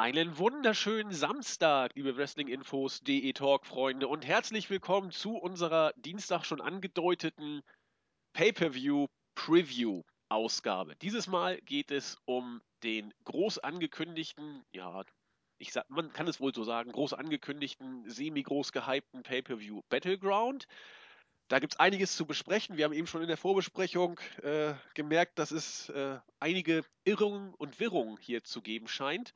Einen 0.00 0.38
wunderschönen 0.38 1.12
Samstag, 1.12 1.92
liebe 1.94 2.16
Wrestling-Infos.de 2.16 3.30
Talk-Freunde 3.34 4.08
und 4.08 4.26
herzlich 4.26 4.70
willkommen 4.70 5.10
zu 5.10 5.36
unserer 5.36 5.92
Dienstag 5.94 6.46
schon 6.46 6.62
angedeuteten 6.62 7.60
Pay-Per-View-Preview-Ausgabe. 8.32 10.96
Dieses 11.02 11.26
Mal 11.26 11.60
geht 11.60 11.90
es 11.90 12.16
um 12.24 12.62
den 12.82 13.12
groß 13.24 13.58
angekündigten, 13.58 14.64
ja, 14.72 15.04
ich 15.58 15.70
sag, 15.70 15.84
man 15.90 16.14
kann 16.14 16.28
es 16.28 16.40
wohl 16.40 16.54
so 16.54 16.64
sagen, 16.64 16.92
groß 16.92 17.12
angekündigten, 17.12 18.08
semi-groß 18.08 18.72
gehypten 18.72 19.22
Pay-Per-View 19.22 19.82
Battleground. 19.90 20.66
Da 21.48 21.58
gibt 21.58 21.74
es 21.74 21.78
einiges 21.78 22.16
zu 22.16 22.24
besprechen. 22.24 22.78
Wir 22.78 22.86
haben 22.86 22.94
eben 22.94 23.06
schon 23.06 23.20
in 23.20 23.28
der 23.28 23.36
Vorbesprechung 23.36 24.18
äh, 24.42 24.72
gemerkt, 24.94 25.38
dass 25.38 25.50
es 25.50 25.90
äh, 25.90 26.18
einige 26.38 26.86
Irrungen 27.04 27.52
und 27.52 27.80
Wirrungen 27.80 28.16
hier 28.16 28.42
zu 28.42 28.62
geben 28.62 28.88
scheint. 28.88 29.34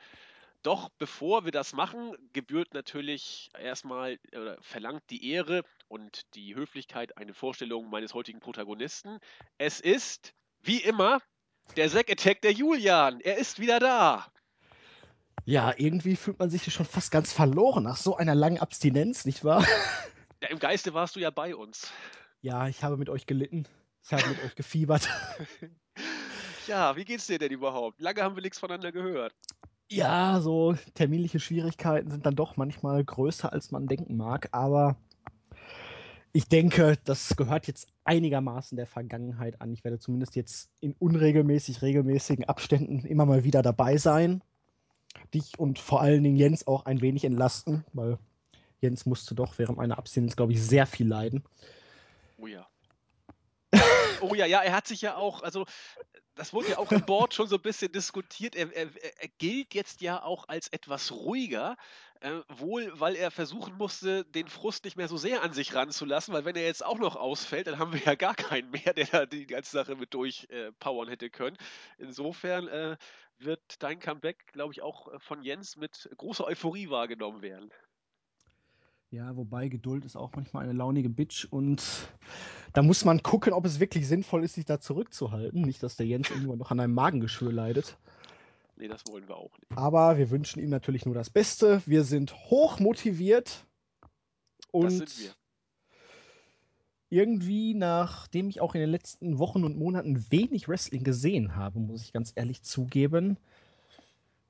Doch 0.64 0.88
bevor 0.98 1.45
wir 1.45 1.52
das 1.52 1.74
machen, 1.74 2.16
gebührt 2.32 2.72
natürlich 2.72 3.50
erstmal 3.59 4.18
oder 4.32 4.56
verlangt 4.62 5.02
die 5.10 5.30
Ehre 5.30 5.62
und 5.88 6.22
die 6.34 6.55
Höflichkeit 6.55 7.18
eine 7.18 7.34
Vorstellung 7.34 7.91
meines 7.91 8.14
heutigen 8.14 8.41
Protagonisten. 8.41 9.19
Es 9.58 9.78
ist, 9.78 10.32
wie 10.62 10.78
immer, 10.78 11.20
der 11.77 11.91
Zack 11.91 12.10
Attack 12.10 12.41
der 12.41 12.52
Julian. 12.52 13.20
Er 13.20 13.36
ist 13.36 13.60
wieder 13.60 13.78
da. 13.78 14.27
Ja, 15.45 15.74
irgendwie 15.77 16.16
fühlt 16.16 16.38
man 16.38 16.48
sich 16.48 16.62
hier 16.62 16.72
schon 16.72 16.86
fast 16.86 17.10
ganz 17.12 17.30
verloren 17.30 17.84
nach 17.84 17.98
so 17.98 18.16
einer 18.16 18.34
langen 18.34 18.58
Abstinenz, 18.58 19.24
nicht 19.24 19.44
wahr? 19.44 19.64
Ja, 20.42 20.50
Im 20.50 20.58
Geiste 20.58 20.92
warst 20.92 21.16
du 21.16 21.20
ja 21.20 21.30
bei 21.30 21.56
uns. 21.56 21.91
Ja, 22.42 22.69
ich 22.69 22.83
habe 22.83 22.98
mit 22.98 23.08
euch 23.08 23.24
gelitten. 23.24 23.66
Ich 24.02 24.12
habe 24.12 24.27
mit 24.28 24.42
euch 24.44 24.55
gefiebert. 24.55 25.08
Ja, 26.66 26.96
wie 26.96 27.05
geht's 27.05 27.27
dir 27.27 27.38
denn 27.38 27.52
überhaupt? 27.52 28.00
Lange 28.00 28.22
haben 28.22 28.36
wir 28.36 28.42
nichts 28.42 28.58
voneinander 28.58 28.91
gehört. 28.91 29.34
Ja, 29.95 30.41
so 30.41 30.75
terminliche 30.95 31.39
Schwierigkeiten 31.39 32.11
sind 32.11 32.27
dann 32.27 32.34
doch 32.34 32.57
manchmal 32.57 33.05
größer, 33.05 33.53
als 33.53 33.70
man 33.70 33.87
denken 33.87 34.17
mag, 34.17 34.48
aber 34.51 34.97
ich 36.33 36.48
denke, 36.48 36.98
das 37.05 37.36
gehört 37.36 37.69
jetzt 37.69 37.86
einigermaßen 38.03 38.75
der 38.75 38.89
Vergangenheit 38.89 39.61
an. 39.61 39.73
Ich 39.73 39.84
werde 39.84 40.01
zumindest 40.01 40.34
jetzt 40.34 40.69
in 40.81 40.95
unregelmäßig, 40.98 41.81
regelmäßigen 41.81 42.45
Abständen 42.47 43.06
immer 43.06 43.25
mal 43.25 43.45
wieder 43.45 43.62
dabei 43.62 43.97
sein. 43.97 44.42
Dich 45.33 45.61
und 45.61 45.78
vor 45.78 46.01
allen 46.01 46.25
Dingen 46.25 46.36
Jens 46.36 46.67
auch 46.67 46.86
ein 46.86 47.01
wenig 47.01 47.25
entlasten, 47.25 47.84
weil 47.92 48.19
Jens 48.81 49.06
musste 49.06 49.36
doch 49.36 49.58
während 49.58 49.77
meiner 49.79 49.97
Abstinenz, 49.97 50.34
glaube 50.34 50.55
ich, 50.55 50.61
sehr 50.61 50.86
viel 50.86 51.06
leiden. 51.06 51.45
Oh 52.36 52.48
ja. 52.48 52.67
oh 54.20 54.34
ja, 54.34 54.47
ja, 54.47 54.61
er 54.61 54.73
hat 54.73 54.89
sich 54.89 55.03
ja 55.03 55.17
auch, 55.17 55.45
also 55.45 55.67
das 56.34 56.52
wurde 56.52 56.70
ja 56.70 56.78
auch 56.78 56.90
im 56.92 57.04
Board 57.04 57.34
schon 57.34 57.46
so 57.46 57.56
ein 57.56 57.62
bisschen 57.62 57.92
diskutiert. 57.92 58.56
Er, 58.56 58.72
er, 58.72 58.88
er 59.20 59.28
gilt 59.38 59.74
jetzt 59.74 60.00
ja 60.00 60.22
auch 60.22 60.48
als 60.48 60.68
etwas 60.68 61.12
ruhiger, 61.12 61.77
äh, 62.20 62.40
wohl 62.48 62.90
weil 62.98 63.14
er 63.14 63.30
versuchen 63.30 63.77
musste, 63.77 64.24
den 64.24 64.48
Frust 64.48 64.84
nicht 64.84 64.96
mehr 64.96 65.08
so 65.08 65.16
sehr 65.16 65.42
an 65.42 65.52
sich 65.52 65.74
ranzulassen, 65.74 66.34
weil 66.34 66.44
wenn 66.44 66.56
er 66.56 66.64
jetzt 66.64 66.84
auch 66.84 66.98
noch 66.98 67.16
ausfällt, 67.16 67.66
dann 67.66 67.78
haben 67.78 67.92
wir 67.92 68.00
ja 68.00 68.14
gar 68.14 68.34
keinen 68.34 68.70
mehr, 68.70 68.94
der 68.94 69.06
da 69.06 69.27
die 69.27 69.46
ganze 69.46 69.72
Sache 69.72 69.94
mit 69.96 70.14
durchpowern 70.14 71.08
äh, 71.08 71.10
hätte 71.12 71.30
können. 71.30 71.56
Insofern 71.98 72.68
äh, 72.68 72.96
wird 73.38 73.82
dein 73.82 74.00
Comeback, 74.00 74.52
glaube 74.52 74.72
ich, 74.72 74.82
auch 74.82 75.12
äh, 75.12 75.18
von 75.20 75.42
Jens 75.42 75.77
mit 75.77 76.08
großer 76.16 76.44
Euphorie 76.44 76.90
wahrgenommen 76.90 77.42
werden. 77.42 77.70
Ja, 79.15 79.37
wobei 79.37 79.69
Geduld 79.69 80.05
ist 80.05 80.17
auch 80.17 80.33
manchmal 80.34 80.65
eine 80.65 80.73
launige 80.73 81.09
Bitch 81.09 81.47
und 81.48 82.09
da 82.73 82.83
muss 82.83 83.05
man 83.05 83.23
gucken, 83.23 83.53
ob 83.53 83.65
es 83.65 83.79
wirklich 83.79 84.09
sinnvoll 84.09 84.43
ist, 84.43 84.55
sich 84.55 84.65
da 84.65 84.81
zurückzuhalten. 84.81 85.62
Nicht, 85.62 85.84
dass 85.84 85.95
der 85.95 86.05
Jens 86.05 86.31
irgendwann 86.31 86.59
noch 86.59 86.73
an 86.73 86.81
einem 86.81 86.95
Magengeschwür 86.95 87.53
leidet. 87.53 87.97
Nee, 88.75 88.89
das 88.89 89.05
wollen 89.09 89.29
wir 89.29 89.37
auch 89.37 89.57
nicht. 89.57 89.70
Aber 89.79 90.19
wir 90.19 90.31
wünschen 90.31 90.61
ihm 90.61 90.69
natürlich 90.69 91.07
nur 91.07 91.15
das 91.15 91.31
Beste. 91.31 91.81
Wir 91.87 92.03
sind 92.03 92.35
hoch 92.35 92.81
motiviert. 92.81 93.65
Und 94.73 94.87
das 94.87 94.97
sind 94.97 95.19
wir. 95.20 95.31
Irgendwie, 97.08 97.74
nachdem 97.74 98.48
ich 98.48 98.61
auch 98.61 98.74
in 98.74 98.80
den 98.80 98.91
letzten 98.91 99.39
Wochen 99.39 99.63
und 99.63 99.79
Monaten 99.79 100.29
wenig 100.33 100.67
Wrestling 100.67 101.05
gesehen 101.05 101.55
habe, 101.55 101.79
muss 101.79 102.03
ich 102.03 102.13
ganz 102.13 102.33
ehrlich 102.35 102.64
zugeben, 102.64 103.36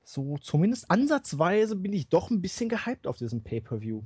so 0.03 0.39
zumindest 0.39 0.89
ansatzweise 0.89 1.75
bin 1.75 1.93
ich 1.93 2.09
doch 2.09 2.31
ein 2.31 2.41
bisschen 2.41 2.67
gehypt 2.67 3.05
auf 3.05 3.17
diesen 3.17 3.43
Pay-Per-View. 3.43 4.01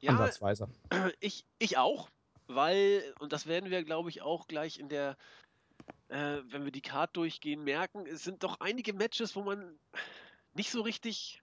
Ja, 0.00 0.12
Ansatzweise. 0.12 0.68
Ich, 1.20 1.44
ich 1.58 1.78
auch, 1.78 2.08
weil, 2.46 3.14
und 3.20 3.32
das 3.32 3.46
werden 3.46 3.70
wir, 3.70 3.84
glaube 3.84 4.08
ich, 4.08 4.22
auch 4.22 4.48
gleich 4.48 4.78
in 4.78 4.88
der, 4.88 5.16
äh, 6.08 6.38
wenn 6.48 6.64
wir 6.64 6.72
die 6.72 6.80
Card 6.80 7.16
durchgehen, 7.16 7.62
merken, 7.62 8.06
es 8.06 8.24
sind 8.24 8.42
doch 8.42 8.60
einige 8.60 8.92
Matches, 8.92 9.36
wo 9.36 9.42
man 9.42 9.78
nicht 10.54 10.70
so 10.70 10.80
richtig 10.82 11.42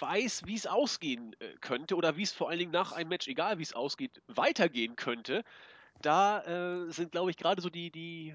weiß, 0.00 0.42
wie 0.46 0.54
es 0.54 0.66
ausgehen 0.66 1.34
äh, 1.40 1.54
könnte 1.60 1.96
oder 1.96 2.16
wie 2.16 2.22
es 2.22 2.32
vor 2.32 2.48
allen 2.48 2.58
Dingen 2.58 2.72
nach 2.72 2.92
einem 2.92 3.08
Match, 3.08 3.28
egal 3.28 3.58
wie 3.58 3.62
es 3.62 3.72
ausgeht, 3.72 4.22
weitergehen 4.28 4.96
könnte. 4.96 5.44
Da 6.00 6.42
äh, 6.86 6.92
sind, 6.92 7.12
glaube 7.12 7.30
ich, 7.30 7.36
gerade 7.36 7.60
so 7.60 7.68
die, 7.68 7.90
die 7.90 8.34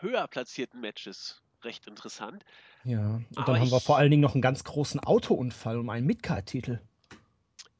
höher 0.00 0.26
platzierten 0.28 0.80
Matches 0.80 1.42
recht 1.62 1.86
interessant. 1.86 2.44
Ja, 2.84 3.16
und 3.16 3.26
Aber 3.36 3.52
dann 3.52 3.60
haben 3.60 3.70
wir 3.70 3.80
vor 3.80 3.96
allen 3.96 4.10
Dingen 4.10 4.22
noch 4.22 4.34
einen 4.34 4.42
ganz 4.42 4.64
großen 4.64 5.00
Autounfall 5.00 5.78
um 5.78 5.90
einen 5.90 6.06
Midcard-Titel. 6.06 6.80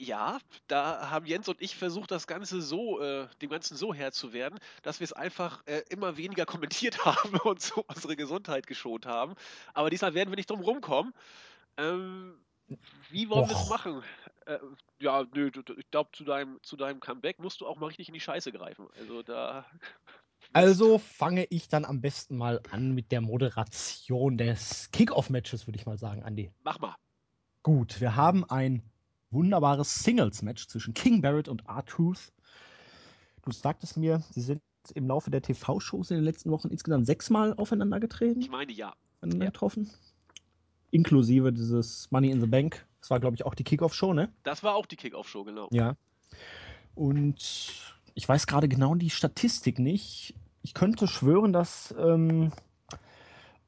Ja, 0.03 0.39
da 0.67 1.11
haben 1.11 1.27
Jens 1.27 1.47
und 1.51 1.61
ich 1.61 1.77
versucht, 1.77 2.11
das 2.11 2.27
Ganze 2.27 2.63
so, 2.63 3.03
äh, 3.03 3.29
dem 3.43 3.51
Ganzen 3.51 3.77
so 3.77 3.93
Herr 3.93 4.13
zu 4.13 4.33
werden, 4.33 4.59
dass 4.81 4.99
wir 4.99 5.05
es 5.05 5.13
einfach 5.13 5.63
äh, 5.67 5.83
immer 5.91 6.17
weniger 6.17 6.47
kommentiert 6.47 7.05
haben 7.05 7.39
und 7.41 7.61
so 7.61 7.85
unsere 7.87 8.17
Gesundheit 8.17 8.67
geschont 8.67 9.05
haben. 9.05 9.35
Aber 9.75 9.91
diesmal 9.91 10.15
werden 10.15 10.31
wir 10.31 10.37
nicht 10.37 10.49
drum 10.49 10.61
rumkommen. 10.61 11.13
Ähm, 11.77 12.35
wie 13.11 13.29
wollen 13.29 13.51
wir 13.51 13.55
es 13.55 13.69
machen? 13.69 14.03
Äh, 14.47 14.59
ja, 15.01 15.27
nö, 15.35 15.51
ich 15.77 15.91
glaube, 15.91 16.09
zu 16.13 16.25
deinem, 16.25 16.59
zu 16.63 16.79
deinem 16.79 17.01
Comeback 17.01 17.39
musst 17.39 17.61
du 17.61 17.67
auch 17.67 17.77
mal 17.77 17.89
richtig 17.89 18.09
in 18.09 18.15
die 18.15 18.21
Scheiße 18.21 18.53
greifen. 18.53 18.89
Also 18.99 19.23
da. 19.23 19.67
Also 20.55 20.99
fange 20.99 21.45
ich 21.51 21.69
dann 21.69 21.85
am 21.85 22.01
besten 22.01 22.37
mal 22.37 22.63
an 22.71 22.93
mit 22.93 23.13
der 23.13 23.21
Moderation 23.21 24.39
des 24.39 24.91
Kickoff-Matches, 24.91 25.67
würde 25.67 25.79
ich 25.79 25.85
mal 25.85 25.99
sagen, 25.99 26.23
Andy. 26.23 26.51
Mach 26.63 26.81
mal. 26.81 26.97
Gut, 27.63 28.01
wir 28.01 28.17
haben 28.17 28.49
ein 28.49 28.90
wunderbares 29.31 30.03
Singles-Match 30.03 30.69
zwischen 30.69 30.95
King 30.95 31.23
Barrett 31.23 31.49
und 31.49 31.67
R-Truth. 31.67 32.33
Du 33.43 33.53
sagtest 33.53 33.97
mir, 33.97 34.23
sie 34.31 34.41
sind 34.41 34.63
im 34.95 35.07
Laufe 35.07 35.31
der 35.31 35.43
TV-Shows 35.43 36.11
in 36.11 36.17
den 36.17 36.25
letzten 36.25 36.51
Wochen 36.51 36.69
insgesamt 36.69 37.07
sechsmal 37.07 37.55
aufeinander 37.55 38.01
getreten. 38.01 38.41
Ich 38.41 38.51
meine, 38.51 38.73
ja. 38.73 38.95
ja. 39.23 39.29
getroffen. 39.29 39.91
Inklusive 40.91 41.53
dieses 41.53 42.11
Money 42.11 42.31
in 42.31 42.41
the 42.41 42.47
Bank. 42.47 42.87
Das 43.01 43.11
war, 43.11 43.21
glaube 43.21 43.37
ich, 43.37 43.47
auch 43.47 43.55
die 43.55 43.65
Kickoff-Show, 43.65 44.13
ne? 44.13 44.33
Das 44.43 44.63
war 44.63 44.75
auch 44.75 44.87
die 44.87 44.97
Kickoff-Show, 44.97 45.45
genau. 45.45 45.69
Ja. 45.73 45.97
Und 46.95 47.95
ich 48.15 48.29
weiß 48.29 48.47
gerade 48.47 48.69
genau 48.69 48.95
die 48.95 49.11
Statistik 49.11 49.79
nicht. 49.79 50.35
Ich 50.63 50.75
könnte 50.75 51.07
schwören, 51.07 51.53
dass 51.53 51.95
ähm, 51.99 52.53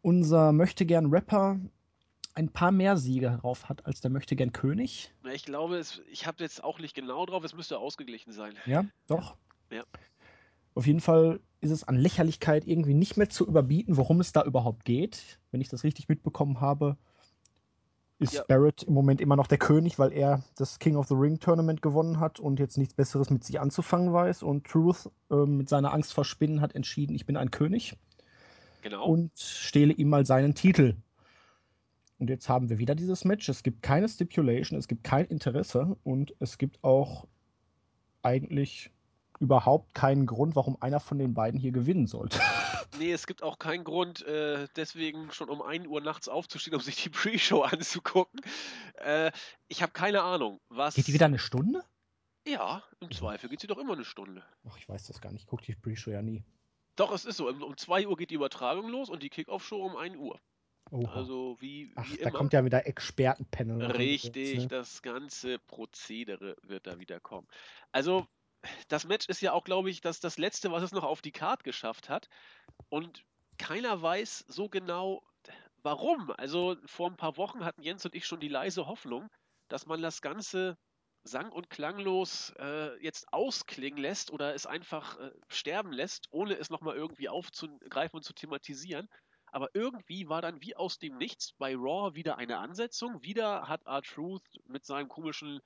unser 0.03 0.53
möchte 0.53 0.85
gern 0.85 1.07
Rapper 1.07 1.59
ein 2.35 2.49
paar 2.49 2.73
mehr 2.73 2.97
Siege 2.97 3.27
darauf 3.27 3.69
hat 3.69 3.87
als 3.87 4.01
der 4.01 4.11
möchte 4.11 4.37
gern 4.37 4.53
König. 4.53 5.13
Ich 5.33 5.45
glaube, 5.45 5.77
es, 5.77 6.03
ich 6.11 6.27
habe 6.27 6.43
jetzt 6.43 6.65
auch 6.65 6.79
nicht 6.79 6.95
genau 6.95 7.27
drauf, 7.27 7.45
es 7.45 7.55
müsste 7.55 7.79
ausgeglichen 7.79 8.33
sein. 8.33 8.55
Ja, 8.67 8.85
doch. 9.07 9.37
Ja. 9.71 9.85
Auf 10.75 10.87
jeden 10.87 11.01
Fall 11.01 11.41
ist 11.61 11.71
es 11.71 11.85
an 11.85 11.97
Lächerlichkeit 11.97 12.67
irgendwie 12.67 12.95
nicht 12.95 13.17
mehr 13.17 13.29
zu 13.29 13.47
überbieten, 13.47 13.97
worum 13.97 14.21
es 14.21 14.33
da 14.33 14.43
überhaupt 14.43 14.85
geht. 14.85 15.39
Wenn 15.51 15.61
ich 15.61 15.69
das 15.69 15.85
richtig 15.85 16.09
mitbekommen 16.09 16.61
habe, 16.61 16.97
ist 18.19 18.35
ja. 18.35 18.45
Barrett 18.49 18.85
im 18.85 18.95
Moment 18.95 19.21
immer 19.21 19.37
noch 19.37 19.47
der 19.47 19.59
König, 19.59 19.99
weil 19.99 20.13
er 20.13 20.43
das 20.57 20.79
King 20.79 20.97
of 20.97 21.09
the 21.09 21.15
Ring 21.15 21.41
Tournament 21.41 21.83
gewonnen 21.83 22.21
hat 22.21 22.41
und 22.41 22.59
jetzt 22.59 22.79
nichts 22.79 22.95
Besseres 22.95 23.31
mit 23.31 23.45
sich 23.45 23.61
anzufangen 23.61 24.13
weiß. 24.13 24.43
Und 24.43 24.67
Truth 24.67 25.11
äh, 25.31 25.35
mit 25.35 25.69
seiner 25.69 25.93
Angst 25.93 26.15
vor 26.15 26.25
Spinnen 26.25 26.61
hat 26.61 26.75
entschieden, 26.75 27.15
ich 27.15 27.27
bin 27.27 27.37
ein 27.37 27.51
König. 27.51 27.97
Genau. 28.83 29.07
Und 29.07 29.33
stehle 29.37 29.93
ihm 29.93 30.09
mal 30.09 30.25
seinen 30.25 30.55
Titel. 30.55 30.97
Und 32.23 32.31
jetzt 32.31 32.49
haben 32.49 32.69
wir 32.71 32.79
wieder 32.79 32.95
dieses 32.95 33.25
Match. 33.25 33.49
Es 33.49 33.65
gibt 33.65 33.83
keine 33.83 34.09
Stipulation, 34.09 34.79
es 34.79 34.87
gibt 34.87 35.03
kein 35.03 35.27
Interesse 35.27 35.97
und 36.05 36.33
es 36.39 36.57
gibt 36.57 36.85
auch 36.85 37.27
eigentlich 38.23 38.93
überhaupt 39.41 39.93
keinen 39.93 40.27
Grund, 40.27 40.55
warum 40.55 40.81
einer 40.81 41.01
von 41.01 41.19
den 41.19 41.35
beiden 41.35 41.59
hier 41.59 41.73
gewinnen 41.73 42.07
sollte. 42.07 42.39
Nee, 42.99 43.11
es 43.11 43.27
gibt 43.27 43.43
auch 43.43 43.59
keinen 43.59 43.85
Grund, 43.85 44.25
äh, 44.27 44.69
deswegen 44.77 45.33
schon 45.33 45.49
um 45.49 45.63
1 45.63 45.87
Uhr 45.87 46.03
nachts 46.03 46.29
aufzustehen, 46.29 46.77
um 46.77 46.83
sich 46.83 47.03
die 47.03 47.09
Pre-Show 47.09 47.63
anzugucken. 47.63 48.41
Äh, 48.97 49.33
ich 49.67 49.83
habe 49.83 49.93
keine 49.93 50.23
Ahnung, 50.23 50.61
was. 50.69 50.95
Geht 50.95 51.09
die 51.09 51.15
wieder 51.15 51.27
eine 51.27 51.39
Stunde? 51.39 51.83
Ja, 52.47 52.85
im 53.01 53.11
Zweifel 53.11 53.49
geht 53.49 53.61
sie 53.61 53.67
doch 53.67 53.79
immer 53.79 53.95
eine 53.95 54.05
Stunde. 54.05 54.45
Ach, 54.69 54.77
ich 54.77 54.89
weiß 54.89 55.07
das 55.07 55.23
gar 55.23 55.33
nicht. 55.33 55.43
Ich 55.43 55.47
gucke 55.49 55.65
die 55.65 55.75
Pre-Show 55.75 56.11
ja 56.11 56.23
nie. 56.23 56.45
Doch, 56.95 57.13
es 57.13 57.25
ist 57.25 57.39
so. 57.39 57.49
Um 57.49 57.77
2 57.77 58.07
Uhr 58.07 58.17
geht 58.17 58.31
die 58.31 58.35
Übertragung 58.35 58.89
los 58.91 59.09
und 59.09 59.23
die 59.23 59.31
Kickoff-Show 59.31 59.83
um 59.83 59.97
1 59.97 60.17
Uhr. 60.19 60.39
Oha. 60.93 61.15
Also 61.15 61.57
wie, 61.59 61.91
Ach, 61.97 62.11
wie 62.11 62.19
da 62.19 62.29
immer. 62.29 62.39
kommt 62.39 62.53
ja 62.53 62.65
wieder 62.65 62.87
Expertenpanel. 62.87 63.93
Richtig, 63.93 64.53
jetzt, 64.53 64.63
ne? 64.63 64.69
das 64.69 65.01
ganze 65.01 65.59
Prozedere 65.59 66.55
wird 66.63 66.87
da 66.87 66.99
wieder 66.99 67.19
kommen. 67.19 67.49
Also 67.93 68.27
das 68.89 69.07
Match 69.07 69.27
ist 69.29 69.41
ja 69.41 69.53
auch, 69.53 69.65
glaube 69.65 69.89
ich, 69.89 70.03
das, 70.03 70.21
das 70.21 70.37
letzte, 70.37 70.71
was 70.71 70.83
es 70.83 70.93
noch 70.93 71.05
auf 71.05 71.23
die 71.23 71.33
Card 71.33 71.65
geschafft 71.65 72.11
hat. 72.11 72.29
Und 72.91 73.25
keiner 73.57 74.03
weiß 74.03 74.45
so 74.49 74.69
genau, 74.69 75.23
warum? 75.83 76.31
Also 76.37 76.77
vor 76.85 77.09
ein 77.09 77.17
paar 77.17 77.39
Wochen 77.39 77.65
hatten 77.65 77.83
Jens 77.83 78.05
und 78.05 78.15
ich 78.15 78.27
schon 78.27 78.41
die 78.41 78.49
leise 78.49 78.87
Hoffnung, 78.87 79.31
dass 79.69 79.87
man 79.87 80.03
das 80.03 80.21
Ganze 80.21 80.77
sang- 81.25 81.53
und 81.53 81.71
klanglos 81.71 82.53
äh, 82.59 83.03
jetzt 83.03 83.33
ausklingen 83.33 83.99
lässt 83.99 84.31
oder 84.31 84.55
es 84.55 84.67
einfach 84.67 85.19
äh, 85.19 85.31
sterben 85.49 85.93
lässt, 85.93 86.27
ohne 86.33 86.59
es 86.59 86.69
nochmal 86.69 86.97
irgendwie 86.97 87.31
aufzugreifen 87.31 88.19
und 88.19 88.25
zu 88.25 88.35
thematisieren. 88.35 89.09
Aber 89.53 89.69
irgendwie 89.75 90.29
war 90.29 90.41
dann 90.41 90.63
wie 90.63 90.75
aus 90.75 90.99
dem 90.99 91.19
Nichts 91.19 91.53
bei 91.53 91.75
Raw 91.77 92.15
wieder 92.15 92.39
eine 92.39 92.59
Ansetzung. 92.59 93.23
Wieder 93.23 93.69
hat 93.69 93.87
R-Truth 93.87 94.43
mit 94.67 94.85
seinem 94.87 95.09
komischen 95.09 95.61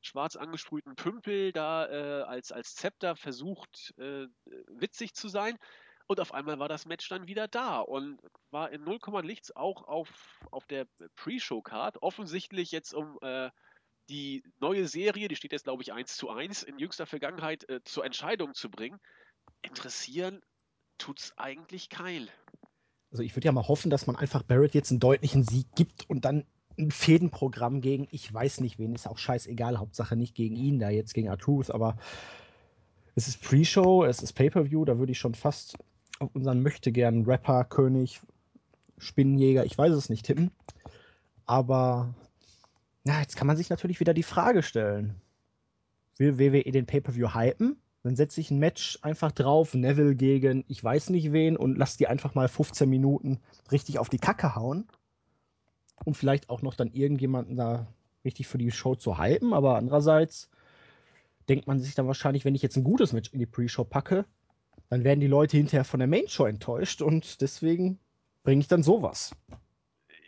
schwarz 0.00 0.36
angesprühten 0.36 0.94
Pümpel 0.94 1.52
da 1.52 1.88
äh, 1.88 2.22
als, 2.22 2.52
als 2.52 2.74
Zepter 2.74 3.16
versucht, 3.16 3.94
äh, 3.98 4.26
witzig 4.68 5.14
zu 5.14 5.28
sein. 5.28 5.58
Und 6.06 6.20
auf 6.20 6.32
einmal 6.34 6.58
war 6.58 6.68
das 6.68 6.86
Match 6.86 7.08
dann 7.08 7.26
wieder 7.26 7.48
da 7.48 7.80
und 7.80 8.20
war 8.50 8.70
in 8.70 8.84
0, 8.84 8.98
nichts 9.22 9.54
auch 9.54 9.82
auf, 9.88 10.40
auf 10.50 10.66
der 10.66 10.86
Pre-Show-Card. 11.16 12.02
Offensichtlich 12.02 12.70
jetzt 12.70 12.94
um 12.94 13.18
äh, 13.22 13.50
die 14.08 14.44
neue 14.60 14.86
Serie, 14.86 15.28
die 15.28 15.36
steht 15.36 15.52
jetzt 15.52 15.64
glaube 15.64 15.82
ich 15.82 15.92
1 15.92 16.16
zu 16.16 16.30
1, 16.30 16.62
in 16.62 16.78
jüngster 16.78 17.06
Vergangenheit 17.06 17.68
äh, 17.68 17.82
zur 17.84 18.04
Entscheidung 18.04 18.54
zu 18.54 18.70
bringen. 18.70 19.00
Interessieren 19.62 20.42
tut's 20.98 21.32
eigentlich 21.36 21.88
kein. 21.88 22.28
Also 23.12 23.22
ich 23.22 23.36
würde 23.36 23.46
ja 23.46 23.52
mal 23.52 23.68
hoffen, 23.68 23.90
dass 23.90 24.06
man 24.06 24.16
einfach 24.16 24.42
Barrett 24.42 24.74
jetzt 24.74 24.90
einen 24.90 25.00
deutlichen 25.00 25.44
Sieg 25.44 25.66
gibt 25.76 26.08
und 26.08 26.24
dann 26.24 26.44
ein 26.78 26.90
Fädenprogramm 26.90 27.82
gegen, 27.82 28.08
ich 28.10 28.32
weiß 28.32 28.60
nicht 28.60 28.78
wen, 28.78 28.94
ist 28.94 29.06
auch 29.06 29.18
scheißegal, 29.18 29.78
Hauptsache 29.78 30.16
nicht 30.16 30.34
gegen 30.34 30.56
ihn, 30.56 30.78
da 30.78 30.88
jetzt 30.88 31.12
gegen 31.12 31.28
Artruth, 31.28 31.70
aber 31.70 31.98
es 33.14 33.28
ist 33.28 33.42
Pre-Show, 33.42 34.04
es 34.04 34.22
ist 34.22 34.32
Pay-Per-View, 34.32 34.86
da 34.86 34.98
würde 34.98 35.12
ich 35.12 35.18
schon 35.18 35.34
fast 35.34 35.76
auf 36.18 36.34
unseren 36.34 36.62
möchte 36.62 36.90
gern 36.90 37.24
Rapper, 37.24 37.64
König, 37.64 38.22
Spinnenjäger, 38.96 39.66
ich 39.66 39.76
weiß 39.76 39.92
es 39.92 40.08
nicht 40.08 40.24
tippen. 40.24 40.50
Aber 41.44 42.14
na, 43.04 43.20
jetzt 43.20 43.36
kann 43.36 43.46
man 43.46 43.58
sich 43.58 43.68
natürlich 43.68 44.00
wieder 44.00 44.14
die 44.14 44.22
Frage 44.22 44.62
stellen. 44.62 45.20
Will 46.16 46.38
WWE 46.38 46.70
den 46.70 46.86
Pay-Per-View 46.86 47.34
hypen? 47.34 47.76
Dann 48.02 48.16
setze 48.16 48.40
ich 48.40 48.50
ein 48.50 48.58
Match 48.58 48.98
einfach 49.02 49.30
drauf, 49.30 49.74
Neville 49.74 50.16
gegen 50.16 50.64
ich 50.66 50.82
weiß 50.82 51.10
nicht 51.10 51.32
wen 51.32 51.56
und 51.56 51.78
lass 51.78 51.96
die 51.96 52.08
einfach 52.08 52.34
mal 52.34 52.48
15 52.48 52.88
Minuten 52.88 53.38
richtig 53.70 53.98
auf 53.98 54.08
die 54.08 54.18
Kacke 54.18 54.56
hauen. 54.56 54.88
Um 56.04 56.14
vielleicht 56.14 56.50
auch 56.50 56.62
noch 56.62 56.74
dann 56.74 56.90
irgendjemanden 56.92 57.56
da 57.56 57.86
richtig 58.24 58.48
für 58.48 58.58
die 58.58 58.72
Show 58.72 58.96
zu 58.96 59.18
hypen. 59.18 59.52
Aber 59.52 59.76
andererseits 59.76 60.50
denkt 61.48 61.66
man 61.68 61.78
sich 61.78 61.94
dann 61.94 62.08
wahrscheinlich, 62.08 62.44
wenn 62.44 62.56
ich 62.56 62.62
jetzt 62.62 62.76
ein 62.76 62.84
gutes 62.84 63.12
Match 63.12 63.32
in 63.32 63.38
die 63.38 63.46
Pre-Show 63.46 63.84
packe, 63.84 64.24
dann 64.88 65.04
werden 65.04 65.20
die 65.20 65.26
Leute 65.26 65.56
hinterher 65.56 65.84
von 65.84 66.00
der 66.00 66.08
Main-Show 66.08 66.46
enttäuscht 66.46 67.02
und 67.02 67.40
deswegen 67.40 67.98
bringe 68.42 68.60
ich 68.60 68.68
dann 68.68 68.82
sowas. 68.82 69.32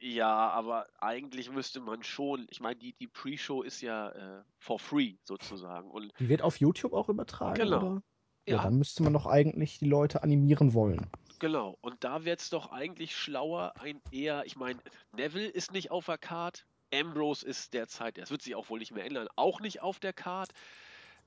Ja, 0.05 0.51
aber 0.51 0.87
eigentlich 1.01 1.51
müsste 1.51 1.81
man 1.81 2.03
schon, 2.03 2.47
ich 2.51 2.61
meine, 2.61 2.77
die, 2.77 2.93
die 2.93 3.07
Pre-Show 3.07 3.63
ist 3.63 3.81
ja 3.81 4.11
äh, 4.11 4.43
for 4.59 4.79
free 4.79 5.15
sozusagen. 5.23 5.91
Und 5.91 6.13
die 6.19 6.29
wird 6.29 6.43
auf 6.43 6.61
YouTube 6.61 6.93
auch 6.93 7.09
übertragen, 7.09 7.55
genau. 7.55 7.77
Oder? 7.79 8.03
Ja. 8.47 8.57
ja, 8.57 8.63
dann 8.65 8.77
müsste 8.77 9.03
man 9.03 9.15
doch 9.15 9.25
eigentlich 9.25 9.79
die 9.79 9.89
Leute 9.89 10.23
animieren 10.23 10.75
wollen. 10.75 11.07
Genau, 11.39 11.79
und 11.81 12.05
da 12.05 12.27
wäre 12.27 12.37
es 12.37 12.51
doch 12.51 12.71
eigentlich 12.71 13.17
schlauer, 13.17 13.73
ein 13.81 14.03
eher, 14.11 14.45
ich 14.45 14.57
meine, 14.57 14.79
Neville 15.17 15.49
ist 15.49 15.73
nicht 15.73 15.91
auf 15.91 16.05
der 16.05 16.19
Card, 16.19 16.67
Ambrose 16.93 17.47
ist 17.47 17.73
derzeit, 17.73 18.19
das 18.19 18.31
wird 18.31 18.43
sich 18.43 18.55
auch 18.55 18.69
wohl 18.69 18.81
nicht 18.81 18.93
mehr 18.93 19.07
ändern, 19.07 19.29
auch 19.37 19.61
nicht 19.61 19.81
auf 19.81 20.01
der 20.01 20.13
Card. 20.13 20.51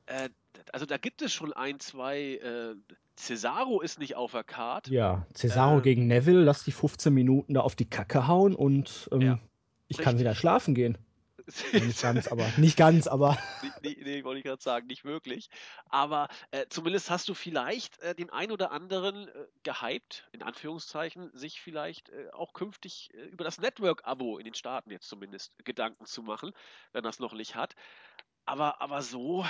Äh, 0.05 0.29
also 0.71 0.85
da 0.85 0.97
gibt 0.99 1.23
es 1.23 1.33
schon 1.33 1.51
ein, 1.51 1.79
zwei. 1.79 2.35
Äh, 2.35 2.75
Cesaro 3.17 3.81
ist 3.81 3.99
nicht 3.99 4.15
auf 4.15 4.31
der 4.31 4.43
Card. 4.43 4.87
Ja, 4.87 5.25
Cesaro 5.33 5.79
Äh, 5.79 5.81
gegen 5.81 6.07
Neville, 6.07 6.43
lass 6.43 6.63
die 6.63 6.71
15 6.71 7.13
Minuten 7.13 7.53
da 7.55 7.61
auf 7.61 7.75
die 7.75 7.89
Kacke 7.89 8.27
hauen 8.27 8.55
und 8.55 9.09
ähm, 9.11 9.21
Ja, 9.21 9.39
ich 9.87 9.97
kann 9.97 10.15
richtig. 10.15 10.19
wieder 10.21 10.35
schlafen 10.35 10.75
gehen. 10.75 10.97
Nicht 11.71 12.01
ganz, 12.01 12.27
aber 12.27 12.45
nicht 12.57 12.75
ganz, 12.75 13.07
aber 13.07 13.37
nee, 13.81 13.97
nee, 14.03 14.23
wollte 14.25 14.39
ich 14.39 14.43
gerade 14.43 14.61
sagen, 14.61 14.87
nicht 14.87 15.05
wirklich. 15.05 15.49
Aber 15.85 16.27
äh, 16.51 16.65
zumindest 16.67 17.09
hast 17.09 17.29
du 17.29 17.33
vielleicht 17.33 17.97
äh, 18.01 18.13
den 18.13 18.29
ein 18.29 18.51
oder 18.51 18.71
anderen 18.71 19.29
äh, 19.29 19.45
gehypt, 19.63 20.27
in 20.33 20.43
Anführungszeichen, 20.43 21.31
sich 21.33 21.61
vielleicht 21.61 22.09
äh, 22.09 22.27
auch 22.33 22.51
künftig 22.51 23.11
äh, 23.13 23.27
über 23.27 23.45
das 23.45 23.61
Network-Abo 23.61 24.37
in 24.39 24.43
den 24.43 24.55
Staaten 24.55 24.91
jetzt 24.91 25.07
zumindest 25.07 25.53
Gedanken 25.63 26.05
zu 26.05 26.21
machen, 26.21 26.51
wenn 26.91 27.03
das 27.05 27.19
noch 27.19 27.31
nicht 27.31 27.55
hat. 27.55 27.75
Aber, 28.45 28.81
aber 28.81 29.01
so 29.01 29.45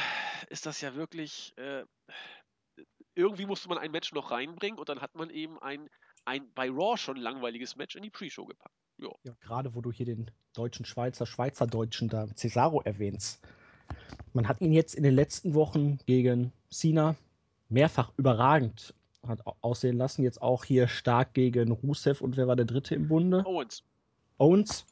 ist 0.50 0.68
das 0.68 0.82
ja 0.82 0.94
wirklich. 0.94 1.56
Irgendwie 3.18 3.46
musste 3.48 3.68
man 3.68 3.78
ein 3.80 3.92
Match 3.92 4.14
noch 4.14 4.32
reinbringen 4.32 4.78
und 4.78 4.90
dann 4.90 5.02
hat 5.02 5.16
man 5.16 5.30
eben 5.30 5.60
ein, 5.60 5.90
ein 6.26 6.48
bei 6.54 6.70
Raw 6.70 6.98
schon 6.98 7.18
langweiliges 7.18 7.76
Match 7.76 7.96
in 7.96 8.04
die 8.04 8.10
Pre-Show 8.12 8.46
gepackt. 8.46 8.76
Ja. 9.00 9.10
ja, 9.24 9.34
gerade 9.42 9.76
wo 9.76 9.82
du 9.82 9.92
hier 9.92 10.06
den 10.06 10.32
deutschen 10.54 10.86
Schweizer, 10.86 11.26
Schweizerdeutschen 11.26 12.10
da 12.10 12.28
Cesaro 12.36 12.82
erwähnst. 12.82 13.40
Man 14.34 14.48
hat 14.48 14.62
ihn 14.62 14.72
jetzt 14.72 14.96
in 14.96 15.04
den 15.04 15.14
letzten 15.14 15.54
Wochen 15.54 16.00
gegen 16.06 16.52
Cena 16.70 17.16
mehrfach 17.70 18.12
überragend 18.18 18.94
hat 19.28 19.46
au- 19.46 19.56
aussehen 19.62 19.98
lassen. 19.98 20.24
Jetzt 20.24 20.42
auch 20.42 20.64
hier 20.64 20.88
stark 20.88 21.34
gegen 21.34 21.72
Rusev 21.72 22.22
und 22.22 22.38
wer 22.38 22.48
war 22.48 22.56
der 22.56 22.66
dritte 22.66 22.96
im 22.96 23.08
Bunde? 23.08 23.44
Owens. 23.46 23.84
Owens. 24.38 24.86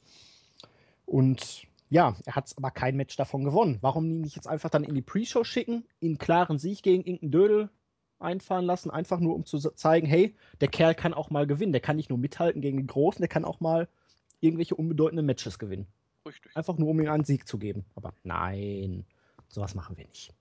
Und 1.05 1.63
ja, 1.89 2.15
er 2.25 2.35
hat 2.35 2.51
aber 2.57 2.71
kein 2.71 2.95
Match 2.97 3.15
davon 3.15 3.43
gewonnen. 3.43 3.77
Warum 3.81 4.05
ihn 4.09 4.21
nicht 4.21 4.35
jetzt 4.35 4.47
einfach 4.47 4.69
dann 4.69 4.83
in 4.83 4.95
die 4.95 5.01
Pre-Show 5.01 5.43
schicken, 5.43 5.85
ihn 5.99 6.17
klaren 6.17 6.57
Sieg 6.57 6.81
gegen 6.83 7.03
irgendeinen 7.03 7.31
Dödel 7.31 7.69
einfahren 8.25 8.65
lassen, 8.65 8.91
einfach 8.91 9.19
nur 9.19 9.35
um 9.35 9.45
zu 9.45 9.57
zeigen, 9.59 10.07
hey, 10.07 10.35
der 10.59 10.67
Kerl 10.67 10.95
kann 10.95 11.13
auch 11.13 11.29
mal 11.29 11.47
gewinnen. 11.47 11.71
Der 11.71 11.81
kann 11.81 11.95
nicht 11.95 12.09
nur 12.09 12.19
mithalten 12.19 12.61
gegen 12.61 12.77
den 12.77 12.87
Großen, 12.87 13.21
der 13.21 13.29
kann 13.29 13.45
auch 13.45 13.59
mal 13.61 13.87
irgendwelche 14.41 14.75
unbedeutenden 14.75 15.25
Matches 15.25 15.59
gewinnen. 15.59 15.87
Richtig. 16.25 16.55
Einfach 16.55 16.77
nur, 16.77 16.89
um 16.89 16.99
ihm 16.99 17.09
einen 17.09 17.23
Sieg 17.23 17.47
zu 17.47 17.57
geben. 17.57 17.85
Aber 17.95 18.13
nein, 18.23 19.05
sowas 19.47 19.75
machen 19.75 19.95
wir 19.95 20.07
nicht. 20.07 20.33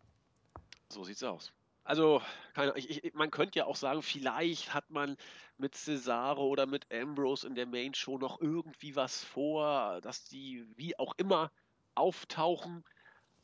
So 0.88 1.04
sieht's 1.04 1.22
aus. 1.22 1.52
Also, 1.84 2.22
keine, 2.54 2.72
ich, 2.76 3.04
ich, 3.04 3.14
man 3.14 3.30
könnte 3.30 3.58
ja 3.58 3.66
auch 3.66 3.76
sagen, 3.76 4.00
vielleicht 4.00 4.72
hat 4.72 4.88
man 4.90 5.16
mit 5.58 5.74
Cesaro 5.74 6.46
oder 6.46 6.66
mit 6.66 6.86
Ambrose 6.90 7.46
in 7.46 7.54
der 7.54 7.66
Main 7.66 7.92
Show 7.92 8.16
noch 8.16 8.40
irgendwie 8.40 8.96
was 8.96 9.22
vor, 9.22 10.00
dass 10.00 10.24
die 10.24 10.66
wie 10.76 10.98
auch 10.98 11.12
immer 11.18 11.52
auftauchen. 11.94 12.84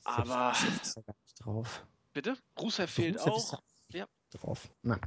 Aber- 0.05 0.53
Rusev 0.53 1.05
drauf. 1.39 1.87
Bitte? 2.15 2.37
Rusev 2.59 2.91
fehlt 2.91 3.17
Rusev 3.27 3.59
auch. 3.59 3.63
Drauf. 4.31 4.71
Na, 4.83 4.99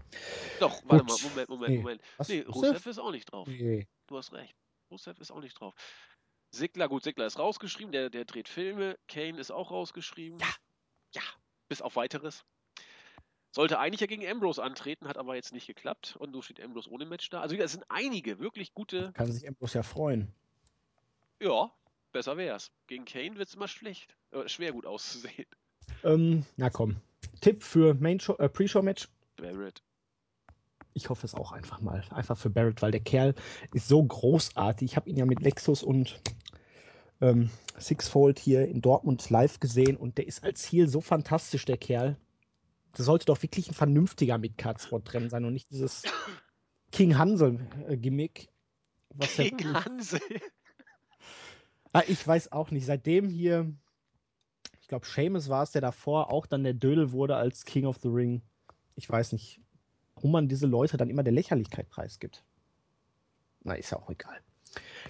Doch, 0.60 0.82
warte 0.86 1.06
Gut. 1.06 1.22
mal, 1.24 1.30
Moment, 1.30 1.50
Moment, 1.50 1.70
Nee. 1.72 1.78
Moment. 1.78 2.02
was? 2.18 2.28
Nee, 2.30 2.42
Rusev? 2.42 2.70
Rusev 2.72 2.86
ist 2.88 3.00
auch 3.00 3.12
nicht 3.12 3.26
drauf. 3.32 3.48
Nee. 3.48 3.88
Du 4.08 4.18
hast 4.18 4.34
recht. 4.34 4.56
Rusev 4.92 5.20
ist 5.20 5.32
auch 5.32 5.40
nicht 5.40 5.60
drauf. 5.60 5.74
Sigler, 6.52 6.88
gut, 6.88 7.04
Sigler 7.04 7.26
ist 7.26 7.40
rausgeschrieben, 7.40 7.92
der, 7.92 8.10
der 8.10 8.26
dreht 8.26 8.48
Filme. 8.50 8.98
Kane 9.08 9.40
ist 9.40 9.52
auch 9.52 9.72
rausgeschrieben. 9.72 10.40
Ja. 10.40 10.48
Ja, 11.16 11.22
bis 11.70 11.82
auf 11.82 11.96
weiteres. 11.96 12.44
Sollte 13.52 13.78
eigentlich 13.80 14.02
ja 14.02 14.08
gegen 14.08 14.28
Ambrose 14.28 14.62
antreten, 14.64 15.08
hat 15.08 15.18
aber 15.18 15.36
jetzt 15.36 15.54
nicht 15.54 15.68
geklappt. 15.68 16.16
Und 16.18 16.34
so 16.34 16.42
steht 16.42 16.60
Ambrose 16.60 16.90
ohne 16.90 17.06
Match 17.06 17.30
da. 17.30 17.42
Also, 17.42 17.56
es 17.56 17.72
sind 17.72 17.86
einige 17.90 18.40
wirklich 18.40 18.74
gute. 18.74 19.12
Kann 19.14 19.32
sich 19.32 19.48
Ambrose 19.48 19.78
ja 19.78 19.84
freuen. 19.84 20.34
Ja, 21.40 21.72
besser 22.12 22.36
wär's. 22.38 22.72
Gegen 22.88 23.06
Kane 23.06 23.38
wird's 23.38 23.54
immer 23.54 23.68
schlecht. 23.68 24.16
Äh, 24.32 24.48
schwer 24.50 24.72
gut 24.72 24.86
auszusehen. 24.86 25.46
Ähm, 26.04 26.46
na 26.58 26.70
komm. 26.70 26.98
Tipp 27.42 27.64
für 27.64 27.94
Main 27.96 28.20
Show, 28.20 28.36
äh, 28.38 28.50
Pre-Show-Match. 28.50 29.10
Barrett. 29.38 29.82
Ich 30.94 31.10
hoffe 31.10 31.26
es 31.26 31.34
auch 31.34 31.52
einfach 31.52 31.82
mal. 31.82 32.04
Einfach 32.12 32.38
für 32.38 32.50
Barrett, 32.50 32.82
weil 32.82 32.92
der 32.92 33.02
Kerl 33.02 33.34
ist 33.74 33.88
so 33.88 34.04
großartig. 34.04 34.92
Ich 34.92 34.96
habe 34.96 35.10
ihn 35.10 35.18
ja 35.18 35.26
mit 35.26 35.42
Lexus 35.42 35.82
und 35.84 36.22
ähm, 37.22 37.50
Sixfold 37.80 38.38
hier 38.38 38.68
in 38.68 38.82
Dortmund 38.82 39.30
live 39.30 39.60
gesehen 39.60 39.98
und 39.98 40.18
der 40.18 40.28
ist 40.28 40.44
als 40.44 40.64
Heel 40.72 40.88
so 40.88 41.02
fantastisch, 41.02 41.66
der 41.66 41.78
Kerl. 41.78 42.18
Das 42.92 43.08
sollte 43.08 43.26
doch 43.26 43.42
wirklich 43.42 43.70
ein 43.70 43.74
vernünftiger 43.74 44.38
Midcard-Spot 44.38 45.00
drin 45.00 45.30
sein 45.30 45.46
und 45.46 45.54
nicht 45.54 45.72
dieses 45.72 46.04
King 46.92 47.18
Hansel-Gimmick. 47.18 48.50
Ja 49.20 49.28
King 49.28 49.74
Hansel. 49.74 50.22
Ah, 51.92 52.04
ich 52.08 52.26
weiß 52.26 52.52
auch 52.52 52.72
nicht. 52.72 52.86
Seitdem 52.86 53.30
hier, 53.30 53.72
glaube, 54.94 55.08
Seamus 55.08 55.50
war 55.50 55.64
es, 55.64 55.72
der 55.72 55.82
davor 55.82 56.32
auch 56.32 56.46
dann 56.46 56.64
der 56.64 56.76
Dödel 56.76 57.12
wurde 57.12 57.36
als 57.36 57.66
King 57.66 57.86
of 57.86 57.98
the 58.04 58.10
Ring. 58.10 58.44
Ich 58.96 59.10
weiß 59.10 59.32
nicht, 59.32 59.60
warum 60.14 60.32
man 60.32 60.48
diese 60.48 60.68
Leute 60.68 60.98
dann 60.98 61.10
immer 61.10 61.24
der 61.24 61.34
Lächerlichkeit 61.34 61.90
preisgibt. 61.90 62.44
Na, 63.64 63.74
ist 63.74 63.90
ja 63.90 63.98
auch 63.98 64.10
egal. 64.12 64.40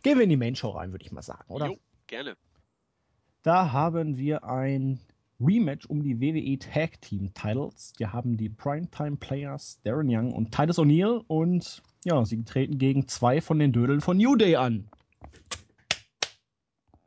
Gehen 0.01 0.17
wir 0.17 0.23
in 0.23 0.29
die 0.29 0.37
Main 0.37 0.55
Show 0.55 0.69
rein, 0.69 0.91
würde 0.93 1.03
ich 1.03 1.11
mal 1.11 1.21
sagen, 1.21 1.51
oder? 1.51 1.67
Jo, 1.67 1.77
gerne. 2.07 2.37
Da 3.41 3.73
haben 3.73 4.15
wir 4.15 4.45
ein 4.45 5.01
Rematch 5.41 5.85
um 5.87 6.01
die 6.01 6.21
WWE 6.21 6.57
Tag 6.59 7.01
Team 7.01 7.33
Titles. 7.33 7.91
Wir 7.97 8.13
haben 8.13 8.37
die 8.37 8.47
Primetime 8.47 9.17
Players 9.17 9.81
Darren 9.83 10.07
Young 10.09 10.31
und 10.31 10.55
Titus 10.55 10.79
O'Neil 10.79 11.25
und 11.27 11.83
ja, 12.05 12.23
sie 12.23 12.41
treten 12.45 12.77
gegen 12.77 13.09
zwei 13.09 13.41
von 13.41 13.59
den 13.59 13.73
Dödeln 13.73 13.99
von 13.99 14.15
New 14.15 14.37
Day 14.37 14.55
an. 14.55 14.89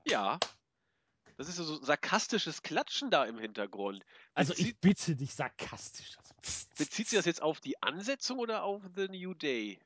Ja. 0.04 0.38
Das 1.36 1.48
ist 1.48 1.56
so 1.56 1.82
sarkastisches 1.82 2.62
Klatschen 2.62 3.10
da 3.10 3.24
im 3.24 3.38
Hintergrund. 3.38 4.04
Also 4.34 4.52
Bezieht- 4.52 4.66
ich 4.68 4.80
bitte 4.80 5.16
dich 5.16 5.34
sarkastisch. 5.34 6.16
Bezieht 6.78 7.08
sich 7.08 7.18
das 7.18 7.26
jetzt 7.26 7.42
auf 7.42 7.60
die 7.60 7.82
Ansetzung 7.82 8.38
oder 8.38 8.62
auf 8.62 8.82
The 8.94 9.08
New 9.08 9.34
Day? 9.34 9.78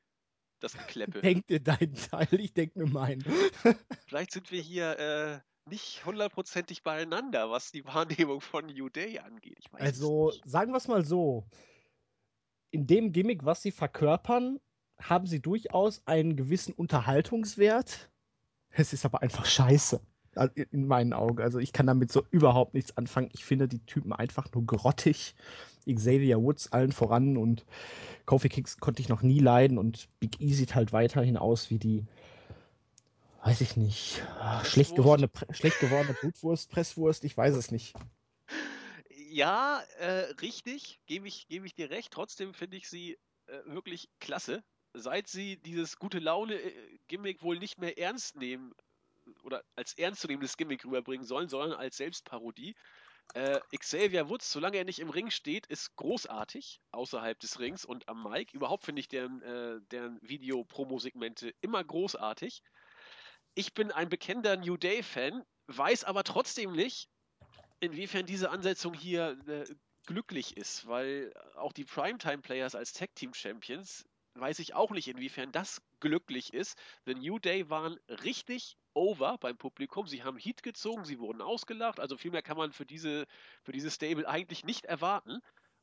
das 0.61 0.73
Gekleppe. 0.73 1.21
Denk 1.21 1.47
dir 1.47 1.59
deinen 1.59 1.95
Teil, 1.95 2.39
ich 2.39 2.53
denk 2.53 2.75
mir 2.75 2.85
meinen. 2.87 3.23
Vielleicht 4.07 4.31
sind 4.31 4.51
wir 4.51 4.61
hier 4.61 4.97
äh, 4.99 5.39
nicht 5.69 6.05
hundertprozentig 6.05 6.83
beieinander, 6.83 7.49
was 7.49 7.71
die 7.71 7.85
Wahrnehmung 7.85 8.41
von 8.41 8.67
New 8.67 8.89
Day 8.89 9.19
angeht. 9.19 9.65
Also, 9.73 10.31
sagen 10.45 10.71
wir 10.71 10.77
es 10.77 10.87
mal 10.87 11.03
so. 11.05 11.45
In 12.69 12.87
dem 12.87 13.11
Gimmick, 13.11 13.43
was 13.43 13.61
sie 13.61 13.71
verkörpern, 13.71 14.59
haben 14.99 15.27
sie 15.27 15.41
durchaus 15.41 16.05
einen 16.07 16.35
gewissen 16.37 16.73
Unterhaltungswert. 16.73 18.09
Es 18.69 18.93
ist 18.93 19.03
aber 19.03 19.21
einfach 19.21 19.45
scheiße. 19.45 19.99
In 20.71 20.87
meinen 20.87 21.11
Augen. 21.11 21.41
Also 21.41 21.59
ich 21.59 21.73
kann 21.73 21.87
damit 21.87 22.11
so 22.11 22.23
überhaupt 22.31 22.73
nichts 22.73 22.95
anfangen. 22.95 23.29
Ich 23.33 23.43
finde 23.43 23.67
die 23.67 23.85
Typen 23.85 24.13
einfach 24.13 24.47
nur 24.53 24.65
grottig. 24.65 25.35
Xavier 25.85 26.41
Woods 26.41 26.71
allen 26.71 26.91
voran 26.91 27.37
und 27.37 27.65
Kofi 28.25 28.49
Kicks 28.49 28.77
konnte 28.77 29.01
ich 29.01 29.09
noch 29.09 29.23
nie 29.23 29.39
leiden 29.39 29.77
und 29.77 30.07
Big 30.19 30.39
E 30.39 30.53
sieht 30.53 30.75
halt 30.75 30.93
weiterhin 30.93 31.37
aus 31.37 31.69
wie 31.69 31.79
die, 31.79 32.05
weiß 33.43 33.61
ich 33.61 33.77
nicht, 33.77 34.21
schlecht 34.63 34.95
gewordene, 34.95 35.29
schlecht 35.49 35.79
gewordene 35.79 36.13
Blutwurst, 36.13 36.69
Presswurst, 36.69 37.23
ich 37.25 37.35
weiß 37.35 37.55
es 37.55 37.71
nicht. 37.71 37.95
Ja, 39.09 39.81
äh, 39.99 40.33
richtig, 40.41 40.99
gebe 41.07 41.27
ich, 41.27 41.47
gebe 41.47 41.65
ich 41.65 41.73
dir 41.73 41.89
recht. 41.89 42.11
Trotzdem 42.11 42.53
finde 42.53 42.77
ich 42.77 42.87
sie 42.89 43.17
äh, 43.47 43.59
wirklich 43.65 44.09
klasse. 44.19 44.63
Seit 44.93 45.27
sie 45.27 45.57
dieses 45.57 45.97
gute 45.97 46.19
Laune-Gimmick 46.19 47.41
wohl 47.41 47.57
nicht 47.57 47.79
mehr 47.79 47.97
ernst 47.97 48.35
nehmen 48.35 48.73
oder 49.43 49.63
als 49.75 49.97
ernstzunehmendes 49.97 50.57
Gimmick 50.57 50.85
rüberbringen 50.85 51.25
sollen, 51.25 51.49
sondern 51.49 51.73
als 51.73 51.97
Selbstparodie. 51.97 52.75
Äh, 53.33 53.59
Xavier 53.77 54.29
Woods, 54.29 54.51
solange 54.51 54.77
er 54.77 54.83
nicht 54.83 54.99
im 54.99 55.09
Ring 55.09 55.29
steht, 55.29 55.65
ist 55.67 55.95
großartig 55.95 56.81
außerhalb 56.91 57.39
des 57.39 57.59
Rings 57.59 57.85
und 57.85 58.09
am 58.09 58.23
Mic. 58.23 58.53
Überhaupt 58.53 58.83
finde 58.83 58.99
ich 58.99 59.07
deren, 59.07 59.41
äh, 59.41 59.79
deren 59.91 60.19
Video-Promo-Segmente 60.21 61.53
immer 61.61 61.83
großartig. 61.83 62.61
Ich 63.53 63.73
bin 63.73 63.91
ein 63.91 64.09
bekennender 64.09 64.57
New 64.57 64.75
Day-Fan, 64.75 65.43
weiß 65.67 66.03
aber 66.03 66.23
trotzdem 66.23 66.73
nicht, 66.73 67.09
inwiefern 67.79 68.25
diese 68.25 68.49
Ansetzung 68.49 68.93
hier 68.93 69.37
äh, 69.47 69.65
glücklich 70.05 70.57
ist, 70.57 70.87
weil 70.87 71.33
auch 71.55 71.73
die 71.73 71.85
Primetime-Players 71.85 72.75
als 72.75 72.93
Tag-Team-Champions 72.93 74.05
weiß 74.35 74.59
ich 74.59 74.73
auch 74.73 74.91
nicht, 74.91 75.07
inwiefern 75.07 75.51
das 75.51 75.81
glücklich 75.99 76.53
ist. 76.53 76.77
The 77.05 77.15
New 77.15 77.39
Day 77.39 77.69
waren 77.69 77.99
richtig 78.07 78.77
over 78.93 79.37
beim 79.37 79.57
Publikum. 79.57 80.07
Sie 80.07 80.23
haben 80.23 80.37
Heat 80.37 80.63
gezogen, 80.63 81.05
sie 81.05 81.19
wurden 81.19 81.41
ausgelacht. 81.41 81.99
Also 81.99 82.17
viel 82.17 82.31
mehr 82.31 82.41
kann 82.41 82.57
man 82.57 82.71
für 82.71 82.85
diese, 82.85 83.27
für 83.63 83.71
diese 83.71 83.91
Stable 83.91 84.27
eigentlich 84.27 84.63
nicht 84.63 84.85
erwarten. 84.85 85.39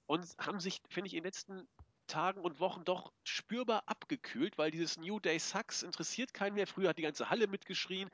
Und 0.06 0.26
haben 0.38 0.60
sich, 0.60 0.80
finde 0.88 1.08
ich, 1.08 1.14
in 1.14 1.18
den 1.18 1.26
letzten 1.26 1.68
Tagen 2.06 2.40
und 2.40 2.60
Wochen 2.60 2.84
doch 2.84 3.12
spürbar 3.24 3.82
abgekühlt, 3.86 4.56
weil 4.56 4.70
dieses 4.70 4.96
New 4.96 5.20
Day 5.20 5.38
Sucks 5.38 5.82
interessiert 5.82 6.32
keinen 6.32 6.54
mehr. 6.54 6.66
Früher 6.66 6.88
hat 6.88 6.98
die 6.98 7.02
ganze 7.02 7.28
Halle 7.28 7.46
mitgeschrien. 7.46 8.10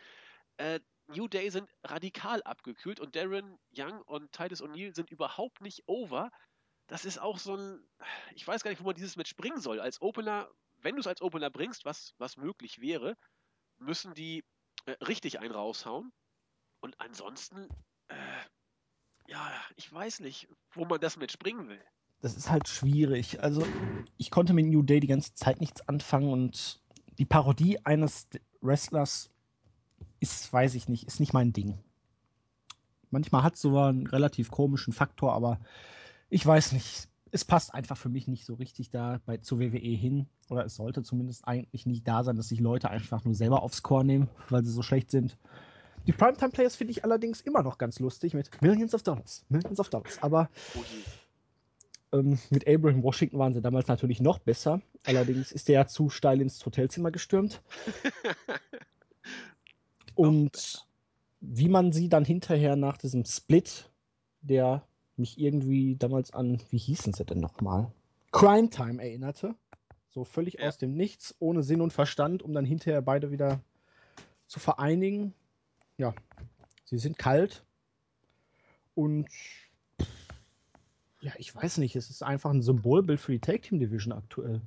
Äh, 0.56 0.80
New 1.06 1.28
Day 1.28 1.50
sind 1.50 1.68
radikal 1.84 2.42
abgekühlt 2.42 2.98
und 2.98 3.14
Darren 3.14 3.58
Young 3.76 4.00
und 4.02 4.32
Titus 4.32 4.62
O'Neill 4.62 4.94
sind 4.94 5.10
überhaupt 5.10 5.60
nicht 5.60 5.82
over. 5.86 6.30
Das 6.86 7.04
ist 7.04 7.18
auch 7.18 7.38
so 7.38 7.56
ein, 7.56 7.80
ich 8.34 8.46
weiß 8.46 8.62
gar 8.62 8.70
nicht, 8.70 8.80
wo 8.80 8.86
man 8.86 8.94
dieses 8.94 9.16
Match 9.16 9.36
bringen 9.36 9.60
soll. 9.60 9.80
Als 9.80 10.00
Opener, 10.02 10.48
wenn 10.82 10.96
du 10.96 11.00
es 11.00 11.06
als 11.06 11.22
Opener 11.22 11.50
bringst, 11.50 11.84
was, 11.84 12.14
was 12.18 12.36
möglich 12.36 12.80
wäre, 12.80 13.16
müssen 13.78 14.14
die 14.14 14.44
äh, 14.86 14.92
richtig 15.04 15.40
einen 15.40 15.54
raushauen. 15.54 16.12
Und 16.80 17.00
ansonsten, 17.00 17.68
äh, 18.08 18.16
ja, 19.26 19.50
ich 19.76 19.90
weiß 19.90 20.20
nicht, 20.20 20.48
wo 20.72 20.84
man 20.84 21.00
das 21.00 21.16
Match 21.16 21.38
bringen 21.38 21.68
will. 21.68 21.82
Das 22.20 22.36
ist 22.36 22.50
halt 22.50 22.68
schwierig. 22.68 23.42
Also 23.42 23.66
ich 24.18 24.30
konnte 24.30 24.52
mit 24.52 24.66
New 24.66 24.82
Day 24.82 25.00
die 25.00 25.06
ganze 25.06 25.34
Zeit 25.34 25.60
nichts 25.60 25.86
anfangen 25.88 26.30
und 26.30 26.80
die 27.18 27.24
Parodie 27.24 27.84
eines 27.84 28.28
Wrestlers 28.60 29.30
ist, 30.20 30.52
weiß 30.52 30.74
ich 30.74 30.88
nicht, 30.88 31.06
ist 31.06 31.20
nicht 31.20 31.32
mein 31.32 31.52
Ding. 31.52 31.78
Manchmal 33.10 33.42
hat 33.42 33.54
es 33.54 33.60
so 33.60 33.78
einen 33.78 34.06
relativ 34.06 34.50
komischen 34.50 34.92
Faktor, 34.92 35.32
aber 35.32 35.60
ich 36.30 36.44
weiß 36.44 36.72
nicht. 36.72 37.08
Es 37.30 37.44
passt 37.44 37.74
einfach 37.74 37.96
für 37.96 38.08
mich 38.08 38.28
nicht 38.28 38.44
so 38.44 38.54
richtig 38.54 38.90
da 38.90 39.20
bei, 39.26 39.38
zu 39.38 39.58
WWE 39.58 39.78
hin. 39.78 40.26
Oder 40.50 40.64
es 40.64 40.76
sollte 40.76 41.02
zumindest 41.02 41.48
eigentlich 41.48 41.84
nicht 41.84 42.06
da 42.06 42.22
sein, 42.22 42.36
dass 42.36 42.48
sich 42.48 42.60
Leute 42.60 42.90
einfach 42.90 43.24
nur 43.24 43.34
selber 43.34 43.62
aufs 43.62 43.82
Chor 43.82 44.04
nehmen, 44.04 44.28
weil 44.50 44.64
sie 44.64 44.70
so 44.70 44.82
schlecht 44.82 45.10
sind. 45.10 45.36
Die 46.06 46.12
Primetime 46.12 46.50
Players 46.50 46.76
finde 46.76 46.92
ich 46.92 47.02
allerdings 47.02 47.40
immer 47.40 47.62
noch 47.62 47.78
ganz 47.78 47.98
lustig 47.98 48.34
mit 48.34 48.50
Millions 48.62 48.94
of 48.94 49.02
Dollars. 49.02 49.44
Millions 49.48 49.80
of 49.80 49.88
Dollars. 49.88 50.22
Aber 50.22 50.48
ähm, 52.12 52.38
mit 52.50 52.68
Abraham 52.68 53.02
Washington 53.02 53.38
waren 53.38 53.54
sie 53.54 53.62
damals 53.62 53.88
natürlich 53.88 54.20
noch 54.20 54.38
besser. 54.38 54.80
Allerdings 55.04 55.50
ist 55.50 55.68
der 55.68 55.74
ja 55.74 55.86
zu 55.86 56.10
steil 56.10 56.40
ins 56.40 56.64
Hotelzimmer 56.64 57.10
gestürmt. 57.10 57.62
Und 60.14 60.86
wie 61.40 61.68
man 61.68 61.92
sie 61.92 62.08
dann 62.08 62.24
hinterher 62.24 62.76
nach 62.76 62.96
diesem 62.96 63.24
Split, 63.24 63.90
der 64.42 64.86
mich 65.18 65.38
irgendwie 65.38 65.96
damals 65.96 66.32
an, 66.32 66.60
wie 66.70 66.78
hießen 66.78 67.12
sie 67.12 67.24
denn 67.24 67.40
nochmal? 67.40 67.90
Crime 68.32 68.70
Time 68.70 69.02
erinnerte. 69.02 69.54
So 70.10 70.24
völlig 70.24 70.54
Ja. 70.58 70.68
aus 70.68 70.78
dem 70.78 70.94
Nichts, 70.94 71.34
ohne 71.38 71.62
Sinn 71.62 71.80
und 71.80 71.92
Verstand, 71.92 72.42
um 72.42 72.52
dann 72.52 72.64
hinterher 72.64 73.02
beide 73.02 73.30
wieder 73.30 73.60
zu 74.46 74.60
vereinigen. 74.60 75.34
Ja, 75.98 76.14
sie 76.84 76.98
sind 76.98 77.18
kalt. 77.18 77.64
Und 78.94 79.28
ja, 81.20 81.32
ich 81.38 81.54
weiß 81.54 81.78
nicht, 81.78 81.96
es 81.96 82.10
ist 82.10 82.22
einfach 82.22 82.50
ein 82.50 82.62
Symbolbild 82.62 83.18
für 83.20 83.32
die 83.32 83.40
Tag 83.40 83.62
Team 83.62 83.78
Division 83.80 84.12
aktuell. 84.12 84.60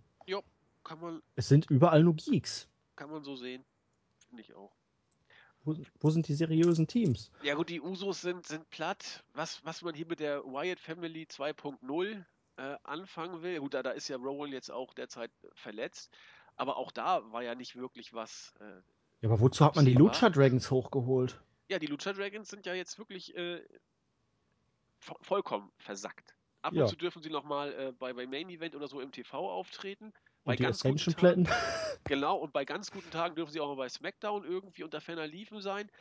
Kann 0.84 1.01
man, 1.01 1.22
Es 1.36 1.50
sind 1.50 1.70
überall 1.70 2.01
nur 2.01 2.16
Geeks. 2.16 2.70
kann 2.96 3.10
man 3.12 3.22
so 3.22 3.36
sehen. 3.36 3.66
Finde 4.30 4.42
ich 4.42 4.54
auch. 4.54 4.72
Wo, 5.68 5.76
wo 6.00 6.10
sind 6.10 6.28
die 6.28 6.34
seriösen 6.34 6.88
Teams? 6.88 7.32
Ja 7.42 7.56
gut, 7.56 7.70
die 7.70 7.82
Usos 7.82 8.22
sind, 8.22 8.46
sind 8.48 8.70
platt. 8.70 9.24
Was, 9.34 9.64
was 9.66 9.82
man 9.82 9.94
hier 9.94 10.06
mit 10.08 10.20
der 10.20 10.44
Wyatt 10.46 10.80
Family 10.80 11.24
2.0 11.26 12.24
äh, 12.58 12.76
anfangen 12.84 13.42
will, 13.42 13.60
gut, 13.60 13.74
da, 13.74 13.84
da 13.84 13.92
ist 13.92 14.08
ja 14.08 14.18
Rowan 14.18 14.52
jetzt 14.52 14.72
auch 14.72 14.94
derzeit 14.94 15.32
verletzt, 15.54 16.12
aber 16.56 16.78
auch 16.78 16.92
da 16.92 17.32
war 17.32 17.44
ja 17.44 17.54
nicht 17.56 17.76
wirklich 17.76 18.14
was. 18.14 18.54
Äh, 18.60 18.82
Ja, 19.22 19.30
aber 19.30 19.40
wozu 19.42 19.66
hat 19.66 19.76
man 19.76 19.86
die. 19.86 19.94
Lucha 19.94 20.30
Dragons 20.30 20.72
hochgeholt? 20.72 21.40
ja, 21.70 21.80
die 21.80 21.88
Lucha 21.88 22.14
Dragons 22.14 22.50
sind 22.50 22.66
ja 22.66 22.74
jetzt 22.74 22.98
wirklich 22.98 23.36
äh, 23.36 23.62
vo 25.00 25.16
vollkommen 25.22 25.72
versackt. 25.78 26.36
Ab 26.62 26.74
Ja. 26.74 26.84
und 26.84 26.90
zu 26.90 26.96
dürfen 26.96 27.22
sie 27.22 27.30
nochmal 27.30 27.74
äh, 27.74 27.92
bei, 27.94 28.14
bei 28.14 28.26
Main 28.28 28.50
Event 28.50 28.76
oder 28.76 28.88
so 28.88 29.00
im 29.02 29.12
TV 29.12 29.50
auftreten. 29.52 30.14
Bei 30.48 30.54
Und 30.54 30.60
die 30.60 30.63
ganz 30.63 30.82
guten 30.82 30.96
Ascension 30.96 31.16
Tagen, 31.16 31.44
Platten? 31.44 32.00
genau, 32.06 32.38
und 32.38 32.54
bei 32.54 32.63
ganz 32.63 32.89
guten 32.89 33.12
Tagen 33.12 33.36
dürfen 33.36 33.51
sie 33.51 33.60
auch 33.60 33.68
mal 33.68 33.75
bei 33.75 33.89
SmackDown 33.89 34.46
irgendwie 34.46 34.84
unter 34.84 35.01
ferner 35.01 35.27
Liefen 35.27 35.62
sein. 35.62 35.92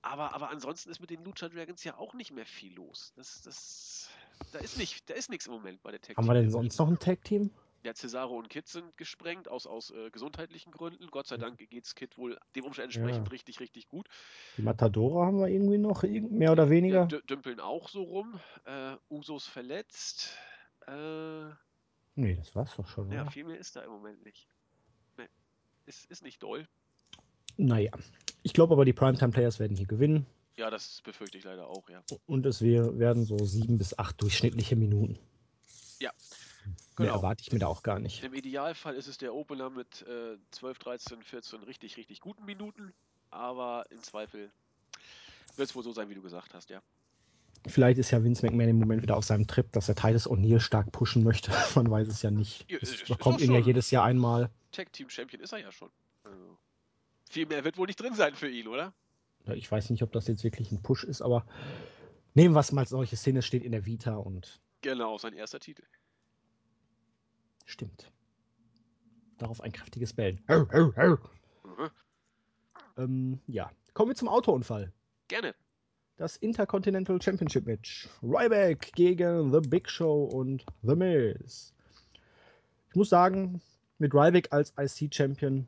Aber, 0.00 0.32
aber 0.32 0.48
ansonsten 0.48 0.90
ist 0.90 0.98
mit 0.98 1.10
den 1.10 1.22
Lucha 1.22 1.50
Dragons 1.50 1.84
ja 1.84 1.98
auch 1.98 2.14
nicht 2.14 2.32
mehr 2.32 2.46
viel 2.46 2.72
los. 2.74 3.12
Das, 3.16 3.42
das, 3.42 4.08
da 4.50 4.60
ist 4.60 4.78
nicht, 4.78 5.10
da 5.10 5.14
ist 5.14 5.28
nichts 5.28 5.46
im 5.46 5.52
Moment 5.52 5.82
bei 5.82 5.90
der 5.90 6.00
Tag 6.00 6.16
Haben 6.16 6.26
wir 6.26 6.32
denn 6.34 6.50
sonst 6.50 6.78
noch 6.78 6.88
ein 6.88 6.98
Tag 6.98 7.22
Team? 7.22 7.50
Ja, 7.84 7.92
Cesaro 7.94 8.38
und 8.38 8.48
Kid 8.48 8.66
sind 8.66 8.96
gesprengt 8.96 9.48
aus, 9.48 9.66
aus 9.66 9.90
äh, 9.90 10.10
gesundheitlichen 10.10 10.72
Gründen. 10.72 11.08
Gott 11.08 11.26
sei 11.26 11.36
Dank 11.36 11.58
geht's 11.58 11.94
Kid 11.94 12.16
wohl 12.16 12.38
dem 12.56 12.64
Umstand 12.64 12.86
entsprechend 12.86 13.26
Ja. 13.26 13.30
richtig, 13.30 13.60
richtig 13.60 13.88
gut. 13.88 14.08
Die 14.56 14.62
Matadora 14.62 15.26
haben 15.26 15.38
wir 15.38 15.48
irgendwie 15.48 15.78
noch, 15.78 16.02
mehr 16.02 16.52
oder 16.52 16.70
weniger. 16.70 17.04
dü- 17.08 17.24
dümpeln 17.26 17.60
auch 17.60 17.90
so 17.90 18.04
rum. 18.04 18.40
Äh, 18.64 18.96
Usos 19.10 19.46
verletzt. 19.46 20.38
Äh, 20.86 21.50
Nee, 22.14 22.36
das 22.36 22.54
war's 22.54 22.74
doch 22.76 22.86
schon. 22.86 23.10
ja, 23.10 23.22
oder? 23.22 23.30
viel 23.30 23.44
mehr 23.44 23.58
ist 23.58 23.76
da 23.76 23.82
im 23.82 23.90
Moment 23.90 24.24
nicht. 24.24 24.46
Nee, 25.16 25.28
ist, 25.86 26.10
ist 26.10 26.22
nicht 26.22 26.42
doll. 26.42 26.66
Naja, 27.56 27.92
ich 28.42 28.52
glaube 28.52 28.74
aber, 28.74 28.84
die 28.84 28.92
Primetime 28.92 29.32
Players 29.32 29.58
werden 29.58 29.76
hier 29.76 29.86
gewinnen. 29.86 30.26
Ja, 30.56 30.70
das 30.70 31.00
befürchte 31.02 31.38
ich 31.38 31.44
leider 31.44 31.66
auch, 31.66 31.88
ja. 31.88 32.02
Und 32.26 32.44
es 32.44 32.60
werden 32.62 33.24
so 33.24 33.38
sieben 33.38 33.78
bis 33.78 33.98
acht 33.98 34.20
durchschnittliche 34.20 34.76
Minuten. 34.76 35.18
Ja, 35.98 36.12
Mehr 36.98 37.08
genau. 37.08 37.18
erwarte 37.18 37.42
ich 37.42 37.52
mir 37.52 37.58
da 37.58 37.68
auch 37.68 37.82
gar 37.82 37.98
nicht. 37.98 38.22
Im 38.22 38.34
Idealfall 38.34 38.94
ist 38.94 39.06
es 39.06 39.16
der 39.16 39.34
Opener 39.34 39.70
mit 39.70 40.02
äh, 40.02 40.36
12, 40.50 40.78
13, 40.78 41.22
14 41.22 41.62
richtig, 41.62 41.96
richtig 41.96 42.20
guten 42.20 42.44
Minuten. 42.44 42.92
Aber 43.30 43.86
im 43.90 44.02
Zweifel 44.02 44.50
wird 45.56 45.68
es 45.70 45.74
wohl 45.74 45.82
so 45.82 45.92
sein, 45.92 46.10
wie 46.10 46.14
du 46.14 46.22
gesagt 46.22 46.52
hast, 46.52 46.68
ja. 46.70 46.82
Vielleicht 47.66 47.98
ist 47.98 48.10
ja 48.10 48.22
Vince 48.24 48.44
McMahon 48.44 48.70
im 48.70 48.78
Moment 48.78 49.02
wieder 49.02 49.16
auf 49.16 49.24
seinem 49.24 49.46
Trip, 49.46 49.70
dass 49.72 49.88
er 49.88 49.94
Titus 49.94 50.28
O'Neill 50.28 50.58
stark 50.60 50.90
pushen 50.90 51.22
möchte. 51.22 51.50
Man 51.76 51.90
weiß 51.90 52.08
es 52.08 52.22
ja 52.22 52.30
nicht. 52.30 52.68
Ja, 52.70 52.78
bekommt 53.08 53.36
doch 53.36 53.44
ihn 53.44 53.52
ja 53.52 53.60
jedes 53.60 53.90
Jahr 53.90 54.04
einmal. 54.04 54.50
Tag 54.72 54.92
Team 54.92 55.08
Champion 55.08 55.42
ist 55.42 55.52
er 55.52 55.58
ja 55.60 55.70
schon. 55.70 55.90
Also, 56.24 56.58
viel 57.30 57.46
mehr 57.46 57.64
wird 57.64 57.78
wohl 57.78 57.86
nicht 57.86 58.00
drin 58.00 58.14
sein 58.14 58.34
für 58.34 58.48
ihn, 58.48 58.66
oder? 58.66 58.92
Ja, 59.46 59.54
Ich 59.54 59.70
weiß 59.70 59.90
nicht, 59.90 60.02
ob 60.02 60.12
das 60.12 60.26
jetzt 60.26 60.44
wirklich 60.44 60.72
ein 60.72 60.82
Push 60.82 61.04
ist, 61.04 61.22
aber 61.22 61.46
nehmen 62.34 62.54
wir 62.54 62.60
es 62.60 62.72
mal 62.72 62.82
als 62.82 62.90
solche 62.90 63.16
Szene, 63.16 63.42
steht 63.42 63.62
in 63.64 63.72
der 63.72 63.86
Vita 63.86 64.16
und 64.16 64.60
Genau, 64.80 65.16
sein 65.18 65.32
erster 65.32 65.60
Titel. 65.60 65.84
stimmt. 67.64 68.10
Darauf 69.38 69.60
ein 69.60 69.72
kräftiges 69.72 70.12
Bellen. 70.12 70.40
Mhm. 70.48 71.90
Ähm, 72.96 73.40
ja, 73.46 73.70
kommen 73.94 74.10
wir 74.10 74.14
zum 74.14 74.28
Autounfall. 74.28 74.92
Gerne. 75.28 75.54
Das 76.22 76.36
Intercontinental 76.36 77.20
Championship 77.20 77.66
Match. 77.66 78.08
Ryback 78.22 78.92
gegen 78.92 79.52
The 79.52 79.58
Big 79.58 79.90
Show 79.90 80.22
und 80.22 80.64
The 80.84 80.94
Miz. 80.94 81.74
Ich 82.90 82.94
muss 82.94 83.08
sagen, 83.08 83.60
mit 83.98 84.14
Ryback 84.14 84.52
als 84.52 84.72
IC-Champion 84.78 85.66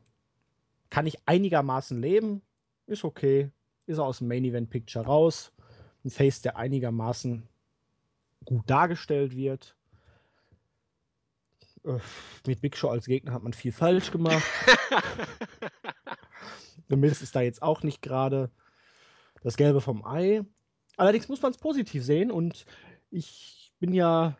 kann 0.89 1.07
ich 1.07 1.17
einigermaßen 1.25 2.01
leben. 2.01 2.41
Ist 2.87 3.03
okay. 3.03 3.51
Ist 3.85 3.97
er 3.97 4.05
aus 4.05 4.19
dem 4.19 4.29
Main 4.29 4.45
Event 4.45 4.69
Picture 4.69 5.03
raus. 5.03 5.51
Ein 6.05 6.09
Face, 6.09 6.41
der 6.41 6.55
einigermaßen 6.55 7.45
gut 8.45 8.69
dargestellt 8.69 9.35
wird. 9.35 9.75
Mit 12.47 12.61
Big 12.61 12.77
Show 12.77 12.87
als 12.87 13.07
Gegner 13.07 13.33
hat 13.33 13.43
man 13.43 13.51
viel 13.51 13.73
falsch 13.73 14.09
gemacht. 14.09 14.41
The 16.87 16.95
Miz 16.95 17.21
ist 17.21 17.35
da 17.35 17.41
jetzt 17.41 17.61
auch 17.61 17.83
nicht 17.83 18.01
gerade 18.01 18.51
das 19.45 19.57
Gelbe 19.57 19.79
vom 19.79 20.03
Ei. 20.03 20.41
Allerdings 20.97 21.29
muss 21.29 21.41
man 21.43 21.51
es 21.51 21.59
positiv 21.59 22.03
sehen 22.03 22.31
und 22.31 22.65
ich 23.11 23.71
bin 23.79 23.93
ja 23.93 24.35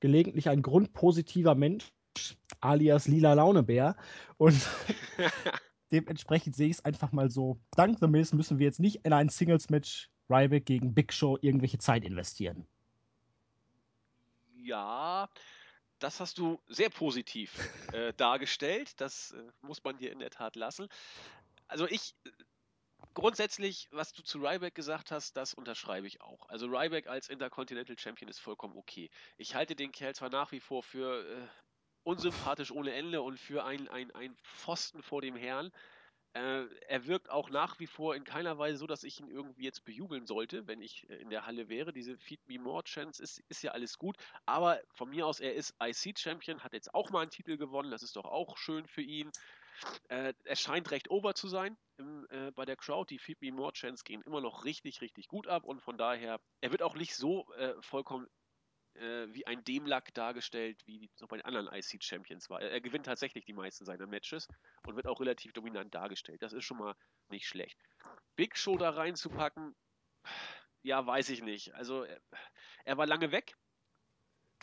gelegentlich 0.00 0.48
ein 0.48 0.62
grundpositiver 0.62 1.54
Mensch, 1.54 1.92
alias 2.60 3.06
lila 3.06 3.34
Launebär. 3.34 3.94
Und 4.38 4.56
dementsprechend 5.92 6.56
sehe 6.56 6.68
ich 6.68 6.78
es 6.78 6.84
einfach 6.84 7.12
mal 7.12 7.28
so. 7.28 7.60
Dank 7.72 7.98
The 8.00 8.06
Miz 8.06 8.32
müssen 8.32 8.58
wir 8.58 8.64
jetzt 8.64 8.80
nicht 8.80 9.04
in 9.04 9.12
ein 9.12 9.28
Singles-Match 9.28 10.08
Ryback 10.30 10.64
gegen 10.64 10.94
Big 10.94 11.12
Show 11.12 11.36
irgendwelche 11.42 11.76
Zeit 11.76 12.02
investieren. 12.02 12.66
Ja, 14.54 15.28
das 15.98 16.20
hast 16.20 16.38
du 16.38 16.58
sehr 16.68 16.88
positiv 16.88 17.68
äh, 17.92 18.14
dargestellt. 18.14 18.98
Das 18.98 19.32
äh, 19.32 19.42
muss 19.60 19.84
man 19.84 19.98
dir 19.98 20.10
in 20.10 20.20
der 20.20 20.30
Tat 20.30 20.56
lassen. 20.56 20.88
Also 21.68 21.86
ich 21.86 22.14
grundsätzlich, 23.14 23.88
was 23.90 24.12
du 24.12 24.22
zu 24.22 24.38
Ryback 24.38 24.74
gesagt 24.74 25.10
hast, 25.10 25.36
das 25.36 25.54
unterschreibe 25.54 26.06
ich 26.06 26.20
auch. 26.20 26.48
Also 26.48 26.66
Ryback 26.66 27.06
als 27.06 27.28
Intercontinental 27.28 27.98
Champion 27.98 28.28
ist 28.28 28.40
vollkommen 28.40 28.76
okay. 28.76 29.10
Ich 29.36 29.54
halte 29.54 29.76
den 29.76 29.92
Kerl 29.92 30.14
zwar 30.14 30.30
nach 30.30 30.52
wie 30.52 30.60
vor 30.60 30.82
für 30.82 31.24
äh, 31.26 31.48
unsympathisch 32.04 32.70
ohne 32.70 32.92
Ende 32.92 33.22
und 33.22 33.38
für 33.38 33.64
ein, 33.64 33.88
ein, 33.88 34.10
ein 34.12 34.36
Pfosten 34.42 35.02
vor 35.02 35.22
dem 35.22 35.36
Herrn. 35.36 35.72
Äh, 36.34 36.64
er 36.88 37.06
wirkt 37.06 37.28
auch 37.28 37.50
nach 37.50 37.78
wie 37.78 37.86
vor 37.86 38.16
in 38.16 38.24
keiner 38.24 38.56
Weise 38.56 38.78
so, 38.78 38.86
dass 38.86 39.04
ich 39.04 39.20
ihn 39.20 39.28
irgendwie 39.28 39.64
jetzt 39.64 39.84
bejubeln 39.84 40.26
sollte, 40.26 40.66
wenn 40.66 40.80
ich 40.80 41.08
äh, 41.10 41.16
in 41.16 41.28
der 41.28 41.44
Halle 41.46 41.68
wäre. 41.68 41.92
Diese 41.92 42.16
Feed 42.16 42.40
Me 42.48 42.58
More 42.58 42.84
Chance 42.84 43.22
ist, 43.22 43.40
ist 43.48 43.62
ja 43.62 43.72
alles 43.72 43.98
gut. 43.98 44.16
Aber 44.46 44.80
von 44.94 45.10
mir 45.10 45.26
aus, 45.26 45.40
er 45.40 45.54
ist 45.54 45.74
IC-Champion, 45.82 46.64
hat 46.64 46.72
jetzt 46.72 46.94
auch 46.94 47.10
mal 47.10 47.20
einen 47.20 47.30
Titel 47.30 47.58
gewonnen. 47.58 47.90
Das 47.90 48.02
ist 48.02 48.16
doch 48.16 48.24
auch 48.24 48.56
schön 48.56 48.86
für 48.86 49.02
ihn. 49.02 49.30
Äh, 50.08 50.34
er 50.44 50.56
scheint 50.56 50.90
recht 50.90 51.10
over 51.10 51.34
zu 51.34 51.48
sein 51.48 51.76
im, 51.96 52.26
äh, 52.30 52.50
bei 52.52 52.64
der 52.64 52.76
Crowd. 52.76 53.12
Die 53.12 53.18
Feed 53.18 53.40
Me 53.40 53.52
More 53.52 53.72
Chance 53.72 54.04
gehen 54.04 54.22
immer 54.22 54.40
noch 54.40 54.64
richtig, 54.64 55.00
richtig 55.00 55.28
gut 55.28 55.46
ab 55.46 55.64
und 55.64 55.80
von 55.82 55.96
daher, 55.96 56.40
er 56.60 56.70
wird 56.70 56.82
auch 56.82 56.94
nicht 56.94 57.14
so 57.14 57.50
äh, 57.54 57.74
vollkommen 57.80 58.26
äh, 58.94 59.26
wie 59.32 59.46
ein 59.46 59.64
Demlack 59.64 60.12
dargestellt, 60.14 60.82
wie 60.86 61.10
es 61.14 61.20
noch 61.20 61.28
bei 61.28 61.36
den 61.36 61.46
anderen 61.46 61.68
IC 61.72 62.02
Champions 62.02 62.50
war. 62.50 62.60
Er, 62.60 62.70
er, 62.70 62.80
gewinnt 62.80 63.06
tatsächlich 63.06 63.44
die 63.44 63.54
meisten 63.54 63.84
seiner 63.84 64.06
Matches 64.06 64.48
und 64.86 64.96
wird 64.96 65.06
auch 65.06 65.20
relativ 65.20 65.52
dominant 65.52 65.94
dargestellt. 65.94 66.42
Das 66.42 66.52
ist 66.52 66.64
schon 66.64 66.78
mal 66.78 66.94
nicht 67.28 67.46
schlecht. 67.46 67.78
Big 68.36 68.56
Show 68.56 68.76
da 68.76 68.90
reinzupacken, 68.90 69.74
ja, 70.82 71.06
weiß 71.06 71.30
ich 71.30 71.42
nicht. 71.42 71.74
Also, 71.74 72.04
er, 72.04 72.20
er 72.84 72.98
war 72.98 73.06
lange 73.06 73.32
weg, 73.32 73.56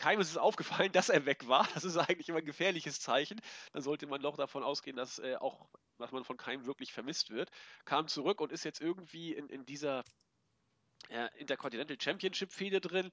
keinem 0.00 0.20
ist 0.20 0.30
es 0.30 0.36
aufgefallen, 0.36 0.90
dass 0.92 1.08
er 1.08 1.26
weg 1.26 1.46
war. 1.46 1.68
Das 1.74 1.84
ist 1.84 1.96
eigentlich 1.96 2.28
immer 2.28 2.38
ein 2.38 2.44
gefährliches 2.44 3.00
Zeichen. 3.00 3.40
Dann 3.72 3.82
sollte 3.82 4.06
man 4.06 4.20
doch 4.22 4.36
davon 4.36 4.64
ausgehen, 4.64 4.96
dass 4.96 5.18
äh, 5.20 5.36
auch, 5.36 5.68
dass 5.98 6.10
man 6.10 6.24
von 6.24 6.36
keinem 6.36 6.66
wirklich 6.66 6.92
vermisst 6.92 7.30
wird. 7.30 7.50
Kam 7.84 8.08
zurück 8.08 8.40
und 8.40 8.50
ist 8.50 8.64
jetzt 8.64 8.80
irgendwie 8.80 9.34
in, 9.34 9.48
in 9.48 9.64
dieser 9.66 10.02
äh, 11.10 11.28
Intercontinental 11.38 12.00
Championship 12.00 12.52
Fehde 12.52 12.80
drin. 12.80 13.12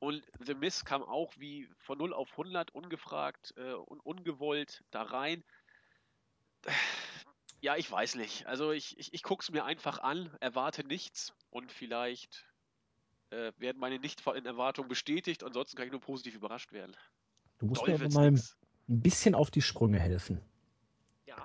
Und 0.00 0.24
The 0.38 0.54
Miz 0.54 0.84
kam 0.84 1.02
auch 1.02 1.32
wie 1.38 1.68
von 1.78 1.98
0 1.98 2.12
auf 2.12 2.30
100 2.32 2.70
ungefragt 2.72 3.52
äh, 3.56 3.72
und 3.72 4.00
ungewollt 4.00 4.84
da 4.90 5.02
rein. 5.02 5.42
Ja, 7.60 7.76
ich 7.76 7.90
weiß 7.90 8.14
nicht. 8.14 8.46
Also 8.46 8.70
ich, 8.70 8.96
ich, 8.98 9.12
ich 9.12 9.22
gucke 9.24 9.42
es 9.42 9.50
mir 9.50 9.64
einfach 9.64 9.98
an, 9.98 10.36
erwarte 10.40 10.84
nichts 10.84 11.32
und 11.50 11.72
vielleicht 11.72 12.46
äh, 13.30 13.52
werden 13.58 13.78
meine 13.78 13.98
Nicht-Erwartungen 13.98 14.88
bestätigt. 14.88 15.44
Ansonsten 15.44 15.76
kann 15.76 15.86
ich 15.86 15.92
nur 15.92 16.00
positiv 16.00 16.34
überrascht 16.34 16.72
werden. 16.72 16.96
Du 17.58 17.66
musst 17.66 17.82
Doll 17.82 17.88
mir 17.88 18.04
aber 18.04 18.14
mal 18.14 18.30
nix. 18.30 18.56
ein 18.88 19.00
bisschen 19.00 19.34
auf 19.34 19.50
die 19.50 19.62
Sprünge 19.62 19.98
helfen. 19.98 20.40
Ja. 21.26 21.36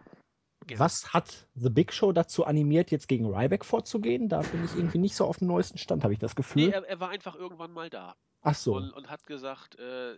Genau. 0.68 0.80
Was 0.80 1.14
hat 1.14 1.48
The 1.56 1.70
Big 1.70 1.92
Show 1.92 2.12
dazu 2.12 2.46
animiert, 2.46 2.92
jetzt 2.92 3.08
gegen 3.08 3.26
Ryback 3.26 3.66
vorzugehen? 3.66 4.30
Da 4.30 4.42
bin 4.42 4.64
ich 4.64 4.76
irgendwie 4.76 5.00
nicht 5.00 5.16
so 5.16 5.26
auf 5.26 5.38
dem 5.38 5.48
neuesten 5.48 5.78
Stand, 5.78 6.04
habe 6.04 6.14
ich 6.14 6.20
das 6.20 6.36
Gefühl. 6.36 6.68
Nee, 6.68 6.72
er, 6.72 6.88
er, 6.88 7.00
war 7.00 7.10
einfach 7.10 7.36
irgendwann 7.36 7.72
mal 7.72 7.90
da. 7.90 8.16
Ach 8.42 8.56
so. 8.56 8.76
Und, 8.76 8.92
und 8.92 9.10
hat 9.10 9.26
gesagt, 9.26 9.78
äh, 9.80 10.16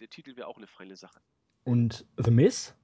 der 0.00 0.08
Titel 0.08 0.36
wäre 0.36 0.48
auch 0.48 0.56
eine 0.56 0.66
feine 0.66 0.96
Sache. 0.96 1.20
Und 1.64 2.06
The 2.16 2.30
Miz? 2.30 2.74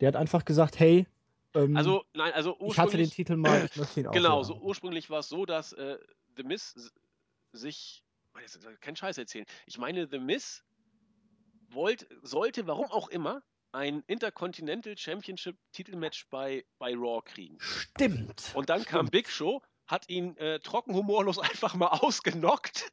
Der 0.00 0.08
hat 0.08 0.16
einfach 0.16 0.44
gesagt, 0.44 0.78
hey, 0.78 1.06
ähm, 1.54 1.76
also, 1.76 2.04
nein, 2.14 2.32
also 2.32 2.56
ich 2.60 2.78
hatte 2.78 2.96
den 2.96 3.10
Titel 3.10 3.36
mal, 3.36 3.64
ich 3.64 3.76
möchte 3.76 4.00
ihn 4.00 4.06
auch. 4.08 4.12
Genau, 4.12 4.42
so 4.42 4.54
ursprünglich 4.54 5.10
war 5.10 5.20
es 5.20 5.28
so, 5.28 5.46
dass 5.46 5.72
äh, 5.72 5.98
The 6.36 6.44
Miz 6.44 6.92
sich, 7.52 8.04
kein 8.80 8.96
Scheiß 8.96 9.18
erzählen. 9.18 9.46
Ich 9.66 9.78
meine, 9.78 10.08
The 10.08 10.18
Miz 10.18 10.64
wollte, 11.68 12.06
sollte, 12.22 12.66
warum 12.66 12.90
auch 12.90 13.08
immer, 13.08 13.42
ein 13.72 14.02
Intercontinental 14.06 14.96
Championship 14.96 15.56
Titelmatch 15.72 16.28
bei, 16.28 16.64
bei 16.78 16.94
Raw 16.94 17.22
kriegen. 17.22 17.58
Stimmt. 17.60 18.52
Und 18.54 18.68
dann 18.68 18.80
Stimmt. 18.80 18.90
kam 18.90 19.06
Big 19.06 19.28
Show, 19.28 19.62
hat 19.86 20.08
ihn 20.08 20.36
äh, 20.36 20.60
trockenhumorlos 20.60 21.38
einfach 21.38 21.74
mal 21.74 21.88
ausgenockt 21.88 22.90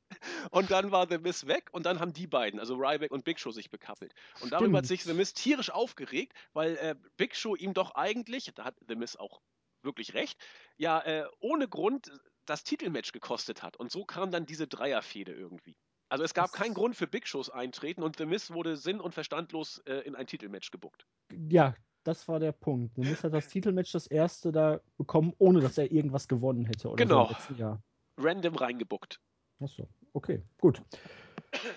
und 0.51 0.71
dann 0.71 0.91
war 0.91 1.07
The 1.07 1.17
Miz 1.17 1.47
weg 1.47 1.69
und 1.71 1.85
dann 1.85 1.99
haben 1.99 2.13
die 2.13 2.27
beiden, 2.27 2.59
also 2.59 2.75
Ryback 2.75 3.11
und 3.11 3.23
Big 3.23 3.39
Show, 3.39 3.51
sich 3.51 3.69
bekappelt. 3.69 4.13
Und 4.33 4.37
Stimmt. 4.37 4.53
darüber 4.53 4.77
hat 4.79 4.85
sich 4.85 5.03
The 5.03 5.13
Miz 5.13 5.33
tierisch 5.33 5.69
aufgeregt, 5.69 6.33
weil 6.53 6.77
äh, 6.77 6.95
Big 7.17 7.35
Show 7.35 7.55
ihm 7.55 7.73
doch 7.73 7.95
eigentlich, 7.95 8.51
da 8.55 8.65
hat 8.65 8.75
The 8.87 8.95
Miz 8.95 9.15
auch 9.15 9.41
wirklich 9.83 10.13
recht, 10.13 10.39
ja, 10.77 10.99
äh, 11.01 11.25
ohne 11.39 11.67
Grund 11.67 12.11
das 12.49 12.63
Titelmatch 12.63 13.11
gekostet 13.11 13.63
hat. 13.63 13.77
Und 13.77 13.91
so 13.91 14.05
kam 14.05 14.31
dann 14.31 14.45
diese 14.45 14.67
Dreierfehde 14.67 15.33
irgendwie. 15.33 15.75
Also 16.09 16.23
es 16.23 16.33
gab 16.33 16.51
das 16.51 16.59
keinen 16.59 16.73
Grund 16.73 16.95
für 16.95 17.07
Big 17.07 17.27
Shows 17.27 17.49
eintreten 17.49 18.01
und 18.01 18.17
The 18.17 18.25
Miz 18.25 18.51
wurde 18.51 18.77
sinn- 18.77 19.01
und 19.01 19.13
verstandlos 19.13 19.79
äh, 19.85 19.99
in 19.99 20.15
ein 20.15 20.25
Titelmatch 20.25 20.71
gebuckt. 20.71 21.05
Ja, 21.49 21.75
das 22.03 22.27
war 22.27 22.39
der 22.39 22.53
Punkt. 22.53 22.95
The 22.95 23.01
Miz 23.01 23.23
hat 23.23 23.33
das 23.33 23.47
Titelmatch 23.49 23.91
das 23.91 24.07
erste 24.07 24.51
da 24.51 24.79
bekommen, 24.97 25.33
ohne 25.37 25.59
dass 25.59 25.77
er 25.77 25.91
irgendwas 25.91 26.27
gewonnen 26.27 26.65
hätte. 26.65 26.93
genau. 26.95 27.35
So 27.49 27.77
Random 28.17 28.55
reingebuckt. 28.55 29.19
Achso, 29.59 29.87
okay, 30.13 30.41
gut. 30.59 30.81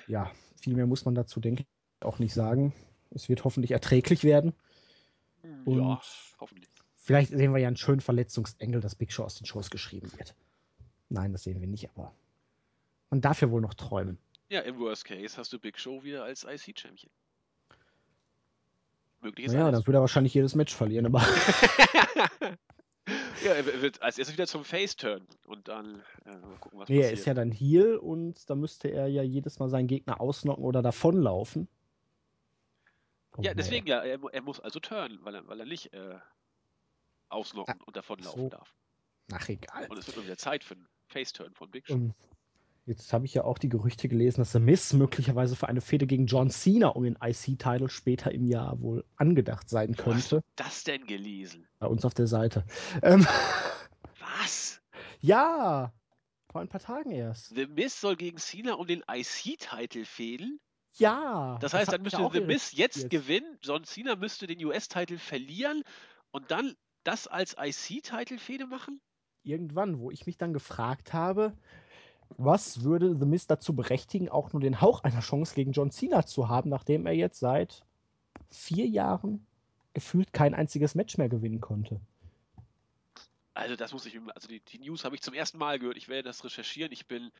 Ja, 0.07 0.31
viel 0.61 0.75
mehr 0.75 0.87
muss 0.87 1.05
man 1.05 1.15
dazu, 1.15 1.41
denke 1.41 1.63
ich, 1.65 2.07
auch 2.07 2.19
nicht 2.19 2.33
sagen. 2.33 2.73
Es 3.11 3.29
wird 3.29 3.45
hoffentlich 3.45 3.73
erträglich 3.73 4.25
werden. 4.25 4.55
Und 5.65 5.79
ja, 5.79 6.01
hoffentlich. 6.39 6.71
Vielleicht 6.97 7.31
sehen 7.31 7.53
wir 7.53 7.59
ja 7.59 7.67
einen 7.67 7.77
schönen 7.77 8.01
Verletzungsengel, 8.01 8.81
dass 8.81 8.95
Big 8.95 9.13
Show 9.13 9.25
aus 9.25 9.35
den 9.35 9.47
Shows 9.47 9.71
geschrieben 9.71 10.11
wird. 10.17 10.35
Nein, 11.11 11.33
das 11.33 11.43
sehen 11.43 11.61
wir 11.61 11.69
nicht, 11.69 11.91
aber 11.91 12.15
man 13.11 13.21
darf 13.21 13.43
ja 13.43 13.51
wohl 13.51 13.61
noch 13.61 13.75
träumen. 13.75 14.17
Ja, 14.49 14.61
im 14.61 14.79
Worst 14.79 15.05
Case 15.05 15.37
hast 15.37 15.53
du 15.53 15.59
Big 15.59 15.79
Show 15.79 16.03
wieder 16.03 16.25
als 16.25 16.45
IC-Champion. 16.45 17.11
Möglich 19.21 19.47
ist 19.47 19.53
Ja, 19.53 19.71
dann 19.71 19.87
würde 19.87 19.99
er 19.99 20.01
wahrscheinlich 20.01 20.33
jedes 20.33 20.55
Match 20.55 20.75
verlieren, 20.75 21.07
aber. 21.07 21.21
ja, 23.45 23.53
er 23.53 23.83
wird 23.83 24.01
als 24.03 24.19
erstes 24.19 24.35
wieder 24.35 24.47
zum 24.47 24.65
Face-Turn 24.65 25.27
und 25.45 25.69
dann 25.69 26.03
äh, 26.25 26.39
gucken, 26.61 26.79
was 26.79 26.89
nee, 26.89 26.97
passiert. 26.97 27.05
er 27.05 27.13
ist 27.13 27.27
ja 27.27 27.35
dann 27.35 27.53
Heal 27.53 27.97
und 27.97 28.49
da 28.49 28.55
müsste 28.55 28.89
er 28.89 29.09
ja 29.09 29.23
jedes 29.23 29.59
Mal 29.59 29.69
seinen 29.69 29.89
Gegner 29.89 30.21
ausnocken 30.21 30.65
oder 30.65 30.81
davonlaufen. 30.81 31.69
Oh, 33.37 33.43
ja, 33.43 33.55
deswegen 33.55 33.87
ja, 33.87 34.01
er, 34.01 34.19
er, 34.33 34.43
muss 34.43 34.61
also 34.61 34.81
turnen, 34.81 35.19
weil 35.23 35.35
er, 35.35 35.47
weil 35.47 35.61
er 35.61 35.67
nicht 35.67 35.93
äh, 35.93 36.19
ausnocken 37.29 37.79
ah, 37.81 37.85
und 37.85 37.97
davonlaufen 37.97 38.43
so. 38.45 38.49
darf. 38.49 38.75
Ach, 39.33 39.49
egal. 39.49 39.87
Und 39.89 39.99
es 39.99 40.07
wird 40.07 40.17
nur 40.17 40.25
wieder 40.25 40.39
Zeit 40.39 40.65
für 40.65 40.75
einen 40.75 40.89
Face-Turn 41.11 41.53
von 41.55 41.71
Big 41.71 41.87
Show. 41.87 41.95
Um, 41.95 42.15
jetzt 42.87 43.13
habe 43.13 43.25
ich 43.27 43.35
ja 43.35 43.45
auch 43.45 43.59
die 43.59 43.69
Gerüchte 43.69 44.09
gelesen, 44.09 44.41
dass 44.41 44.53
The 44.53 44.61
Miz 44.61 44.93
möglicherweise 44.93 45.57
für 45.57 45.69
eine 45.69 45.81
Fehde 45.81 46.07
gegen 46.07 46.27
John 46.27 46.51
Cena 46.51 46.89
um 46.89 47.05
den 47.05 47.19
IC-Title 47.23 47.89
später 47.89 48.33
im 48.33 48.47
Jahr 48.47 48.81
wohl 48.81 49.05
angedacht 49.17 49.69
sein 49.69 49.97
könnte. 49.97 50.07
Wo 50.07 50.15
hast 50.15 50.33
du 50.33 50.41
das 50.57 50.85
denn 50.85 51.07
gelesen? 51.07 51.67
Bei 51.79 51.87
uns 51.87 52.05
auf 52.05 52.15
der 52.15 52.27
Seite. 52.27 52.65
Ähm, 53.03 53.27
Was? 54.39 54.81
Ja, 55.21 55.93
vor 56.51 56.61
ein 56.61 56.69
paar 56.69 56.81
Tagen 56.81 57.11
erst. 57.11 57.55
The 57.55 57.67
Miz 57.67 58.01
soll 58.01 58.17
gegen 58.17 58.39
Cena 58.39 58.75
um 58.75 58.87
den 58.87 59.05
IC-Title 59.09 60.05
fehlen? 60.05 60.59
Ja. 60.97 61.59
Das 61.61 61.75
heißt, 61.75 61.89
das 61.89 61.95
dann 61.95 62.03
müsste 62.03 62.29
The 62.33 62.41
Miz 62.41 62.73
jetzt 62.73 63.11
gewinnen, 63.11 63.59
John 63.63 63.85
Cena 63.85 64.17
müsste 64.17 64.47
den 64.47 64.65
US-Title 64.65 65.19
verlieren 65.19 65.83
und 66.33 66.51
dann 66.51 66.75
das 67.05 67.27
als 67.27 67.57
IC-Title-Fehde 67.59 68.67
machen? 68.67 69.01
Irgendwann, 69.43 69.99
wo 69.99 70.11
ich 70.11 70.27
mich 70.27 70.37
dann 70.37 70.53
gefragt 70.53 71.13
habe, 71.13 71.55
was 72.37 72.83
würde 72.83 73.17
The 73.19 73.27
Miz 73.27 73.47
dazu 73.47 73.75
berechtigen, 73.75 74.29
auch 74.29 74.53
nur 74.53 74.61
den 74.61 74.81
Hauch 74.81 75.03
einer 75.03 75.21
Chance 75.21 75.55
gegen 75.55 75.73
John 75.73 75.91
Cena 75.91 76.27
zu 76.27 76.49
haben, 76.49 76.71
nachdem 76.71 77.07
er 77.07 77.13
jetzt 77.13 77.41
seit 77.41 77.85
vier 78.51 78.87
Jahren 78.87 79.47
gefühlt 79.95 80.33
kein 80.33 80.55
einziges 80.55 80.95
Match 80.95 81.19
mehr 81.19 81.29
gewinnen 81.29 81.61
konnte? 81.61 82.01
Also 83.55 83.77
das 83.77 83.93
muss 83.93 84.07
ich, 84.07 84.19
also 84.35 84.49
die, 84.49 84.61
die 84.61 84.79
News 84.79 85.05
habe 85.05 85.15
ich 85.15 85.23
zum 85.23 85.35
ersten 85.35 85.59
Mal 85.59 85.79
gehört. 85.79 85.97
Ich 85.97 86.09
werde 86.09 86.29
das 86.29 86.45
recherchieren. 86.45 86.93
Ich 86.93 87.09
bin, 87.09 87.31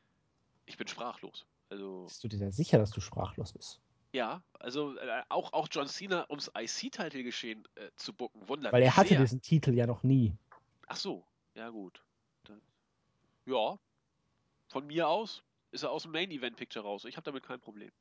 ich 0.65 0.77
bin 0.77 0.87
sprachlos. 0.87 1.45
Also 1.69 2.03
bist 2.03 2.23
du 2.23 2.27
dir 2.27 2.39
da 2.39 2.51
sicher, 2.51 2.77
dass 2.77 2.91
du 2.91 2.99
sprachlos 2.99 3.53
bist? 3.53 3.79
Ja, 4.13 4.43
also 4.59 4.97
äh, 4.97 5.23
auch, 5.29 5.53
auch 5.53 5.69
John 5.71 5.87
Cena 5.87 6.25
ums 6.29 6.51
IC-Title 6.55 7.23
geschehen 7.23 7.65
äh, 7.75 7.89
zu 7.95 8.13
bucken, 8.13 8.47
wundert 8.49 8.73
Weil 8.73 8.83
er 8.83 8.97
hatte 8.97 9.09
sehr. 9.09 9.21
diesen 9.21 9.41
Titel 9.41 9.73
ja 9.73 9.87
noch 9.87 10.03
nie. 10.03 10.35
Ach 10.87 10.97
so, 10.97 11.23
ja 11.55 11.69
gut. 11.69 12.03
Dann, 12.43 12.61
ja, 13.45 13.77
von 14.69 14.87
mir 14.87 15.07
aus 15.07 15.43
ist 15.71 15.83
er 15.83 15.91
aus 15.91 16.03
dem 16.03 16.11
Main-Event-Picture 16.11 16.83
raus. 16.83 17.05
Ich 17.05 17.15
habe 17.17 17.25
damit 17.25 17.43
kein 17.43 17.59
Problem. 17.59 17.91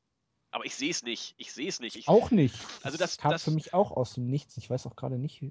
Aber 0.53 0.65
ich 0.65 0.75
sehe 0.75 0.91
es 0.91 1.03
nicht. 1.05 1.35
Ich 1.37 1.53
sehe 1.53 1.69
es 1.69 1.79
nicht. 1.79 1.95
Ich, 1.97 2.09
Auch 2.09 2.31
nicht. 2.33 2.57
Also 2.83 2.99
das- 2.99 3.19
kam 3.19 3.31
das- 3.31 3.45
für 3.45 3.53
mich 3.53 3.73
auch 3.75 3.93
aus 3.93 4.15
dem 4.15 4.27
Nichts. 4.27 4.57
Ich 4.57 4.69
weiß 4.69 4.87
auch 4.87 4.97
gerade 4.97 5.17
nicht. 5.19 5.43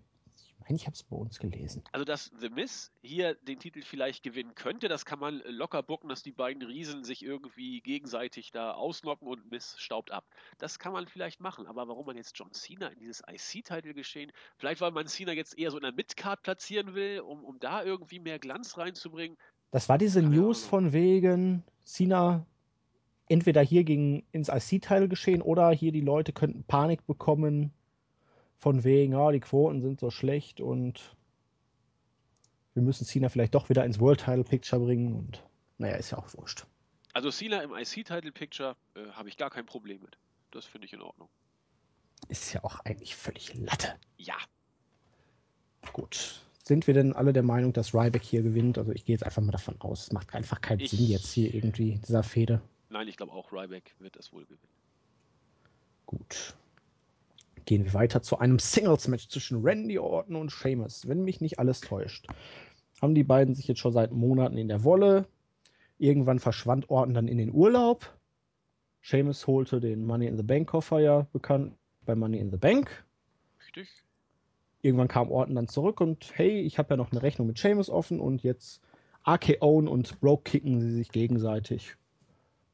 Meine, 0.70 0.78
ich 0.78 0.86
habe 0.86 0.94
es 0.94 1.04
bei 1.04 1.16
uns 1.16 1.40
gelesen. 1.40 1.84
also, 1.92 2.06
dass 2.06 2.32
The 2.40 2.50
Miz 2.50 2.92
hier 3.02 3.36
den 3.36 3.60
Titel 3.60 3.82
vielleicht 3.82 4.24
gewinnen 4.24 4.56
könnte, 4.56 4.88
das 4.88 5.06
kann 5.06 5.20
man 5.20 5.42
locker 5.46 5.84
bucken, 5.84 6.10
dass 6.10 6.24
die 6.24 6.32
beiden 6.32 6.64
Riesen 6.64 7.04
sich 7.04 7.24
irgendwie 7.24 7.82
gegenseitig 7.82 8.52
da 8.52 8.72
ausnocken 8.72 9.28
und 9.28 9.50
Miz 9.52 9.76
staubt 9.78 10.12
ab. 10.12 10.26
Das 10.58 10.80
kann 10.80 10.94
man 10.94 11.08
vielleicht 11.08 11.40
machen. 11.40 11.68
Aber 11.68 11.88
warum 11.88 12.06
man 12.06 12.18
jetzt 12.18 12.38
John 12.38 12.52
Cena 12.54 12.88
in 12.88 13.00
dieses 13.00 13.22
IC-Title 13.28 13.94
geschehen, 13.94 14.32
vielleicht 14.58 14.82
weil 14.82 14.92
man 14.92 15.08
Cena 15.08 15.34
jetzt 15.34 15.58
eher 15.58 15.72
so 15.72 15.78
in 15.78 15.84
der 15.84 15.94
Midcard 15.94 16.42
platzieren 16.44 16.94
will, 16.94 17.22
um, 17.22 17.44
um 17.44 17.60
da 17.60 17.84
irgendwie 17.84 18.20
mehr 18.20 18.40
Glanz 18.40 18.78
reinzubringen. 18.78 19.38
Das 19.72 19.90
war 19.90 19.98
diese 19.98 20.22
Keine 20.22 20.36
News 20.36 20.60
Ahnung. 20.60 20.70
von 20.70 20.94
wegen 20.94 21.64
Cena 21.84 22.46
entweder 23.28 23.62
hier 23.62 23.84
gegen 23.84 24.26
ins 24.32 24.50
IC-Teil 24.50 25.08
geschehen 25.08 25.42
oder 25.42 25.72
hier 25.72 25.92
die 25.92 26.02
Leute 26.02 26.34
könnten 26.34 26.64
Panik 26.64 27.06
bekommen 27.06 27.72
von 28.60 28.84
wegen, 28.84 29.14
ja, 29.14 29.32
die 29.32 29.40
Quoten 29.40 29.82
sind 29.82 30.00
so 30.00 30.12
schlecht 30.12 30.62
und 30.62 31.16
wir 32.74 32.84
müssen 32.84 33.06
Cena 33.06 33.30
vielleicht 33.30 33.56
doch 33.56 33.70
wieder 33.70 33.84
ins 33.86 34.00
World 34.00 34.20
Title 34.20 34.44
Picture 34.44 34.82
bringen 34.82 35.16
und 35.16 35.44
naja, 35.78 35.96
ist 35.96 36.12
ja 36.12 36.18
auch 36.18 36.32
wurscht. 36.36 36.66
Also 37.14 37.32
Cena 37.32 37.62
im 37.64 37.74
IC-Title-Picture 37.74 38.76
äh, 38.96 39.08
habe 39.14 39.30
ich 39.30 39.38
gar 39.38 39.50
kein 39.50 39.66
Problem 39.66 40.02
mit. 40.02 40.18
Das 40.52 40.66
finde 40.66 40.86
ich 40.86 40.94
in 40.94 41.02
Ordnung. 41.02 41.28
Ist 42.28 42.54
ja 42.54 42.64
auch 42.64 42.80
eigentlich 42.82 43.16
völlig 43.16 43.56
Latte. 43.56 43.96
Ja, 44.18 44.36
Gut. 45.94 46.42
Sind 46.66 46.86
wir 46.88 46.94
denn 46.94 47.14
alle 47.14 47.34
der 47.34 47.42
Meinung, 47.42 47.74
dass 47.74 47.96
Ryback 47.96 48.22
hier 48.22 48.44
gewinnt? 48.44 48.78
Also 48.78 48.92
ich 48.92 49.06
gehe 49.06 49.16
jetzt 49.16 49.24
einfach 49.24 49.42
mal 49.42 49.52
davon 49.54 49.80
aus. 49.82 50.04
Es 50.04 50.12
macht 50.12 50.36
einfach 50.36 50.62
keinen 50.62 50.82
Ich- 50.82 50.92
Sinn 50.92 51.08
jetzt 51.08 51.32
hier 51.32 51.54
irgendwie 51.54 52.00
dieser 52.08 52.22
Fehde. 52.22 52.62
nein, 52.90 53.08
ich 53.08 53.18
glaube 53.18 53.32
auch 53.32 53.52
Ryback 53.52 53.96
wird 54.00 54.16
das 54.18 54.32
wohl 54.34 54.44
gewinnen. 54.44 54.60
Gut. 56.06 56.54
Gehen 57.70 57.86
wir 57.86 57.94
weiter 57.94 58.24
zu 58.24 58.40
einem 58.40 58.58
Singles-Match 58.58 59.30
zwischen 59.30 59.62
Randy 59.62 60.00
Orton 60.00 60.36
und 60.36 60.52
Sheamus. 60.52 61.08
Wenn 61.08 61.24
mich 61.24 61.40
nicht 61.40 61.60
alles 61.60 61.82
täuscht, 61.82 62.26
haben 63.00 63.14
die 63.14 63.24
beiden 63.24 63.54
sich 63.54 63.68
jetzt 63.68 63.78
schon 63.78 63.94
seit 63.94 64.12
Monaten 64.12 64.58
in 64.58 64.68
der 64.68 64.84
Wolle. 64.84 65.28
Irgendwann 66.00 66.40
verschwand 66.40 66.90
Orton 66.90 67.14
dann 67.14 67.28
in 67.28 67.38
den 67.38 67.54
Urlaub. 67.54 68.12
Sheamus 69.02 69.46
holte 69.46 69.80
den 69.80 70.04
Money 70.04 70.26
in 70.26 70.36
the 70.36 70.42
Bank 70.42 70.68
Koffer 70.68 70.98
ja 70.98 71.28
bekannt 71.32 71.76
bei 72.08 72.16
Money 72.16 72.40
in 72.40 72.50
the 72.50 72.58
Bank. 72.58 73.06
Richtig? 73.62 74.02
Irgendwann 74.82 75.08
kam 75.08 75.30
Orton 75.30 75.54
dann 75.54 75.68
zurück 75.68 76.02
und 76.02 76.32
hey, 76.34 76.62
ich 76.62 76.80
habe 76.80 76.90
ja 76.90 76.98
noch 76.98 77.12
eine 77.12 77.22
Rechnung 77.22 77.46
mit 77.46 77.60
Sheamus 77.60 77.92
offen 77.92 78.20
und 78.20 78.42
jetzt 78.42 78.82
RKO'n 79.28 79.86
und 79.86 80.20
Broke 80.22 80.42
kicken 80.42 80.82
sie 80.82 80.92
sich 80.92 81.12
gegenseitig. 81.12 81.98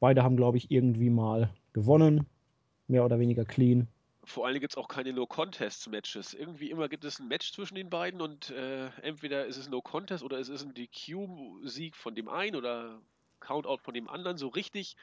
Beide 0.00 0.22
haben, 0.22 0.38
glaube 0.38 0.56
ich, 0.56 0.70
irgendwie 0.70 1.10
mal 1.10 1.50
gewonnen. 1.74 2.24
Mehr 2.88 3.04
oder 3.04 3.18
weniger 3.18 3.44
clean. 3.44 3.88
Vor 4.26 4.44
allem 4.44 4.58
gibt 4.58 4.72
es 4.72 4.76
auch 4.76 4.88
keine 4.88 5.12
No-Contest-Matches. 5.12 6.34
Irgendwie 6.34 6.70
immer 6.70 6.88
gibt 6.88 7.04
es 7.04 7.20
ein 7.20 7.28
Match 7.28 7.52
zwischen 7.52 7.76
den 7.76 7.88
beiden 7.88 8.20
und 8.20 8.50
äh, 8.50 8.88
entweder 9.02 9.46
ist 9.46 9.56
es 9.56 9.68
No-Contest 9.68 10.24
oder 10.24 10.40
es 10.40 10.48
ist 10.48 10.64
ein 10.64 10.74
DQ-Sieg 10.74 11.94
von 11.94 12.16
dem 12.16 12.28
einen 12.28 12.56
oder 12.56 13.00
Countout 13.38 13.78
von 13.78 13.94
dem 13.94 14.08
anderen. 14.08 14.36
So 14.36 14.48
richtig 14.48 14.96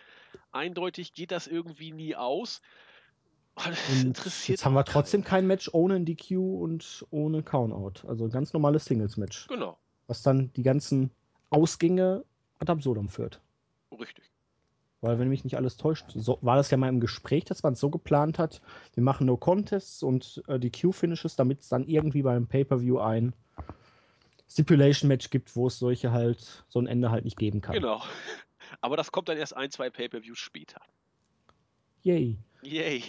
eindeutig 0.51 1.13
geht 1.13 1.31
das 1.31 1.47
irgendwie 1.47 1.93
nie 1.93 2.17
aus. 2.17 2.62
Oh, 3.55 3.62
jetzt 4.47 4.65
haben 4.65 4.73
wir 4.73 4.83
trotzdem 4.83 5.23
kein 5.23 5.47
Match 5.47 5.69
ohne 5.71 5.95
ein 5.95 6.05
DQ 6.05 6.31
und 6.38 7.05
ohne 7.09 7.43
Countout. 7.43 8.05
Also 8.05 8.25
ein 8.25 8.31
ganz 8.31 8.51
normales 8.51 8.83
Singles-Match. 8.83 9.47
Genau, 9.47 9.77
Was 10.07 10.21
dann 10.21 10.51
die 10.53 10.63
ganzen 10.63 11.12
Ausgänge 11.49 12.25
ad 12.59 12.69
absurdum 12.69 13.07
führt. 13.07 13.39
richtig. 13.97 14.32
Weil, 15.03 15.19
wenn 15.19 15.27
mich 15.27 15.43
nicht 15.43 15.57
alles 15.57 15.75
täuscht, 15.75 16.05
so, 16.15 16.39
war 16.41 16.55
das 16.55 16.71
ja 16.71 16.77
mal 16.77 16.87
im 16.87 17.01
Gespräch, 17.01 17.43
dass 17.43 17.61
man 17.61 17.73
es 17.73 17.81
so 17.81 17.89
geplant 17.89 18.39
hat, 18.39 18.61
wir 18.93 19.03
machen 19.03 19.27
No 19.27 19.35
Contests 19.35 20.01
und 20.01 20.41
äh, 20.47 20.57
die 20.57 20.71
Q-Finishes, 20.71 21.35
damit 21.35 21.59
es 21.59 21.67
dann 21.67 21.83
irgendwie 21.83 22.21
beim 22.21 22.47
Pay-Per-View 22.47 22.99
ein 22.99 23.33
Stipulation-Match 24.49 25.29
gibt, 25.29 25.57
wo 25.57 25.67
es 25.67 25.77
solche 25.77 26.13
halt, 26.13 26.63
so 26.69 26.79
ein 26.79 26.87
Ende 26.87 27.11
halt 27.11 27.25
nicht 27.25 27.37
geben 27.37 27.59
kann. 27.59 27.73
Genau. 27.73 28.01
Aber 28.81 28.95
das 28.95 29.11
kommt 29.11 29.27
dann 29.27 29.37
erst 29.37 29.57
ein, 29.57 29.71
zwei 29.71 29.89
Pay-Per-Views 29.89 30.39
später. 30.39 30.79
Yay. 32.03 32.37
Yay. 32.61 33.03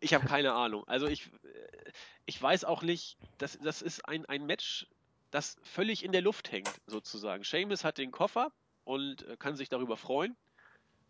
Ich 0.00 0.12
habe 0.12 0.26
keine 0.26 0.52
Ahnung. 0.52 0.86
Also 0.86 1.06
ich, 1.06 1.28
äh, 1.28 1.90
ich 2.26 2.42
weiß 2.42 2.66
auch 2.66 2.82
nicht, 2.82 3.16
das, 3.38 3.58
das 3.62 3.80
ist 3.80 4.06
ein, 4.06 4.26
ein 4.26 4.44
Match, 4.44 4.86
das 5.30 5.56
völlig 5.62 6.04
in 6.04 6.12
der 6.12 6.20
Luft 6.20 6.52
hängt, 6.52 6.70
sozusagen. 6.86 7.42
Seamus 7.42 7.84
hat 7.84 7.96
den 7.96 8.10
Koffer 8.10 8.52
und 8.84 9.26
äh, 9.26 9.38
kann 9.38 9.56
sich 9.56 9.70
darüber 9.70 9.96
freuen. 9.96 10.36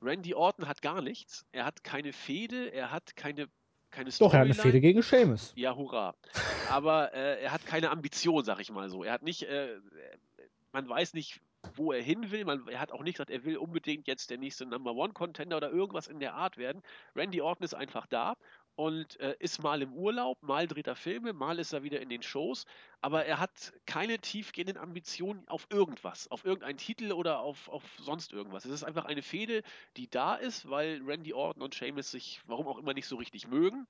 Randy 0.01 0.35
Orton 0.35 0.69
hat 0.69 0.83
gar 0.83 1.03
nichts. 1.03 1.47
Er 1.53 1.65
hat 1.65 1.83
keine 1.85 2.13
Fehde, 2.13 2.73
er 2.73 2.91
hat 2.91 3.17
keine, 3.17 3.49
keine 3.91 4.11
Doch, 4.11 4.33
er 4.33 4.41
hat 4.41 4.45
eine 4.45 4.55
Storyline. 4.55 4.73
Fehde 4.73 4.81
gegen 4.81 5.03
Sheamus. 5.03 5.53
Ja, 5.57 5.75
hurra. 5.75 6.15
Aber 6.69 7.13
äh, 7.15 7.43
er 7.43 7.53
hat 7.53 7.67
keine 7.67 7.91
Ambition, 7.91 8.45
sag 8.45 8.61
ich 8.61 8.71
mal 8.71 8.89
so. 8.89 9.05
Er 9.05 9.13
hat 9.13 9.23
nicht, 9.23 9.43
äh, 9.43 9.81
man 10.73 10.89
weiß 10.89 11.15
nicht, 11.15 11.41
wo 11.75 11.93
er 11.93 12.03
hin 12.03 12.31
will. 12.31 12.45
Man, 12.45 12.69
er 12.69 12.81
hat 12.81 12.93
auch 12.93 13.03
nicht 13.03 13.15
gesagt, 13.15 13.31
er 13.31 13.45
will 13.45 13.57
unbedingt 13.57 14.07
jetzt 14.07 14.31
der 14.31 14.39
nächste 14.39 14.67
Number 14.67 14.95
One 14.95 15.13
Contender 15.13 15.57
oder 15.57 15.71
irgendwas 15.71 16.07
in 16.07 16.21
der 16.21 16.35
Art 16.35 16.57
werden. 16.57 16.83
Randy 17.17 17.41
Orton 17.41 17.65
ist 17.65 17.75
einfach 17.75 18.07
da 18.07 18.37
und 18.79 19.19
äh, 19.21 19.37
ist 19.41 19.63
mal 19.63 19.83
im 19.83 19.93
Urlaub, 19.93 20.43
mal 20.43 20.67
dreht 20.67 20.87
er 20.87 20.97
Filme, 20.97 21.33
mal 21.33 21.59
ist 21.59 21.73
er 21.73 21.83
wieder 21.83 22.01
in 22.01 22.09
den 22.09 22.23
Shows, 22.23 22.65
aber 23.01 23.25
er 23.25 23.41
hat 23.41 23.73
keine 23.87 24.19
tiefgehenden 24.19 24.77
Ambitionen 24.77 25.47
auf 25.49 25.67
irgendwas, 25.71 26.29
auf 26.31 26.45
irgendeinen 26.45 26.79
Titel 26.79 27.13
oder 27.13 27.41
auf, 27.41 27.69
auf 27.69 27.83
sonst 27.99 28.33
irgendwas. 28.33 28.65
Es 28.65 28.73
ist 28.73 28.85
einfach 28.85 29.05
eine 29.05 29.23
Fehde, 29.23 29.63
die 29.97 30.09
da 30.09 30.37
ist, 30.37 30.71
weil 30.71 31.03
Randy 31.05 31.35
Orton 31.35 31.63
und 31.63 31.75
Sheamus 31.75 32.11
sich, 32.11 32.41
warum 32.47 32.69
auch 32.69 32.79
immer, 32.79 32.95
nicht 32.95 33.09
so 33.09 33.17
richtig 33.17 33.49
mögen 33.49 33.87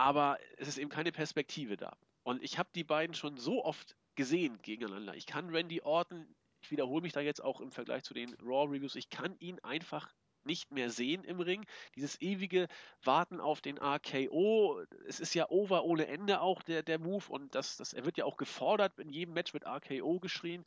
aber 0.00 0.38
es 0.56 0.66
ist 0.66 0.78
eben 0.78 0.88
keine 0.88 1.12
Perspektive 1.12 1.76
da. 1.76 1.94
Und 2.22 2.42
ich 2.42 2.58
habe 2.58 2.70
die 2.74 2.84
beiden 2.84 3.14
schon 3.14 3.36
so 3.36 3.62
oft 3.62 3.96
gesehen 4.14 4.58
gegeneinander. 4.62 5.14
Ich 5.14 5.26
kann 5.26 5.50
Randy 5.50 5.82
Orton, 5.82 6.26
ich 6.62 6.70
wiederhole 6.70 7.02
mich 7.02 7.12
da 7.12 7.20
jetzt 7.20 7.42
auch 7.44 7.60
im 7.60 7.70
Vergleich 7.70 8.02
zu 8.02 8.14
den 8.14 8.34
Raw-Reviews, 8.42 8.94
ich 8.94 9.10
kann 9.10 9.36
ihn 9.40 9.58
einfach 9.60 10.10
nicht 10.44 10.72
mehr 10.72 10.90
sehen 10.90 11.24
im 11.24 11.40
Ring. 11.40 11.66
Dieses 11.96 12.20
ewige 12.20 12.68
Warten 13.02 13.40
auf 13.40 13.60
den 13.60 13.78
RKO, 13.78 14.82
es 15.06 15.20
ist 15.20 15.34
ja 15.34 15.48
over 15.50 15.84
ohne 15.84 16.06
Ende 16.06 16.40
auch 16.40 16.62
der, 16.62 16.82
der 16.82 16.98
Move 16.98 17.24
und 17.28 17.54
das, 17.54 17.76
das, 17.76 17.92
er 17.92 18.04
wird 18.04 18.16
ja 18.16 18.24
auch 18.24 18.36
gefordert, 18.36 18.98
in 18.98 19.10
jedem 19.10 19.34
Match 19.34 19.52
wird 19.54 19.66
RKO 19.66 20.20
geschrien. 20.20 20.64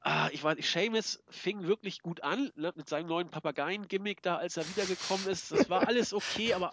Ah, 0.00 0.28
ich 0.32 0.42
weiß, 0.42 0.58
Seamus 0.60 1.22
fing 1.28 1.66
wirklich 1.66 2.02
gut 2.02 2.22
an 2.22 2.52
ne, 2.54 2.72
mit 2.76 2.88
seinem 2.88 3.08
neuen 3.08 3.30
Papageien-Gimmick 3.30 4.22
da, 4.22 4.36
als 4.36 4.56
er 4.56 4.68
wiedergekommen 4.68 5.26
ist. 5.26 5.50
Das 5.50 5.68
war 5.68 5.88
alles 5.88 6.14
okay, 6.14 6.54
aber 6.54 6.72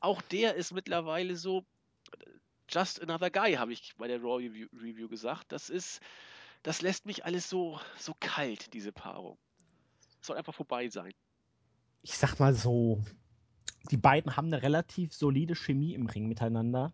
auch 0.00 0.20
der 0.22 0.54
ist 0.54 0.72
mittlerweile 0.72 1.36
so 1.36 1.64
just 2.68 3.00
another 3.00 3.30
guy, 3.30 3.54
habe 3.54 3.72
ich 3.72 3.94
bei 3.96 4.08
der 4.08 4.20
Raw 4.20 4.36
Review, 4.36 4.68
Review 4.72 5.08
gesagt. 5.08 5.52
Das 5.52 5.70
ist, 5.70 6.00
das 6.62 6.82
lässt 6.82 7.06
mich 7.06 7.24
alles 7.24 7.48
so, 7.48 7.80
so 7.98 8.14
kalt, 8.20 8.72
diese 8.74 8.92
Paarung. 8.92 9.38
Soll 10.20 10.36
einfach 10.36 10.54
vorbei 10.54 10.88
sein. 10.88 11.12
Ich 12.04 12.18
sag 12.18 12.38
mal 12.38 12.54
so, 12.54 13.02
die 13.90 13.96
beiden 13.96 14.36
haben 14.36 14.48
eine 14.48 14.62
relativ 14.62 15.14
solide 15.14 15.54
Chemie 15.54 15.94
im 15.94 16.04
Ring 16.06 16.28
miteinander. 16.28 16.92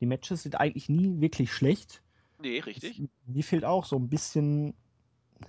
Die 0.00 0.06
Matches 0.06 0.42
sind 0.42 0.58
eigentlich 0.58 0.88
nie 0.88 1.20
wirklich 1.20 1.52
schlecht. 1.52 2.02
Nee, 2.40 2.60
richtig. 2.60 2.98
Es- 2.98 3.08
Mir 3.26 3.44
fehlt 3.44 3.66
auch 3.66 3.84
so 3.84 3.96
ein 3.96 4.08
bisschen 4.08 4.72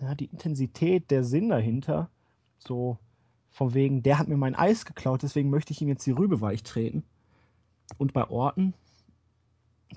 ja, 0.01 0.15
die 0.15 0.25
Intensität, 0.25 1.11
der 1.11 1.23
Sinn 1.23 1.47
dahinter. 1.47 2.09
So 2.57 2.97
von 3.51 3.73
wegen, 3.73 4.03
der 4.03 4.19
hat 4.19 4.27
mir 4.27 4.35
mein 4.37 4.53
Eis 4.55 4.85
geklaut, 4.85 5.23
deswegen 5.23 5.49
möchte 5.49 5.71
ich 5.71 5.81
ihm 5.81 5.87
jetzt 5.87 6.05
die 6.05 6.11
Rübe 6.11 6.41
weich 6.41 6.61
treten. 6.63 7.03
Und 7.97 8.11
bei 8.11 8.29
Orten, 8.29 8.73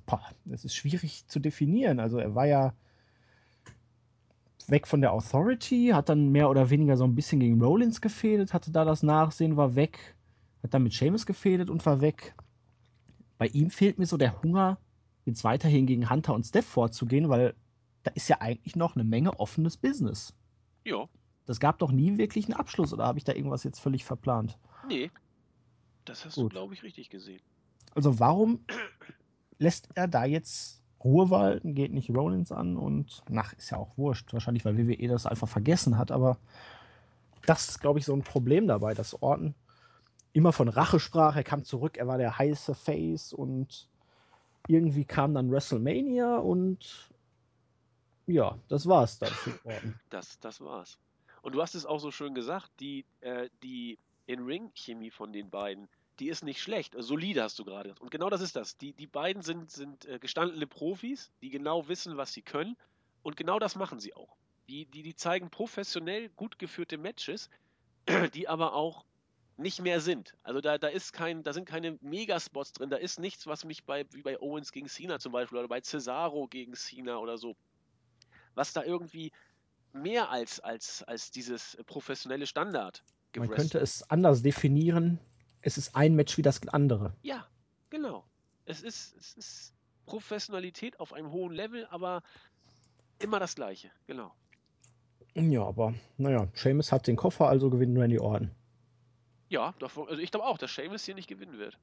boah, 0.07 0.23
das 0.45 0.65
ist 0.65 0.77
schwierig 0.77 1.27
zu 1.27 1.41
definieren. 1.41 1.99
Also 1.99 2.19
er 2.19 2.37
war 2.37 2.47
ja 2.47 2.73
weg 4.71 4.87
von 4.87 5.01
der 5.01 5.13
Authority, 5.13 5.91
hat 5.93 6.09
dann 6.09 6.29
mehr 6.31 6.49
oder 6.51 6.71
weniger 6.71 6.97
so 6.97 7.05
ein 7.05 7.15
bisschen 7.15 7.41
gegen 7.41 7.61
Rollins 7.63 8.01
gefädet, 8.01 8.53
hatte 8.55 8.71
da 8.71 8.85
das 8.85 9.03
Nachsehen, 9.03 9.57
war 9.57 9.75
weg, 9.75 10.17
hat 10.63 10.75
dann 10.75 10.83
mit 10.85 10.93
Seamus 10.93 11.27
gefädet 11.27 11.71
und 11.71 11.85
war 11.87 12.01
weg. 12.01 12.35
Bei 13.39 13.47
ihm 13.49 13.71
fehlt 13.71 13.99
mir 13.99 14.07
so 14.07 14.17
der 14.17 14.43
Hunger, 14.43 14.79
jetzt 15.25 15.45
weiterhin 15.45 15.87
gegen 15.87 16.09
Hunter 16.11 16.35
und 16.35 16.45
Steph 16.45 16.67
vorzugehen, 16.67 17.29
weil 17.29 17.55
da 18.03 18.11
ist 18.13 18.29
ja 18.29 18.41
eigentlich 18.41 18.77
noch 18.77 18.95
eine 18.95 19.05
Menge 19.05 19.39
offenes 19.39 19.77
Business. 19.77 20.35
Ja, 20.85 21.09
Das 21.47 21.61
gab 21.61 21.79
doch 21.79 21.93
nie 21.93 22.19
wirklich 22.19 22.47
einen 22.47 22.55
Abschluss, 22.55 22.93
oder 22.93 23.05
habe 23.05 23.19
ich 23.19 23.25
da 23.25 23.33
irgendwas 23.33 23.65
jetzt 23.65 23.81
völlig 23.81 24.05
verplant? 24.05 24.59
nee. 24.89 25.11
Das 26.05 26.25
hast 26.25 26.35
Gut. 26.35 26.47
du, 26.47 26.49
glaube 26.49 26.75
ich, 26.75 26.83
richtig 26.83 27.11
gesehen. 27.11 27.41
Also 27.95 28.19
warum 28.19 28.65
lässt 29.59 29.89
er 29.95 30.09
da 30.09 30.25
jetzt 30.25 30.82
Ruhe 31.05 31.31
walten, 31.31 31.75
geht 31.75 31.93
nicht 31.93 32.11
Rollins 32.11 32.53
an 32.53 32.77
und, 32.77 33.23
nach, 33.29 33.53
ist 33.55 33.71
ja 33.71 33.79
auch 33.79 33.97
wurscht, 33.99 34.33
wahrscheinlich, 34.33 34.65
weil 34.65 34.79
WWE 34.79 35.09
das 35.09 35.27
einfach 35.27 35.49
vergessen 35.49 35.99
hat, 35.99 36.11
aber 36.11 36.39
das 37.47 37.69
ist, 37.69 37.81
glaube 37.81 37.99
ich, 37.99 38.05
so 38.05 38.15
ein 38.15 38.23
Problem 38.23 38.67
dabei, 38.69 38.95
dass 38.95 39.21
Orton 39.21 39.55
immer 40.33 40.53
von 40.53 40.69
Rache 40.69 41.01
sprach. 41.01 41.37
Er 41.37 41.45
kam 41.45 41.65
zurück, 41.65 41.97
er 41.97 42.07
war 42.07 42.19
der 42.19 42.39
heiße 42.39 42.75
Face 42.75 43.33
und 43.33 43.89
irgendwie 44.69 45.05
kam 45.05 45.35
dann 45.35 45.51
WrestleMania 45.51 46.39
und 46.39 47.11
ja, 48.27 48.57
das 48.69 48.87
war's 48.87 49.19
dann 49.19 49.31
für 49.31 49.59
Orton. 49.65 49.99
Das, 50.11 50.39
das 50.41 50.61
war's. 50.61 50.99
Und 51.43 51.55
du 51.55 51.63
hast 51.63 51.75
es 51.75 51.85
auch 51.85 51.99
so 51.99 52.13
schön 52.13 52.35
gesagt, 52.35 52.71
die, 52.79 53.05
äh, 53.21 53.49
die 53.63 53.99
In-Ring-Chemie 54.27 55.11
von 55.11 55.33
den 55.33 55.51
beiden, 55.51 55.89
die 56.19 56.29
ist 56.29 56.45
nicht 56.45 56.61
schlecht. 56.61 56.95
Solide 56.99 57.43
hast 57.43 57.59
du 57.59 57.65
gerade 57.65 57.91
gesagt. 57.91 58.01
Und 58.01 58.11
genau 58.11 58.31
das 58.31 58.41
ist 58.41 58.57
das. 58.57 58.77
Die, 58.79 58.93
die 58.93 59.07
beiden 59.07 59.43
sind, 59.43 59.71
sind 59.71 60.05
äh, 60.07 60.19
gestandene 60.19 60.67
Profis, 60.67 61.31
die 61.41 61.51
genau 61.51 61.89
wissen, 61.89 62.17
was 62.17 62.33
sie 62.33 62.43
können. 62.43 62.77
Und 63.23 63.37
genau 63.37 63.59
das 63.59 63.77
machen 63.77 64.01
sie 64.01 64.15
auch. 64.15 64.37
Die, 64.69 64.87
die, 64.87 65.03
die 65.03 65.15
zeigen 65.15 65.51
professionell 65.51 66.29
gut 66.31 66.59
geführte 66.59 66.99
Matches, 66.99 67.51
die 68.35 68.49
aber 68.49 68.75
auch 68.75 69.05
nicht 69.57 69.81
mehr 69.81 70.01
sind. 70.01 70.35
Also 70.43 70.61
da, 70.61 70.79
da 70.79 70.89
ist 70.89 71.13
kein, 71.13 71.43
da 71.43 71.53
sind 71.53 71.67
keine 71.67 71.99
Megaspots 72.01 72.73
drin, 72.73 72.91
da 72.91 72.97
ist 72.97 73.21
nichts, 73.21 73.47
was 73.47 73.65
mich 73.65 73.85
bei, 73.85 74.07
wie 74.13 74.23
bei 74.23 74.41
Owens 74.41 74.73
gegen 74.73 74.89
Cena 74.89 75.19
zum 75.19 75.33
Beispiel 75.33 75.59
oder 75.59 75.69
bei 75.69 75.81
Cesaro 75.81 76.49
gegen 76.49 76.75
Cena 76.75 77.19
oder 77.19 77.39
so, 77.39 77.55
was 78.55 78.73
da 78.73 78.83
irgendwie 78.83 79.31
mehr 79.93 80.31
als, 80.31 80.59
als, 80.61 81.03
als 81.03 81.31
dieses 81.31 81.77
professionelle 81.87 82.47
Standard 82.47 83.05
Man 83.37 83.51
könnte 83.51 83.79
es 83.79 84.09
anders 84.11 84.43
definieren. 84.43 85.19
Es 85.63 85.79
ist 85.79 85.95
ein 85.97 86.15
Match 86.15 86.37
wie 86.37 86.43
das 86.43 86.67
andere. 86.69 87.15
Ja, 87.23 87.47
genau. 87.91 88.25
Es 88.65 88.83
ist, 88.83 89.17
es 89.17 89.35
ist 89.35 89.75
Professionalität 90.07 90.99
auf 91.01 91.13
einem 91.13 91.31
hohen 91.31 91.53
Level, 91.53 91.87
aber 91.87 92.23
immer 93.19 93.39
das 93.39 93.55
Gleiche, 93.55 93.91
genau. 94.07 94.35
Ja, 95.35 95.65
aber 95.65 95.95
naja, 96.19 96.49
Seamus 96.55 96.93
hat 96.93 97.07
den 97.07 97.17
Koffer, 97.17 97.49
also 97.49 97.71
gewinnt 97.71 97.97
Randy 97.99 98.19
Orton. 98.19 98.51
Ja, 99.49 99.75
davon, 99.79 100.09
also 100.09 100.21
ich 100.21 100.31
glaube 100.31 100.47
auch, 100.47 100.59
dass 100.59 100.75
Seamus 100.75 101.05
hier 101.05 101.15
nicht 101.15 101.29
gewinnen 101.29 101.59
wird. 101.59 101.79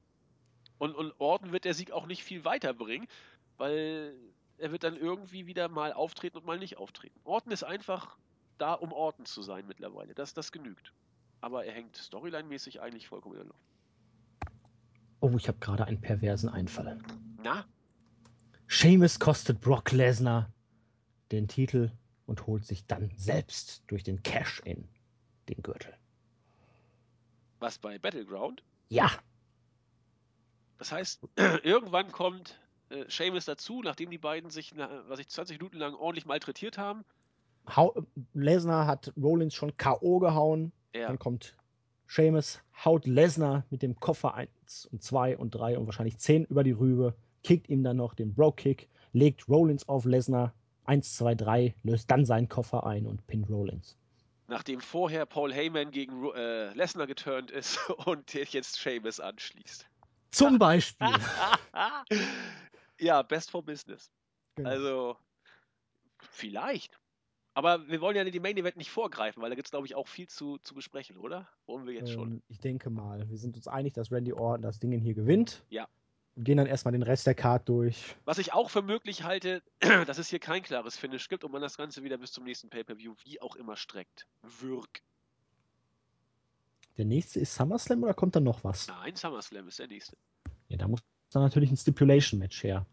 Und, 0.78 0.96
und 0.96 1.14
Orton 1.20 1.52
wird 1.52 1.66
der 1.66 1.74
Sieg 1.74 1.92
auch 1.92 2.06
nicht 2.06 2.24
viel 2.24 2.46
weiterbringen, 2.46 3.08
weil 3.58 4.16
er 4.58 4.72
wird 4.72 4.84
dann 4.84 4.96
irgendwie 4.96 5.46
wieder 5.46 5.68
mal 5.70 5.94
auftreten 5.94 6.38
und 6.38 6.46
mal 6.46 6.60
nicht 6.60 6.78
auftreten. 6.78 7.20
Orton 7.24 7.52
ist 7.52 7.64
einfach 7.64 8.18
da, 8.58 8.74
um 8.74 8.92
Orton 8.92 9.26
zu 9.26 9.42
sein 9.42 9.66
mittlerweile. 9.68 10.14
Das, 10.14 10.34
das 10.34 10.52
genügt. 10.52 10.94
Aber 11.42 11.66
er 11.66 11.74
hängt 11.74 11.96
storyline-mäßig 11.98 12.82
eigentlich 12.82 13.08
vollkommen 13.08 13.36
in 13.36 13.40
der 13.40 13.48
Luft. 13.48 13.70
Oh, 15.22 15.32
ich 15.38 15.48
habe 15.48 15.60
gerade 15.60 15.86
einen 15.86 16.00
perversen 16.00 16.50
Einfall. 16.50 16.98
Na? 17.44 17.66
Seamus 18.68 19.20
kostet 19.20 19.60
Brock 19.62 19.92
Lesnar 19.92 20.52
den 21.32 21.48
Titel 21.48 21.92
und 22.26 22.46
holt 22.48 22.66
sich 22.66 22.86
dann 22.86 23.12
selbst 23.18 23.84
durch 23.88 24.04
den 24.04 24.24
Cash-In 24.24 24.88
den 25.50 25.64
Gürtel. 25.64 25.94
Was 27.60 27.78
bei 27.78 27.98
Battleground? 27.98 28.64
Ja. 28.90 29.12
Das 30.78 30.92
heißt, 30.92 31.22
irgendwann 31.64 32.12
kommt 32.12 32.60
äh, 32.90 33.06
Seamus 33.10 33.46
dazu, 33.46 33.82
nachdem 33.82 34.10
die 34.10 34.18
beiden 34.18 34.50
sich, 34.50 34.76
was 34.78 35.20
ich 35.20 35.28
20 35.30 35.60
Minuten 35.60 35.78
lang 35.78 35.96
ordentlich 35.96 36.26
malträtiert 36.26 36.78
haben. 36.78 37.04
Lesnar 38.34 38.88
hat 38.88 39.14
Rollins 39.18 39.54
schon 39.54 39.76
K.O. 39.78 40.20
gehauen. 40.20 40.72
Ja. 40.94 41.08
Dann 41.08 41.20
kommt 41.20 41.56
Seamus, 42.08 42.62
haut 42.84 43.06
Lesnar 43.06 43.66
mit 43.70 43.84
dem 43.84 44.00
Koffer 44.00 44.34
1 44.34 44.88
und 44.92 45.04
2 45.04 45.38
und 45.38 45.52
3 45.52 45.78
und 45.78 45.86
wahrscheinlich 45.86 46.18
10 46.18 46.46
über 46.46 46.64
die 46.64 46.72
Rübe, 46.72 47.14
kickt 47.44 47.70
ihm 47.70 47.84
dann 47.84 47.98
noch 47.98 48.16
den 48.16 48.34
Bro-Kick, 48.34 48.90
legt 49.14 49.48
Rollins 49.48 49.88
auf 49.88 50.06
Lesnar, 50.06 50.54
1, 50.86 51.18
2, 51.18 51.36
3, 51.36 51.76
löst 51.84 52.10
dann 52.10 52.26
seinen 52.26 52.50
Koffer 52.50 52.86
ein 52.86 53.06
und 53.06 53.26
pinnt 53.28 53.50
Rollins. 53.50 53.96
Nachdem 54.48 54.82
vorher 54.82 55.28
Paul 55.28 55.54
Heyman 55.54 55.92
gegen 55.92 56.32
äh, 56.34 56.74
Lesnar 56.74 57.06
geturnt 57.06 57.52
ist 57.52 57.80
und 58.06 58.34
jetzt 58.34 58.76
Seamus 58.82 59.20
anschließt. 59.20 59.88
Zum 60.32 60.58
Beispiel. 60.58 61.08
ja, 63.00 63.22
best 63.22 63.52
for 63.52 63.64
business. 63.64 64.12
Genau. 64.56 64.70
Also, 64.70 65.18
vielleicht. 66.18 66.99
Aber 67.60 67.86
wir 67.90 68.00
wollen 68.00 68.16
ja 68.16 68.24
die 68.24 68.40
Main 68.40 68.56
Event 68.56 68.78
nicht 68.78 68.90
vorgreifen, 68.90 69.44
weil 69.44 69.50
da 69.50 69.56
gibt 69.58 69.68
es, 69.68 69.72
glaube 69.72 69.86
ich, 69.86 69.94
auch 69.94 70.08
viel 70.08 70.30
zu, 70.30 70.60
zu 70.60 70.74
besprechen, 70.74 71.18
oder? 71.18 71.46
Wollen 71.66 71.86
wir 71.86 71.94
jetzt 71.94 72.12
ähm, 72.12 72.16
schon? 72.16 72.44
Ich 72.48 72.60
denke 72.60 72.90
mal. 72.90 73.30
Wir 73.30 73.38
sind 73.38 73.58
uns 73.58 73.68
einig, 73.68 73.92
dass 73.92 74.14
Randy 74.14 74.32
Orton 74.32 74.62
das 74.62 74.80
Ding 74.80 74.98
hier 74.98 75.14
gewinnt. 75.14 75.66
Ja. 75.70 75.90
Und 76.38 76.46
gehen 76.46 76.56
dann 76.56 76.68
erstmal 76.68 76.94
den 76.94 77.04
Rest 77.04 77.28
der 77.28 77.36
Card 77.36 77.68
durch. 77.68 78.16
Was 78.24 78.38
ich 78.38 78.54
auch 78.54 78.70
für 78.70 78.82
möglich 78.82 79.24
halte, 79.24 79.62
dass 80.08 80.20
es 80.20 80.30
hier 80.30 80.40
kein 80.40 80.64
klares 80.64 80.96
Finish 80.96 81.28
gibt 81.28 81.44
und 81.44 81.52
man 81.52 81.62
das 81.62 81.76
Ganze 81.76 82.02
wieder 82.02 82.18
bis 82.18 82.32
zum 82.32 82.46
nächsten 82.46 82.70
Pay-Per-View 82.70 83.16
wie 83.26 83.42
auch 83.42 83.58
immer 83.58 83.76
streckt. 83.76 84.26
Wirk. 84.62 85.02
Der 86.98 87.04
nächste 87.04 87.42
ist 87.42 87.56
SummerSlam 87.56 88.02
oder 88.04 88.14
kommt 88.14 88.38
da 88.38 88.40
noch 88.40 88.64
was? 88.64 88.88
Nein, 88.88 89.18
SummerSlam 89.18 89.68
ist 89.68 89.80
der 89.80 89.88
nächste. 89.88 90.16
Ja, 90.70 90.78
da 90.78 90.88
muss 90.88 91.02
dann 91.32 91.44
natürlich 91.44 91.72
ein 91.72 91.78
Stipulation-Match 91.78 92.64
her. 92.64 92.86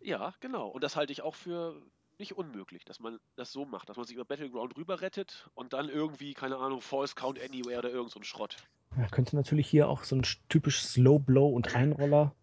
Ja, 0.00 0.34
genau. 0.40 0.70
Und 0.70 0.82
das 0.82 0.96
halte 0.96 1.12
ich 1.12 1.22
auch 1.22 1.36
für 1.36 1.80
nicht 2.18 2.36
unmöglich, 2.36 2.84
dass 2.84 3.00
man 3.00 3.18
das 3.36 3.52
so 3.52 3.64
macht, 3.64 3.88
dass 3.88 3.96
man 3.96 4.06
sich 4.06 4.14
über 4.14 4.24
Battleground 4.24 4.76
rüber 4.76 5.00
rettet 5.00 5.48
und 5.54 5.72
dann 5.72 5.88
irgendwie, 5.88 6.34
keine 6.34 6.56
Ahnung, 6.56 6.80
False 6.80 7.14
Count 7.14 7.40
Anywhere 7.40 7.78
oder 7.78 7.90
irgend 7.90 8.10
so 8.10 8.20
ein 8.20 8.24
Schrott. 8.24 8.56
Ja, 8.96 9.06
könnte 9.08 9.36
natürlich 9.36 9.66
hier 9.66 9.88
auch 9.88 10.04
so 10.04 10.16
ein 10.16 10.22
typisch 10.48 10.82
Slow 10.82 11.18
Blow 11.18 11.48
und 11.48 11.74
Einroller. 11.74 12.34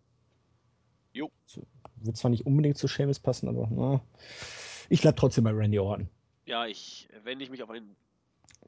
Jo. 1.13 1.31
Wird 1.95 2.17
zwar 2.17 2.31
nicht 2.31 2.45
unbedingt 2.45 2.77
zu 2.77 2.87
Seamus 2.87 3.19
passen, 3.19 3.47
aber 3.47 3.67
na, 3.71 4.01
ich 4.89 5.01
bleib 5.01 5.15
trotzdem 5.15 5.45
bei 5.45 5.51
Randy 5.51 5.79
Orton. 5.79 6.09
Ja, 6.45 6.65
ich 6.65 7.07
wende 7.23 7.43
ich 7.43 7.49
mich 7.49 7.63
auf 7.63 7.69
einen. 7.69 7.95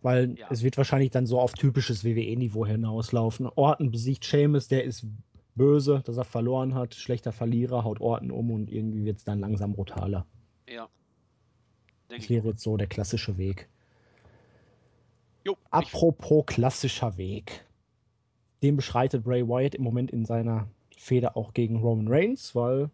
Weil 0.02 0.38
ja. 0.38 0.48
es 0.50 0.64
wird 0.64 0.78
wahrscheinlich 0.78 1.12
dann 1.12 1.26
so 1.26 1.40
auf 1.40 1.54
typisches 1.54 2.04
WWE-Niveau 2.04 2.66
hinauslaufen. 2.66 3.48
Orton 3.56 3.92
besiegt 3.92 4.24
Seamus, 4.24 4.68
der 4.68 4.84
ist 4.84 5.06
böse, 5.56 6.02
dass 6.06 6.18
er 6.18 6.26
verloren 6.26 6.76
hat, 6.76 6.96
schlechter 6.96 7.32
Verlierer, 7.32 7.84
haut 7.84 8.02
Orton 8.02 8.32
um 8.32 8.52
und 8.52 8.72
irgendwie 8.72 9.06
wird 9.06 9.18
es 9.18 9.24
dann 9.24 9.40
langsam 9.40 9.74
brutaler. 9.74 10.26
Ja. 10.68 10.90
Denk 12.10 12.22
das 12.22 12.30
wäre 12.30 12.48
jetzt 12.48 12.62
so 12.62 12.78
der 12.78 12.88
klassische 12.88 13.38
Weg. 13.38 13.68
Jo, 15.44 15.58
Apropos 15.70 16.46
klassischer 16.46 17.18
Weg. 17.18 17.66
Den 18.64 18.76
beschreitet 18.76 19.24
Bray 19.24 19.48
Wyatt 19.48 19.76
im 19.76 19.84
Moment 19.84 20.12
in 20.12 20.26
seiner 20.26 20.68
Fehde 20.98 21.36
auch 21.36 21.54
gegen 21.54 21.82
Roman 21.82 22.08
Reigns, 22.08 22.56
weil 22.56 22.90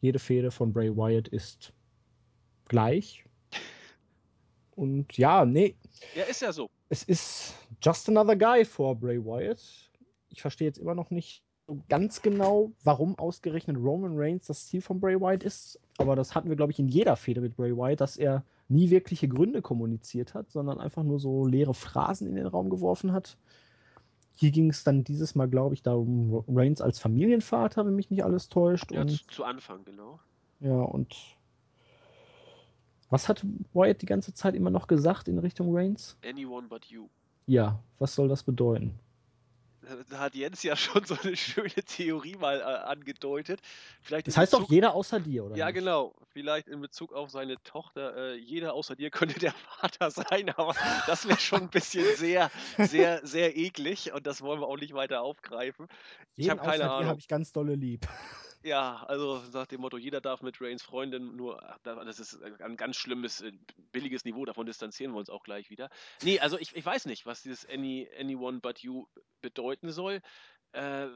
jede 0.00 0.18
Fehde 0.18 0.50
von 0.50 0.72
Bray 0.72 0.96
Wyatt 0.96 1.28
ist 1.28 1.72
gleich. 2.66 3.24
Und 4.74 5.18
ja, 5.18 5.44
nee. 5.44 5.76
Ja, 6.14 6.24
ist 6.24 6.40
ja 6.40 6.52
so. 6.52 6.70
Es 6.88 7.02
ist 7.02 7.54
just 7.82 8.08
another 8.08 8.36
guy 8.36 8.64
for 8.64 8.96
Bray 8.96 9.22
Wyatt. 9.22 9.90
Ich 10.30 10.40
verstehe 10.40 10.68
jetzt 10.68 10.78
immer 10.78 10.94
noch 10.94 11.10
nicht, 11.10 11.44
ganz 11.88 12.22
genau, 12.22 12.72
warum 12.82 13.18
ausgerechnet 13.18 13.76
Roman 13.76 14.12
Reigns 14.14 14.46
das 14.46 14.66
Ziel 14.66 14.80
von 14.80 15.00
Bray 15.00 15.20
Wyatt 15.20 15.42
ist. 15.42 15.78
Aber 16.00 16.16
das 16.16 16.34
hatten 16.34 16.48
wir, 16.48 16.56
glaube 16.56 16.72
ich, 16.72 16.78
in 16.78 16.88
jeder 16.88 17.16
Fehde 17.16 17.40
mit 17.40 17.56
Bray 17.56 17.76
Wyatt, 17.76 18.00
dass 18.00 18.16
er 18.16 18.44
nie 18.68 18.90
wirkliche 18.90 19.28
Gründe 19.28 19.62
kommuniziert 19.62 20.34
hat, 20.34 20.50
sondern 20.50 20.80
einfach 20.80 21.02
nur 21.02 21.18
so 21.18 21.46
leere 21.46 21.74
Phrasen 21.74 22.26
in 22.26 22.36
den 22.36 22.46
Raum 22.46 22.70
geworfen 22.70 23.12
hat. 23.12 23.36
Hier 24.32 24.50
ging 24.50 24.70
es 24.70 24.84
dann 24.84 25.04
dieses 25.04 25.34
Mal, 25.34 25.48
glaube 25.48 25.74
ich, 25.74 25.82
darum, 25.82 26.44
Reigns 26.48 26.80
als 26.80 26.98
Familienvater, 26.98 27.84
wenn 27.84 27.94
mich 27.94 28.10
nicht 28.10 28.24
alles 28.24 28.48
täuscht. 28.48 28.90
Ja, 28.92 29.02
und, 29.02 29.30
zu 29.30 29.44
Anfang, 29.44 29.84
genau. 29.84 30.18
Ja, 30.60 30.80
und 30.80 31.14
was 33.10 33.28
hat 33.28 33.44
Wyatt 33.74 34.00
die 34.00 34.06
ganze 34.06 34.32
Zeit 34.32 34.54
immer 34.54 34.70
noch 34.70 34.86
gesagt 34.86 35.28
in 35.28 35.38
Richtung 35.38 35.76
Reigns? 35.76 36.16
Anyone 36.24 36.68
but 36.68 36.86
you. 36.86 37.08
Ja, 37.46 37.82
was 37.98 38.14
soll 38.14 38.28
das 38.28 38.44
bedeuten? 38.44 38.98
Da 40.08 40.18
hat 40.18 40.34
Jens 40.34 40.62
ja 40.62 40.76
schon 40.76 41.04
so 41.04 41.16
eine 41.22 41.36
schöne 41.36 41.70
Theorie 41.70 42.36
mal 42.36 42.60
äh, 42.60 42.62
angedeutet. 42.62 43.60
Vielleicht 44.02 44.26
das 44.26 44.36
heißt 44.36 44.52
Bezug, 44.52 44.66
doch 44.66 44.72
jeder 44.72 44.94
außer 44.94 45.20
dir, 45.20 45.44
oder? 45.44 45.56
Ja, 45.56 45.66
nicht? 45.66 45.76
genau. 45.76 46.14
Vielleicht 46.32 46.68
in 46.68 46.80
Bezug 46.80 47.12
auf 47.12 47.30
seine 47.30 47.62
Tochter. 47.62 48.16
Äh, 48.16 48.36
jeder 48.36 48.74
außer 48.74 48.96
dir 48.96 49.10
könnte 49.10 49.38
der 49.38 49.52
Vater 49.80 50.10
sein, 50.10 50.50
aber 50.50 50.74
das 51.06 51.26
wäre 51.26 51.40
schon 51.40 51.62
ein 51.62 51.70
bisschen 51.70 52.04
sehr, 52.16 52.50
sehr, 52.78 53.26
sehr 53.26 53.56
eklig 53.56 54.12
und 54.12 54.26
das 54.26 54.42
wollen 54.42 54.60
wir 54.60 54.66
auch 54.66 54.78
nicht 54.78 54.94
weiter 54.94 55.22
aufgreifen. 55.22 55.88
Jeden 56.36 56.44
ich 56.44 56.50
habe 56.50 56.70
keine 56.70 56.90
Ahnung. 56.90 57.08
habe 57.08 57.20
ich 57.20 57.28
ganz 57.28 57.52
dolle 57.52 57.74
lieb. 57.74 58.06
Ja, 58.62 59.04
also 59.08 59.42
nach 59.52 59.66
dem 59.66 59.80
Motto, 59.80 59.96
jeder 59.96 60.20
darf 60.20 60.42
mit 60.42 60.60
Rains 60.60 60.82
Freundin 60.82 61.34
nur, 61.36 61.62
das 61.82 62.18
ist 62.18 62.42
ein 62.42 62.76
ganz 62.76 62.96
schlimmes, 62.96 63.40
äh, 63.40 63.52
billiges 63.92 64.24
Niveau, 64.24 64.44
davon 64.44 64.66
distanzieren 64.66 65.12
wir 65.12 65.18
uns 65.18 65.30
auch 65.30 65.42
gleich 65.42 65.70
wieder. 65.70 65.88
Nee, 66.22 66.40
also 66.40 66.58
ich, 66.58 66.76
ich 66.76 66.84
weiß 66.84 67.06
nicht, 67.06 67.24
was 67.24 67.42
dieses 67.42 67.66
Any, 67.68 68.08
Anyone 68.18 68.60
But 68.60 68.80
You 68.80 69.06
bedeuten 69.40 69.92
soll. 69.92 70.20
Äh, 70.72 71.08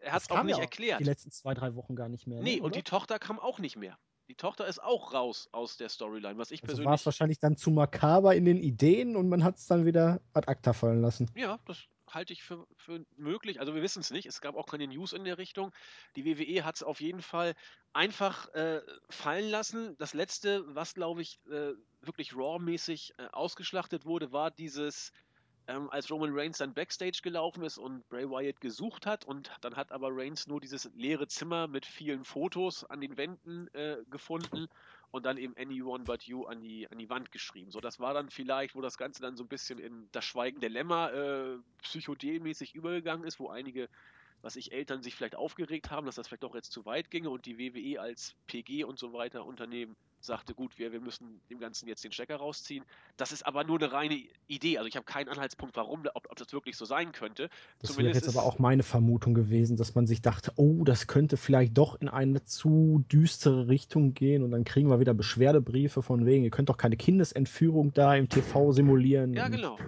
er 0.00 0.12
hat 0.12 0.22
es 0.22 0.30
auch 0.30 0.42
nicht 0.42 0.56
ja 0.56 0.62
erklärt. 0.62 1.00
Die 1.00 1.04
letzten 1.04 1.30
zwei, 1.30 1.54
drei 1.54 1.74
Wochen 1.74 1.94
gar 1.94 2.08
nicht 2.08 2.26
mehr. 2.26 2.38
Ne, 2.38 2.44
nee, 2.44 2.56
ne, 2.56 2.62
und 2.62 2.74
die 2.74 2.82
Tochter 2.82 3.18
kam 3.18 3.38
auch 3.38 3.58
nicht 3.58 3.76
mehr. 3.76 3.96
Die 4.28 4.34
Tochter 4.34 4.66
ist 4.66 4.82
auch 4.82 5.12
raus 5.12 5.48
aus 5.52 5.76
der 5.76 5.88
Storyline, 5.88 6.38
was 6.38 6.50
ich 6.50 6.62
also 6.62 6.68
persönlich. 6.68 6.86
War 6.86 6.94
es 6.94 7.06
wahrscheinlich 7.06 7.38
dann 7.38 7.56
zu 7.56 7.70
makaber 7.70 8.34
in 8.34 8.44
den 8.44 8.58
Ideen 8.58 9.16
und 9.16 9.28
man 9.28 9.42
hat 9.42 9.56
es 9.56 9.66
dann 9.66 9.86
wieder 9.86 10.20
ad 10.32 10.48
acta 10.48 10.72
fallen 10.72 11.00
lassen. 11.00 11.30
Ja, 11.34 11.58
das 11.66 11.78
halte 12.14 12.32
ich 12.32 12.42
für, 12.42 12.66
für 12.76 13.04
möglich. 13.16 13.60
Also 13.60 13.74
wir 13.74 13.82
wissen 13.82 14.00
es 14.00 14.10
nicht. 14.10 14.26
Es 14.26 14.40
gab 14.40 14.56
auch 14.56 14.66
keine 14.66 14.86
News 14.86 15.12
in 15.12 15.24
der 15.24 15.38
Richtung. 15.38 15.72
Die 16.16 16.24
WWE 16.24 16.64
hat 16.64 16.76
es 16.76 16.82
auf 16.82 17.00
jeden 17.00 17.22
Fall 17.22 17.54
einfach 17.92 18.48
äh, 18.54 18.80
fallen 19.08 19.50
lassen. 19.50 19.96
Das 19.98 20.14
letzte, 20.14 20.64
was 20.74 20.94
glaube 20.94 21.22
ich 21.22 21.40
äh, 21.50 21.72
wirklich 22.02 22.34
Raw-mäßig 22.34 23.14
äh, 23.18 23.26
ausgeschlachtet 23.32 24.04
wurde, 24.06 24.32
war 24.32 24.50
dieses 24.50 25.12
ähm, 25.66 25.90
als 25.90 26.10
Roman 26.10 26.30
Reigns 26.32 26.58
dann 26.58 26.74
Backstage 26.74 27.20
gelaufen 27.22 27.62
ist 27.62 27.78
und 27.78 28.08
Bray 28.08 28.28
Wyatt 28.28 28.60
gesucht 28.60 29.06
hat 29.06 29.24
und 29.24 29.50
dann 29.60 29.76
hat 29.76 29.92
aber 29.92 30.08
Reigns 30.10 30.46
nur 30.46 30.60
dieses 30.60 30.90
leere 30.94 31.28
Zimmer 31.28 31.68
mit 31.68 31.86
vielen 31.86 32.24
Fotos 32.24 32.84
an 32.84 33.00
den 33.00 33.16
Wänden 33.16 33.68
äh, 33.74 33.98
gefunden 34.10 34.68
und 35.10 35.26
dann 35.26 35.38
eben 35.38 35.54
Anyone 35.56 36.04
But 36.04 36.24
You 36.24 36.44
an 36.44 36.60
die, 36.60 36.88
an 36.90 36.98
die 36.98 37.10
Wand 37.10 37.32
geschrieben. 37.32 37.70
So, 37.70 37.80
das 37.80 37.98
war 37.98 38.14
dann 38.14 38.30
vielleicht, 38.30 38.74
wo 38.74 38.80
das 38.80 38.96
Ganze 38.96 39.22
dann 39.22 39.36
so 39.36 39.44
ein 39.44 39.48
bisschen 39.48 39.78
in 39.78 40.08
das 40.12 40.24
Schweigen 40.24 40.60
der 40.60 40.70
Lämmer 40.70 41.12
äh, 41.12 41.58
psychodelmäßig 41.82 42.74
übergegangen 42.74 43.24
ist, 43.24 43.40
wo 43.40 43.48
einige 43.48 43.88
was 44.42 44.56
ich 44.56 44.72
Eltern 44.72 45.02
sich 45.02 45.14
vielleicht 45.14 45.36
aufgeregt 45.36 45.90
haben, 45.90 46.06
dass 46.06 46.14
das 46.14 46.28
vielleicht 46.28 46.42
doch 46.42 46.54
jetzt 46.54 46.72
zu 46.72 46.84
weit 46.86 47.10
ginge 47.10 47.30
und 47.30 47.46
die 47.46 47.58
WWE 47.58 48.00
als 48.00 48.34
PG 48.46 48.84
und 48.84 48.98
so 48.98 49.12
weiter 49.12 49.44
Unternehmen 49.44 49.96
sagte, 50.20 50.54
gut, 50.54 50.78
wir, 50.78 50.92
wir 50.92 51.00
müssen 51.00 51.40
dem 51.48 51.58
Ganzen 51.58 51.88
jetzt 51.88 52.04
den 52.04 52.12
Stecker 52.12 52.36
rausziehen. 52.36 52.84
Das 53.16 53.32
ist 53.32 53.46
aber 53.46 53.64
nur 53.64 53.78
eine 53.78 53.92
reine 53.92 54.22
Idee. 54.48 54.78
Also 54.78 54.86
ich 54.86 54.96
habe 54.96 55.04
keinen 55.04 55.28
Anhaltspunkt, 55.28 55.76
warum, 55.76 56.02
ob, 56.14 56.30
ob 56.30 56.36
das 56.36 56.52
wirklich 56.52 56.76
so 56.76 56.84
sein 56.84 57.12
könnte. 57.12 57.48
Das 57.80 57.96
wäre 57.96 58.08
jetzt 58.08 58.28
aber 58.28 58.44
auch 58.44 58.58
meine 58.58 58.82
Vermutung 58.82 59.34
gewesen, 59.34 59.76
dass 59.76 59.94
man 59.94 60.06
sich 60.06 60.20
dachte, 60.20 60.52
oh, 60.56 60.84
das 60.84 61.06
könnte 61.06 61.36
vielleicht 61.36 61.76
doch 61.78 62.00
in 62.00 62.08
eine 62.08 62.44
zu 62.44 63.04
düstere 63.10 63.68
Richtung 63.68 64.14
gehen 64.14 64.42
und 64.42 64.50
dann 64.50 64.64
kriegen 64.64 64.90
wir 64.90 65.00
wieder 65.00 65.14
Beschwerdebriefe 65.14 66.02
von 66.02 66.26
wegen, 66.26 66.44
ihr 66.44 66.50
könnt 66.50 66.68
doch 66.68 66.76
keine 66.76 66.96
Kindesentführung 66.96 67.92
da 67.94 68.14
im 68.14 68.28
TV 68.28 68.72
simulieren. 68.72 69.34
Ja, 69.34 69.48
genau. 69.48 69.78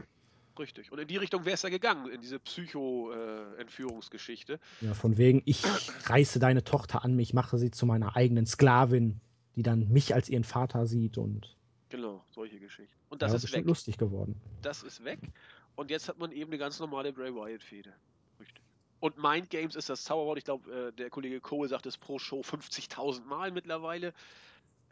Richtig. 0.59 0.93
Und 0.93 0.99
in 0.99 1.09
die 1.09 1.17
Richtung 1.17 1.45
wäre 1.45 1.55
es 1.55 1.63
ja 1.63 1.71
gegangen, 1.71 2.11
in 2.11 2.21
diese 2.21 2.39
Psycho-Entführungsgeschichte. 2.39 4.61
Äh, 4.81 4.87
ja, 4.87 4.95
von 4.95 5.17
wegen, 5.17 5.43
ich 5.47 5.63
reiße 6.09 6.39
deine 6.39 6.65
Tochter 6.65 7.05
an 7.05 7.17
mich, 7.17 7.35
mache 7.35 7.59
sie 7.59 7.71
zu 7.71 7.87
meiner 7.87 8.17
eigenen 8.17 8.47
Sklavin 8.47 9.21
die 9.57 9.63
dann 9.63 9.89
mich 9.89 10.15
als 10.15 10.29
ihren 10.29 10.45
Vater 10.45 10.87
sieht 10.87 11.19
und. 11.19 11.57
Genau, 11.89 12.25
solche 12.31 12.59
Geschichten. 12.59 12.97
Und 13.11 13.21
das 13.21 13.33
ja, 13.33 13.37
ist 13.37 13.53
weg. 13.53 13.67
lustig 13.67 13.99
geworden. 13.99 14.41
Das 14.63 14.83
ist 14.83 15.05
weg. 15.05 15.19
Und 15.75 15.91
jetzt 15.91 16.09
hat 16.09 16.19
man 16.19 16.33
eben 16.33 16.51
eine 16.51 16.59
ganz 16.59 16.81
normale 16.81 17.13
Bray 17.13 17.35
Wyatt-Fehde. 17.35 17.93
Richtig. 18.41 18.63
Und 19.01 19.19
Mind 19.19 19.51
Games 19.51 19.77
ist 19.77 19.91
das 19.91 20.05
Zauberwort. 20.05 20.39
Ich 20.39 20.45
glaube, 20.45 20.89
äh, 20.89 20.93
der 20.93 21.11
Kollege 21.11 21.41
Cole 21.41 21.69
sagt 21.69 21.87
es 21.87 21.99
pro 21.99 22.19
Show 22.19 22.41
50.000 22.41 23.25
Mal 23.25 23.51
mittlerweile. 23.51 24.15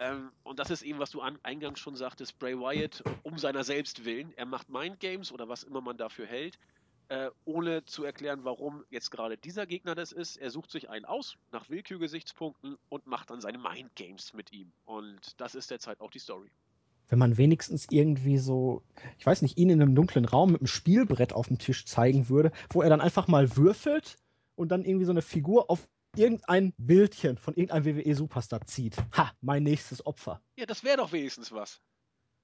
Ähm, 0.00 0.32
und 0.42 0.58
das 0.58 0.70
ist 0.70 0.82
eben, 0.82 0.98
was 0.98 1.10
du 1.10 1.20
an, 1.20 1.38
eingangs 1.44 1.78
schon 1.78 1.94
sagtest, 1.94 2.38
Bray 2.40 2.58
Wyatt 2.58 3.04
um 3.22 3.38
seiner 3.38 3.62
selbst 3.62 4.04
willen. 4.04 4.32
Er 4.36 4.46
macht 4.46 4.68
Mind 4.68 4.98
Games 4.98 5.30
oder 5.30 5.48
was 5.48 5.62
immer 5.62 5.80
man 5.80 5.96
dafür 5.96 6.26
hält 6.26 6.58
äh, 7.10 7.30
ohne 7.44 7.84
zu 7.84 8.04
erklären, 8.04 8.44
warum 8.44 8.84
jetzt 8.88 9.10
gerade 9.10 9.36
dieser 9.36 9.66
Gegner 9.66 9.94
das 9.94 10.12
ist. 10.12 10.36
Er 10.36 10.50
sucht 10.50 10.70
sich 10.70 10.88
einen 10.88 11.04
aus, 11.04 11.36
nach 11.50 11.68
Willkürgesichtspunkten 11.68 12.76
und 12.88 13.06
macht 13.06 13.30
dann 13.30 13.40
seine 13.40 13.58
Mindgames 13.58 14.32
mit 14.32 14.52
ihm. 14.52 14.72
Und 14.84 15.18
das 15.38 15.56
ist 15.56 15.70
derzeit 15.70 16.00
auch 16.00 16.10
die 16.10 16.20
Story. 16.20 16.48
Wenn 17.08 17.18
man 17.18 17.36
wenigstens 17.36 17.88
irgendwie 17.90 18.38
so, 18.38 18.84
ich 19.18 19.26
weiß 19.26 19.42
nicht, 19.42 19.58
ihn 19.58 19.70
in 19.70 19.82
einem 19.82 19.96
dunklen 19.96 20.24
Raum 20.24 20.52
mit 20.52 20.60
einem 20.60 20.68
Spielbrett 20.68 21.32
auf 21.32 21.48
dem 21.48 21.58
Tisch 21.58 21.84
zeigen 21.84 22.28
würde, 22.28 22.52
wo 22.70 22.80
er 22.80 22.88
dann 22.88 23.00
einfach 23.00 23.26
mal 23.26 23.56
würfelt 23.56 24.16
und 24.54 24.68
dann 24.68 24.84
irgendwie 24.84 25.06
so 25.06 25.10
eine 25.10 25.22
Figur 25.22 25.68
auf 25.68 25.88
irgendein 26.16 26.72
Bildchen 26.78 27.36
von 27.36 27.54
irgendeinem 27.54 27.84
WWE-Superstar 27.84 28.66
zieht. 28.66 28.96
Ha, 29.16 29.32
mein 29.40 29.62
nächstes 29.62 30.04
Opfer. 30.06 30.40
Ja, 30.56 30.66
das 30.66 30.84
wäre 30.84 30.98
doch 30.98 31.12
wenigstens 31.12 31.52
was. 31.52 31.80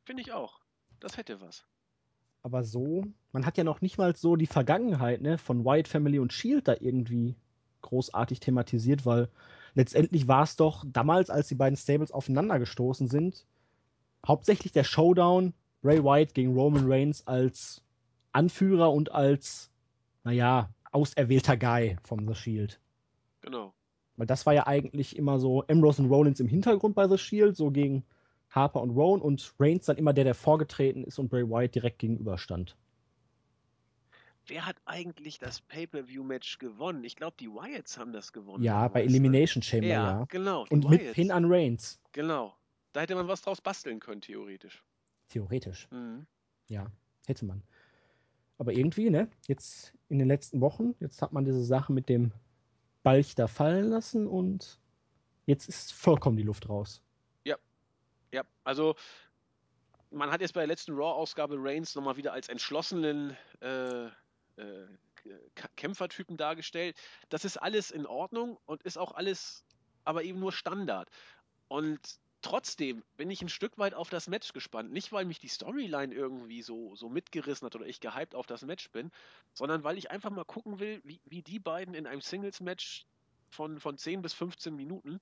Finde 0.04 0.22
ich 0.22 0.32
auch. 0.32 0.60
Das 1.00 1.16
hätte 1.16 1.40
was. 1.40 1.64
Aber 2.42 2.62
so, 2.62 3.04
man 3.32 3.44
hat 3.44 3.58
ja 3.58 3.64
noch 3.64 3.80
nicht 3.80 3.98
mal 3.98 4.14
so 4.14 4.36
die 4.36 4.46
Vergangenheit 4.46 5.20
ne, 5.20 5.36
von 5.36 5.64
White 5.64 5.90
Family 5.90 6.18
und 6.18 6.32
Shield 6.32 6.68
da 6.68 6.76
irgendwie 6.78 7.34
großartig 7.82 8.40
thematisiert, 8.40 9.04
weil 9.04 9.28
letztendlich 9.74 10.28
war 10.28 10.44
es 10.44 10.56
doch 10.56 10.84
damals, 10.86 11.28
als 11.28 11.48
die 11.48 11.54
beiden 11.54 11.76
Stables 11.76 12.12
aufeinander 12.12 12.58
gestoßen 12.58 13.08
sind, 13.08 13.46
hauptsächlich 14.26 14.72
der 14.72 14.84
Showdown 14.84 15.54
Ray 15.82 16.02
White 16.02 16.34
gegen 16.34 16.54
Roman 16.54 16.90
Reigns 16.90 17.26
als 17.26 17.82
Anführer 18.32 18.92
und 18.92 19.12
als, 19.12 19.70
naja, 20.24 20.70
auserwählter 20.92 21.56
Guy 21.56 21.96
von 22.02 22.26
The 22.26 22.34
Shield. 22.34 22.80
Genau. 23.46 23.72
Weil 24.16 24.26
das 24.26 24.44
war 24.44 24.54
ja 24.54 24.66
eigentlich 24.66 25.16
immer 25.16 25.38
so 25.38 25.64
Ambrose 25.68 26.02
und 26.02 26.10
Rollins 26.10 26.40
im 26.40 26.48
Hintergrund 26.48 26.94
bei 26.94 27.08
The 27.08 27.16
Shield, 27.16 27.56
so 27.56 27.70
gegen 27.70 28.04
Harper 28.50 28.82
und 28.82 28.90
Rowan 28.90 29.20
und 29.20 29.54
Reigns 29.58 29.86
dann 29.86 29.96
immer 29.96 30.12
der, 30.12 30.24
der 30.24 30.34
vorgetreten 30.34 31.04
ist 31.04 31.18
und 31.18 31.28
Bray 31.28 31.48
Wyatt 31.48 31.74
direkt 31.74 31.98
gegenüberstand. 32.00 32.76
Wer 34.46 34.66
hat 34.66 34.76
eigentlich 34.84 35.38
das 35.38 35.60
Pay-Per-View-Match 35.60 36.58
gewonnen? 36.58 37.04
Ich 37.04 37.16
glaube, 37.16 37.36
die 37.38 37.48
Wyatts 37.48 37.98
haben 37.98 38.12
das 38.12 38.32
gewonnen. 38.32 38.62
Ja, 38.62 38.88
bei 38.88 39.02
Elimination 39.02 39.62
Chamber, 39.62 39.86
ja. 39.86 40.20
ja. 40.20 40.24
genau. 40.28 40.66
Und 40.70 40.84
Wyatts. 40.84 41.04
mit 41.04 41.12
Pin 41.14 41.30
an 41.30 41.44
Reigns. 41.46 42.00
Genau. 42.12 42.56
Da 42.92 43.00
hätte 43.00 43.14
man 43.14 43.28
was 43.28 43.42
draus 43.42 43.60
basteln 43.60 44.00
können, 44.00 44.20
theoretisch. 44.20 44.82
Theoretisch. 45.28 45.88
Mhm. 45.90 46.26
Ja, 46.68 46.86
hätte 47.26 47.44
man. 47.44 47.62
Aber 48.58 48.72
irgendwie, 48.72 49.10
ne, 49.10 49.28
jetzt 49.46 49.92
in 50.08 50.18
den 50.18 50.28
letzten 50.28 50.60
Wochen, 50.60 50.94
jetzt 51.00 51.20
hat 51.20 51.32
man 51.32 51.44
diese 51.44 51.64
Sache 51.64 51.92
mit 51.92 52.08
dem 52.08 52.32
Balch 53.06 53.36
da 53.36 53.46
fallen 53.46 53.88
lassen 53.88 54.26
und 54.26 54.80
jetzt 55.44 55.68
ist 55.68 55.92
vollkommen 55.92 56.36
die 56.36 56.42
Luft 56.42 56.68
raus. 56.68 57.04
Ja, 58.32 58.42
also 58.64 58.96
man 60.10 60.32
hat 60.32 60.40
jetzt 60.40 60.54
bei 60.54 60.60
der 60.60 60.66
letzten 60.66 60.92
Raw-Ausgabe 60.92 61.54
Reigns 61.56 61.94
nochmal 61.94 62.16
wieder 62.16 62.32
als 62.32 62.48
entschlossenen 62.48 63.36
äh, 63.60 64.06
äh, 64.06 64.10
Kämpfertypen 65.76 66.36
dargestellt. 66.36 66.96
Das 67.28 67.44
ist 67.44 67.58
alles 67.58 67.92
in 67.92 68.06
Ordnung 68.06 68.58
und 68.66 68.82
ist 68.82 68.98
auch 68.98 69.12
alles 69.12 69.64
aber 70.04 70.24
eben 70.24 70.40
nur 70.40 70.50
Standard. 70.50 71.08
Und 71.68 72.00
trotzdem 72.46 73.02
bin 73.16 73.28
ich 73.28 73.42
ein 73.42 73.48
Stück 73.48 73.76
weit 73.76 73.92
auf 73.92 74.08
das 74.08 74.28
Match 74.28 74.52
gespannt. 74.52 74.92
Nicht, 74.92 75.10
weil 75.10 75.24
mich 75.24 75.40
die 75.40 75.48
Storyline 75.48 76.14
irgendwie 76.14 76.62
so, 76.62 76.94
so 76.94 77.08
mitgerissen 77.08 77.66
hat 77.66 77.74
oder 77.74 77.86
ich 77.86 77.98
gehypt 77.98 78.36
auf 78.36 78.46
das 78.46 78.62
Match 78.62 78.88
bin, 78.92 79.10
sondern 79.52 79.82
weil 79.82 79.98
ich 79.98 80.12
einfach 80.12 80.30
mal 80.30 80.44
gucken 80.44 80.78
will, 80.78 81.00
wie, 81.02 81.20
wie 81.24 81.42
die 81.42 81.58
beiden 81.58 81.92
in 81.94 82.06
einem 82.06 82.20
Singles-Match 82.20 83.04
von, 83.50 83.80
von 83.80 83.98
10 83.98 84.22
bis 84.22 84.32
15 84.32 84.76
Minuten, 84.76 85.20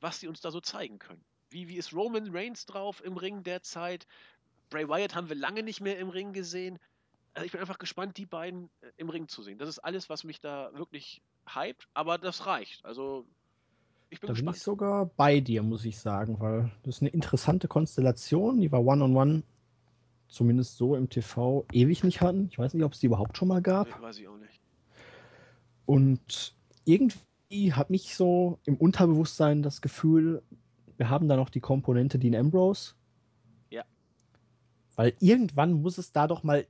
was 0.00 0.20
sie 0.20 0.28
uns 0.28 0.42
da 0.42 0.50
so 0.50 0.60
zeigen 0.60 0.98
können. 0.98 1.24
Wie, 1.48 1.66
wie 1.66 1.78
ist 1.78 1.94
Roman 1.94 2.28
Reigns 2.30 2.66
drauf 2.66 3.02
im 3.02 3.16
Ring 3.16 3.42
derzeit? 3.42 4.06
Bray 4.68 4.86
Wyatt 4.86 5.14
haben 5.14 5.30
wir 5.30 5.36
lange 5.36 5.62
nicht 5.62 5.80
mehr 5.80 5.98
im 5.98 6.10
Ring 6.10 6.34
gesehen. 6.34 6.78
Also 7.32 7.46
ich 7.46 7.52
bin 7.52 7.60
einfach 7.62 7.78
gespannt, 7.78 8.18
die 8.18 8.26
beiden 8.26 8.68
äh, 8.82 8.90
im 8.98 9.08
Ring 9.08 9.28
zu 9.28 9.42
sehen. 9.42 9.56
Das 9.56 9.70
ist 9.70 9.78
alles, 9.78 10.10
was 10.10 10.24
mich 10.24 10.40
da 10.40 10.74
wirklich 10.74 11.22
hypt, 11.48 11.88
aber 11.94 12.18
das 12.18 12.44
reicht. 12.44 12.84
Also 12.84 13.26
ich 14.10 14.20
bin 14.20 14.28
da 14.28 14.32
gespannt. 14.32 14.54
bin 14.54 14.56
ich 14.56 14.62
sogar 14.62 15.06
bei 15.06 15.40
dir, 15.40 15.62
muss 15.62 15.84
ich 15.84 15.98
sagen, 15.98 16.40
weil 16.40 16.70
das 16.82 16.96
ist 16.96 17.02
eine 17.02 17.10
interessante 17.10 17.68
Konstellation. 17.68 18.60
Die 18.60 18.72
war 18.72 18.80
One-on-One, 18.80 19.30
-on 19.30 19.38
-one, 19.38 19.42
zumindest 20.28 20.76
so 20.76 20.96
im 20.96 21.08
TV, 21.08 21.66
ewig 21.72 22.04
nicht 22.04 22.20
hatten. 22.20 22.48
Ich 22.50 22.58
weiß 22.58 22.74
nicht, 22.74 22.84
ob 22.84 22.92
es 22.92 23.00
die 23.00 23.06
überhaupt 23.06 23.36
schon 23.36 23.48
mal 23.48 23.62
gab. 23.62 23.86
Nee, 23.88 24.02
weiß 24.02 24.18
ich 24.18 24.28
auch 24.28 24.36
nicht. 24.38 24.60
Und 25.86 26.54
irgendwie 26.84 27.72
hat 27.72 27.90
mich 27.90 28.14
so 28.14 28.58
im 28.64 28.76
Unterbewusstsein 28.76 29.62
das 29.62 29.80
Gefühl, 29.80 30.42
wir 30.96 31.10
haben 31.10 31.28
da 31.28 31.36
noch 31.36 31.50
die 31.50 31.60
Komponente 31.60 32.18
Dean 32.18 32.34
Ambrose. 32.34 32.94
Ja. 33.70 33.84
Weil 34.96 35.14
irgendwann 35.20 35.72
muss 35.72 35.98
es 35.98 36.12
da 36.12 36.26
doch 36.26 36.42
mal 36.42 36.66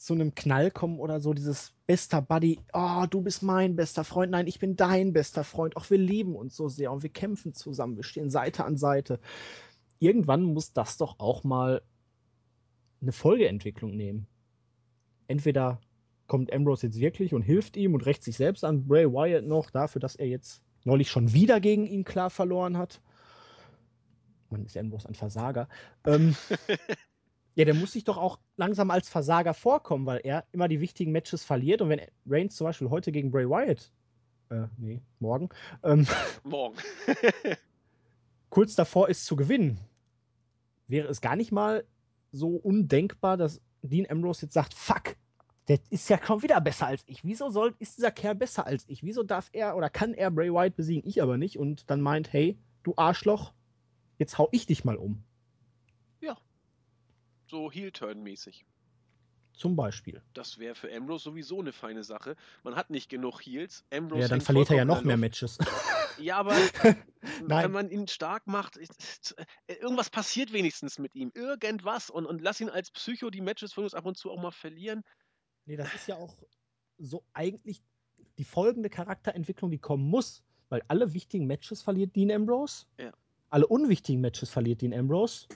zu 0.00 0.14
einem 0.14 0.34
Knall 0.34 0.70
kommen 0.70 0.98
oder 0.98 1.20
so, 1.20 1.34
dieses 1.34 1.74
bester 1.86 2.22
Buddy, 2.22 2.58
oh, 2.72 3.04
du 3.10 3.20
bist 3.20 3.42
mein 3.42 3.76
bester 3.76 4.02
Freund, 4.02 4.32
nein, 4.32 4.46
ich 4.46 4.58
bin 4.58 4.74
dein 4.74 5.12
bester 5.12 5.44
Freund, 5.44 5.76
auch 5.76 5.90
wir 5.90 5.98
lieben 5.98 6.36
uns 6.36 6.56
so 6.56 6.68
sehr 6.68 6.90
und 6.90 7.02
wir 7.02 7.10
kämpfen 7.10 7.52
zusammen, 7.52 7.96
wir 7.96 8.02
stehen 8.02 8.30
Seite 8.30 8.64
an 8.64 8.78
Seite. 8.78 9.20
Irgendwann 9.98 10.42
muss 10.42 10.72
das 10.72 10.96
doch 10.96 11.18
auch 11.18 11.44
mal 11.44 11.82
eine 13.02 13.12
Folgeentwicklung 13.12 13.94
nehmen. 13.94 14.26
Entweder 15.28 15.80
kommt 16.26 16.50
Ambrose 16.50 16.86
jetzt 16.86 16.98
wirklich 16.98 17.34
und 17.34 17.42
hilft 17.42 17.76
ihm 17.76 17.92
und 17.92 18.06
rächt 18.06 18.24
sich 18.24 18.38
selbst 18.38 18.64
an 18.64 18.86
Bray 18.86 19.06
Wyatt 19.06 19.44
noch 19.44 19.70
dafür, 19.70 20.00
dass 20.00 20.16
er 20.16 20.28
jetzt 20.28 20.62
neulich 20.84 21.10
schon 21.10 21.34
wieder 21.34 21.60
gegen 21.60 21.86
ihn 21.86 22.04
klar 22.04 22.30
verloren 22.30 22.78
hat 22.78 23.02
man 24.50 24.64
ist 24.64 24.74
bloß 24.74 25.06
ein 25.06 25.14
Versager. 25.14 25.68
Ähm, 26.04 26.34
ja, 27.54 27.64
der 27.64 27.74
muss 27.74 27.92
sich 27.92 28.04
doch 28.04 28.16
auch 28.16 28.38
langsam 28.56 28.90
als 28.90 29.08
Versager 29.08 29.54
vorkommen, 29.54 30.06
weil 30.06 30.20
er 30.22 30.44
immer 30.52 30.68
die 30.68 30.80
wichtigen 30.80 31.12
Matches 31.12 31.44
verliert. 31.44 31.82
Und 31.82 31.88
wenn 31.88 32.00
Reigns 32.26 32.56
zum 32.56 32.66
Beispiel 32.66 32.90
heute 32.90 33.12
gegen 33.12 33.30
Bray 33.30 33.48
Wyatt, 33.48 33.90
äh, 34.50 34.66
nee, 34.78 35.00
morgen, 35.18 35.48
ähm, 35.82 36.06
morgen, 36.44 36.76
kurz 38.50 38.74
davor 38.74 39.08
ist 39.08 39.26
zu 39.26 39.36
gewinnen, 39.36 39.78
wäre 40.86 41.08
es 41.08 41.20
gar 41.20 41.36
nicht 41.36 41.52
mal 41.52 41.84
so 42.32 42.50
undenkbar, 42.56 43.36
dass 43.36 43.60
Dean 43.82 44.06
Ambrose 44.08 44.46
jetzt 44.46 44.54
sagt, 44.54 44.74
fuck, 44.74 45.16
der 45.68 45.78
ist 45.90 46.08
ja 46.08 46.18
kaum 46.18 46.42
wieder 46.42 46.60
besser 46.60 46.86
als 46.86 47.02
ich. 47.06 47.24
Wieso 47.24 47.50
soll, 47.50 47.74
ist 47.78 47.96
dieser 47.96 48.10
Kerl 48.10 48.34
besser 48.34 48.66
als 48.66 48.84
ich? 48.88 49.02
Wieso 49.02 49.22
darf 49.22 49.48
er 49.52 49.76
oder 49.76 49.88
kann 49.88 50.14
er 50.14 50.30
Bray 50.30 50.52
Wyatt 50.52 50.76
besiegen, 50.76 51.08
ich 51.08 51.22
aber 51.22 51.36
nicht? 51.36 51.58
Und 51.58 51.90
dann 51.90 52.00
meint, 52.00 52.32
hey, 52.32 52.58
du 52.82 52.94
Arschloch, 52.96 53.52
jetzt 54.18 54.38
hau 54.38 54.48
ich 54.52 54.66
dich 54.66 54.84
mal 54.84 54.96
um. 54.96 55.22
So 57.50 57.70
Heel-Turn-mäßig. 57.70 58.64
Zum 59.54 59.74
Beispiel. 59.74 60.22
Das 60.34 60.58
wäre 60.58 60.76
für 60.76 60.94
Ambrose 60.94 61.24
sowieso 61.24 61.58
eine 61.58 61.72
feine 61.72 62.04
Sache. 62.04 62.36
Man 62.62 62.76
hat 62.76 62.90
nicht 62.90 63.10
genug 63.10 63.40
Heals. 63.40 63.84
Ambrose 63.92 64.22
ja, 64.22 64.28
dann 64.28 64.40
verliert 64.40 64.70
er 64.70 64.76
ja 64.76 64.84
noch 64.84 65.02
mehr 65.02 65.16
Matches. 65.16 65.58
Ja, 66.18 66.36
aber 66.36 66.54
wenn 67.46 67.72
man 67.72 67.88
ihn 67.88 68.06
stark 68.06 68.46
macht, 68.46 68.76
äh, 68.76 69.72
irgendwas 69.74 70.10
passiert 70.10 70.52
wenigstens 70.52 70.98
mit 70.98 71.14
ihm. 71.14 71.30
Irgendwas. 71.34 72.10
Und, 72.10 72.26
und 72.26 72.42
lass 72.42 72.60
ihn 72.60 72.68
als 72.68 72.90
Psycho 72.90 73.30
die 73.30 73.40
Matches 73.40 73.72
von 73.72 73.84
uns 73.84 73.94
ab 73.94 74.04
und 74.04 74.18
zu 74.18 74.30
auch 74.30 74.40
mal 74.40 74.50
verlieren. 74.50 75.02
Nee, 75.64 75.76
das 75.76 75.94
ist 75.94 76.08
ja 76.08 76.16
auch 76.16 76.36
so 76.98 77.24
eigentlich 77.32 77.80
die 78.36 78.44
folgende 78.44 78.90
Charakterentwicklung, 78.90 79.70
die 79.70 79.78
kommen 79.78 80.04
muss. 80.04 80.42
Weil 80.68 80.82
alle 80.88 81.14
wichtigen 81.14 81.46
Matches 81.46 81.80
verliert 81.80 82.14
Dean 82.16 82.30
Ambrose. 82.30 82.84
Ja. 82.98 83.12
Alle 83.48 83.66
unwichtigen 83.66 84.20
Matches 84.20 84.50
verliert 84.50 84.82
Dean 84.82 84.92
Ambrose. 84.92 85.46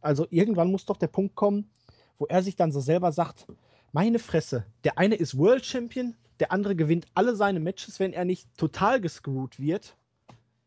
Also 0.00 0.26
irgendwann 0.30 0.70
muss 0.70 0.84
doch 0.84 0.96
der 0.96 1.08
Punkt 1.08 1.34
kommen, 1.34 1.70
wo 2.18 2.26
er 2.26 2.42
sich 2.42 2.56
dann 2.56 2.72
so 2.72 2.80
selber 2.80 3.12
sagt, 3.12 3.46
meine 3.92 4.18
Fresse, 4.18 4.66
der 4.84 4.98
eine 4.98 5.14
ist 5.14 5.38
World 5.38 5.64
Champion, 5.64 6.14
der 6.40 6.52
andere 6.52 6.76
gewinnt 6.76 7.06
alle 7.14 7.34
seine 7.34 7.60
Matches, 7.60 7.98
wenn 7.98 8.12
er 8.12 8.24
nicht 8.24 8.48
total 8.56 9.00
gescrewt 9.00 9.58
wird. 9.58 9.96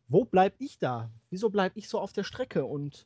Wo 0.08 0.26
bleib 0.26 0.56
ich 0.60 0.80
da? 0.80 1.12
Wieso 1.30 1.50
bleib 1.50 1.78
ich 1.78 1.88
so 1.88 2.00
auf 2.00 2.12
der 2.14 2.24
Strecke? 2.24 2.66
Und 2.66 3.06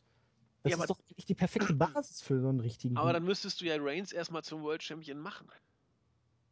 das 0.64 0.72
ja, 0.72 0.78
ist 0.78 0.90
doch 0.90 1.00
nicht 1.18 1.28
die 1.28 1.36
perfekte 1.36 1.74
Basis 1.74 2.22
für 2.22 2.40
so 2.40 2.48
einen 2.48 2.62
richtigen. 2.62 2.96
Aber 2.96 3.12
dann 3.12 3.26
müsstest 3.26 3.60
du 3.60 3.66
ja 3.66 3.76
Reigns 3.78 4.14
erstmal 4.14 4.44
zum 4.44 4.64
World 4.64 4.82
Champion 4.82 5.20
machen. 5.20 5.48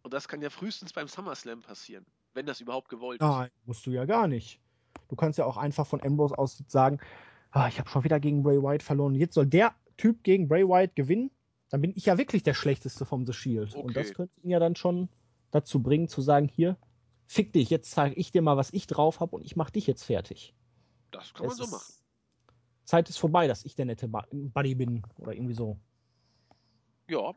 Und 0.03 0.13
das 0.13 0.27
kann 0.27 0.41
ja 0.41 0.49
frühestens 0.49 0.91
beim 0.91 1.07
SummerSlam 1.07 1.61
passieren, 1.61 2.05
wenn 2.33 2.45
das 2.45 2.59
überhaupt 2.59 2.89
gewollt 2.89 3.21
ist. 3.21 3.27
Nein, 3.27 3.49
musst 3.65 3.85
du 3.85 3.91
ja 3.91 4.05
gar 4.05 4.27
nicht. 4.27 4.59
Du 5.07 5.15
kannst 5.15 5.39
ja 5.39 5.45
auch 5.45 5.57
einfach 5.57 5.87
von 5.87 6.01
Ambrose 6.01 6.37
aus 6.37 6.61
sagen, 6.67 6.99
ah, 7.51 7.67
ich 7.67 7.79
habe 7.79 7.89
schon 7.89 8.03
wieder 8.03 8.19
gegen 8.19 8.43
Bray 8.43 8.61
Wyatt 8.61 8.83
verloren. 8.83 9.15
Jetzt 9.15 9.35
soll 9.35 9.45
der 9.45 9.73
Typ 9.97 10.23
gegen 10.23 10.47
Bray 10.47 10.67
Wyatt 10.67 10.95
gewinnen 10.95 11.31
dann 11.71 11.81
bin 11.81 11.93
ich 11.95 12.05
ja 12.05 12.17
wirklich 12.17 12.43
der 12.43 12.53
Schlechteste 12.53 13.05
vom 13.05 13.25
The 13.25 13.33
Shield. 13.33 13.73
Okay. 13.73 13.81
Und 13.81 13.95
das 13.95 14.13
könnte 14.13 14.39
ihn 14.41 14.49
ja 14.49 14.59
dann 14.59 14.75
schon 14.75 15.09
dazu 15.51 15.81
bringen, 15.81 16.09
zu 16.09 16.21
sagen, 16.21 16.47
hier, 16.47 16.77
fick 17.25 17.53
dich, 17.53 17.69
jetzt 17.69 17.91
zeige 17.91 18.15
ich 18.15 18.31
dir 18.31 18.41
mal, 18.41 18.57
was 18.57 18.73
ich 18.73 18.87
drauf 18.87 19.21
habe 19.21 19.37
und 19.37 19.45
ich 19.45 19.55
mache 19.55 19.71
dich 19.71 19.87
jetzt 19.87 20.03
fertig. 20.03 20.53
Das 21.11 21.33
kann 21.33 21.47
man 21.47 21.53
es 21.53 21.57
so 21.57 21.67
machen. 21.67 21.93
Zeit 22.83 23.09
ist 23.09 23.17
vorbei, 23.17 23.47
dass 23.47 23.63
ich 23.63 23.75
der 23.75 23.85
nette 23.85 24.09
Buddy 24.09 24.75
bin 24.75 25.03
oder 25.17 25.33
irgendwie 25.33 25.53
so. 25.53 25.79
Ja, 27.09 27.33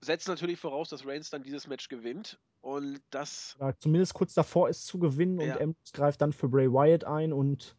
setzt 0.00 0.28
natürlich 0.28 0.60
voraus, 0.60 0.88
dass 0.88 1.04
Reigns 1.04 1.30
dann 1.30 1.42
dieses 1.42 1.66
Match 1.66 1.88
gewinnt 1.88 2.38
und 2.60 3.00
das. 3.10 3.56
Ja, 3.58 3.76
zumindest 3.76 4.14
kurz 4.14 4.34
davor 4.34 4.68
ist 4.68 4.86
zu 4.86 5.00
gewinnen 5.00 5.40
ja. 5.40 5.54
und 5.54 5.62
Ambrose 5.62 5.92
greift 5.92 6.20
dann 6.20 6.32
für 6.32 6.48
Bray 6.48 6.70
Wyatt 6.70 7.02
ein 7.04 7.32
und 7.32 7.76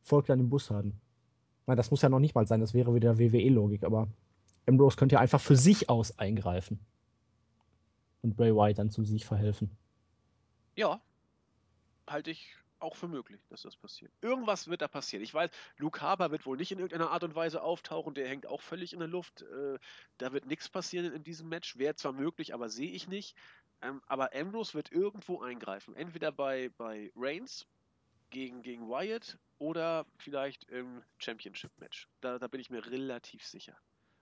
folgt 0.00 0.30
dann 0.30 0.38
dem 0.38 0.50
Bussarden. 0.50 1.00
Na, 1.68 1.76
das 1.76 1.90
muss 1.90 2.00
ja 2.00 2.08
noch 2.08 2.18
nicht 2.18 2.34
mal 2.34 2.46
sein, 2.46 2.60
das 2.60 2.72
wäre 2.72 2.94
wieder 2.94 3.18
WWE-Logik, 3.18 3.84
aber 3.84 4.08
Ambrose 4.66 4.96
könnte 4.96 5.16
ja 5.16 5.20
einfach 5.20 5.40
für 5.40 5.54
sich 5.54 5.90
aus 5.90 6.18
eingreifen. 6.18 6.80
Und 8.22 8.38
Bray 8.38 8.54
Wyatt 8.54 8.78
dann 8.78 8.90
zum 8.90 9.04
Sieg 9.04 9.26
verhelfen. 9.26 9.76
Ja, 10.76 11.02
halte 12.06 12.30
ich 12.30 12.56
auch 12.78 12.96
für 12.96 13.06
möglich, 13.06 13.42
dass 13.50 13.62
das 13.62 13.76
passiert. 13.76 14.10
Irgendwas 14.22 14.68
wird 14.68 14.80
da 14.80 14.88
passieren. 14.88 15.22
Ich 15.22 15.34
weiß, 15.34 15.50
Luke 15.76 16.00
Harper 16.00 16.30
wird 16.30 16.46
wohl 16.46 16.56
nicht 16.56 16.72
in 16.72 16.78
irgendeiner 16.78 17.10
Art 17.10 17.22
und 17.22 17.34
Weise 17.34 17.62
auftauchen, 17.62 18.14
der 18.14 18.26
hängt 18.26 18.46
auch 18.46 18.62
völlig 18.62 18.94
in 18.94 19.00
der 19.00 19.08
Luft. 19.08 19.42
Äh, 19.42 19.78
da 20.16 20.32
wird 20.32 20.46
nichts 20.46 20.70
passieren 20.70 21.12
in 21.12 21.22
diesem 21.22 21.50
Match. 21.50 21.76
Wäre 21.76 21.96
zwar 21.96 22.12
möglich, 22.12 22.54
aber 22.54 22.70
sehe 22.70 22.90
ich 22.90 23.08
nicht. 23.08 23.36
Ähm, 23.82 24.00
aber 24.06 24.34
Ambrose 24.34 24.72
wird 24.72 24.90
irgendwo 24.90 25.42
eingreifen. 25.42 25.94
Entweder 25.94 26.32
bei, 26.32 26.70
bei 26.78 27.12
Reigns 27.14 27.66
gegen, 28.30 28.62
gegen 28.62 28.88
Wyatt 28.88 29.38
oder 29.58 30.06
vielleicht 30.18 30.64
im 30.64 31.02
Championship-Match. 31.18 32.08
Da, 32.20 32.38
da 32.38 32.48
bin 32.48 32.60
ich 32.60 32.70
mir 32.70 32.84
relativ 32.86 33.44
sicher. 33.44 33.78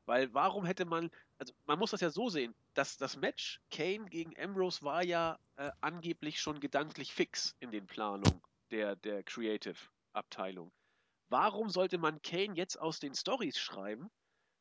Weil 0.07 0.33
warum 0.33 0.65
hätte 0.65 0.85
man, 0.85 1.11
also 1.39 1.53
man 1.67 1.79
muss 1.79 1.91
das 1.91 2.01
ja 2.01 2.11
so 2.11 2.29
sehen, 2.29 2.55
dass 2.75 2.97
das 2.97 3.17
Match 3.17 3.61
Kane 3.71 4.07
gegen 4.09 4.39
Ambrose 4.39 4.83
war 4.83 5.05
ja 5.05 5.39
äh, 5.57 5.71
angeblich 5.81 6.41
schon 6.41 6.61
gedanklich 6.61 7.13
fix 7.13 7.57
in 7.59 7.73
den 7.73 7.87
Planungen 7.87 8.41
der, 8.71 8.97
der 8.97 9.25
Creative-Abteilung. 9.25 10.73
Warum 11.29 11.71
sollte 11.71 11.99
man 11.99 12.23
Kane 12.23 12.55
jetzt 12.55 12.77
aus 12.77 13.01
den 13.01 13.15
Stories 13.15 13.59
schreiben, 13.59 14.09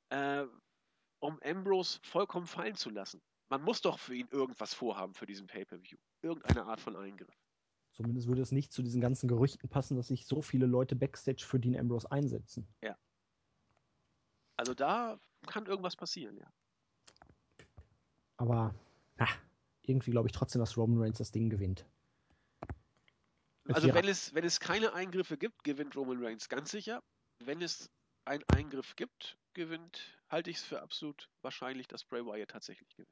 äh, 0.09 0.45
um 1.19 1.39
Ambrose 1.43 1.99
vollkommen 2.01 2.47
fallen 2.47 2.75
zu 2.75 2.89
lassen? 2.89 3.21
Man 3.49 3.61
muss 3.61 3.81
doch 3.81 3.99
für 3.99 4.15
ihn 4.15 4.27
irgendwas 4.31 4.73
vorhaben 4.73 5.13
für 5.13 5.27
diesen 5.27 5.45
Pay-Per-View. 5.45 5.97
Irgendeine 6.23 6.65
Art 6.65 6.81
von 6.81 6.95
Eingriff. 6.95 7.44
Zumindest 7.95 8.27
würde 8.27 8.41
es 8.41 8.51
nicht 8.51 8.73
zu 8.73 8.83
diesen 8.83 8.99
ganzen 8.99 9.29
Gerüchten 9.29 9.69
passen, 9.69 9.95
dass 9.95 10.09
sich 10.09 10.25
so 10.25 10.41
viele 10.41 10.65
Leute 10.65 10.97
Backstage 10.97 11.45
für 11.45 11.59
Dean 11.59 11.77
Ambrose 11.77 12.11
einsetzen. 12.11 12.67
Ja. 12.81 12.97
Also 14.57 14.73
da 14.73 15.17
kann 15.47 15.65
irgendwas 15.65 15.95
passieren, 15.95 16.37
ja. 16.37 16.51
Aber 18.35 18.75
na, 19.15 19.27
irgendwie 19.83 20.11
glaube 20.11 20.27
ich 20.27 20.33
trotzdem, 20.33 20.59
dass 20.59 20.75
Roman 20.75 21.01
Reigns 21.01 21.19
das 21.19 21.31
Ding 21.31 21.49
gewinnt. 21.49 21.85
Also 23.69 23.93
wenn 23.93 24.07
es, 24.07 24.33
wenn 24.33 24.43
es 24.43 24.59
keine 24.59 24.93
Eingriffe 24.93 25.37
gibt, 25.37 25.63
gewinnt 25.63 25.95
Roman 25.95 26.23
Reigns 26.23 26.49
ganz 26.49 26.71
sicher. 26.71 27.01
Wenn 27.39 27.61
es 27.61 27.89
einen 28.25 28.43
Eingriff 28.49 28.97
gibt, 28.97 29.37
gewinnt, 29.53 30.19
halte 30.27 30.49
ich 30.49 30.57
es 30.57 30.63
für 30.63 30.81
absolut 30.81 31.29
wahrscheinlich, 31.41 31.87
dass 31.87 32.03
Bray 32.03 32.25
Wyatt 32.25 32.49
tatsächlich 32.49 32.89
gewinnt. 32.89 33.09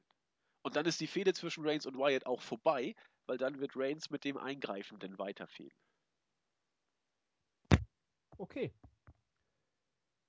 Und 0.62 0.76
dann 0.76 0.84
ist 0.84 1.00
die 1.00 1.06
Fehde 1.06 1.32
zwischen 1.32 1.66
Reigns 1.66 1.86
und 1.86 1.96
Wyatt 1.96 2.26
auch 2.26 2.42
vorbei, 2.42 2.94
weil 3.26 3.38
dann 3.38 3.60
wird 3.60 3.76
Reigns 3.76 4.10
mit 4.10 4.24
dem 4.24 4.36
Eingreifenden 4.36 5.18
weiterfehlen. 5.18 5.72
Okay, 8.36 8.72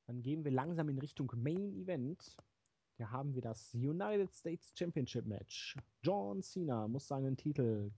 dann 0.07 0.21
gehen 0.21 0.43
wir 0.43 0.51
langsam 0.51 0.89
in 0.89 0.99
Richtung 0.99 1.31
Main 1.35 1.73
Event. 1.73 2.37
Hier 2.97 3.11
haben 3.11 3.33
wir 3.33 3.41
das 3.41 3.73
United 3.73 4.31
States 4.31 4.71
Championship 4.77 5.25
Match. 5.25 5.75
John 6.03 6.41
Cena 6.41 6.87
muss 6.87 7.07
seinen 7.07 7.35
Titel 7.35 7.91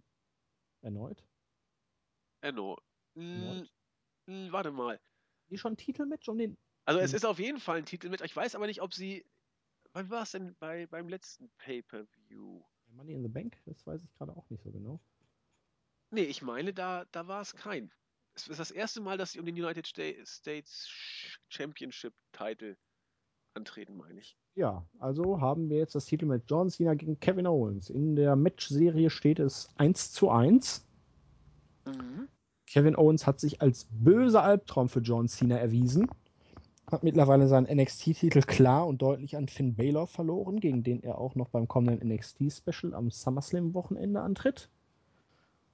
erneut. 0.81 1.23
Erneut. 2.41 2.81
erneut. 3.15 3.69
Hm, 4.25 4.51
warte 4.51 4.71
mal. 4.71 4.99
Hier 5.49 5.57
schon 5.57 5.73
ein 5.73 5.77
Titelmatch 5.77 6.27
um 6.29 6.37
den. 6.37 6.57
Also 6.85 7.01
es 7.01 7.13
ist 7.13 7.25
auf 7.25 7.39
jeden 7.39 7.59
Fall 7.59 7.77
ein 7.77 7.85
Titelmatch. 7.85 8.23
Ich 8.23 8.35
weiß 8.35 8.55
aber 8.55 8.67
nicht, 8.67 8.81
ob 8.81 8.93
sie. 8.93 9.25
Wann 9.93 10.09
war 10.09 10.23
es 10.23 10.31
denn 10.31 10.55
bei, 10.59 10.87
beim 10.87 11.09
letzten 11.09 11.49
Pay-Per-View? 11.57 12.63
Money 12.97 13.13
in 13.13 13.23
the 13.23 13.29
Bank? 13.29 13.57
Das 13.65 13.85
weiß 13.87 14.03
ich 14.03 14.13
gerade 14.15 14.35
auch 14.35 14.49
nicht 14.49 14.63
so 14.63 14.71
genau. 14.71 14.99
Nee, 16.11 16.23
ich 16.23 16.41
meine, 16.41 16.73
da, 16.73 17.05
da 17.11 17.27
war 17.27 17.41
es 17.41 17.55
kein 17.55 17.91
es 18.37 18.47
ist 18.47 18.59
das 18.59 18.71
erste 18.71 19.01
Mal, 19.01 19.17
dass 19.17 19.31
sie 19.31 19.39
um 19.39 19.45
den 19.45 19.55
United 19.55 19.87
States 19.87 20.89
Championship 21.49 22.13
Title 22.31 22.77
antreten, 23.55 23.97
meine 23.97 24.19
ich. 24.19 24.37
Ja, 24.55 24.87
also 24.99 25.41
haben 25.41 25.69
wir 25.69 25.77
jetzt 25.77 25.95
das 25.95 26.05
Titel 26.05 26.25
mit 26.25 26.43
John 26.47 26.69
Cena 26.69 26.93
gegen 26.93 27.19
Kevin 27.19 27.47
Owens. 27.47 27.89
In 27.89 28.15
der 28.15 28.35
Match-Serie 28.35 29.09
steht 29.09 29.39
es 29.39 29.69
1 29.77 30.13
zu 30.13 30.29
1. 30.29 30.85
Mhm. 31.85 32.27
Kevin 32.67 32.95
Owens 32.95 33.25
hat 33.25 33.39
sich 33.39 33.61
als 33.61 33.87
böser 33.89 34.43
Albtraum 34.43 34.89
für 34.89 34.99
John 34.99 35.27
Cena 35.27 35.57
erwiesen. 35.57 36.07
Hat 36.89 37.03
mittlerweile 37.03 37.47
seinen 37.47 37.67
NXT-Titel 37.67 38.41
klar 38.41 38.87
und 38.87 39.01
deutlich 39.01 39.35
an 39.35 39.49
Finn 39.49 39.75
Balor 39.75 40.07
verloren, 40.07 40.59
gegen 40.59 40.83
den 40.83 41.03
er 41.03 41.17
auch 41.17 41.35
noch 41.35 41.49
beim 41.49 41.67
kommenden 41.67 42.07
NXT-Special 42.07 42.93
am 42.93 43.11
SummerSlam-Wochenende 43.11 44.21
antritt. 44.21 44.69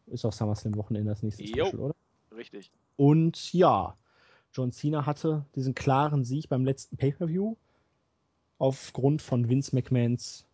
Ist 0.07 0.25
auch 0.25 0.33
SummerSlam-Wochenende 0.33 1.11
das 1.11 1.21
nächste 1.21 1.43
jo. 1.43 1.65
Special, 1.67 1.81
oder? 1.81 1.95
Richtig. 2.35 2.71
Und 2.97 3.53
ja, 3.53 3.95
John 4.53 4.71
Cena 4.71 5.05
hatte 5.05 5.45
diesen 5.55 5.75
klaren 5.75 6.23
Sieg 6.23 6.49
beim 6.49 6.65
letzten 6.65 6.97
Pay-Per-View 6.97 7.55
aufgrund 8.57 9.21
von 9.21 9.49
Vince 9.49 9.75
McMahons 9.75 10.45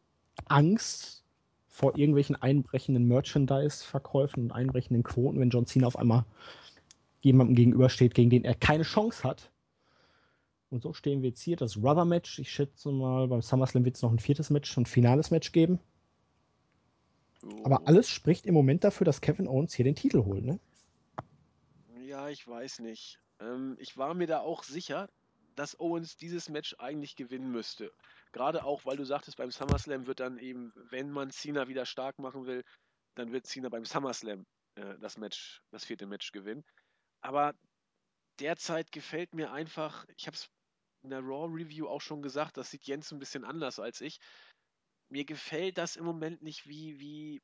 Angst 0.46 1.24
vor 1.68 1.98
irgendwelchen 1.98 2.36
einbrechenden 2.36 3.08
Merchandise-Verkäufen 3.08 4.44
und 4.44 4.52
einbrechenden 4.52 5.04
Quoten, 5.04 5.40
wenn 5.40 5.50
John 5.52 5.66
Cena 5.66 5.88
auf 5.88 5.98
einmal 5.98 6.26
jemandem 7.22 7.56
gegenübersteht, 7.56 8.14
gegen 8.14 8.30
den 8.30 8.44
er 8.44 8.56
keine 8.56 8.84
Chance 8.84 9.24
hat. 9.24 9.52
Und 10.70 10.84
so 10.84 10.94
stehen 10.94 11.22
wir 11.22 11.30
jetzt 11.30 11.42
hier, 11.42 11.56
das 11.56 11.78
Rubber-Match. 11.78 12.40
Ich 12.40 12.52
schätze 12.52 12.92
mal, 12.92 13.28
beim 13.28 13.42
SummerSlam 13.42 13.86
wird 13.86 13.96
es 13.96 14.02
noch 14.02 14.12
ein 14.12 14.20
viertes 14.20 14.50
Match, 14.50 14.78
ein 14.78 14.86
finales 14.86 15.32
Match 15.32 15.52
geben. 15.52 15.80
Oh. 17.44 17.64
Aber 17.64 17.88
alles 17.88 18.10
spricht 18.10 18.46
im 18.46 18.54
Moment 18.54 18.84
dafür, 18.84 19.06
dass 19.06 19.22
Kevin 19.22 19.48
Owens 19.48 19.74
hier 19.74 19.86
den 19.86 19.96
Titel 19.96 20.26
holt, 20.26 20.46
ne? 20.46 20.60
ich 22.30 22.48
weiß 22.48 22.80
nicht. 22.80 23.20
Ähm, 23.40 23.76
ich 23.80 23.98
war 23.98 24.14
mir 24.14 24.28
da 24.28 24.40
auch 24.40 24.64
sicher, 24.64 25.10
dass 25.56 25.80
Owens 25.80 26.16
dieses 26.16 26.50
Match 26.50 26.76
eigentlich 26.80 27.16
gewinnen 27.16 27.52
müsste. 27.52 27.92
Gerade 28.32 28.64
auch, 28.64 28.86
weil 28.86 28.98
du 28.98 29.04
sagtest, 29.04 29.38
beim 29.38 29.52
SummerSlam 29.52 30.08
wird 30.08 30.20
dann 30.20 30.38
eben, 30.38 30.72
wenn 30.90 31.10
man 31.10 31.32
Cena 31.32 31.68
wieder 31.68 31.86
stark 31.86 32.20
machen 32.20 32.46
will, 32.46 32.64
dann 33.16 33.32
wird 33.32 33.48
Cena 33.48 33.70
beim 33.70 33.86
SummerSlam 33.86 34.46
äh, 34.76 34.98
das 35.00 35.18
Match, 35.18 35.62
das 35.72 35.86
vierte 35.86 36.06
Match 36.06 36.32
gewinnen. 36.32 36.64
Aber 37.22 37.54
derzeit 38.40 38.92
gefällt 38.92 39.34
mir 39.34 39.52
einfach, 39.52 40.06
ich 40.16 40.28
habe 40.28 40.36
es 40.36 40.50
in 41.04 41.10
der 41.10 41.22
Raw 41.22 41.48
Review 41.52 41.88
auch 41.88 42.02
schon 42.02 42.22
gesagt, 42.22 42.58
das 42.58 42.72
sieht 42.72 42.86
Jens 42.86 43.12
ein 43.12 43.20
bisschen 43.20 43.46
anders 43.46 43.80
als 43.80 44.02
ich. 44.02 44.20
Mir 45.10 45.26
gefällt 45.26 45.78
das 45.78 45.96
im 45.96 46.06
Moment 46.06 46.42
nicht, 46.42 46.68
wie, 46.68 47.00
wie 47.00 47.42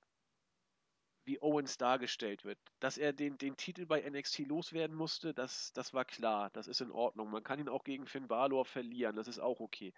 wie 1.26 1.42
Owens 1.42 1.78
dargestellt 1.78 2.46
wird. 2.46 2.60
Dass 2.80 2.98
er 2.98 3.14
den, 3.14 3.38
den 3.38 3.58
Titel 3.58 3.86
bei 3.86 4.08
NXT 4.08 4.40
loswerden 4.48 4.96
musste, 4.96 5.34
das, 5.34 5.74
das 5.74 5.94
war 5.94 6.06
klar, 6.06 6.50
das 6.52 6.68
ist 6.68 6.82
in 6.82 6.92
Ordnung. 6.92 7.30
Man 7.30 7.44
kann 7.44 7.60
ihn 7.60 7.70
auch 7.70 7.84
gegen 7.84 8.06
Finn 8.06 8.28
Balor 8.28 8.66
verlieren, 8.66 9.16
das 9.16 9.28
ist 9.28 9.40
auch 9.40 9.60
okay. 9.60 9.94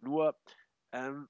Nur, 0.00 0.38
ähm, 0.92 1.28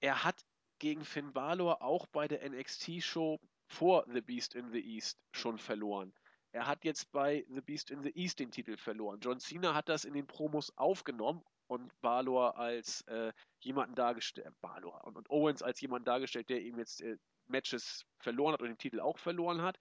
er 0.00 0.24
hat 0.24 0.44
gegen 0.78 1.04
Finn 1.04 1.32
Balor 1.32 1.82
auch 1.82 2.06
bei 2.06 2.26
der 2.26 2.48
NXT-Show 2.48 3.38
vor 3.68 4.04
The 4.12 4.20
Beast 4.20 4.54
in 4.54 4.72
the 4.72 4.80
East 4.80 5.18
schon 5.32 5.58
verloren. 5.58 6.12
Er 6.52 6.66
hat 6.66 6.84
jetzt 6.84 7.10
bei 7.12 7.46
The 7.48 7.62
Beast 7.62 7.90
in 7.90 8.02
the 8.02 8.14
East 8.14 8.38
den 8.38 8.50
Titel 8.50 8.76
verloren. 8.76 9.20
John 9.20 9.40
Cena 9.40 9.74
hat 9.74 9.88
das 9.88 10.04
in 10.04 10.12
den 10.12 10.26
Promos 10.26 10.76
aufgenommen 10.76 11.42
und 11.66 11.98
Balor 12.02 12.58
als 12.58 13.00
äh, 13.08 13.32
jemanden 13.60 13.94
dargestellt, 13.94 14.54
Balor 14.60 15.02
und, 15.04 15.16
und, 15.16 15.30
Owens 15.30 15.62
als 15.62 15.80
jemanden 15.80 16.04
dargestellt, 16.04 16.50
der 16.50 16.60
ihm 16.60 16.78
jetzt 16.78 17.00
äh, 17.00 17.16
Matches 17.46 18.04
verloren 18.18 18.52
hat 18.52 18.60
und 18.60 18.68
den 18.68 18.78
Titel 18.78 19.00
auch 19.00 19.18
verloren 19.18 19.62
hat. 19.62 19.78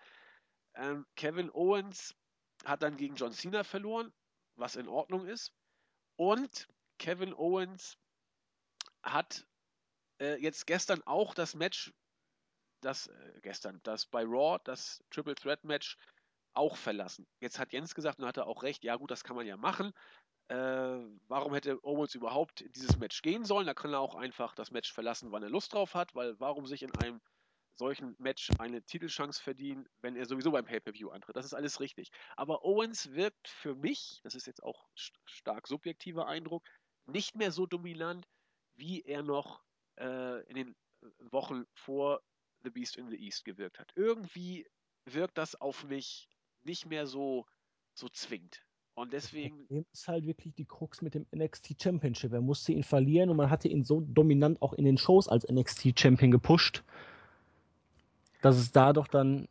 Ähm, 0.75 1.05
Kevin 1.17 1.51
Owens 1.51 2.15
hat 2.63 2.83
dann 2.83 2.95
gegen 2.95 3.15
John 3.15 3.33
Cena 3.33 3.65
verloren, 3.65 4.13
was 4.55 4.77
in 4.77 4.87
Ordnung 4.87 5.25
ist. 5.25 5.53
Und 6.15 6.69
Kevin 6.99 7.33
Owens 7.33 7.97
hat 9.03 9.45
äh, 10.21 10.35
jetzt 10.41 10.67
gestern 10.67 11.01
auch 11.03 11.33
das 11.33 11.53
Match, 11.53 11.93
das 12.79 13.07
äh, 13.07 13.39
gestern, 13.41 13.81
das 13.83 14.05
bei 14.05 14.23
Raw, 14.23 14.59
das 14.63 15.03
Triple 15.09 15.35
Threat 15.35 15.65
Match 15.65 15.97
auch 16.53 16.77
verlassen. 16.77 17.27
Jetzt 17.39 17.59
hat 17.59 17.73
Jens 17.73 17.95
gesagt 17.95 18.19
und 18.19 18.25
hat 18.25 18.37
er 18.37 18.47
auch 18.47 18.63
recht, 18.63 18.83
ja 18.83 18.95
gut, 18.95 19.11
das 19.11 19.23
kann 19.23 19.35
man 19.35 19.45
ja 19.45 19.57
machen. 19.57 19.93
Äh, 20.49 20.99
warum 21.27 21.53
hätte 21.53 21.79
Owens 21.83 22.13
überhaupt 22.15 22.65
dieses 22.75 22.97
Match 22.97 23.21
gehen 23.21 23.45
sollen? 23.45 23.67
Da 23.67 23.73
kann 23.73 23.93
er 23.93 23.99
auch 23.99 24.15
einfach 24.15 24.53
das 24.53 24.71
Match 24.71 24.91
verlassen, 24.91 25.31
wann 25.31 25.43
er 25.43 25.49
Lust 25.49 25.73
drauf 25.73 25.95
hat, 25.95 26.13
weil 26.13 26.39
warum 26.39 26.65
sich 26.65 26.83
in 26.83 26.93
einem 26.95 27.21
solchen 27.75 28.15
Match 28.19 28.49
eine 28.59 28.83
Titelchance 28.83 29.41
verdienen, 29.41 29.87
wenn 30.01 30.15
er 30.15 30.25
sowieso 30.25 30.51
beim 30.51 30.65
Pay-Per-View 30.65 31.09
antritt. 31.09 31.35
Das 31.35 31.45
ist 31.45 31.53
alles 31.53 31.79
richtig. 31.79 32.11
Aber 32.35 32.63
Owens 32.63 33.11
wirkt 33.13 33.47
für 33.47 33.75
mich, 33.75 34.19
das 34.23 34.35
ist 34.35 34.45
jetzt 34.45 34.61
auch 34.61 34.87
stark 35.25 35.67
subjektiver 35.67 36.27
Eindruck, 36.27 36.63
nicht 37.05 37.35
mehr 37.35 37.51
so 37.51 37.65
dominant, 37.65 38.27
wie 38.75 39.01
er 39.01 39.23
noch 39.23 39.63
äh, 39.99 40.43
in 40.47 40.55
den 40.55 40.75
Wochen 41.31 41.65
vor 41.73 42.21
The 42.63 42.69
Beast 42.69 42.97
in 42.97 43.09
the 43.09 43.17
East 43.17 43.45
gewirkt 43.45 43.79
hat. 43.79 43.91
Irgendwie 43.95 44.67
wirkt 45.05 45.37
das 45.37 45.59
auf 45.59 45.83
mich 45.83 46.27
nicht 46.65 46.85
mehr 46.87 47.07
so, 47.07 47.45
so 47.93 48.09
zwingend. 48.09 48.61
Und 48.93 49.13
deswegen. 49.13 49.65
Das 49.69 50.01
ist 50.01 50.07
halt 50.07 50.25
wirklich 50.25 50.53
die 50.53 50.65
Krux 50.65 51.01
mit 51.01 51.15
dem 51.15 51.25
NXT 51.33 51.81
Championship. 51.81 52.33
Er 52.33 52.41
musste 52.41 52.73
ihn 52.73 52.83
verlieren 52.83 53.29
und 53.29 53.37
man 53.37 53.49
hatte 53.49 53.67
ihn 53.67 53.83
so 53.83 54.01
dominant 54.01 54.61
auch 54.61 54.73
in 54.73 54.85
den 54.85 54.97
Shows 54.97 55.27
als 55.27 55.47
NXT 55.49 55.99
Champion 55.99 56.31
gepusht, 56.31 56.83
dass 58.41 58.57
es 58.57 58.71
da 58.71 58.93
doch 58.93 59.07
dann 59.07 59.47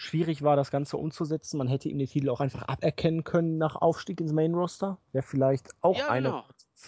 schwierig 0.00 0.42
war, 0.42 0.56
das 0.56 0.70
Ganze 0.70 0.96
umzusetzen. 0.96 1.58
Man 1.58 1.68
hätte 1.68 1.88
ihm 1.88 1.98
den 1.98 2.08
Titel 2.08 2.30
auch 2.30 2.40
einfach 2.40 2.62
aberkennen 2.62 3.22
können 3.22 3.58
nach 3.58 3.76
Aufstieg 3.76 4.20
ins 4.20 4.32
Main 4.32 4.54
Roster. 4.54 4.98
Wäre 5.12 5.22
vielleicht 5.22 5.68
auch 5.82 5.98
ja, 5.98 6.08
eine 6.08 6.28
genau. 6.28 6.44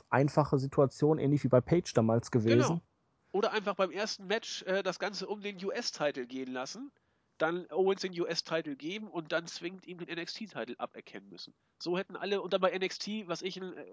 einfache 0.08 0.58
Situation, 0.58 1.18
ähnlich 1.18 1.44
wie 1.44 1.48
bei 1.48 1.60
Page 1.60 1.92
damals 1.92 2.30
gewesen. 2.30 2.58
Genau. 2.58 2.80
Oder 3.32 3.52
einfach 3.52 3.74
beim 3.74 3.90
ersten 3.90 4.26
Match 4.26 4.62
äh, 4.62 4.82
das 4.82 4.98
Ganze 4.98 5.26
um 5.26 5.40
den 5.40 5.62
US-Titel 5.64 6.26
gehen 6.26 6.52
lassen, 6.52 6.90
dann 7.42 7.66
Owens 7.72 8.02
den 8.02 8.18
US-Titel 8.20 8.76
geben 8.76 9.08
und 9.08 9.32
dann 9.32 9.46
zwingend 9.48 9.86
ihm 9.88 9.98
den 9.98 10.16
NXT-Titel 10.16 10.76
aberkennen 10.78 11.28
müssen. 11.28 11.52
So 11.80 11.98
hätten 11.98 12.14
alle, 12.14 12.40
und 12.40 12.52
dann 12.52 12.60
bei 12.60 12.76
NXT, 12.78 13.26
was 13.26 13.42
ich, 13.42 13.60
ein 13.60 13.76
äh, 13.76 13.84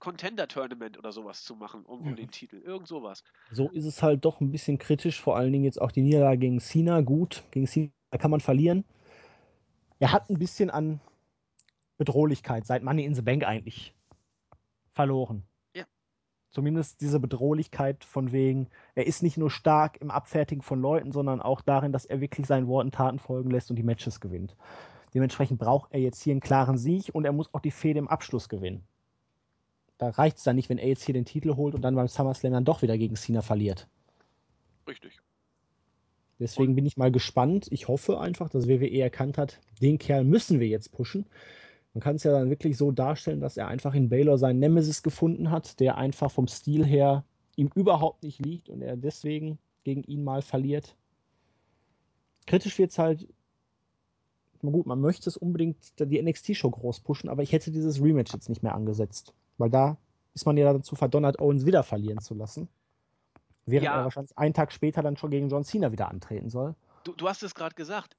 Contender-Tournament 0.00 0.98
oder 0.98 1.12
sowas 1.12 1.44
zu 1.44 1.54
machen, 1.54 1.84
um, 1.84 2.00
um 2.00 2.16
den 2.16 2.32
Titel. 2.32 2.56
Irgend 2.56 2.88
sowas. 2.88 3.22
So 3.52 3.68
ist 3.70 3.84
es 3.84 4.02
halt 4.02 4.24
doch 4.24 4.40
ein 4.40 4.50
bisschen 4.50 4.78
kritisch, 4.78 5.20
vor 5.20 5.36
allen 5.36 5.52
Dingen 5.52 5.64
jetzt 5.64 5.80
auch 5.80 5.92
die 5.92 6.02
Niederlage 6.02 6.38
gegen 6.38 6.58
Cena. 6.58 7.00
Gut, 7.02 7.44
gegen 7.52 7.68
Cena 7.68 7.92
kann 8.18 8.32
man 8.32 8.40
verlieren. 8.40 8.84
Er 10.00 10.10
hat 10.10 10.28
ein 10.28 10.38
bisschen 10.38 10.70
an 10.70 11.00
Bedrohlichkeit 11.96 12.66
seit 12.66 12.82
Money 12.82 13.04
in 13.04 13.14
the 13.14 13.22
Bank 13.22 13.44
eigentlich 13.44 13.94
verloren. 14.94 15.44
Zumindest 16.50 17.00
diese 17.00 17.20
Bedrohlichkeit 17.20 18.04
von 18.04 18.32
wegen, 18.32 18.68
er 18.96 19.06
ist 19.06 19.22
nicht 19.22 19.36
nur 19.36 19.50
stark 19.50 20.00
im 20.00 20.10
Abfertigen 20.10 20.62
von 20.62 20.80
Leuten, 20.80 21.12
sondern 21.12 21.40
auch 21.40 21.60
darin, 21.60 21.92
dass 21.92 22.06
er 22.06 22.20
wirklich 22.20 22.46
seinen 22.46 22.66
Worten 22.66 22.90
Taten 22.90 23.20
folgen 23.20 23.50
lässt 23.50 23.70
und 23.70 23.76
die 23.76 23.84
Matches 23.84 24.20
gewinnt. 24.20 24.56
Dementsprechend 25.14 25.60
braucht 25.60 25.92
er 25.92 26.00
jetzt 26.00 26.22
hier 26.22 26.32
einen 26.32 26.40
klaren 26.40 26.76
Sieg 26.76 27.10
und 27.12 27.24
er 27.24 27.32
muss 27.32 27.52
auch 27.54 27.60
die 27.60 27.70
Fehde 27.70 28.00
im 28.00 28.08
Abschluss 28.08 28.48
gewinnen. 28.48 28.82
Da 29.98 30.08
reicht 30.08 30.38
es 30.38 30.44
dann 30.44 30.56
nicht, 30.56 30.70
wenn 30.70 30.78
er 30.78 30.88
jetzt 30.88 31.04
hier 31.04 31.12
den 31.12 31.24
Titel 31.24 31.56
holt 31.56 31.74
und 31.74 31.82
dann 31.82 31.94
beim 31.94 32.08
SummerSlam 32.08 32.52
dann 32.52 32.64
doch 32.64 32.82
wieder 32.82 32.96
gegen 32.98 33.16
Cena 33.16 33.42
verliert. 33.42 33.86
Richtig. 34.88 35.20
Deswegen 36.40 36.74
bin 36.74 36.86
ich 36.86 36.96
mal 36.96 37.12
gespannt. 37.12 37.68
Ich 37.70 37.86
hoffe 37.86 38.18
einfach, 38.18 38.48
dass 38.48 38.66
WWE 38.66 38.98
erkannt 38.98 39.36
hat, 39.36 39.60
den 39.82 39.98
Kerl 39.98 40.24
müssen 40.24 40.58
wir 40.58 40.68
jetzt 40.68 40.90
pushen. 40.90 41.26
Man 41.94 42.02
kann 42.02 42.16
es 42.16 42.22
ja 42.22 42.32
dann 42.32 42.50
wirklich 42.50 42.76
so 42.76 42.92
darstellen, 42.92 43.40
dass 43.40 43.56
er 43.56 43.68
einfach 43.68 43.94
in 43.94 44.08
Baylor 44.08 44.38
seinen 44.38 44.60
Nemesis 44.60 45.02
gefunden 45.02 45.50
hat, 45.50 45.80
der 45.80 45.96
einfach 45.96 46.30
vom 46.30 46.46
Stil 46.46 46.84
her 46.84 47.24
ihm 47.56 47.70
überhaupt 47.74 48.22
nicht 48.22 48.38
liegt 48.38 48.68
und 48.68 48.80
er 48.80 48.96
deswegen 48.96 49.58
gegen 49.84 50.04
ihn 50.04 50.22
mal 50.22 50.42
verliert. 50.42 50.96
Kritisch 52.46 52.78
wird 52.78 52.92
es 52.92 52.98
halt, 52.98 53.28
na 54.62 54.70
gut, 54.70 54.86
man 54.86 55.00
möchte 55.00 55.28
es 55.28 55.36
unbedingt 55.36 55.76
die 55.98 56.22
NXT-Show 56.22 56.70
groß 56.70 57.00
pushen, 57.00 57.28
aber 57.28 57.42
ich 57.42 57.52
hätte 57.52 57.70
dieses 57.70 58.00
Rematch 58.00 58.32
jetzt 58.32 58.48
nicht 58.48 58.62
mehr 58.62 58.74
angesetzt. 58.74 59.34
Weil 59.58 59.70
da 59.70 59.98
ist 60.34 60.46
man 60.46 60.56
ja 60.56 60.72
dazu 60.72 60.94
verdonnert, 60.94 61.40
Owens 61.40 61.66
wieder 61.66 61.82
verlieren 61.82 62.20
zu 62.20 62.34
lassen. 62.34 62.68
Während 63.66 63.84
ja. 63.84 63.98
er 63.98 64.04
wahrscheinlich 64.04 64.36
einen 64.38 64.54
Tag 64.54 64.72
später 64.72 65.02
dann 65.02 65.16
schon 65.16 65.30
gegen 65.30 65.48
John 65.48 65.64
Cena 65.64 65.92
wieder 65.92 66.08
antreten 66.08 66.50
soll. 66.50 66.74
Du, 67.04 67.12
du 67.14 67.28
hast 67.28 67.42
es 67.42 67.54
gerade 67.54 67.74
gesagt. 67.74 68.16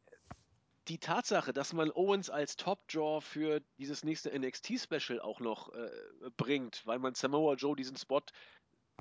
Die 0.88 0.98
Tatsache, 0.98 1.54
dass 1.54 1.74
man 1.74 1.92
Owens 1.92 2.30
als 2.30 2.56
Top-Draw 2.56 3.22
für 3.22 3.62
dieses 3.78 4.04
nächste 4.04 4.38
NXT-Special 4.38 5.22
auch 5.22 5.40
noch 5.40 5.72
äh, 5.74 5.90
bringt, 6.38 6.86
weil 6.86 7.00
man 7.00 7.14
Samoa 7.14 7.54
Joe 7.54 7.76
diesen 7.76 7.98
Spot 7.98 8.22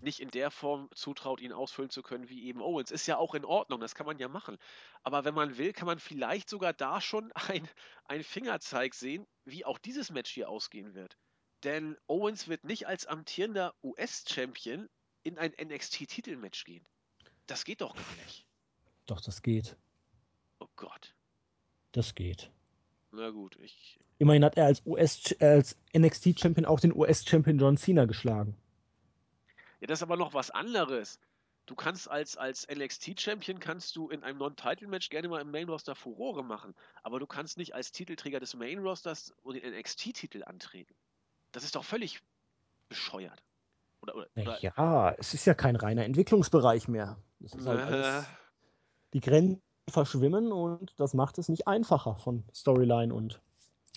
nicht 0.02 0.20
in 0.20 0.30
der 0.30 0.50
Form 0.50 0.88
zutraut, 0.94 1.40
ihn 1.40 1.52
ausfüllen 1.52 1.90
zu 1.90 2.02
können 2.02 2.28
wie 2.28 2.44
eben 2.44 2.62
Owens. 2.62 2.90
Ist 2.90 3.06
ja 3.06 3.16
auch 3.16 3.34
in 3.34 3.44
Ordnung, 3.44 3.80
das 3.80 3.94
kann 3.94 4.06
man 4.06 4.18
ja 4.18 4.28
machen. 4.28 4.56
Aber 5.02 5.24
wenn 5.24 5.34
man 5.34 5.58
will, 5.58 5.72
kann 5.72 5.86
man 5.86 5.98
vielleicht 5.98 6.48
sogar 6.48 6.72
da 6.72 7.00
schon 7.00 7.32
ein 8.04 8.24
Fingerzeig 8.24 8.94
sehen, 8.94 9.26
wie 9.44 9.64
auch 9.64 9.78
dieses 9.78 10.10
Match 10.10 10.30
hier 10.30 10.48
ausgehen 10.48 10.94
wird. 10.94 11.16
Denn 11.64 11.96
Owens 12.06 12.48
wird 12.48 12.64
nicht 12.64 12.86
als 12.86 13.06
amtierender 13.06 13.74
US-Champion 13.82 14.88
in 15.22 15.38
ein 15.38 15.52
NXT-Titelmatch 15.60 16.64
gehen. 16.64 16.86
Das 17.46 17.64
geht 17.64 17.82
doch 17.82 17.94
gar 17.94 18.14
nicht. 18.24 18.46
Doch, 19.06 19.20
das 19.20 19.42
geht. 19.42 19.76
Oh 20.60 20.68
Gott. 20.76 21.14
Das 21.92 22.14
geht. 22.14 22.50
Na 23.12 23.30
gut, 23.30 23.56
ich. 23.56 23.98
Immerhin 24.18 24.44
hat 24.44 24.56
er 24.56 24.66
als, 24.66 24.84
US, 24.86 25.34
als 25.40 25.76
NXT-Champion 25.96 26.66
auch 26.66 26.80
den 26.80 26.94
US-Champion 26.94 27.58
John 27.58 27.76
Cena 27.76 28.04
geschlagen. 28.04 28.56
Ja, 29.80 29.86
das 29.86 29.98
ist 29.98 30.02
aber 30.02 30.16
noch 30.16 30.34
was 30.34 30.50
anderes. 30.50 31.18
Du 31.66 31.74
kannst 31.74 32.10
als, 32.10 32.36
als 32.36 32.66
NXT-Champion 32.68 33.60
kannst 33.60 33.96
du 33.96 34.08
in 34.08 34.22
einem 34.22 34.38
Non-Title-Match 34.38 35.08
gerne 35.08 35.28
mal 35.28 35.40
im 35.40 35.50
Main-Roster 35.50 35.94
Furore 35.94 36.44
machen, 36.44 36.74
aber 37.02 37.18
du 37.18 37.26
kannst 37.26 37.58
nicht 37.58 37.74
als 37.74 37.92
Titelträger 37.92 38.40
des 38.40 38.54
Main-Rosters 38.54 39.34
den 39.44 39.78
NXT-Titel 39.78 40.42
antreten. 40.44 40.94
Das 41.52 41.64
ist 41.64 41.76
doch 41.76 41.84
völlig 41.84 42.20
bescheuert. 42.88 43.42
Oder, 44.02 44.16
oder, 44.16 44.26
oder 44.36 44.62
ja, 44.62 45.14
es 45.18 45.34
ist 45.34 45.46
ja 45.46 45.54
kein 45.54 45.76
reiner 45.76 46.04
Entwicklungsbereich 46.04 46.88
mehr. 46.88 47.18
Es 47.42 47.54
ist 47.54 47.66
halt 47.66 47.80
alles, 47.92 48.26
die 49.12 49.20
Grenzen 49.20 49.62
verschwimmen 49.88 50.52
und 50.52 50.92
das 50.98 51.14
macht 51.14 51.38
es 51.38 51.48
nicht 51.48 51.66
einfacher 51.66 52.16
von 52.16 52.44
Storyline 52.54 53.12
und 53.12 53.40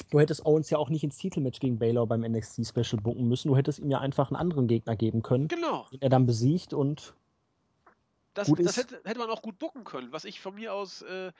du 0.09 0.19
hättest 0.19 0.45
Owens 0.45 0.69
ja 0.69 0.77
auch 0.77 0.89
nicht 0.89 1.03
ins 1.03 1.17
Titelmatch 1.17 1.59
gegen 1.59 1.79
Baylor 1.79 2.07
beim 2.07 2.21
NXT 2.21 2.67
Special 2.67 3.01
bucken 3.01 3.27
müssen. 3.27 3.49
Du 3.49 3.57
hättest 3.57 3.79
ihm 3.79 3.91
ja 3.91 3.99
einfach 3.99 4.29
einen 4.29 4.37
anderen 4.37 4.67
Gegner 4.67 4.95
geben 4.95 5.21
können, 5.21 5.47
genau. 5.47 5.87
den 5.91 6.01
er 6.01 6.09
dann 6.09 6.25
besiegt 6.25 6.73
und 6.73 7.13
das, 8.33 8.51
das 8.51 8.77
hätte, 8.77 8.99
hätte, 9.03 9.19
man 9.19 9.29
auch 9.29 9.43
gut 9.43 9.59
bucken 9.59 9.83
können, 9.83 10.11
was 10.11 10.25
ich 10.25 10.41
von 10.41 10.55
mir 10.55 10.73
aus 10.73 11.03
äh, 11.03 11.31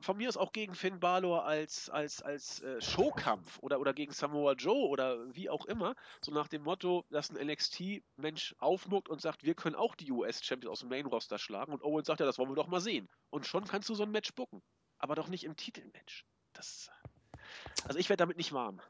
von 0.00 0.16
mir 0.16 0.28
aus 0.28 0.36
auch 0.36 0.52
gegen 0.52 0.74
Finn 0.74 1.00
Balor 1.00 1.44
als, 1.44 1.88
als, 1.90 2.22
als 2.22 2.60
äh, 2.62 2.80
Showkampf 2.80 3.58
oder, 3.60 3.80
oder 3.80 3.92
gegen 3.92 4.12
Samoa 4.12 4.52
Joe 4.52 4.88
oder 4.88 5.34
wie 5.34 5.50
auch 5.50 5.66
immer, 5.66 5.94
so 6.20 6.32
nach 6.32 6.48
dem 6.48 6.62
Motto, 6.62 7.04
dass 7.10 7.30
ein 7.30 7.46
NXT-Mensch 7.46 8.54
aufmuckt 8.58 9.08
und 9.08 9.20
sagt, 9.20 9.44
wir 9.44 9.54
können 9.54 9.74
auch 9.74 9.94
die 9.94 10.12
US-Champions 10.12 10.72
aus 10.72 10.80
dem 10.80 10.88
Main-Roster 10.90 11.38
schlagen 11.38 11.72
und 11.72 11.82
Owens 11.82 12.06
sagt, 12.06 12.20
ja, 12.20 12.26
das 12.26 12.38
wollen 12.38 12.50
wir 12.50 12.56
doch 12.56 12.68
mal 12.68 12.80
sehen. 12.80 13.08
Und 13.30 13.46
schon 13.46 13.64
kannst 13.64 13.88
du 13.88 13.94
so 13.94 14.02
ein 14.04 14.10
Match 14.10 14.32
bucken. 14.34 14.62
Aber 14.98 15.14
doch 15.14 15.28
nicht 15.28 15.44
im 15.44 15.56
Titelmatch. 15.56 16.24
Das, 16.52 16.90
also 17.84 17.98
ich 17.98 18.08
werde 18.08 18.22
damit 18.22 18.36
nicht 18.36 18.52
warm. 18.52 18.80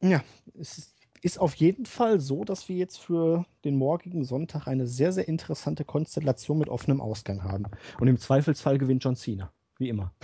Ja, 0.00 0.22
es 0.58 0.94
ist 1.22 1.38
auf 1.38 1.54
jeden 1.54 1.86
Fall 1.86 2.20
so, 2.20 2.44
dass 2.44 2.68
wir 2.68 2.76
jetzt 2.76 2.98
für 2.98 3.46
den 3.64 3.76
morgigen 3.76 4.24
Sonntag 4.24 4.66
eine 4.66 4.86
sehr, 4.86 5.12
sehr 5.12 5.28
interessante 5.28 5.84
Konstellation 5.84 6.58
mit 6.58 6.68
offenem 6.68 7.00
Ausgang 7.00 7.44
haben. 7.44 7.64
Und 8.00 8.08
im 8.08 8.18
Zweifelsfall 8.18 8.78
gewinnt 8.78 9.04
John 9.04 9.16
Cena. 9.16 9.53
Wie 9.78 9.88
immer. 9.88 10.14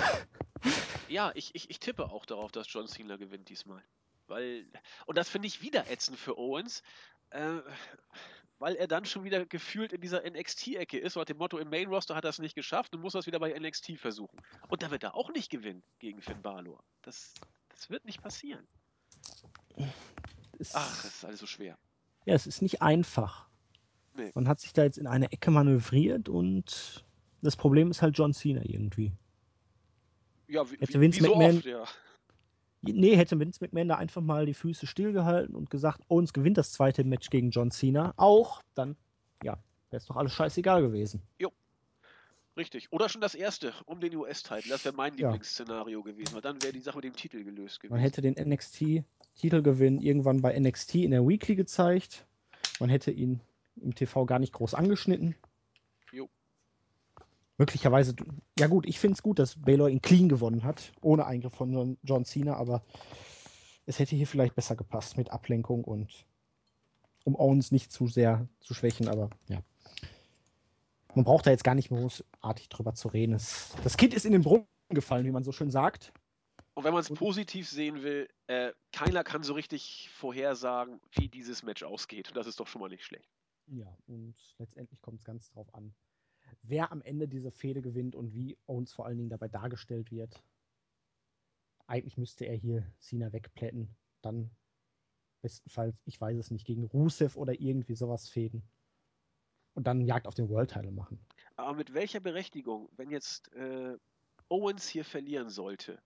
Ja, 1.09 1.33
ich, 1.35 1.55
ich, 1.55 1.69
ich 1.71 1.81
tippe 1.81 2.11
auch 2.11 2.25
darauf, 2.25 2.53
dass 2.53 2.73
John 2.73 2.87
Cena 2.87 3.17
gewinnt 3.17 3.49
diesmal. 3.49 3.83
Weil, 4.29 4.67
und 5.07 5.19
das 5.19 5.29
finde 5.29 5.49
ich 5.49 5.61
wieder 5.61 5.91
ätzend 5.91 6.17
für 6.17 6.39
Owens, 6.39 6.85
äh, 7.31 7.59
weil 8.61 8.77
er 8.77 8.87
dann 8.87 9.05
schon 9.05 9.25
wieder 9.25 9.45
gefühlt 9.45 9.93
in 9.93 10.01
dieser 10.01 10.23
NXT-Ecke 10.23 10.99
ist, 10.99 11.17
und 11.17 11.29
dem 11.29 11.39
Motto, 11.39 11.59
im 11.59 11.69
Main-Roster 11.69 12.15
hat 12.15 12.25
er 12.25 12.31
es 12.31 12.39
nicht 12.39 12.55
geschafft 12.55 12.95
und 12.95 13.01
muss 13.01 13.15
das 13.15 13.27
wieder 13.27 13.41
bei 13.41 13.59
NXT 13.59 13.99
versuchen. 13.99 14.41
Und 14.69 14.83
da 14.83 14.91
wird 14.93 15.03
er 15.03 15.17
auch 15.17 15.33
nicht 15.33 15.51
gewinnen 15.51 15.83
gegen 15.99 16.23
Finn 16.23 16.43
Balor. 16.43 16.85
Das, 17.03 17.35
das 17.71 17.91
wird 17.91 18.05
nicht 18.05 18.23
passieren. 18.23 18.69
Es 20.59 20.75
Ach, 20.75 21.03
das 21.03 21.17
ist 21.17 21.25
alles 21.25 21.41
so 21.41 21.47
schwer. 21.47 21.77
Ja, 22.27 22.35
es 22.35 22.47
ist 22.47 22.63
nicht 22.63 22.83
einfach. 22.83 23.49
Nee. 24.15 24.31
Man 24.35 24.47
hat 24.47 24.61
sich 24.61 24.73
da 24.73 24.85
jetzt 24.85 24.99
in 24.99 25.07
eine 25.07 25.33
Ecke 25.33 25.51
manövriert 25.51 26.29
und 26.29 27.05
das 27.43 27.57
Problem 27.57 27.91
ist 27.91 28.03
halt 28.03 28.17
John 28.17 28.35
Cena 28.35 28.61
irgendwie. 28.65 29.13
Ja, 30.51 30.69
wie, 30.71 30.77
hätte 30.77 31.01
Vince 31.01 31.21
wie, 31.21 31.25
wie 31.25 31.29
McMahon, 31.29 31.53
so 31.53 31.59
oft, 31.59 31.67
ja. 31.67 31.85
Nee, 32.83 33.17
hätte 33.17 33.39
Vince 33.39 33.63
McMahon 33.63 33.89
da 33.89 33.97
einfach 33.97 34.23
mal 34.23 34.47
die 34.47 34.55
Füße 34.55 34.87
stillgehalten 34.87 35.55
und 35.55 35.71
gesagt, 35.71 36.03
Owens 36.09 36.33
gewinnt 36.33 36.59
das 36.59 36.73
zweite 36.73 37.05
Match 37.05 37.31
gegen 37.31 37.51
John 37.51 37.71
Cena. 37.71 38.15
Auch, 38.17 38.63
dann, 38.75 38.97
ja, 39.45 39.59
wäre 39.91 39.99
es 39.99 40.07
doch 40.07 40.17
alles 40.17 40.33
scheißegal 40.33 40.83
gewesen. 40.83 41.23
Jo. 41.39 41.53
Richtig. 42.57 42.89
Oder 42.91 43.09
schon 43.09 43.21
das 43.21 43.35
erste 43.35 43.73
um 43.87 44.01
den 44.01 44.17
US-Titel. 44.17 44.69
Das 44.69 44.85
wäre 44.85 44.95
mein 44.95 45.17
ja. 45.17 45.29
Lieblingsszenario 45.29 46.03
gewesen, 46.03 46.35
weil 46.35 46.41
dann 46.41 46.61
wäre 46.63 46.73
die 46.73 46.81
Sache 46.81 46.97
mit 46.97 47.05
dem 47.05 47.15
Titel 47.15 47.45
gelöst 47.45 47.81
gewesen. 47.81 47.95
Man 47.95 48.01
hätte 48.01 48.23
den 48.23 48.35
NXT-Titelgewinn 48.35 50.01
irgendwann 50.01 50.43
bei 50.43 50.59
NXT 50.59 50.97
in 50.97 51.13
der 51.13 51.27
Weekly 51.27 51.55
gezeigt. 51.55 52.27
Man 52.81 52.91
hätte 52.91 53.13
ihn 53.13 53.41
im 53.77 53.95
TV 53.95 54.27
gar 54.27 54.39
nicht 54.39 54.53
groß 54.53 54.75
angeschnitten. 54.75 55.37
Möglicherweise, 57.61 58.15
ja 58.59 58.67
gut, 58.67 58.87
ich 58.87 58.99
finde 58.99 59.15
es 59.15 59.23
gut, 59.23 59.39
dass 59.39 59.61
Baylor 59.61 59.89
ihn 59.89 60.03
clean 60.03 60.29
gewonnen 60.29 60.65
hat, 60.65 60.93
ohne 61.03 61.27
Eingriff 61.27 61.55
von 61.55 61.73
John, 61.73 61.99
John 62.03 62.25
Cena, 62.25 62.57
aber 62.57 62.83
es 63.87 63.99
hätte 63.99 64.17
hier 64.17 64.27
vielleicht 64.27 64.55
besser 64.55 64.77
gepasst 64.77 65.17
mit 65.17 65.31
Ablenkung 65.31 65.85
und 65.85 66.27
um 67.25 67.37
Owens 67.37 67.71
nicht 67.71 67.93
zu 67.93 68.07
sehr 68.07 68.49
zu 68.61 68.75
schwächen, 68.75 69.09
aber 69.09 69.31
ja 69.49 69.63
man 71.15 71.25
braucht 71.25 71.47
da 71.47 71.51
jetzt 71.51 71.65
gar 71.65 71.75
nicht 71.75 71.89
großartig 71.89 72.69
drüber 72.69 72.95
zu 72.95 73.09
reden. 73.09 73.35
Es, 73.35 73.75
das 73.85 73.97
Kind 73.97 74.15
ist 74.15 74.25
in 74.25 74.33
den 74.33 74.43
Brunnen 74.43 74.67
gefallen, 74.89 75.25
wie 75.27 75.31
man 75.31 75.45
so 75.45 75.53
schön 75.53 75.71
sagt. 75.71 76.13
Und 76.75 76.85
wenn 76.85 76.93
man 76.93 77.01
es 77.01 77.11
positiv 77.11 77.69
sehen 77.69 78.03
will, 78.03 78.29
äh, 78.47 78.73
keiner 78.93 79.25
kann 79.25 79.43
so 79.43 79.55
richtig 79.55 80.09
vorhersagen, 80.13 81.01
wie 81.13 81.29
dieses 81.29 81.63
Match 81.63 81.83
ausgeht. 81.83 82.29
Und 82.29 82.37
das 82.37 82.47
ist 82.47 82.61
doch 82.61 82.67
schon 82.67 82.81
mal 82.81 82.89
nicht 82.89 83.05
schlecht. 83.05 83.29
Ja, 83.67 83.87
und 84.07 84.35
letztendlich 84.59 85.01
kommt 85.01 85.19
es 85.19 85.25
ganz 85.25 85.51
drauf 85.51 85.73
an, 85.75 85.95
wer 86.63 86.93
am 86.93 87.03
Ende 87.03 87.29
diese 87.29 87.51
Fehde 87.51 87.83
gewinnt 87.83 88.15
und 88.15 88.35
wie 88.35 88.59
Owens 88.67 88.93
vor 88.93 89.07
allen 89.07 89.19
Dingen 89.19 89.31
dabei 89.31 89.49
dargestellt 89.49 90.11
wird. 90.11 90.43
Eigentlich 91.87 92.17
müsste 92.17 92.45
er 92.45 92.55
hier 92.55 92.87
Cena 92.99 93.33
wegplätten. 93.33 93.97
Dann 94.23 94.51
bestenfalls, 95.43 95.97
ich 96.05 96.21
weiß 96.21 96.37
es 96.37 96.51
nicht, 96.51 96.67
gegen 96.67 96.85
Rusev 96.85 97.37
oder 97.37 97.59
irgendwie 97.59 97.95
sowas 97.95 98.29
fäden 98.29 98.63
und 99.75 99.87
dann 99.87 100.01
Jagd 100.01 100.27
auf 100.27 100.35
den 100.35 100.49
World 100.49 100.71
Title 100.71 100.93
machen. 100.93 101.25
Aber 101.57 101.75
mit 101.75 101.95
welcher 101.95 102.21
Berechtigung, 102.21 102.89
wenn 102.97 103.11
jetzt 103.11 103.53
äh, 103.55 103.97
Owens 104.49 104.89
hier 104.89 105.05
verlieren 105.05 105.49
sollte, 105.51 106.03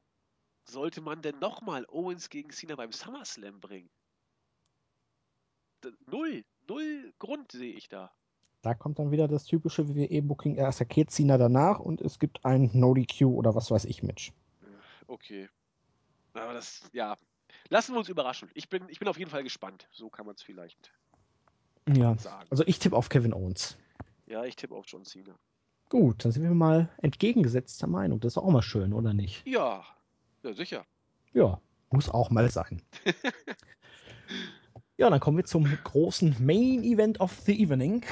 sollte 0.69 1.01
man 1.01 1.23
denn 1.23 1.39
nochmal 1.39 1.85
Owens 1.89 2.29
gegen 2.31 2.51
Cena 2.51 2.77
beim 2.77 2.93
SummerSlam 2.93 3.61
bringen? 3.61 3.91
Null, 6.07 6.45
null 6.67 7.13
Grund 7.19 7.53
sehe 7.53 7.75
ich 7.75 7.89
da. 7.89 8.11
Da 8.65 8.73
kommt 8.73 8.99
dann 8.99 9.11
wieder 9.11 9.29
das 9.29 9.45
typische 9.45 9.87
WWE-Booking. 9.91 10.57
Er 10.57 10.69
attackiert 10.69 11.11
Cena 11.11 11.37
danach 11.37 11.81
und 11.81 12.01
es 12.01 12.19
gibt 12.19 12.47
ein 12.47 12.71
No-DQ 12.73 13.27
oder 13.27 13.55
was 13.55 13.71
weiß 13.71 13.85
ich 13.85 14.03
Match. 14.03 14.33
Okay. 15.07 15.51
Aber 16.33 16.55
das, 16.55 16.89
ja. 16.95 17.19
Lassen 17.69 17.93
wir 17.93 17.99
uns 17.99 18.09
überraschen. 18.09 18.51
Ich 18.55 18.71
bin, 18.71 18.89
ich 18.89 18.99
bin 18.99 19.09
auf 19.09 19.19
jeden 19.19 19.31
Fall 19.31 19.43
gespannt. 19.43 19.87
So 19.93 20.09
kann 20.09 20.25
man 20.25 20.35
es 20.35 20.43
vielleicht 20.43 20.95
ja. 21.95 22.17
sagen. 22.17 22.47
Also 22.49 22.65
ich 22.67 22.79
tippe 22.79 22.97
auf 22.97 23.11
Kevin 23.11 23.35
Owens. 23.35 23.77
Ja, 24.25 24.45
ich 24.45 24.57
tippe 24.57 24.75
auf 24.75 24.87
John 24.89 25.05
Cena. 25.05 25.35
Gut, 25.91 26.25
dann 26.25 26.33
sind 26.33 26.43
wir 26.43 26.55
mal 26.55 26.89
entgegengesetzter 27.03 27.87
Meinung. 27.87 28.19
Das 28.21 28.33
ist 28.33 28.39
auch 28.39 28.51
mal 28.51 28.63
schön, 28.63 28.95
oder 28.95 29.13
nicht? 29.13 29.47
Ja, 29.47 29.85
ja 30.43 30.55
sicher. 30.55 30.87
Ja, 31.35 31.61
muss 31.91 32.09
auch 32.09 32.31
mal 32.31 32.51
sein. 32.51 32.81
ja, 34.97 35.11
dann 35.11 35.21
kommen 35.21 35.37
wir 35.37 35.45
zum 35.45 35.65
großen 35.85 36.35
Main 36.41 36.83
Event 36.83 37.21
of 37.21 37.31
the 37.41 37.63
Evening. 37.63 38.07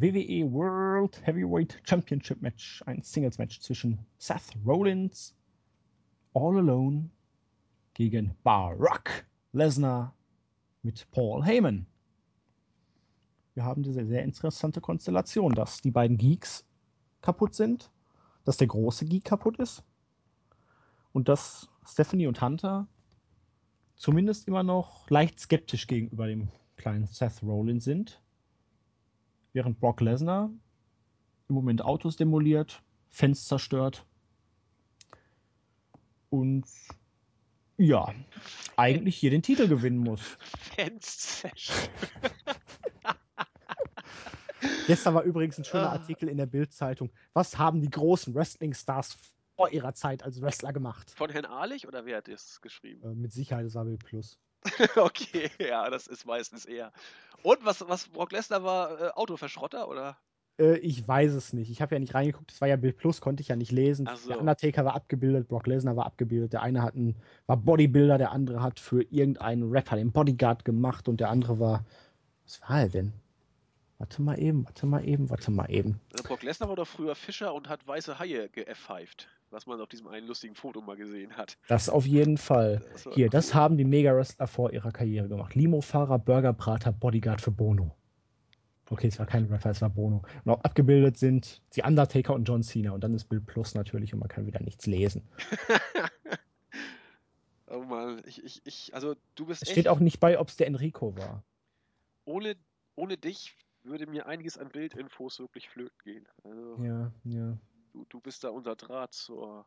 WWE 0.00 0.50
World 0.52 1.20
Heavyweight 1.26 1.80
Championship 1.84 2.40
Match. 2.40 2.82
Ein 2.86 3.02
Singles 3.02 3.38
Match 3.38 3.60
zwischen 3.60 3.98
Seth 4.18 4.54
Rollins 4.64 5.34
All 6.34 6.58
Alone 6.58 7.10
gegen 7.94 8.34
Barack 8.42 9.26
Lesnar 9.52 10.14
mit 10.82 11.10
Paul 11.10 11.44
Heyman 11.44 11.86
wir 13.58 13.64
haben 13.64 13.82
diese 13.82 14.06
sehr 14.06 14.22
interessante 14.22 14.80
Konstellation, 14.80 15.52
dass 15.52 15.80
die 15.80 15.90
beiden 15.90 16.16
Geeks 16.16 16.64
kaputt 17.22 17.56
sind, 17.56 17.90
dass 18.44 18.56
der 18.56 18.68
große 18.68 19.04
Geek 19.04 19.24
kaputt 19.24 19.58
ist 19.58 19.82
und 21.10 21.28
dass 21.28 21.68
Stephanie 21.84 22.28
und 22.28 22.40
Hunter 22.40 22.86
zumindest 23.96 24.46
immer 24.46 24.62
noch 24.62 25.10
leicht 25.10 25.40
skeptisch 25.40 25.88
gegenüber 25.88 26.28
dem 26.28 26.50
kleinen 26.76 27.08
Seth 27.08 27.42
Rollins 27.42 27.82
sind, 27.82 28.22
während 29.52 29.80
Brock 29.80 30.00
Lesnar 30.00 30.50
im 31.48 31.54
Moment 31.54 31.82
Autos 31.82 32.16
demoliert, 32.16 32.82
Fans 33.08 33.46
zerstört 33.46 34.04
und 36.30 36.66
ja, 37.76 38.12
eigentlich 38.76 39.16
hier 39.16 39.30
den 39.30 39.42
Titel 39.42 39.68
gewinnen 39.68 39.98
muss. 39.98 40.20
Fans 40.76 41.40
zerstört. 41.40 41.90
Gestern 44.86 45.14
war 45.14 45.22
übrigens 45.22 45.58
ein 45.58 45.64
schöner 45.64 45.90
ah. 45.90 45.92
Artikel 45.92 46.28
in 46.28 46.38
der 46.38 46.46
Bild-Zeitung. 46.46 47.10
Was 47.34 47.58
haben 47.58 47.80
die 47.80 47.90
großen 47.90 48.34
Wrestling-Stars 48.34 49.16
vor 49.54 49.70
ihrer 49.70 49.94
Zeit 49.94 50.22
als 50.22 50.40
Wrestler 50.40 50.72
gemacht? 50.72 51.12
Von 51.16 51.30
Herrn 51.30 51.44
Ahlich 51.44 51.86
oder 51.86 52.06
wer 52.06 52.16
hat 52.16 52.28
das 52.28 52.60
geschrieben? 52.60 53.02
Äh, 53.02 53.14
mit 53.14 53.32
Sicherheit 53.32 53.66
ist 53.66 53.74
Bild 53.74 54.04
Plus. 54.04 54.38
okay, 54.96 55.50
ja, 55.58 55.88
das 55.90 56.06
ist 56.06 56.26
meistens 56.26 56.64
eher. 56.64 56.92
Und 57.42 57.64
was, 57.64 57.86
was 57.88 58.08
Brock 58.08 58.32
Lesnar 58.32 58.64
war, 58.64 59.00
äh, 59.00 59.10
Autoverschrotter 59.10 59.88
oder? 59.88 60.16
Äh, 60.58 60.78
ich 60.78 61.06
weiß 61.06 61.32
es 61.32 61.52
nicht. 61.52 61.70
Ich 61.70 61.80
habe 61.80 61.94
ja 61.94 61.98
nicht 61.98 62.14
reingeguckt. 62.14 62.50
Das 62.50 62.60
war 62.60 62.68
ja 62.68 62.76
Bild 62.76 62.96
Plus, 62.96 63.20
konnte 63.20 63.40
ich 63.40 63.48
ja 63.48 63.56
nicht 63.56 63.72
lesen. 63.72 64.08
So. 64.16 64.28
Der 64.28 64.40
Undertaker 64.40 64.84
war 64.84 64.94
abgebildet, 64.94 65.48
Brock 65.48 65.66
Lesnar 65.66 65.96
war 65.96 66.06
abgebildet. 66.06 66.52
Der 66.52 66.62
eine 66.62 66.82
hat 66.82 66.94
einen, 66.94 67.16
war 67.46 67.56
Bodybuilder, 67.56 68.18
der 68.18 68.32
andere 68.32 68.62
hat 68.62 68.80
für 68.80 69.02
irgendeinen 69.02 69.70
Rapper 69.70 69.96
den 69.96 70.12
Bodyguard 70.12 70.64
gemacht 70.64 71.08
und 71.08 71.20
der 71.20 71.30
andere 71.30 71.58
war. 71.58 71.84
Was 72.44 72.60
war 72.62 72.80
er 72.80 72.88
denn? 72.88 73.12
Warte 73.98 74.22
mal 74.22 74.38
eben, 74.38 74.64
warte 74.64 74.86
mal 74.86 75.04
eben, 75.06 75.28
warte 75.28 75.50
mal 75.50 75.70
eben. 75.70 76.00
Brock 76.22 76.42
Lesnar 76.42 76.68
war 76.68 76.76
doch 76.76 76.86
früher 76.86 77.14
Fischer 77.16 77.52
und 77.52 77.68
hat 77.68 77.86
weiße 77.86 78.18
Haie 78.18 78.48
geeffpfeift, 78.48 79.28
was 79.50 79.66
man 79.66 79.80
auf 79.80 79.88
diesem 79.88 80.08
einen 80.08 80.26
lustigen 80.26 80.54
Foto 80.54 80.80
mal 80.80 80.96
gesehen 80.96 81.36
hat. 81.36 81.56
Das 81.68 81.88
auf 81.88 82.06
jeden 82.06 82.36
Fall. 82.36 82.84
Das 82.92 83.08
Hier, 83.14 83.26
cool. 83.26 83.30
das 83.30 83.54
haben 83.54 83.76
die 83.76 83.84
Mega-Wrestler 83.84 84.46
vor 84.46 84.72
ihrer 84.72 84.92
Karriere 84.92 85.28
gemacht. 85.28 85.54
Limo-Fahrer, 85.54 86.18
Burgerbrater, 86.18 86.92
Bodyguard 86.92 87.40
für 87.40 87.50
Bono. 87.50 87.94
Okay, 88.90 89.08
es 89.08 89.18
war 89.18 89.26
kein 89.26 89.44
Rapper, 89.46 89.70
es 89.70 89.82
war 89.82 89.90
Bono. 89.90 90.22
Und 90.44 90.52
auch 90.52 90.62
abgebildet 90.62 91.18
sind 91.18 91.62
die 91.76 91.82
Undertaker 91.82 92.34
und 92.34 92.44
John 92.44 92.62
Cena. 92.62 92.92
Und 92.92 93.04
dann 93.04 93.14
ist 93.14 93.26
Bild 93.26 93.46
Plus 93.46 93.74
natürlich 93.74 94.14
und 94.14 94.20
man 94.20 94.28
kann 94.28 94.46
wieder 94.46 94.62
nichts 94.62 94.86
lesen. 94.86 95.28
oh 97.66 97.82
Mann, 97.82 98.22
ich, 98.26 98.42
ich, 98.42 98.62
ich, 98.64 98.94
also 98.94 99.14
du 99.34 99.46
bist. 99.46 99.62
Es 99.62 99.70
steht 99.70 99.88
auch 99.88 100.00
nicht 100.00 100.20
bei, 100.20 100.38
ob 100.38 100.48
es 100.48 100.56
der 100.56 100.66
Enrico 100.66 101.16
war. 101.16 101.44
Ohne, 102.24 102.56
ohne 102.94 103.18
dich 103.18 103.56
würde 103.82 104.06
mir 104.06 104.26
einiges 104.26 104.58
an 104.58 104.68
Bildinfos 104.68 105.38
wirklich 105.38 105.68
flöten 105.68 105.98
gehen. 106.04 106.28
Also, 106.44 106.82
ja, 106.82 107.12
ja. 107.24 107.58
Du, 107.92 108.04
du 108.08 108.20
bist 108.20 108.44
da 108.44 108.50
unser 108.50 108.76
Draht 108.76 109.14
zur, 109.14 109.66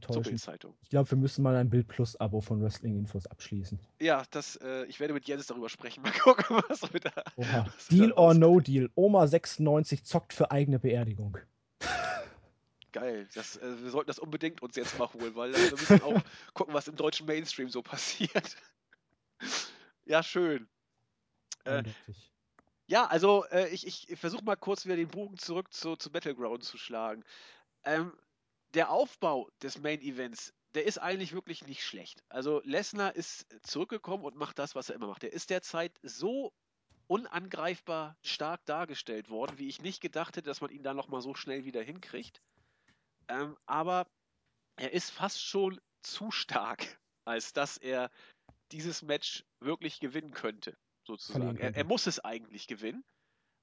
zur 0.00 0.22
Bildzeitung. 0.22 0.76
Ich 0.82 0.90
glaube, 0.90 1.10
wir 1.10 1.18
müssen 1.18 1.42
mal 1.42 1.56
ein 1.56 1.70
Bild 1.70 1.88
Plus 1.88 2.16
Abo 2.16 2.40
von 2.40 2.62
Wrestling 2.62 2.96
Infos 2.96 3.26
abschließen. 3.26 3.78
Ja, 4.00 4.24
das, 4.30 4.56
äh, 4.56 4.84
ich 4.86 5.00
werde 5.00 5.14
mit 5.14 5.26
Jens 5.26 5.46
darüber 5.46 5.68
sprechen. 5.68 6.02
Mal 6.02 6.12
gucken, 6.12 6.60
was 6.68 6.92
wir 6.92 7.00
da. 7.00 7.12
Was 7.36 7.88
Deal 7.88 8.12
or 8.12 8.34
no 8.34 8.60
deal. 8.60 8.90
Oma 8.94 9.26
96 9.26 10.04
zockt 10.04 10.32
für 10.32 10.50
eigene 10.50 10.78
Beerdigung. 10.78 11.38
Geil. 12.92 13.28
Das, 13.34 13.56
äh, 13.56 13.82
wir 13.82 13.90
sollten 13.90 14.08
das 14.08 14.18
unbedingt 14.18 14.62
uns 14.62 14.76
jetzt 14.76 14.98
mal 14.98 15.12
holen, 15.12 15.34
weil 15.34 15.54
äh, 15.54 15.58
wir 15.58 15.70
müssen 15.72 16.02
auch 16.02 16.20
gucken, 16.54 16.74
was 16.74 16.88
im 16.88 16.96
deutschen 16.96 17.26
Mainstream 17.26 17.68
so 17.68 17.82
passiert. 17.82 18.56
ja, 20.04 20.22
schön. 20.22 20.68
Äh, 21.64 21.82
ja, 22.88 23.06
also 23.06 23.44
äh, 23.50 23.68
ich, 23.68 24.08
ich 24.08 24.18
versuche 24.18 24.44
mal 24.44 24.56
kurz 24.56 24.86
wieder 24.86 24.96
den 24.96 25.08
Bogen 25.08 25.36
zurück 25.36 25.72
zu, 25.72 25.94
zu 25.96 26.10
Battleground 26.10 26.64
zu 26.64 26.78
schlagen. 26.78 27.22
Ähm, 27.84 28.18
der 28.74 28.90
Aufbau 28.90 29.50
des 29.62 29.78
Main 29.78 30.00
Events, 30.00 30.54
der 30.74 30.86
ist 30.86 30.98
eigentlich 30.98 31.34
wirklich 31.34 31.66
nicht 31.66 31.84
schlecht. 31.84 32.24
Also 32.30 32.62
Lesnar 32.64 33.14
ist 33.14 33.46
zurückgekommen 33.62 34.24
und 34.24 34.36
macht 34.36 34.58
das, 34.58 34.74
was 34.74 34.88
er 34.88 34.96
immer 34.96 35.06
macht. 35.06 35.22
Er 35.22 35.32
ist 35.34 35.50
derzeit 35.50 35.92
so 36.02 36.54
unangreifbar 37.08 38.16
stark 38.22 38.64
dargestellt 38.64 39.28
worden, 39.28 39.58
wie 39.58 39.68
ich 39.68 39.82
nicht 39.82 40.00
gedacht 40.00 40.36
hätte, 40.36 40.48
dass 40.48 40.62
man 40.62 40.70
ihn 40.70 40.82
da 40.82 40.94
nochmal 40.94 41.20
so 41.20 41.34
schnell 41.34 41.66
wieder 41.66 41.82
hinkriegt. 41.82 42.40
Ähm, 43.28 43.54
aber 43.66 44.06
er 44.76 44.92
ist 44.92 45.10
fast 45.10 45.42
schon 45.42 45.78
zu 46.02 46.30
stark, 46.30 46.98
als 47.26 47.52
dass 47.52 47.76
er 47.76 48.10
dieses 48.72 49.02
Match 49.02 49.44
wirklich 49.60 50.00
gewinnen 50.00 50.32
könnte 50.32 50.74
sozusagen. 51.08 51.56
Er, 51.58 51.74
er, 51.74 51.84
muss 51.84 52.06
es 52.06 52.20
eigentlich 52.20 52.66
gewinnen. 52.68 53.04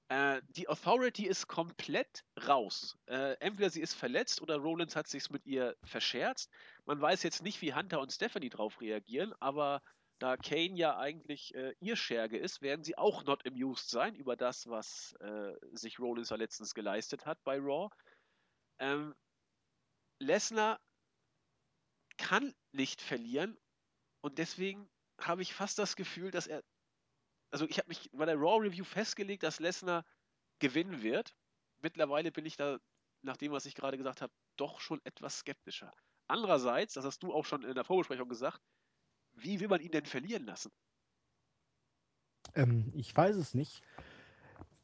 Äh, 0.10 0.41
die 0.50 0.68
Authority 0.68 1.26
ist 1.26 1.48
komplett 1.48 2.26
raus. 2.48 2.98
Äh, 3.06 3.34
entweder 3.39 3.70
sie 3.70 3.82
ist 3.82 3.93
verletzt 3.93 4.41
oder 4.41 4.58
Rollins 4.58 4.96
hat 4.96 5.08
sich 5.08 5.30
mit 5.30 5.46
ihr 5.46 5.76
verscherzt. 5.84 6.52
Man 6.86 7.00
weiß 7.00 7.24
jetzt 7.24 7.41
nicht, 7.41 7.62
wie 7.62 7.74
Hunter 7.74 8.02
und 8.02 8.12
Stephanie 8.12 8.50
darauf 8.50 8.82
reagieren, 8.82 9.34
aber 9.39 9.82
da 10.20 10.38
Kane 10.38 10.76
ja 10.76 10.98
eigentlich 10.98 11.54
äh, 11.56 11.74
ihr 11.80 11.96
Scherge 11.96 12.38
ist, 12.38 12.62
werden 12.62 12.84
sie 12.84 12.98
auch 12.98 13.24
not 13.26 13.46
amused 13.46 13.89
sein 13.89 14.16
über 14.16 14.36
das, 14.36 14.68
was 14.68 15.14
äh, 15.20 15.54
sich 15.72 16.00
Rollins 16.00 16.30
ja 16.30 16.38
letztens 16.38 16.74
geleistet 16.74 17.26
hat 17.26 17.43
bei 17.43 17.58
Raw. 17.58 17.89
Ähm, 18.80 19.16
Lesnar 20.20 20.80
kann 22.18 22.54
nicht 22.72 23.02
verlieren 23.02 23.58
und 24.22 24.38
deswegen 24.38 24.89
habe 25.20 25.41
ich 25.41 25.54
fast 25.54 25.80
das 25.80 25.96
Gefühl, 25.96 26.32
dass 26.32 26.48
er, 26.48 26.64
also 27.56 27.70
ich 27.70 27.78
habe 27.78 27.88
mich 27.88 28.10
bei 28.12 28.26
der 28.26 28.36
Raw 28.36 28.60
Review 28.60 28.84
festgelegt, 28.84 29.41
dass 29.43 29.62
Lesnar 29.62 30.03
gewinnen 30.60 31.01
wird. 31.01 31.34
Mittlerweile 31.82 32.30
bin 32.30 32.45
ich 32.45 32.58
da, 32.58 32.80
nach 33.22 33.38
dem, 33.38 33.53
was 33.53 33.66
ich 33.66 33.76
gerade 33.76 33.95
gesagt 33.95 34.22
habe, 34.22 34.34
doch 34.58 34.82
schon 34.82 34.99
etwas 35.06 35.39
skeptischer. 35.39 35.93
Andererseits, 36.28 36.95
das 36.95 37.06
hast 37.06 37.24
du 37.24 37.34
auch 37.34 37.45
schon 37.45 37.64
in 37.64 37.74
der 37.74 37.86
Vorbesprechung 37.86 38.28
gesagt, 38.28 38.62
wie 39.36 39.62
will 39.62 39.70
man 39.70 39.80
ihn 39.80 39.91
denn 39.91 40.06
verlieren 40.06 40.45
lassen? 40.45 40.70
Ähm, 42.56 42.91
ich 42.93 43.16
weiß 43.16 43.38
es 43.38 43.53
nicht. 43.53 43.82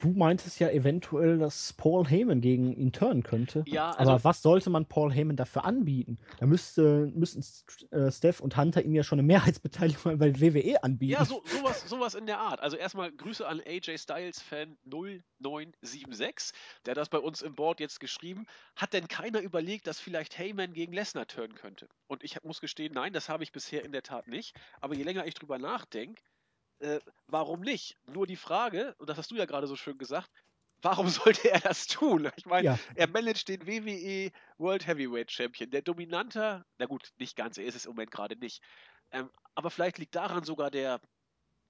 Du 0.01 0.09
meintest 0.09 0.59
ja 0.59 0.69
eventuell, 0.69 1.37
dass 1.37 1.73
Paul 1.73 2.07
Heyman 2.07 2.41
gegen 2.41 2.73
ihn 2.73 2.91
turnen 2.91 3.21
könnte. 3.21 3.63
Ja, 3.67 3.91
also, 3.91 4.13
Aber 4.13 4.23
was 4.23 4.41
sollte 4.41 4.71
man 4.71 4.87
Paul 4.87 5.13
Heyman 5.13 5.35
dafür 5.35 5.63
anbieten? 5.63 6.17
Da 6.39 6.47
müsste, 6.47 7.11
müssten 7.13 7.43
äh, 7.91 8.11
Steph 8.11 8.39
und 8.39 8.57
Hunter 8.57 8.83
ihm 8.83 8.95
ja 8.95 9.03
schon 9.03 9.19
eine 9.19 9.27
Mehrheitsbeteiligung 9.27 10.17
bei 10.17 10.41
WWE 10.41 10.83
anbieten. 10.83 11.13
Ja, 11.13 11.23
so, 11.23 11.43
sowas, 11.45 11.87
sowas 11.87 12.15
in 12.15 12.25
der 12.25 12.39
Art. 12.39 12.61
Also 12.61 12.77
erstmal 12.77 13.11
Grüße 13.11 13.47
an 13.47 13.61
AJ 13.63 13.99
Styles 13.99 14.41
Fan 14.41 14.75
0976, 14.85 16.57
der 16.87 16.95
das 16.95 17.09
bei 17.09 17.19
uns 17.19 17.43
im 17.43 17.53
Board 17.53 17.79
jetzt 17.79 17.99
geschrieben. 17.99 18.47
Hat 18.75 18.93
denn 18.93 19.07
keiner 19.07 19.39
überlegt, 19.39 19.85
dass 19.85 19.99
vielleicht 19.99 20.39
Heyman 20.39 20.73
gegen 20.73 20.93
Lesnar 20.93 21.27
turnen 21.27 21.53
könnte? 21.53 21.87
Und 22.07 22.23
ich 22.23 22.41
muss 22.43 22.59
gestehen, 22.59 22.93
nein, 22.93 23.13
das 23.13 23.29
habe 23.29 23.43
ich 23.43 23.51
bisher 23.51 23.85
in 23.85 23.91
der 23.91 24.01
Tat 24.01 24.27
nicht. 24.27 24.55
Aber 24.79 24.95
je 24.95 25.03
länger 25.03 25.27
ich 25.27 25.35
drüber 25.35 25.59
nachdenke, 25.59 26.23
äh, 26.81 26.99
warum 27.27 27.61
nicht? 27.61 27.97
Nur 28.07 28.27
die 28.27 28.35
Frage, 28.35 28.95
und 28.97 29.09
das 29.09 29.17
hast 29.17 29.31
du 29.31 29.35
ja 29.35 29.45
gerade 29.45 29.67
so 29.67 29.75
schön 29.75 29.97
gesagt, 29.97 30.29
warum 30.81 31.07
sollte 31.09 31.49
er 31.49 31.59
das 31.59 31.87
tun? 31.87 32.29
Ich 32.35 32.45
meine, 32.45 32.65
ja. 32.65 32.79
er 32.95 33.07
managt 33.07 33.47
den 33.47 33.65
WWE 33.65 34.31
World 34.57 34.85
Heavyweight 34.87 35.31
Champion, 35.31 35.69
der 35.69 35.81
dominanter, 35.81 36.65
na 36.77 36.85
gut, 36.85 37.11
nicht 37.17 37.35
ganz, 37.35 37.57
er 37.57 37.65
ist 37.65 37.75
es 37.75 37.85
im 37.85 37.91
Moment 37.91 38.11
gerade 38.11 38.35
nicht. 38.35 38.61
Ähm, 39.11 39.29
aber 39.55 39.69
vielleicht 39.69 39.97
liegt 39.97 40.15
daran 40.15 40.43
sogar 40.43 40.71
der, 40.71 41.01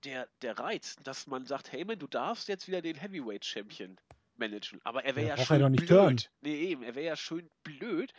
der, 0.03 0.27
der 0.41 0.57
Reiz, 0.57 0.95
dass 1.03 1.27
man 1.27 1.45
sagt, 1.45 1.71
hey 1.71 1.85
man, 1.85 1.99
du 1.99 2.07
darfst 2.07 2.47
jetzt 2.47 2.67
wieder 2.67 2.81
den 2.81 2.95
Heavyweight 2.95 3.45
Champion 3.45 3.97
managen. 4.37 4.79
Aber 4.83 5.03
er 5.05 5.15
wäre 5.15 5.27
ja, 5.27 5.35
ja 5.35 5.45
schön 5.45 5.71
blöd. 5.73 5.87
Turn. 5.87 6.17
Nee, 6.41 6.55
eben, 6.55 6.83
er 6.83 6.95
wäre 6.95 7.07
ja 7.07 7.15
schön 7.15 7.49
blöd, 7.63 8.13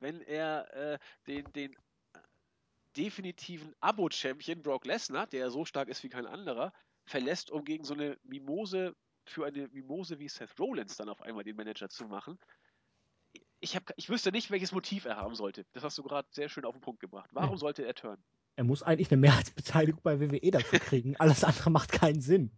wenn 0.00 0.20
er 0.20 0.72
äh, 0.74 0.98
den, 1.26 1.50
den 1.52 1.76
definitiven 2.96 3.74
Abo-Champion 3.80 4.62
Brock 4.62 4.86
Lesnar, 4.86 5.26
der 5.26 5.50
so 5.50 5.64
stark 5.64 5.88
ist 5.88 6.02
wie 6.02 6.08
kein 6.08 6.26
anderer, 6.26 6.72
verlässt, 7.04 7.50
um 7.50 7.64
gegen 7.64 7.84
so 7.84 7.94
eine 7.94 8.18
Mimose, 8.24 8.94
für 9.24 9.46
eine 9.46 9.68
Mimose 9.68 10.18
wie 10.18 10.28
Seth 10.28 10.58
Rollins 10.58 10.96
dann 10.96 11.08
auf 11.08 11.22
einmal 11.22 11.44
den 11.44 11.56
Manager 11.56 11.88
zu 11.88 12.04
machen. 12.04 12.38
Ich, 13.60 13.74
hab, 13.74 13.90
ich 13.96 14.08
wüsste 14.08 14.32
nicht, 14.32 14.50
welches 14.50 14.72
Motiv 14.72 15.04
er 15.04 15.16
haben 15.16 15.34
sollte. 15.34 15.64
Das 15.72 15.82
hast 15.82 15.98
du 15.98 16.02
gerade 16.02 16.28
sehr 16.30 16.48
schön 16.48 16.64
auf 16.64 16.74
den 16.74 16.80
Punkt 16.80 17.00
gebracht. 17.00 17.30
Warum 17.32 17.52
nee. 17.52 17.58
sollte 17.58 17.84
er 17.84 17.94
turnen? 17.94 18.22
Er 18.56 18.64
muss 18.64 18.82
eigentlich 18.82 19.10
eine 19.10 19.20
Mehrheitsbeteiligung 19.20 20.00
bei 20.02 20.20
WWE 20.20 20.50
dafür 20.50 20.78
kriegen. 20.78 21.16
Alles 21.18 21.44
andere 21.44 21.70
macht 21.70 21.92
keinen 21.92 22.20
Sinn. 22.20 22.50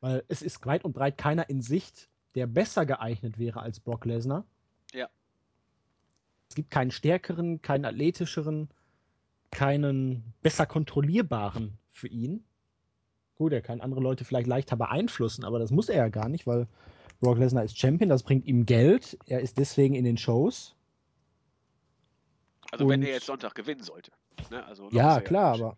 Weil 0.00 0.24
es 0.28 0.42
ist 0.42 0.64
weit 0.66 0.84
und 0.84 0.92
breit 0.92 1.18
keiner 1.18 1.48
in 1.48 1.62
Sicht, 1.62 2.08
der 2.34 2.46
besser 2.46 2.86
geeignet 2.86 3.38
wäre 3.38 3.60
als 3.60 3.78
Brock 3.80 4.04
Lesnar. 4.04 4.44
Ja. 4.92 5.08
Es 6.48 6.54
gibt 6.54 6.70
keinen 6.70 6.90
stärkeren, 6.90 7.62
keinen 7.62 7.84
athletischeren, 7.84 8.68
keinen 9.52 10.34
besser 10.42 10.66
kontrollierbaren 10.66 11.78
für 11.92 12.08
ihn. 12.08 12.44
Gut, 13.36 13.52
er 13.52 13.62
kann 13.62 13.80
andere 13.80 14.00
Leute 14.00 14.24
vielleicht 14.24 14.48
leichter 14.48 14.76
beeinflussen, 14.76 15.44
aber 15.44 15.58
das 15.60 15.70
muss 15.70 15.88
er 15.88 15.96
ja 15.96 16.08
gar 16.08 16.28
nicht, 16.28 16.46
weil 16.46 16.66
Brock 17.20 17.38
Lesnar 17.38 17.64
ist 17.64 17.78
Champion, 17.78 18.08
das 18.08 18.24
bringt 18.24 18.46
ihm 18.46 18.66
Geld, 18.66 19.16
er 19.26 19.40
ist 19.40 19.58
deswegen 19.58 19.94
in 19.94 20.04
den 20.04 20.16
Shows. 20.16 20.74
Also 22.72 22.84
und 22.84 22.90
wenn 22.90 23.02
er 23.02 23.10
jetzt 23.10 23.26
Sonntag 23.26 23.54
gewinnen 23.54 23.82
sollte. 23.82 24.10
Ne? 24.50 24.64
Also 24.64 24.88
ja, 24.90 25.20
klar, 25.20 25.54
aber 25.54 25.76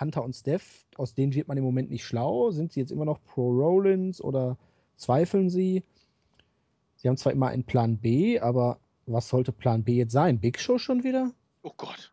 Hunter 0.00 0.24
und 0.24 0.34
Steph, 0.34 0.86
aus 0.96 1.14
denen 1.14 1.34
wird 1.34 1.48
man 1.48 1.58
im 1.58 1.64
Moment 1.64 1.90
nicht 1.90 2.04
schlau. 2.04 2.50
Sind 2.50 2.72
sie 2.72 2.80
jetzt 2.80 2.90
immer 2.90 3.04
noch 3.04 3.22
pro 3.22 3.50
Rollins 3.50 4.20
oder 4.20 4.56
zweifeln 4.96 5.50
sie? 5.50 5.84
Sie 6.96 7.08
haben 7.08 7.16
zwar 7.16 7.32
immer 7.32 7.48
einen 7.48 7.64
Plan 7.64 7.98
B, 7.98 8.40
aber 8.40 8.80
was 9.06 9.28
sollte 9.28 9.52
Plan 9.52 9.84
B 9.84 9.96
jetzt 9.96 10.12
sein? 10.12 10.40
Big 10.40 10.58
Show 10.58 10.78
schon 10.78 11.04
wieder? 11.04 11.32
Oh 11.62 11.72
Gott. 11.76 12.12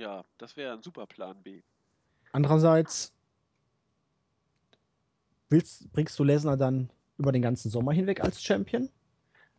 Ja, 0.00 0.24
das 0.38 0.56
wäre 0.56 0.72
ein 0.72 0.82
super 0.82 1.06
Plan 1.06 1.42
B. 1.42 1.60
Andererseits 2.32 3.12
willst, 5.50 5.92
bringst 5.92 6.18
du 6.18 6.24
Lesnar 6.24 6.56
dann 6.56 6.88
über 7.18 7.32
den 7.32 7.42
ganzen 7.42 7.70
Sommer 7.70 7.92
hinweg 7.92 8.22
als 8.22 8.42
Champion? 8.42 8.88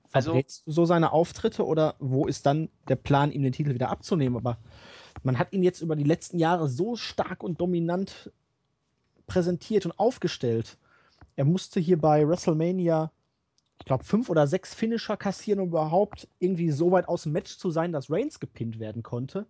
Verbrätst 0.09 0.63
also, 0.63 0.65
du 0.65 0.71
so 0.71 0.85
seine 0.85 1.11
Auftritte 1.11 1.63
oder 1.63 1.93
wo 1.99 2.25
ist 2.25 2.47
dann 2.47 2.69
der 2.87 2.95
Plan, 2.95 3.31
ihm 3.31 3.43
den 3.43 3.53
Titel 3.53 3.75
wieder 3.75 3.89
abzunehmen? 3.89 4.35
Aber 4.35 4.57
man 5.21 5.37
hat 5.37 5.53
ihn 5.53 5.61
jetzt 5.61 5.81
über 5.81 5.95
die 5.95 6.05
letzten 6.05 6.39
Jahre 6.39 6.67
so 6.67 6.95
stark 6.95 7.43
und 7.43 7.61
dominant 7.61 8.31
präsentiert 9.27 9.85
und 9.85 9.99
aufgestellt. 9.99 10.79
Er 11.35 11.45
musste 11.45 11.79
hier 11.79 12.01
bei 12.01 12.27
WrestleMania, 12.27 13.11
ich 13.77 13.85
glaube, 13.85 14.05
fünf 14.05 14.27
oder 14.27 14.47
sechs 14.47 14.73
Finisher 14.73 15.17
kassieren, 15.17 15.59
um 15.59 15.69
überhaupt 15.69 16.27
irgendwie 16.39 16.71
so 16.71 16.89
weit 16.91 17.07
aus 17.07 17.23
dem 17.23 17.31
Match 17.31 17.57
zu 17.57 17.69
sein, 17.69 17.91
dass 17.91 18.09
Reigns 18.09 18.39
gepinnt 18.39 18.79
werden 18.79 19.03
konnte. 19.03 19.45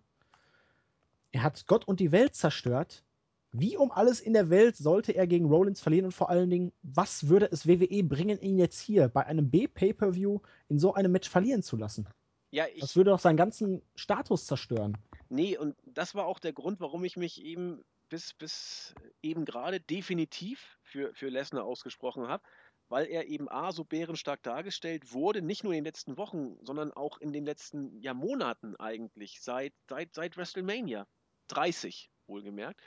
Er 1.32 1.42
hat 1.42 1.66
Gott 1.66 1.86
und 1.86 2.00
die 2.00 2.12
Welt 2.12 2.34
zerstört. 2.34 3.04
Wie 3.52 3.76
um 3.76 3.90
alles 3.90 4.20
in 4.20 4.32
der 4.32 4.48
Welt 4.48 4.76
sollte 4.76 5.12
er 5.12 5.26
gegen 5.26 5.46
Rollins 5.46 5.80
verlieren 5.80 6.06
und 6.06 6.12
vor 6.12 6.30
allen 6.30 6.48
Dingen, 6.48 6.72
was 6.82 7.28
würde 7.28 7.50
es 7.50 7.66
WWE 7.66 8.02
bringen, 8.04 8.40
ihn 8.40 8.58
jetzt 8.58 8.80
hier 8.80 9.08
bei 9.08 9.26
einem 9.26 9.50
B-Pay-Per-View 9.50 10.40
in 10.68 10.78
so 10.78 10.94
einem 10.94 11.12
Match 11.12 11.28
verlieren 11.28 11.62
zu 11.62 11.76
lassen? 11.76 12.06
Ja, 12.50 12.66
ich. 12.66 12.80
Das 12.80 12.96
würde 12.96 13.10
doch 13.10 13.18
seinen 13.18 13.36
ganzen 13.36 13.82
Status 13.94 14.46
zerstören. 14.46 14.96
Nee, 15.28 15.56
und 15.56 15.76
das 15.86 16.14
war 16.14 16.26
auch 16.26 16.38
der 16.38 16.52
Grund, 16.52 16.80
warum 16.80 17.04
ich 17.04 17.16
mich 17.16 17.42
eben 17.42 17.82
bis, 18.08 18.34
bis 18.34 18.94
eben 19.22 19.46
gerade 19.46 19.80
definitiv 19.80 20.78
für, 20.82 21.14
für 21.14 21.30
Lesnar 21.30 21.64
ausgesprochen 21.64 22.28
habe, 22.28 22.42
weil 22.88 23.06
er 23.06 23.26
eben 23.26 23.48
A, 23.48 23.72
so 23.72 23.84
bärenstark 23.84 24.42
dargestellt 24.42 25.14
wurde, 25.14 25.40
nicht 25.40 25.64
nur 25.64 25.72
in 25.72 25.78
den 25.78 25.86
letzten 25.86 26.18
Wochen, 26.18 26.58
sondern 26.62 26.92
auch 26.92 27.18
in 27.18 27.32
den 27.32 27.46
letzten 27.46 27.98
ja, 28.02 28.12
Monaten 28.12 28.76
eigentlich, 28.76 29.40
seit, 29.40 29.72
seit, 29.88 30.14
seit 30.14 30.36
WrestleMania. 30.36 31.06
30, 31.52 32.10
wohlgemerkt. 32.26 32.80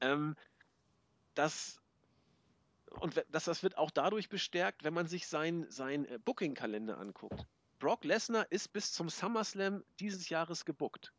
Ähm, 0.00 0.36
das, 1.34 1.80
und 3.00 3.22
das, 3.30 3.44
das 3.44 3.62
wird 3.62 3.76
auch 3.76 3.90
dadurch 3.90 4.28
bestärkt, 4.28 4.84
wenn 4.84 4.94
man 4.94 5.06
sich 5.06 5.26
sein, 5.26 5.66
sein 5.68 6.06
äh, 6.06 6.18
Booking-Kalender 6.24 6.98
anguckt. 6.98 7.46
Brock 7.78 8.04
Lesnar 8.04 8.50
ist 8.50 8.72
bis 8.72 8.92
zum 8.92 9.10
SummerSlam 9.10 9.84
dieses 10.00 10.28
Jahres 10.28 10.64
gebuckt. 10.64 11.12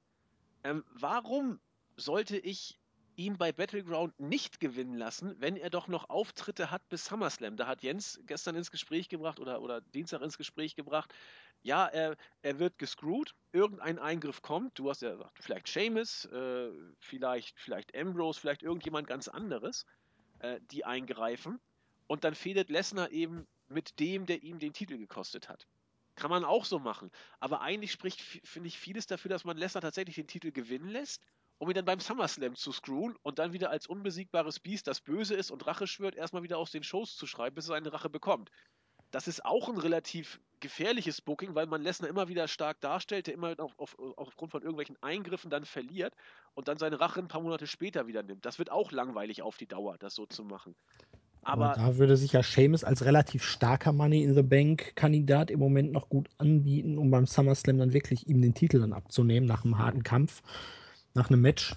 Ähm, 0.63 0.83
warum 0.89 1.59
sollte 1.97 2.37
ich 2.37 2.79
ihn 3.17 3.37
bei 3.37 3.51
Battleground 3.51 4.17
nicht 4.19 4.59
gewinnen 4.59 4.95
lassen, 4.95 5.35
wenn 5.39 5.57
er 5.57 5.69
doch 5.69 5.87
noch 5.87 6.09
Auftritte 6.09 6.71
hat 6.71 6.87
bis 6.87 7.05
SummerSlam? 7.05 7.57
Da 7.57 7.67
hat 7.67 7.83
Jens 7.83 8.21
gestern 8.25 8.55
ins 8.55 8.71
Gespräch 8.71 9.09
gebracht 9.09 9.39
oder, 9.39 9.61
oder 9.61 9.81
Dienstag 9.81 10.21
ins 10.21 10.37
Gespräch 10.37 10.75
gebracht, 10.75 11.13
ja, 11.63 11.87
er, 11.87 12.15
er 12.43 12.59
wird 12.59 12.77
gescrewt, 12.77 13.35
irgendein 13.51 13.99
Eingriff 13.99 14.41
kommt, 14.41 14.77
du 14.79 14.89
hast 14.89 15.01
ja 15.01 15.11
gesagt, 15.11 15.37
vielleicht 15.41 15.67
Seamus, 15.67 16.25
äh, 16.25 16.69
vielleicht, 16.99 17.59
vielleicht 17.59 17.95
Ambrose, 17.97 18.39
vielleicht 18.39 18.63
irgendjemand 18.63 19.07
ganz 19.07 19.27
anderes, 19.27 19.85
äh, 20.39 20.61
die 20.71 20.85
eingreifen 20.85 21.59
und 22.05 22.23
dann 22.23 22.35
fehlt 22.35 22.69
Lesnar 22.69 23.11
eben 23.11 23.47
mit 23.67 23.99
dem, 23.99 24.25
der 24.25 24.43
ihm 24.43 24.59
den 24.59 24.73
Titel 24.73 24.97
gekostet 24.97 25.49
hat. 25.49 25.67
Kann 26.15 26.29
man 26.31 26.45
auch 26.45 26.65
so 26.65 26.79
machen. 26.79 27.11
Aber 27.39 27.61
eigentlich 27.61 27.91
spricht, 27.91 28.21
finde 28.21 28.67
ich, 28.67 28.79
vieles 28.79 29.05
dafür, 29.05 29.29
dass 29.29 29.43
man 29.43 29.57
Lesnar 29.57 29.81
tatsächlich 29.81 30.15
den 30.15 30.27
Titel 30.27 30.51
gewinnen 30.51 30.89
lässt, 30.89 31.21
um 31.59 31.69
ihn 31.69 31.75
dann 31.75 31.85
beim 31.85 31.99
SummerSlam 31.99 32.55
zu 32.55 32.71
screwen 32.71 33.15
und 33.23 33.39
dann 33.39 33.53
wieder 33.53 33.69
als 33.69 33.87
unbesiegbares 33.87 34.59
Biest, 34.59 34.87
das 34.87 35.01
böse 35.01 35.35
ist 35.35 35.51
und 35.51 35.65
Rache 35.65 35.87
schwört, 35.87 36.15
erstmal 36.15 36.43
wieder 36.43 36.57
aus 36.57 36.71
den 36.71 36.83
Shows 36.83 37.15
zu 37.15 37.25
schreiben, 37.25 37.55
bis 37.55 37.65
er 37.65 37.75
seine 37.75 37.93
Rache 37.93 38.09
bekommt. 38.09 38.51
Das 39.11 39.27
ist 39.27 39.45
auch 39.45 39.69
ein 39.69 39.77
relativ 39.77 40.39
gefährliches 40.59 41.21
Booking, 41.21 41.55
weil 41.55 41.67
man 41.67 41.81
Lesnar 41.81 42.09
immer 42.09 42.27
wieder 42.27 42.47
stark 42.47 42.81
darstellt, 42.81 43.27
der 43.27 43.35
immer 43.35 43.55
auf, 43.59 43.73
auf, 43.77 43.95
aufgrund 44.17 44.51
von 44.51 44.61
irgendwelchen 44.61 44.97
Eingriffen 45.01 45.49
dann 45.49 45.65
verliert 45.65 46.13
und 46.55 46.67
dann 46.67 46.77
seine 46.77 46.99
Rache 46.99 47.19
ein 47.19 47.27
paar 47.27 47.41
Monate 47.41 47.67
später 47.67 48.07
wieder 48.07 48.23
nimmt. 48.23 48.45
Das 48.45 48.59
wird 48.59 48.71
auch 48.71 48.91
langweilig 48.91 49.41
auf 49.41 49.57
die 49.57 49.67
Dauer, 49.67 49.97
das 49.99 50.15
so 50.15 50.25
zu 50.25 50.43
machen. 50.43 50.75
Aber, 51.43 51.65
Aber 51.65 51.75
da 51.75 51.97
würde 51.97 52.17
sich 52.17 52.33
ja 52.33 52.43
Seamus 52.43 52.83
als 52.83 53.05
relativ 53.05 53.43
starker 53.43 53.93
Money 53.93 54.23
in 54.23 54.33
the 54.33 54.43
Bank 54.43 54.95
Kandidat 54.95 55.49
im 55.49 55.59
Moment 55.59 55.93
noch 55.93 56.09
gut 56.09 56.27
anbieten, 56.37 56.97
um 56.97 57.09
beim 57.09 57.25
SummerSlam 57.25 57.77
dann 57.77 57.93
wirklich 57.93 58.27
ihm 58.27 58.41
den 58.41 58.53
Titel 58.53 58.81
dann 58.81 58.91
abzunehmen 58.91 59.47
nach 59.47 59.63
einem 59.63 59.77
harten 59.77 60.03
Kampf, 60.03 60.41
nach 61.17 61.29
einem 61.29 61.41
Match. 61.41 61.75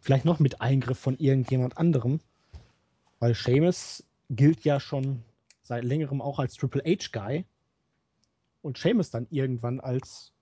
Vielleicht 0.00 0.24
noch 0.24 0.38
mit 0.40 0.60
Eingriff 0.60 0.98
von 0.98 1.16
irgendjemand 1.16 1.78
anderem. 1.78 2.20
Weil 3.20 3.34
Seamus 3.34 4.04
gilt 4.28 4.64
ja 4.64 4.80
schon 4.80 5.22
seit 5.62 5.84
längerem 5.84 6.20
auch 6.20 6.38
als 6.38 6.54
Triple 6.54 6.82
H-Guy 6.84 7.44
und 8.62 8.76
Seamus 8.76 9.10
dann 9.10 9.26
irgendwann 9.30 9.80
als 9.80 10.32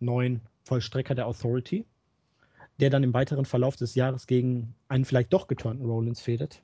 neuen 0.00 0.40
Vollstrecker 0.64 1.14
der 1.14 1.26
Authority. 1.26 1.86
der 2.80 2.90
dann 2.90 3.04
im 3.04 3.12
weiteren 3.12 3.44
Verlauf 3.44 3.76
des 3.76 3.94
Jahres 3.94 4.26
gegen 4.26 4.74
einen 4.88 5.04
vielleicht 5.04 5.32
doch 5.32 5.46
geturnten 5.46 5.84
Rollins 5.84 6.20
fädet. 6.20 6.62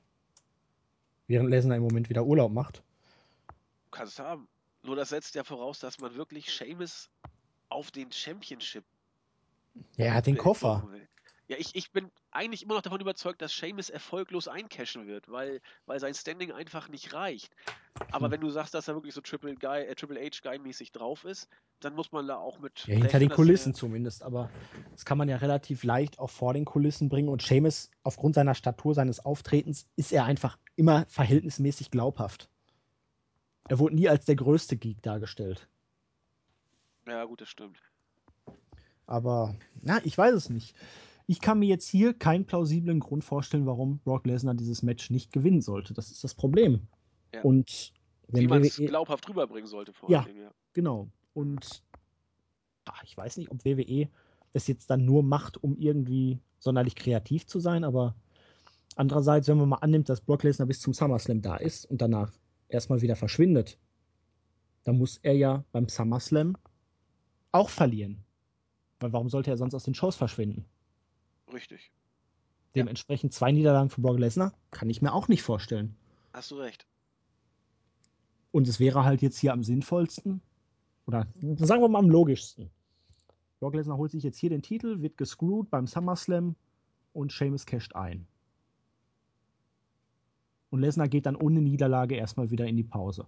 Während 1.27 1.49
Lesnar 1.49 1.77
im 1.77 1.83
Moment 1.83 2.09
wieder 2.09 2.25
Urlaub 2.25 2.51
macht. 2.51 2.81
Kannst 3.91 4.19
haben. 4.19 4.47
Nur 4.83 4.95
das 4.95 5.09
setzt 5.09 5.35
ja 5.35 5.43
voraus, 5.43 5.79
dass 5.79 5.99
man 5.99 6.15
wirklich 6.15 6.51
Seamus 6.51 7.09
auf 7.69 7.91
den 7.91 8.11
Championship. 8.11 8.83
Ja, 9.97 10.05
er 10.05 10.13
hat 10.15 10.25
den 10.25 10.37
Koffer. 10.37 10.87
Ja, 11.49 11.55
ich, 11.57 11.75
ich 11.75 11.91
bin 11.91 12.11
eigentlich 12.31 12.63
immer 12.63 12.73
noch 12.73 12.81
davon 12.81 12.99
überzeugt, 12.99 13.41
dass 13.41 13.55
Seamus 13.55 13.89
erfolglos 13.89 14.49
eincashen 14.49 15.07
wird, 15.07 15.29
weil, 15.29 15.61
weil 15.85 15.99
sein 15.99 16.13
Standing 16.13 16.51
einfach 16.51 16.89
nicht 16.89 17.13
reicht. 17.13 17.55
Aber 18.11 18.25
hm. 18.25 18.33
wenn 18.33 18.41
du 18.41 18.49
sagst, 18.49 18.73
dass 18.73 18.89
er 18.89 18.95
wirklich 18.95 19.13
so 19.13 19.21
Triple, 19.21 19.55
Guy, 19.55 19.83
äh, 19.83 19.95
Triple 19.95 20.19
H 20.19 20.41
Guy-mäßig 20.43 20.91
drauf 20.91 21.23
ist, 21.23 21.47
dann 21.79 21.95
muss 21.95 22.11
man 22.11 22.27
da 22.27 22.35
auch 22.35 22.59
mit. 22.59 22.85
Ja, 22.87 22.95
hinter 22.95 23.19
den 23.19 23.29
Kulissen 23.29 23.73
zumindest, 23.73 24.23
aber 24.23 24.49
das 24.91 25.05
kann 25.05 25.17
man 25.17 25.29
ja 25.29 25.37
relativ 25.37 25.83
leicht 25.83 26.19
auch 26.19 26.29
vor 26.29 26.53
den 26.53 26.65
Kulissen 26.65 27.07
bringen. 27.07 27.29
Und 27.29 27.41
Seamus, 27.41 27.91
aufgrund 28.03 28.35
seiner 28.35 28.55
Statur, 28.55 28.93
seines 28.93 29.23
Auftretens, 29.23 29.87
ist 29.95 30.11
er 30.11 30.25
einfach 30.25 30.57
immer 30.75 31.05
verhältnismäßig 31.07 31.91
glaubhaft. 31.91 32.49
Er 33.69 33.79
wurde 33.79 33.95
nie 33.95 34.09
als 34.09 34.25
der 34.25 34.35
größte 34.35 34.75
Geek 34.75 35.01
dargestellt. 35.01 35.69
Ja, 37.07 37.23
gut, 37.23 37.39
das 37.39 37.49
stimmt. 37.49 37.79
Aber, 39.05 39.55
na, 39.81 40.01
ich 40.03 40.17
weiß 40.17 40.33
es 40.33 40.49
nicht. 40.49 40.75
Ich 41.27 41.41
kann 41.41 41.59
mir 41.59 41.67
jetzt 41.67 41.87
hier 41.87 42.13
keinen 42.13 42.45
plausiblen 42.45 42.99
Grund 43.01 43.23
vorstellen, 43.23 43.65
warum 43.65 43.99
Brock 43.99 44.25
Lesnar 44.25 44.55
dieses 44.55 44.81
Match 44.81 45.09
nicht 45.09 45.33
gewinnen 45.33 45.61
sollte. 45.61 45.93
Das 45.93 46.09
ist 46.09 46.23
das 46.23 46.33
Problem. 46.33 46.87
Ja. 47.33 47.41
Und 47.41 47.93
wenn 48.29 48.43
Wie 48.43 48.47
man 48.47 48.61
es 48.63 48.77
glaubhaft 48.77 49.27
rüberbringen 49.29 49.67
sollte 49.67 49.93
vor 49.93 50.09
ja, 50.09 50.23
allem, 50.23 50.37
ja. 50.37 50.51
Genau. 50.73 51.09
Und 51.33 51.83
ach, 52.85 53.03
ich 53.03 53.15
weiß 53.15 53.37
nicht, 53.37 53.51
ob 53.51 53.63
WWE 53.65 54.09
es 54.53 54.67
jetzt 54.67 54.89
dann 54.89 55.05
nur 55.05 55.21
macht, 55.21 55.61
um 55.61 55.75
irgendwie 55.77 56.39
sonderlich 56.59 56.95
kreativ 56.95 57.45
zu 57.45 57.59
sein, 57.59 57.83
aber 57.83 58.15
andererseits, 58.95 59.47
wenn 59.47 59.57
man 59.57 59.69
mal 59.69 59.77
annimmt, 59.77 60.09
dass 60.09 60.21
Brock 60.21 60.43
Lesnar 60.43 60.67
bis 60.67 60.81
zum 60.81 60.93
SummerSlam 60.93 61.41
da 61.41 61.57
ist 61.57 61.85
und 61.85 62.01
danach 62.01 62.31
erstmal 62.69 63.01
wieder 63.01 63.15
verschwindet, 63.15 63.77
dann 64.83 64.97
muss 64.97 65.17
er 65.17 65.33
ja 65.33 65.63
beim 65.71 65.89
SummerSlam 65.89 66.57
auch 67.51 67.69
verlieren. 67.69 68.23
Weil 68.99 69.13
warum 69.13 69.29
sollte 69.29 69.51
er 69.51 69.57
sonst 69.57 69.75
aus 69.75 69.83
den 69.83 69.93
Shows 69.93 70.15
verschwinden? 70.15 70.65
Richtig. 71.53 71.91
Dementsprechend 72.75 73.33
zwei 73.33 73.51
Niederlagen 73.51 73.89
für 73.89 74.01
Brock 74.01 74.19
Lesnar 74.19 74.53
kann 74.71 74.89
ich 74.89 75.01
mir 75.01 75.13
auch 75.13 75.27
nicht 75.27 75.43
vorstellen. 75.43 75.95
Hast 76.33 76.51
du 76.51 76.55
recht. 76.55 76.85
Und 78.51 78.67
es 78.67 78.79
wäre 78.79 79.03
halt 79.03 79.21
jetzt 79.21 79.39
hier 79.39 79.53
am 79.53 79.63
sinnvollsten, 79.63 80.41
oder 81.05 81.27
sagen 81.57 81.81
wir 81.81 81.87
mal 81.87 81.99
am 81.99 82.09
logischsten. 82.09 82.69
Brock 83.59 83.75
Lesnar 83.75 83.97
holt 83.97 84.11
sich 84.11 84.23
jetzt 84.23 84.37
hier 84.37 84.49
den 84.49 84.61
Titel, 84.61 85.01
wird 85.01 85.17
gescrewt 85.17 85.69
beim 85.69 85.87
SummerSlam 85.87 86.55
und 87.13 87.31
Sheamus 87.31 87.65
casht 87.65 87.95
ein. 87.95 88.27
Und 90.69 90.81
Lesnar 90.81 91.07
geht 91.07 91.25
dann 91.25 91.35
ohne 91.35 91.61
Niederlage 91.61 92.15
erstmal 92.15 92.51
wieder 92.51 92.67
in 92.67 92.75
die 92.75 92.83
Pause. 92.83 93.25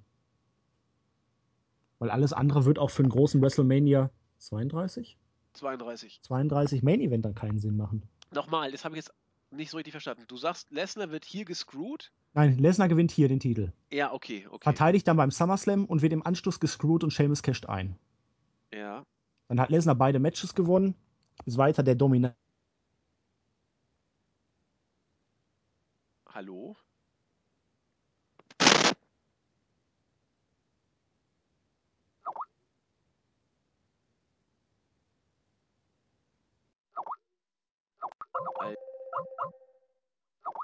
Weil 1.97 2.11
alles 2.11 2.33
andere 2.33 2.65
wird 2.65 2.79
auch 2.79 2.89
für 2.89 3.03
einen 3.03 3.11
großen 3.11 3.41
WrestleMania 3.41 4.11
32? 4.37 5.17
32. 5.59 6.21
32 6.23 6.83
Main 6.83 7.01
Event 7.01 7.25
dann 7.25 7.35
keinen 7.35 7.59
Sinn 7.59 7.77
machen. 7.77 8.03
Nochmal, 8.31 8.71
das 8.71 8.85
habe 8.85 8.95
ich 8.95 9.05
jetzt 9.05 9.13
nicht 9.51 9.71
so 9.71 9.77
richtig 9.77 9.91
verstanden. 9.91 10.23
Du 10.27 10.37
sagst, 10.37 10.71
Lesnar 10.71 11.11
wird 11.11 11.25
hier 11.25 11.45
gescrewt? 11.45 12.11
Nein, 12.33 12.57
Lesnar 12.57 12.87
gewinnt 12.87 13.11
hier 13.11 13.27
den 13.27 13.39
Titel. 13.39 13.71
Ja, 13.91 14.13
okay, 14.13 14.47
okay. 14.49 14.63
Verteidigt 14.63 15.07
dann 15.07 15.17
beim 15.17 15.31
SummerSlam 15.31 15.85
und 15.85 16.01
wird 16.01 16.13
im 16.13 16.25
Anschluss 16.25 16.59
gescrewt 16.59 17.03
und 17.03 17.11
Sheamus 17.11 17.41
casht 17.41 17.65
ein. 17.65 17.97
Ja. 18.73 19.05
Dann 19.47 19.59
hat 19.59 19.69
Lesnar 19.69 19.95
beide 19.95 20.19
Matches 20.19 20.53
gewonnen, 20.53 20.93
ist 21.45 21.57
weiter 21.57 21.81
der 21.81 21.95
Dominant. 21.95 22.35
Hallo? 26.31 26.77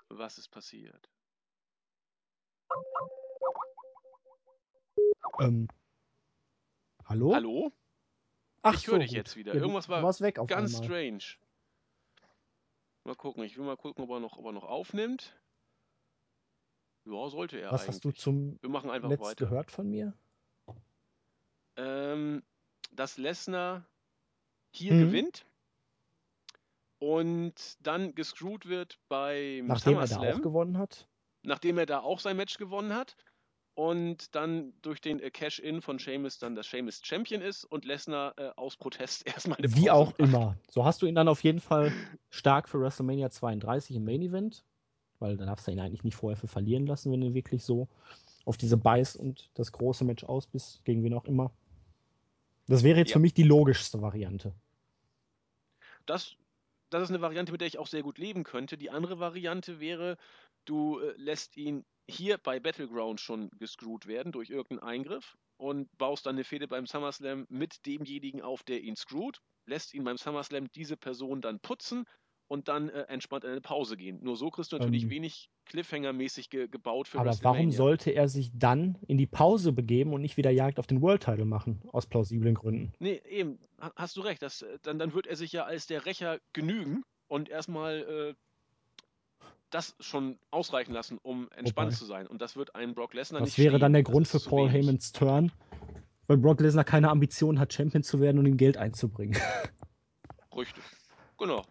Was 0.10 0.38
ist 0.38 0.50
passiert? 0.50 1.10
Ähm. 5.40 5.68
Hallo? 7.06 7.36
Hallo? 7.36 7.72
Ach, 8.62 8.74
ich 8.76 8.88
höre 8.88 9.00
dich 9.00 9.12
jetzt 9.12 9.36
wieder. 9.36 9.54
Irgendwas 9.54 9.90
war 9.90 10.02
weg 10.22 10.36
ganz 10.48 10.74
einmal. 10.76 10.84
strange. 10.84 11.24
Mal 13.04 13.16
gucken, 13.16 13.44
ich 13.44 13.58
will 13.58 13.66
mal 13.66 13.78
gucken, 13.78 14.04
ob 14.04 14.10
er 14.10 14.20
noch, 14.20 14.38
ob 14.38 14.46
er 14.46 14.52
noch 14.52 14.64
aufnimmt. 14.64 15.40
Ja, 17.06 17.30
sollte 17.30 17.60
er 17.60 17.72
Was 17.72 17.82
eigentlich. 17.82 17.96
hast 17.96 18.06
du 18.06 18.12
zum 18.12 18.58
Wir 18.62 18.70
machen 18.70 18.90
einfach 18.90 19.10
Letzt 19.10 19.22
weiter. 19.24 19.46
gehört 19.46 19.70
von 19.70 19.88
mir? 19.88 20.14
Ähm, 21.76 22.42
dass 22.92 23.18
Lesnar 23.18 23.86
hier 24.72 24.94
mhm. 24.94 25.00
gewinnt 25.02 25.46
und 27.00 27.78
dann 27.82 28.16
gescrewt 28.16 28.66
wird 28.66 29.00
beim 29.10 29.68
Nachdem 29.68 29.94
SummerSlam. 29.94 30.24
er 30.24 30.32
da 30.32 30.38
auch 30.38 30.42
gewonnen 30.42 30.78
hat? 30.78 31.08
Nachdem 31.44 31.78
er 31.78 31.86
da 31.86 32.00
auch 32.00 32.20
sein 32.20 32.38
Match 32.38 32.58
gewonnen 32.58 32.94
hat 32.94 33.16
und 33.76 34.34
dann 34.36 34.74
durch 34.82 35.02
den 35.02 35.20
äh, 35.20 35.30
Cash-In 35.30 35.82
von 35.82 36.00
Sheamus 36.00 36.40
dann 36.40 36.56
das 36.56 36.66
Sheamus 36.66 37.02
Champion 37.04 37.42
ist 37.42 37.66
und 37.66 37.86
Lesnar 37.86 38.34
äh, 38.38 38.52
aus 38.56 38.78
Protest 38.78 39.28
erstmal 39.28 39.58
eine 39.58 39.70
Wie 39.76 39.88
Pause 39.88 39.94
auch 39.94 40.08
macht. 40.08 40.20
immer. 40.20 40.58
So 40.70 40.86
hast 40.86 41.02
du 41.02 41.06
ihn 41.06 41.16
dann 41.16 41.28
auf 41.28 41.44
jeden 41.44 41.60
Fall 41.60 41.92
stark 42.30 42.70
für 42.70 42.80
WrestleMania 42.80 43.30
32 43.30 43.98
im 43.98 44.06
Main 44.06 44.22
Event, 44.22 44.64
weil 45.20 45.38
da 45.38 45.46
darfst 45.46 45.68
du 45.68 45.72
ihn 45.72 45.80
eigentlich 45.80 46.04
nicht 46.04 46.16
vorher 46.16 46.38
für 46.38 46.48
verlieren 46.48 46.88
lassen, 46.88 47.12
wenn 47.12 47.22
du 47.22 47.34
wirklich 47.34 47.64
so 47.64 47.88
auf 48.46 48.58
diese 48.58 48.78
Beiß 48.78 49.16
und 49.18 49.50
das 49.56 49.72
große 49.72 50.06
Match 50.06 50.24
aus 50.24 50.48
bist, 50.48 50.84
gegen 50.86 51.04
wen 51.04 51.14
auch 51.14 51.26
immer. 51.26 51.52
Das 52.68 52.84
wäre 52.84 52.98
jetzt 53.00 53.10
ja. 53.10 53.14
für 53.14 53.20
mich 53.20 53.34
die 53.34 53.44
logischste 53.44 54.02
Variante. 54.02 54.54
Das, 56.06 56.36
das 57.00 57.10
ist 57.10 57.16
eine 57.16 57.22
Variante, 57.22 57.52
mit 57.52 57.62
der 57.62 57.68
ich 57.68 57.78
auch 57.78 57.88
sehr 57.88 58.04
gut 58.04 58.18
leben 58.18 58.44
könnte. 58.44 58.78
Die 58.78 58.90
andere 58.90 59.20
Variante 59.20 59.80
wäre, 59.80 60.18
du 60.66 61.00
äh, 61.00 61.14
lässt 61.18 61.58
ihn 61.58 61.86
hier 62.08 62.38
bei 62.38 62.60
Battleground 62.60 63.20
schon 63.20 63.50
gescrewt 63.58 64.06
werden 64.06 64.32
durch 64.32 64.50
irgendeinen 64.50 64.90
Eingriff 64.90 65.38
und 65.58 65.96
baust 65.98 66.26
dann 66.26 66.36
eine 66.36 66.44
Fehde 66.44 66.68
beim 66.68 66.86
SummerSlam 66.86 67.46
mit 67.50 67.86
demjenigen 67.86 68.42
auf, 68.42 68.64
der 68.64 68.82
ihn 68.82 68.96
screwt, 68.96 69.42
lässt 69.66 69.94
ihn 69.94 70.04
beim 70.04 70.18
SummerSlam 70.18 70.70
diese 70.72 70.98
Person 70.98 71.42
dann 71.42 71.60
putzen 71.60 72.06
und 72.48 72.68
dann 72.68 72.90
äh, 72.90 73.02
entspannt 73.04 73.44
in 73.44 73.52
eine 73.52 73.62
Pause 73.62 73.98
gehen. 73.98 74.20
Nur 74.22 74.36
so 74.36 74.50
kriegst 74.50 74.72
du 74.72 74.78
natürlich 74.78 75.04
ähm, 75.04 75.10
wenig 75.10 75.50
Cliffhanger-mäßig 75.68 76.50
ge 76.50 76.68
gebaut 76.68 77.08
für 77.08 77.20
Aber 77.20 77.36
warum 77.42 77.72
sollte 77.72 78.12
er 78.12 78.28
sich 78.28 78.52
dann 78.54 78.98
in 79.08 79.18
die 79.18 79.26
Pause 79.26 79.72
begeben 79.72 80.14
und 80.14 80.22
nicht 80.22 80.38
wieder 80.38 80.52
Jagd 80.52 80.80
auf 80.80 80.88
den 80.88 81.02
World 81.02 81.24
Title 81.24 81.46
machen? 81.46 81.82
Aus 81.92 82.06
plausiblen 82.06 82.54
Gründen. 82.56 82.94
Nee, 83.00 83.22
eben, 83.28 83.60
hast 83.96 84.16
du 84.18 84.22
recht. 84.22 84.42
Das, 84.42 84.62
äh, 84.62 84.78
dann, 84.84 85.00
dann 85.00 85.14
wird 85.14 85.28
er 85.28 85.36
sich 85.36 85.52
ja 85.52 85.64
als 85.64 85.88
der 85.88 86.06
Rächer 86.06 86.40
genügen 86.54 87.04
und 87.28 87.50
erstmal 87.50 88.36
äh, 88.36 88.36
das 89.72 89.96
schon 90.00 90.38
ausreichen 90.52 90.94
lassen, 90.94 91.18
um 91.22 91.50
entspannt 91.56 91.92
Wobei. 91.92 91.98
zu 91.98 92.06
sein. 92.06 92.28
Und 92.28 92.42
das 92.42 92.56
wird 92.56 92.76
ein 92.76 92.94
Brock 92.94 93.14
Lesnar 93.14 93.42
das 93.42 93.48
nicht 93.48 93.58
Das 93.58 93.64
wäre 93.64 93.72
stehen. 93.74 93.82
dann 93.82 93.94
der 93.94 94.04
Grund 94.04 94.28
für 94.28 94.40
Paul 94.40 94.70
Heymans 94.70 95.12
Turn, 95.12 95.52
weil 96.28 96.38
Brock 96.38 96.62
Lesnar 96.62 96.84
keine 96.84 97.10
Ambition 97.10 97.60
hat, 97.60 97.74
Champion 97.74 98.04
zu 98.04 98.20
werden 98.22 98.38
und 98.38 98.46
ihm 98.46 98.58
Geld 98.58 98.78
einzubringen. 98.78 99.36
Richtig. 100.56 100.84
Genau. 101.38 101.64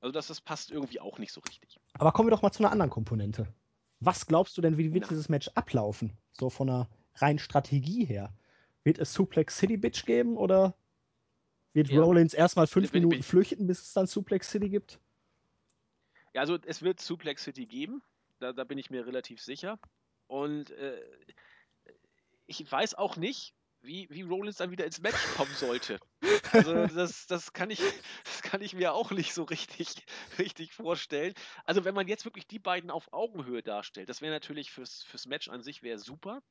Also 0.00 0.12
das, 0.12 0.28
das 0.28 0.40
passt 0.40 0.70
irgendwie 0.70 1.00
auch 1.00 1.18
nicht 1.18 1.32
so 1.32 1.40
richtig. 1.42 1.78
Aber 1.94 2.12
kommen 2.12 2.28
wir 2.28 2.30
doch 2.30 2.42
mal 2.42 2.52
zu 2.52 2.62
einer 2.62 2.72
anderen 2.72 2.90
Komponente. 2.90 3.52
Was 4.00 4.26
glaubst 4.26 4.56
du 4.56 4.62
denn, 4.62 4.78
wie 4.78 4.94
wird 4.94 5.04
Na. 5.04 5.08
dieses 5.08 5.28
Match 5.28 5.48
ablaufen? 5.54 6.16
So 6.32 6.48
von 6.48 6.70
einer 6.70 6.88
reinen 7.16 7.38
Strategie 7.38 8.04
her. 8.04 8.32
Wird 8.82 8.98
es 8.98 9.12
Suplex 9.12 9.58
City 9.58 9.76
Bitch 9.76 10.06
geben 10.06 10.38
oder 10.38 10.74
wird 11.74 11.90
ja. 11.90 12.00
Rollins 12.00 12.32
erstmal 12.32 12.66
fünf 12.66 12.92
bin, 12.92 13.02
Minuten 13.02 13.18
bin, 13.18 13.22
flüchten, 13.22 13.66
bis 13.66 13.82
es 13.82 13.92
dann 13.92 14.06
Suplex 14.06 14.50
City 14.50 14.70
gibt? 14.70 14.98
Ja, 16.32 16.40
also 16.40 16.58
es 16.64 16.82
wird 16.82 17.00
Suplex 17.00 17.44
City 17.44 17.66
geben. 17.66 18.02
Da, 18.38 18.54
da 18.54 18.64
bin 18.64 18.78
ich 18.78 18.88
mir 18.88 19.06
relativ 19.06 19.42
sicher. 19.42 19.78
Und 20.26 20.70
äh, 20.70 21.02
ich 22.46 22.70
weiß 22.70 22.94
auch 22.94 23.16
nicht, 23.16 23.54
wie, 23.82 24.08
wie 24.10 24.22
Rollins 24.22 24.56
dann 24.56 24.70
wieder 24.70 24.84
ins 24.84 25.00
Match 25.00 25.22
kommen 25.36 25.54
sollte. 25.54 25.98
Also 26.52 26.86
das, 26.94 27.26
das, 27.26 27.52
kann 27.52 27.70
ich, 27.70 27.80
das 28.24 28.42
kann 28.42 28.62
ich 28.62 28.74
mir 28.74 28.92
auch 28.92 29.10
nicht 29.10 29.32
so 29.32 29.44
richtig, 29.44 30.04
richtig 30.38 30.72
vorstellen. 30.72 31.34
Also 31.64 31.84
wenn 31.84 31.94
man 31.94 32.08
jetzt 32.08 32.24
wirklich 32.24 32.46
die 32.46 32.58
beiden 32.58 32.90
auf 32.90 33.12
Augenhöhe 33.12 33.62
darstellt, 33.62 34.08
das 34.08 34.20
wäre 34.20 34.32
natürlich 34.32 34.70
fürs, 34.70 35.02
fürs 35.04 35.26
Match 35.26 35.48
an 35.48 35.62
sich 35.62 35.82
wäre 35.82 35.98
super, 35.98 36.42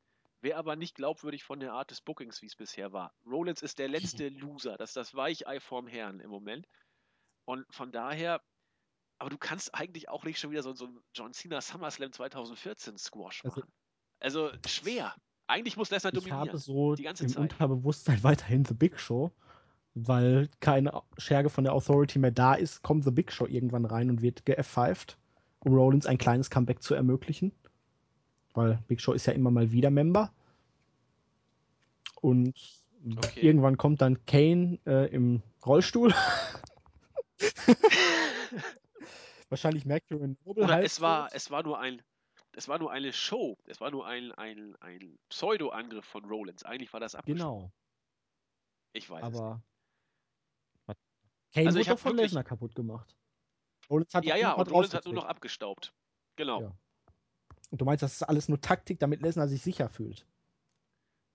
wäre 0.42 0.58
aber 0.58 0.76
nicht 0.76 0.96
glaubwürdig 0.96 1.44
von 1.44 1.60
der 1.60 1.74
Art 1.74 1.92
des 1.92 2.02
Bookings, 2.02 2.42
wie 2.42 2.48
es 2.48 2.56
bisher 2.56 2.94
war. 2.94 3.14
Rollins 3.26 3.62
ist 3.62 3.80
der 3.80 3.88
letzte 3.88 4.30
Loser, 4.30 4.78
das 4.78 4.92
ist 4.92 4.98
das 4.98 5.16
Weichei 5.16 5.60
vorm 5.60 5.88
Herrn 5.88 6.20
im 6.20 6.30
Moment. 6.30 6.68
Und 7.46 7.66
von 7.74 7.92
daher, 7.92 8.42
aber 9.18 9.30
du 9.30 9.38
kannst 9.38 9.74
eigentlich 9.76 10.08
auch 10.10 10.24
nicht 10.24 10.40
schon 10.40 10.52
wieder 10.52 10.64
so, 10.64 10.74
so 10.74 10.86
ein 10.86 11.04
John 11.14 11.34
Cena 11.34 11.62
SummerSlam 11.62 12.14
2014 12.14 12.98
Squash 12.98 13.44
also 13.44 13.62
machen. 13.62 13.74
Also 14.20 14.52
schwer. 14.66 15.16
Eigentlich 15.50 15.78
muss 15.78 15.90
Lesnar 15.90 16.12
dominieren. 16.12 16.44
Ich 16.44 16.50
habe 16.50 16.58
so 16.60 16.94
die 16.94 17.04
ganze 17.04 17.24
im 17.24 17.30
Zeit. 17.30 17.42
Unterbewusstsein 17.42 18.20
weiterhin 18.24 18.66
The 18.66 18.76
Big 18.76 19.00
Show, 19.00 19.32
weil 19.96 20.48
keine 20.60 21.02
Scherge 21.18 21.50
von 21.50 21.64
der 21.64 21.74
Authority 21.74 22.20
mehr 22.20 22.30
da 22.30 22.54
ist, 22.54 22.84
kommt 22.84 23.04
The 23.04 23.10
Big 23.10 23.32
Show 23.32 23.48
irgendwann 23.48 23.86
rein 23.86 24.12
und 24.12 24.22
wird 24.22 24.46
ge-F5, 24.46 25.16
um 25.62 25.74
Rollins 25.74 26.06
ein 26.06 26.20
kleines 26.20 26.52
Comeback 26.52 26.84
zu 26.84 26.94
ermöglichen. 26.94 27.52
Weil 28.54 28.84
Big 28.88 29.02
Show 29.02 29.14
ist 29.14 29.26
ja 29.26 29.34
immer 29.34 29.50
mal 29.50 29.72
wieder 29.72 29.90
Member. 29.90 30.32
Und 32.22 32.54
okay. 33.18 33.42
irgendwann 33.42 33.78
kommt 33.78 34.02
dann 34.02 34.24
Kane 34.28 34.78
äh, 34.86 35.12
im 35.12 35.42
Rollstuhl. 35.66 36.14
Wahrscheinlich 39.50 39.86
Mercury 39.86 40.36
Noble. 40.46 40.64
Oder 40.64 40.84
es 40.84 41.02
war, 41.02 41.30
es 41.34 41.50
war 41.50 41.64
nur 41.64 41.80
ein, 41.80 42.04
es 42.54 42.68
war 42.68 42.80
nur 42.80 42.92
eine 42.92 43.14
Show. 43.14 43.58
Es 43.66 43.80
war 43.80 43.92
nur 43.92 44.06
ein, 44.06 44.32
ein, 44.34 44.76
ein 44.82 45.18
Pseudo-Angriff 45.30 46.06
von 46.06 46.26
Rollins. 46.26 46.64
Eigentlich 46.64 46.92
war 46.94 47.00
das 47.00 47.16
abgesprochen. 47.16 47.60
Genau. 47.60 47.72
Ich 48.94 49.10
weiß 49.10 49.24
Aber 49.24 49.62
Kane 51.54 51.68
also 51.68 51.80
wurde 51.80 51.90
doch 51.90 52.00
von 52.00 52.16
Lesnar 52.16 52.44
kaputt 52.44 52.76
gemacht. 52.76 53.16
Rollins 53.90 54.14
hat 54.14 54.26
ja, 54.26 54.36
ja, 54.36 54.54
und 54.54 54.72
Rollins 54.72 54.94
hat 54.94 55.06
nur 55.06 55.14
noch 55.14 55.26
abgestaubt. 55.26 55.94
Genau. 56.36 56.62
Ja. 56.62 56.78
Und 57.72 57.82
du 57.82 57.86
meinst, 57.86 58.04
das 58.04 58.14
ist 58.14 58.24
alles 58.24 58.50
nur 58.50 58.62
Taktik, 58.62 59.00
damit 59.00 59.22
Lesnar 59.22 59.48
sich 59.48 59.62
sicher 59.62 59.90
fühlt? 59.90 60.26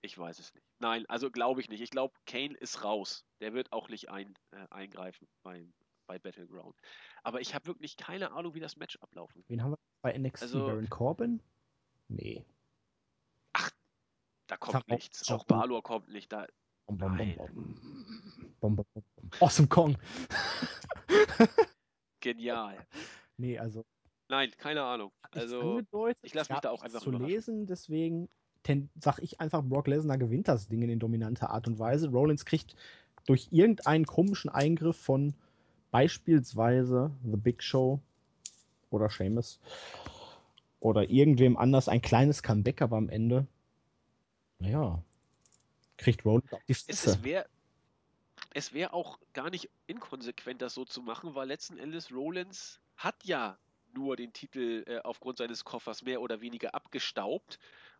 Ich 0.01 0.17
weiß 0.17 0.39
es 0.39 0.53
nicht. 0.53 0.65
Nein, 0.79 1.05
also 1.07 1.31
glaube 1.31 1.61
ich 1.61 1.69
nicht. 1.69 1.81
Ich 1.81 1.89
glaube, 1.89 2.13
Kane 2.25 2.55
ist 2.55 2.83
raus. 2.83 3.25
Der 3.39 3.53
wird 3.53 3.71
auch 3.71 3.89
nicht 3.89 4.09
ein, 4.09 4.37
äh, 4.51 4.67
eingreifen 4.69 5.27
beim, 5.43 5.73
bei 6.05 6.19
Battleground. 6.19 6.75
Aber 7.23 7.41
ich 7.41 7.53
habe 7.55 7.65
wirklich 7.67 7.97
keine 7.97 8.31
Ahnung, 8.31 8.53
wie 8.53 8.59
das 8.59 8.77
Match 8.77 8.97
ablaufen 8.97 9.37
wird. 9.37 9.49
Wen 9.49 9.63
haben 9.63 9.71
wir 9.71 9.79
bei 10.01 10.17
NXT? 10.17 10.43
Also, 10.43 10.65
Baron 10.65 10.89
Corbin? 10.89 11.41
Nee. 12.07 12.45
Ach, 13.53 13.69
da 14.47 14.57
kommt 14.57 14.73
Sag 14.73 14.87
nichts. 14.87 15.31
Auch 15.31 15.43
Balor 15.45 15.83
kommt 15.83 16.09
nicht. 16.09 16.31
Da, 16.31 16.47
Bom, 16.87 16.97
bom, 16.97 17.17
bom, 18.59 18.75
bom. 18.75 18.85
Awesome 19.39 19.67
Kong. 19.67 19.97
Genial. 22.19 22.85
Nee, 23.37 23.57
also. 23.57 23.83
Nein, 24.29 24.51
keine 24.57 24.83
Ahnung. 24.83 25.11
Also, 25.31 25.81
ich 26.21 26.33
lasse 26.33 26.53
mich 26.53 26.61
da 26.61 26.69
auch 26.69 26.83
einfach 26.83 27.01
zu 27.01 27.11
lesen, 27.11 27.65
deswegen 27.65 28.29
sag 28.99 29.19
ich 29.19 29.39
einfach, 29.39 29.63
Brock 29.63 29.87
Lesnar 29.87 30.17
gewinnt 30.17 30.47
das 30.47 30.67
Ding 30.67 30.81
in 30.81 30.99
dominanter 30.99 31.51
Art 31.51 31.67
und 31.67 31.77
Weise. 31.77 32.09
Rollins 32.09 32.45
kriegt 32.45 32.75
durch 33.27 33.47
irgendeinen 33.51 34.05
komischen 34.05 34.49
Eingriff 34.49 34.97
von 34.97 35.35
beispielsweise 35.95 37.09
The 37.23 37.37
Big 37.37 37.63
Show 37.63 38.01
oder 38.89 39.09
Seamus 39.09 39.61
oder 40.81 41.09
irgendwem 41.09 41.55
anders 41.55 41.87
ein 41.87 42.01
kleines 42.01 42.43
Comeback, 42.43 42.81
aber 42.81 42.97
am 42.97 43.07
Ende, 43.07 43.47
naja, 44.59 45.01
kriegt 45.95 46.25
Rollins 46.25 46.51
auf 46.51 46.61
die 46.67 46.73
Fresse. 46.73 47.11
Es, 47.11 47.23
wäre 47.23 47.45
es 48.53 48.73
wäre 48.73 48.91
auch 48.91 49.19
gar 49.31 49.49
nicht 49.49 49.69
inkonsequent, 49.87 50.61
das 50.61 50.73
so 50.73 50.83
zu 50.83 51.01
machen, 51.01 51.33
weil 51.33 51.47
letzten 51.47 51.77
Endes 51.77 52.11
Rollins 52.11 52.81
hat 52.97 53.23
ja 53.23 53.57
nur 53.93 54.17
den 54.17 54.33
Titel 54.33 54.83
äh, 54.87 54.99
aufgrund 54.99 55.37
seines 55.37 55.63
Koffers 55.63 56.03
mehr 56.03 56.19
oder 56.19 56.41
weniger 56.41 56.75
abgestaubt 56.75 57.57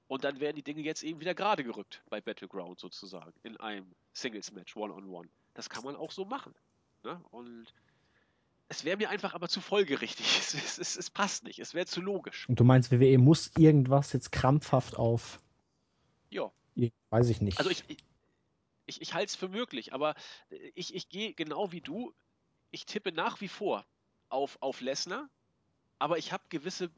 und 0.09 0.25
dann 0.25 0.41
werden 0.41 0.57
die 0.57 0.63
Dinge 0.63 0.81
jetzt 0.81 1.01
eben 1.01 1.21
wieder 1.21 1.33
gerade 1.33 1.63
gerückt 1.63 2.03
bei 2.09 2.19
Battleground 2.19 2.77
sozusagen 2.77 3.31
in 3.43 3.55
einem 3.55 3.89
Singles-Match, 4.11 4.75
One-on-One. 4.75 5.29
Das 5.53 5.69
kann 5.69 5.85
man 5.85 5.95
auch 5.95 6.11
so 6.11 6.25
machen. 6.25 6.53
Ne? 7.05 7.21
Und 7.29 7.71
es 8.67 8.83
wäre 8.83 8.97
mir 8.97 9.09
einfach 9.09 9.33
aber 9.33 9.49
zu 9.49 9.61
folgerichtig. 9.61 10.25
Es, 10.55 10.77
es, 10.77 10.95
es 10.95 11.09
passt 11.09 11.43
nicht. 11.43 11.59
Es 11.59 11.73
wäre 11.73 11.85
zu 11.85 12.01
logisch. 12.01 12.47
Und 12.49 12.59
du 12.59 12.63
meinst, 12.63 12.91
WWE 12.91 13.17
muss 13.17 13.51
irgendwas 13.57 14.13
jetzt 14.13 14.31
krampfhaft 14.31 14.95
auf. 14.95 15.41
Ja. 16.29 16.51
Weiß 17.09 17.29
ich 17.29 17.41
nicht. 17.41 17.57
Also 17.57 17.69
ich, 17.69 17.83
ich, 18.85 19.01
ich 19.01 19.13
halte 19.13 19.27
es 19.27 19.35
für 19.35 19.49
möglich, 19.49 19.93
aber 19.93 20.15
ich, 20.73 20.95
ich 20.95 21.09
gehe 21.09 21.33
genau 21.33 21.71
wie 21.71 21.81
du. 21.81 22.13
Ich 22.71 22.85
tippe 22.85 23.11
nach 23.11 23.41
wie 23.41 23.47
vor 23.47 23.85
auf, 24.29 24.57
auf 24.61 24.81
Lesnar, 24.81 25.29
aber 25.99 26.17
ich 26.17 26.31
habe 26.31 26.43
gewisse. 26.49 26.91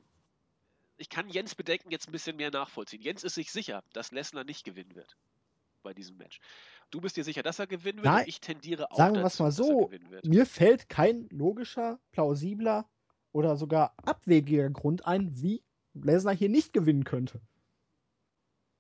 Ich 0.97 1.09
kann 1.09 1.30
Jens 1.30 1.53
Bedenken 1.53 1.91
jetzt 1.91 2.09
ein 2.09 2.11
bisschen 2.11 2.38
mehr 2.38 2.49
nachvollziehen. 2.49 3.01
Jens 3.01 3.24
ist 3.24 3.36
sich 3.36 3.51
sicher, 3.51 3.84
dass 3.93 4.11
Lesnar 4.11 4.43
nicht 4.43 4.63
gewinnen 4.63 4.95
wird 4.95 5.15
bei 5.84 5.93
diesem 5.93 6.17
Match. 6.17 6.39
Du 6.89 7.01
bist 7.01 7.17
dir 7.17 7.23
sicher, 7.23 7.43
dass 7.43 7.59
er 7.59 7.67
gewinnen 7.67 7.97
wird 7.97 8.05
Nein, 8.05 8.25
ich 8.28 8.39
tendiere 8.39 8.91
auch 8.91 8.97
sagen 8.97 9.15
dazu, 9.15 9.43
mal 9.43 9.51
so, 9.51 9.91
Mir 10.23 10.45
fällt 10.45 10.89
kein 10.89 11.28
logischer, 11.30 11.99
plausibler 12.11 12.89
oder 13.32 13.57
sogar 13.57 13.93
abwegiger 14.05 14.69
Grund 14.69 15.05
ein, 15.05 15.41
wie 15.41 15.63
Lesnar 15.93 16.36
hier 16.36 16.49
nicht 16.49 16.73
gewinnen 16.73 17.03
könnte. 17.03 17.41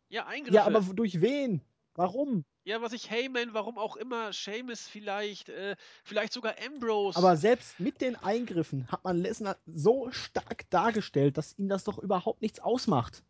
Ja, 0.09 0.25
Eingriffe. 0.25 0.55
Ja, 0.55 0.65
aber 0.65 0.81
durch 0.81 1.21
wen? 1.21 1.61
Warum? 1.95 2.45
Ja, 2.63 2.81
was 2.81 2.93
ich 2.93 3.09
Heyman, 3.09 3.53
warum 3.53 3.77
auch 3.77 3.95
immer, 3.95 4.31
Seamus 4.31 4.87
vielleicht, 4.87 5.49
äh, 5.49 5.75
vielleicht 6.03 6.31
sogar 6.31 6.55
Ambrose. 6.65 7.17
Aber 7.17 7.35
selbst 7.35 7.79
mit 7.79 8.01
den 8.01 8.15
Eingriffen 8.15 8.87
hat 8.91 9.03
man 9.03 9.17
Lesnar 9.17 9.57
so 9.65 10.11
stark 10.11 10.69
dargestellt, 10.69 11.37
dass 11.37 11.57
ihm 11.57 11.69
das 11.69 11.85
doch 11.85 11.97
überhaupt 11.97 12.41
nichts 12.41 12.59
ausmacht. 12.59 13.23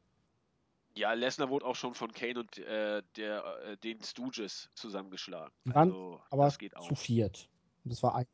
Ja, 0.98 1.14
Lesnar 1.14 1.50
wurde 1.50 1.66
auch 1.66 1.76
schon 1.76 1.94
von 1.94 2.12
Kane 2.12 2.40
und 2.40 2.58
äh, 2.58 3.04
der, 3.16 3.46
äh, 3.66 3.78
den 3.78 4.02
Stooges 4.02 4.70
zusammengeschlagen. 4.74 5.54
Also, 5.72 6.20
aber 6.32 6.46
das 6.46 6.58
geht 6.58 6.76
auch. 6.76 6.88
zu 6.88 6.96
viert. 6.96 7.48
Das 7.84 8.02
war 8.02 8.16
ein. 8.16 8.26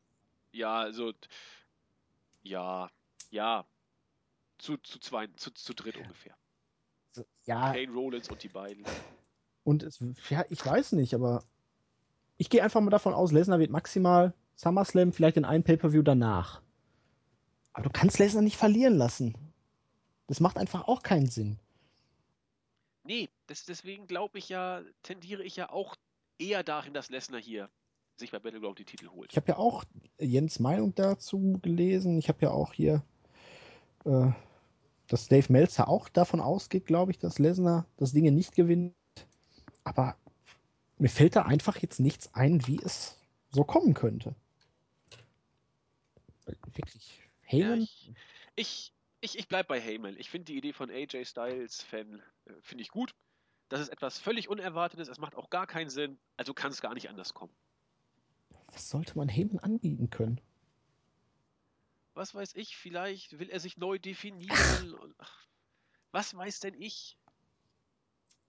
Ja, 0.52 0.80
also 0.80 1.12
ja, 2.42 2.88
ja, 3.30 3.66
zu, 4.58 4.78
zu 4.78 4.98
zwei, 4.98 5.26
zu, 5.36 5.52
zu 5.52 5.74
dritt 5.74 5.98
ungefähr. 5.98 6.34
Ja. 7.44 7.72
Kane 7.72 7.92
Rollins 7.92 8.30
und 8.30 8.42
die 8.42 8.48
beiden. 8.48 8.84
Und 9.64 9.82
es, 9.82 10.02
ja, 10.30 10.44
ich 10.48 10.64
weiß 10.64 10.92
nicht, 10.92 11.14
aber 11.14 11.44
ich 12.38 12.48
gehe 12.48 12.62
einfach 12.62 12.80
mal 12.80 12.90
davon 12.90 13.12
aus, 13.12 13.30
Lesnar 13.30 13.58
wird 13.58 13.70
maximal 13.70 14.32
SummerSlam, 14.56 15.12
vielleicht 15.12 15.36
in 15.36 15.44
einem 15.44 15.64
Pay-Per-View 15.64 16.02
danach. 16.02 16.62
Aber 17.74 17.84
du 17.84 17.90
kannst 17.90 18.18
Lesnar 18.18 18.42
nicht 18.42 18.56
verlieren 18.56 18.96
lassen. 18.96 19.34
Das 20.28 20.40
macht 20.40 20.56
einfach 20.56 20.88
auch 20.88 21.02
keinen 21.02 21.28
Sinn. 21.28 21.58
Nee, 23.04 23.28
das, 23.46 23.64
deswegen 23.64 24.06
glaube 24.06 24.38
ich 24.38 24.48
ja, 24.48 24.82
tendiere 25.02 25.42
ich 25.42 25.56
ja 25.56 25.70
auch 25.70 25.94
eher 26.38 26.62
dahin, 26.62 26.94
dass 26.94 27.10
Lesnar 27.10 27.40
hier 27.40 27.70
sich 28.16 28.30
bei 28.30 28.38
Battleground 28.38 28.78
die 28.78 28.84
Titel 28.84 29.08
holt. 29.08 29.30
Ich 29.32 29.36
habe 29.36 29.48
ja 29.48 29.58
auch 29.58 29.84
Jens 30.18 30.58
Meinung 30.58 30.94
dazu 30.94 31.58
gelesen. 31.62 32.18
Ich 32.18 32.28
habe 32.28 32.38
ja 32.42 32.50
auch 32.50 32.72
hier, 32.72 33.02
äh, 34.04 34.30
dass 35.08 35.28
Dave 35.28 35.52
Meltzer 35.52 35.88
auch 35.88 36.08
davon 36.08 36.40
ausgeht, 36.40 36.86
glaube 36.86 37.12
ich, 37.12 37.18
dass 37.18 37.38
Lesnar 37.38 37.86
das 37.96 38.12
Ding 38.12 38.32
nicht 38.34 38.54
gewinnt. 38.54 38.94
Aber 39.82 40.16
mir 40.98 41.10
fällt 41.10 41.36
da 41.36 41.42
einfach 41.42 41.76
jetzt 41.78 42.00
nichts 42.00 42.32
ein, 42.34 42.66
wie 42.66 42.80
es 42.82 43.18
so 43.50 43.64
kommen 43.64 43.94
könnte. 43.94 44.34
Wirklich. 46.46 47.20
Heyman? 47.42 47.80
Ja, 47.80 47.84
ich, 47.84 48.12
ich, 48.56 48.92
ich, 49.24 49.38
ich 49.38 49.48
bleibe 49.48 49.68
bei 49.68 49.80
Heyman. 49.80 50.16
Ich 50.18 50.28
finde 50.28 50.46
die 50.46 50.56
Idee 50.56 50.72
von 50.72 50.90
AJ 50.90 51.24
Styles 51.24 51.82
Fan, 51.82 52.22
äh, 52.44 52.52
finde 52.60 52.82
ich 52.82 52.90
gut. 52.90 53.14
Das 53.70 53.80
ist 53.80 53.88
etwas 53.88 54.18
völlig 54.18 54.48
Unerwartetes, 54.48 55.08
es 55.08 55.18
macht 55.18 55.34
auch 55.34 55.48
gar 55.48 55.66
keinen 55.66 55.88
Sinn, 55.88 56.18
also 56.36 56.52
kann 56.52 56.70
es 56.70 56.82
gar 56.82 56.94
nicht 56.94 57.08
anders 57.08 57.32
kommen. 57.32 57.54
Was 58.66 58.90
sollte 58.90 59.16
man 59.16 59.28
Heyman 59.28 59.58
anbieten 59.60 60.10
können? 60.10 60.40
Was 62.12 62.34
weiß 62.34 62.54
ich, 62.54 62.76
vielleicht 62.76 63.38
will 63.38 63.48
er 63.48 63.60
sich 63.60 63.78
neu 63.78 63.98
definieren. 63.98 64.94
Ach, 65.18 65.46
was 66.12 66.36
weiß 66.36 66.60
denn 66.60 66.74
ich? 66.74 67.16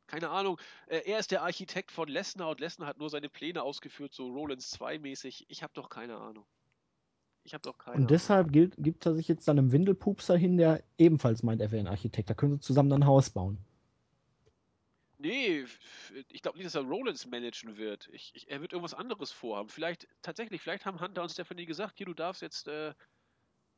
Keine 0.07 0.29
Ahnung. 0.29 0.59
Äh, 0.87 1.01
er 1.05 1.19
ist 1.19 1.31
der 1.31 1.41
Architekt 1.41 1.91
von 1.91 2.07
Lesnar 2.09 2.49
und 2.49 2.59
Lesnar 2.59 2.87
hat 2.87 2.97
nur 2.97 3.09
seine 3.09 3.29
Pläne 3.29 3.63
ausgeführt, 3.63 4.13
so 4.13 4.27
Rollins 4.27 4.69
2 4.69 4.99
mäßig. 4.99 5.45
Ich 5.49 5.63
habe 5.63 5.73
doch 5.73 5.89
keine 5.89 6.17
Ahnung. 6.17 6.45
Ich 7.45 7.53
habe 7.53 7.61
doch 7.61 7.77
keine. 7.77 7.97
Und 7.97 8.09
deshalb 8.09 8.51
gilt, 8.51 8.75
gibt 8.77 9.05
er 9.05 9.13
sich 9.13 9.27
jetzt 9.27 9.47
dann 9.47 9.59
einem 9.59 9.71
Windelpupser 9.71 10.35
hin, 10.35 10.57
der 10.57 10.83
ebenfalls 10.97 11.43
meint, 11.43 11.61
er 11.61 11.71
wäre 11.71 11.79
ein 11.83 11.87
Architekt. 11.87 12.29
Da 12.29 12.33
können 12.33 12.53
sie 12.53 12.59
zusammen 12.59 12.91
ein 12.91 13.05
Haus 13.05 13.29
bauen. 13.29 13.59
Nee, 15.19 15.63
ich 16.29 16.41
glaube 16.41 16.57
nicht, 16.57 16.65
dass 16.65 16.75
er 16.75 16.81
Rollins 16.81 17.27
managen 17.27 17.77
wird. 17.77 18.09
Ich, 18.11 18.31
ich, 18.35 18.49
er 18.49 18.61
wird 18.61 18.73
irgendwas 18.73 18.95
anderes 18.95 19.31
vorhaben. 19.31 19.69
Vielleicht, 19.69 20.07
tatsächlich, 20.23 20.61
vielleicht 20.61 20.85
haben 20.85 20.99
Hunter 20.99 21.21
und 21.21 21.29
Stephanie 21.29 21.65
gesagt, 21.65 21.97
hier, 21.97 22.07
du 22.07 22.13
darfst 22.15 22.41
jetzt 22.41 22.67
äh, 22.67 22.93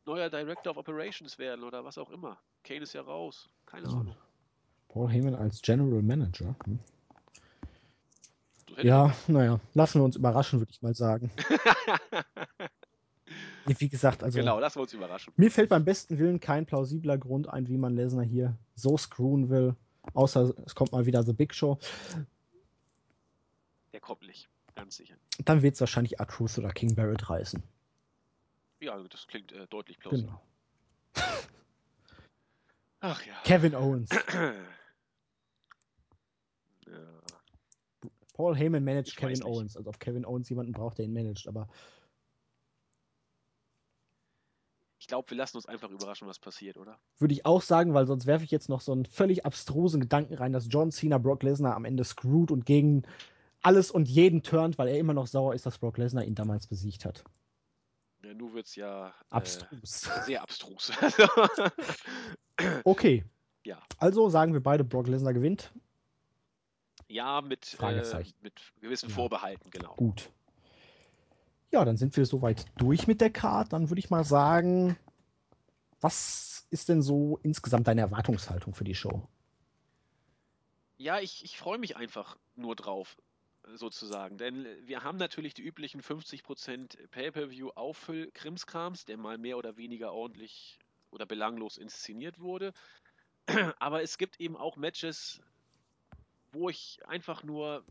neuer 0.05 0.29
Director 0.29 0.71
of 0.71 0.77
Operations 0.77 1.37
werden 1.37 1.63
oder 1.63 1.83
was 1.83 1.97
auch 1.97 2.09
immer. 2.09 2.39
Kane 2.63 2.81
ist 2.81 2.93
ja 2.93 3.01
raus. 3.01 3.49
Keine 3.65 3.87
ja. 3.87 3.93
Ahnung. 3.93 4.15
Paul 4.87 5.09
Heyman 5.09 5.35
als 5.35 5.61
General 5.61 6.01
Manager. 6.01 6.55
Hm. 6.65 6.79
Ja, 8.81 9.13
naja, 9.27 9.59
lassen 9.73 9.99
wir 9.99 10.05
uns 10.05 10.15
überraschen, 10.15 10.59
würde 10.59 10.71
ich 10.71 10.81
mal 10.81 10.95
sagen. 10.95 11.31
Wie 13.67 13.89
gesagt, 13.89 14.23
also. 14.23 14.39
Genau, 14.39 14.59
lassen 14.59 14.77
wir 14.77 14.83
uns 14.83 14.93
überraschen. 14.93 15.33
Mir 15.35 15.51
fällt 15.51 15.69
beim 15.69 15.83
besten 15.83 16.17
Willen 16.17 16.39
kein 16.39 16.65
plausibler 16.65 17.17
Grund 17.17 17.49
ein, 17.49 17.67
wie 17.67 17.77
man 17.77 17.95
Lesnar 17.95 18.23
hier 18.23 18.57
so 18.75 18.97
screwen 18.97 19.49
will. 19.49 19.75
Außer 20.13 20.53
es 20.65 20.73
kommt 20.73 20.93
mal 20.93 21.05
wieder 21.05 21.23
The 21.23 21.33
Big 21.33 21.53
Show. 21.53 21.77
Der 23.91 23.99
kommt 23.99 24.21
nicht, 24.25 24.47
ganz 24.75 24.95
sicher. 24.97 25.15
Dann 25.43 25.61
wird 25.61 25.75
es 25.75 25.81
wahrscheinlich 25.81 26.19
R-Truth 26.19 26.57
oder 26.59 26.69
King 26.69 26.95
Barrett 26.95 27.29
reißen. 27.29 27.61
Ja, 28.79 28.97
das 29.09 29.27
klingt 29.27 29.51
äh, 29.51 29.67
deutlich 29.67 29.99
plausibel. 29.99 30.27
Genau. 30.27 30.41
Ach 32.99 33.25
ja. 33.25 33.33
Kevin 33.43 33.75
Owens. 33.75 34.09
ja. 36.85 37.03
Paul 38.33 38.55
Heyman 38.55 38.83
managt 38.83 39.09
Ich 39.09 39.15
Kevin. 39.15 39.43
Owens. 39.43 39.75
Also 39.75 39.89
auf 39.89 39.99
Kevin 39.99 40.25
Owens 40.25 40.47
jemanden 40.49 40.73
braucht, 40.73 40.99
der 40.99 41.05
ihn 41.05 41.13
managt. 41.13 41.47
Aber 41.47 41.67
Ich 45.07 45.09
glaube, 45.09 45.29
wir 45.29 45.37
lassen 45.37 45.55
uns 45.55 45.65
einfach 45.65 45.89
überraschen, 45.89 46.27
was 46.27 46.37
passiert, 46.37 46.75
oder? 46.75 46.99
würde 47.17 47.33
ich 47.33 47.45
auch 47.45 47.61
sagen, 47.61 47.93
weil 47.93 48.05
sonst 48.05 48.25
werfe 48.25 48.43
ich 48.43 48.51
jetzt 48.51 48.67
noch 48.67 48.81
so 48.81 48.91
einen 48.91 49.05
völlig 49.05 49.45
abstrusen 49.45 50.01
Gedanken 50.01 50.33
rein, 50.33 50.51
dass 50.51 50.67
John 50.69 50.91
Cena 50.91 51.17
Brock 51.17 51.43
Lesnar 51.43 51.77
am 51.77 51.85
Ende 51.85 52.03
screwt 52.03 52.51
und 52.51 52.65
gegen 52.65 53.03
alles 53.61 53.89
und 53.89 54.09
jeden 54.09 54.43
turnt, 54.43 54.77
weil 54.77 54.89
er 54.89 54.99
immer 54.99 55.13
noch 55.13 55.27
sauer 55.27 55.53
ist, 55.55 55.65
dass 55.65 55.77
Brock 55.77 55.97
Lesnar 55.97 56.25
ihn 56.25 56.35
damals 56.35 56.67
besiegt 56.67 57.05
hat. 57.05 57.23
Ja, 58.21 58.33
nu 58.33 58.51
wird's 58.51 58.75
ja 58.75 59.07
äh, 59.07 59.11
Abstrus. 59.29 60.09
sehr 60.25 60.41
abstrus. 60.41 60.91
Okay. 62.83 63.23
Ja. 63.63 63.81
Also 63.99 64.27
sagen 64.27 64.51
wir 64.51 64.61
beide, 64.61 64.83
Brock 64.83 65.07
Lesnar 65.07 65.33
gewinnt. 65.33 65.71
ja, 67.07 67.39
mit, 67.39 67.73
äh, 67.75 67.77
Fragezeichen. 67.77 68.33
mit 68.41 68.61
gewissen 68.81 69.07
Ja. 69.07 69.15
Vorbehalten, 69.15 69.69
genau. 69.69 69.95
Gut. 69.95 70.29
Ja, 71.71 71.83
dann 71.83 71.97
sind 71.97 72.15
wir 72.15 72.25
soweit 72.25 72.65
durch 72.77 73.07
mit 73.07 73.21
der 73.21 73.29
Card. 73.29 73.73
Dann 73.73 73.89
würde 73.89 73.99
ich 73.99 74.09
mal 74.09 74.23
sagen, 74.23 74.97
was 75.99 76.65
ist 76.69 76.89
denn 76.89 77.01
so 77.01 77.39
insgesamt 77.43 77.87
deine 77.87 78.01
Erwartungshaltung 78.01 78.73
für 78.73 78.83
die 78.83 78.95
Show? 78.95 79.27
Ja, 80.97 81.19
ich, 81.19 81.43
ich 81.43 81.57
freue 81.57 81.77
mich 81.77 81.95
einfach 81.97 82.37
nur 82.55 82.75
drauf, 82.75 83.17
sozusagen. 83.75 84.37
Denn 84.37 84.65
wir 84.87 85.03
haben 85.03 85.17
natürlich 85.17 85.53
die 85.53 85.63
üblichen 85.63 86.01
50% 86.01 87.07
Pay-Per-View-Auffüll-Krimskrams, 87.09 89.05
der 89.05 89.17
mal 89.17 89.37
mehr 89.37 89.57
oder 89.57 89.77
weniger 89.77 90.13
ordentlich 90.13 90.79
oder 91.11 91.25
belanglos 91.25 91.77
inszeniert 91.77 92.39
wurde. 92.39 92.73
Aber 93.79 94.01
es 94.01 94.17
gibt 94.17 94.39
eben 94.39 94.57
auch 94.57 94.77
Matches, 94.77 95.41
wo 96.51 96.69
ich 96.69 96.99
einfach 97.07 97.43
nur 97.43 97.85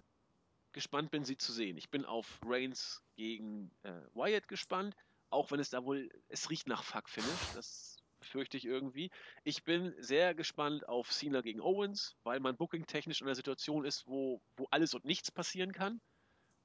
gespannt 0.72 1.10
bin, 1.10 1.24
sie 1.24 1.36
zu 1.36 1.52
sehen. 1.52 1.76
Ich 1.76 1.90
bin 1.90 2.04
auf 2.04 2.40
Reigns 2.44 3.02
gegen 3.16 3.70
äh, 3.82 3.92
Wyatt 4.14 4.48
gespannt, 4.48 4.94
auch 5.30 5.50
wenn 5.50 5.60
es 5.60 5.70
da 5.70 5.84
wohl, 5.84 6.08
es 6.28 6.50
riecht 6.50 6.68
nach 6.68 6.84
Fuck-Finish, 6.84 7.54
das 7.54 7.96
fürchte 8.20 8.56
ich 8.56 8.64
irgendwie. 8.64 9.10
Ich 9.44 9.64
bin 9.64 9.94
sehr 9.98 10.34
gespannt 10.34 10.88
auf 10.88 11.10
Cena 11.10 11.40
gegen 11.40 11.60
Owens, 11.60 12.16
weil 12.22 12.40
man 12.40 12.56
booking-technisch 12.56 13.20
in 13.20 13.26
einer 13.26 13.34
Situation 13.34 13.84
ist, 13.84 14.06
wo, 14.06 14.40
wo 14.56 14.66
alles 14.70 14.94
und 14.94 15.04
nichts 15.04 15.30
passieren 15.30 15.72
kann. 15.72 16.00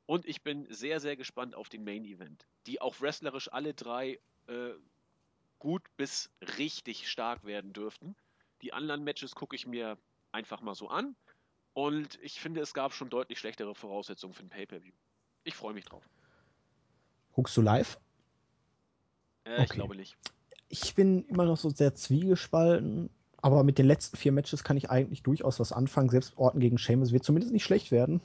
Und 0.05 0.25
ich 0.25 0.41
bin 0.41 0.67
sehr, 0.69 0.99
sehr 0.99 1.15
gespannt 1.15 1.55
auf 1.55 1.69
den 1.69 1.83
Main-Event, 1.83 2.45
die 2.65 2.81
auch 2.81 2.99
wrestlerisch 2.99 3.51
alle 3.51 3.73
drei 3.73 4.19
äh, 4.47 4.73
gut 5.59 5.83
bis 5.95 6.29
richtig 6.57 7.09
stark 7.09 7.43
werden 7.45 7.71
dürften. 7.71 8.15
Die 8.61 8.73
anderen 8.73 9.03
Matches 9.03 9.35
gucke 9.35 9.55
ich 9.55 9.67
mir 9.67 9.97
einfach 10.31 10.61
mal 10.61 10.75
so 10.75 10.89
an. 10.89 11.15
Und 11.73 12.19
ich 12.21 12.39
finde, 12.41 12.61
es 12.61 12.73
gab 12.73 12.93
schon 12.93 13.09
deutlich 13.09 13.39
schlechtere 13.39 13.75
Voraussetzungen 13.75 14.33
für 14.33 14.43
ein 14.43 14.49
Pay-Per-View. 14.49 14.93
Ich 15.43 15.55
freue 15.55 15.73
mich 15.73 15.85
drauf. 15.85 16.03
Guckst 17.33 17.55
du 17.57 17.61
live? 17.61 17.97
Äh, 19.43 19.51
Okay. 19.53 19.63
Ich 19.63 19.69
glaube 19.71 19.95
nicht. 19.95 20.17
Ich 20.69 20.95
bin 20.95 21.25
immer 21.25 21.45
noch 21.45 21.57
so 21.57 21.69
sehr 21.69 21.93
zwiegespalten, 21.95 23.09
aber 23.41 23.63
mit 23.63 23.77
den 23.77 23.85
letzten 23.87 24.15
vier 24.17 24.31
Matches 24.31 24.63
kann 24.63 24.77
ich 24.77 24.89
eigentlich 24.89 25.23
durchaus 25.23 25.59
was 25.59 25.71
anfangen. 25.73 26.09
Selbst 26.09 26.37
Orton 26.37 26.61
gegen 26.61 26.77
Sheamus 26.77 27.11
wird 27.11 27.23
zumindest 27.25 27.51
nicht 27.51 27.63
schlecht 27.65 27.91
werden. 27.91 28.21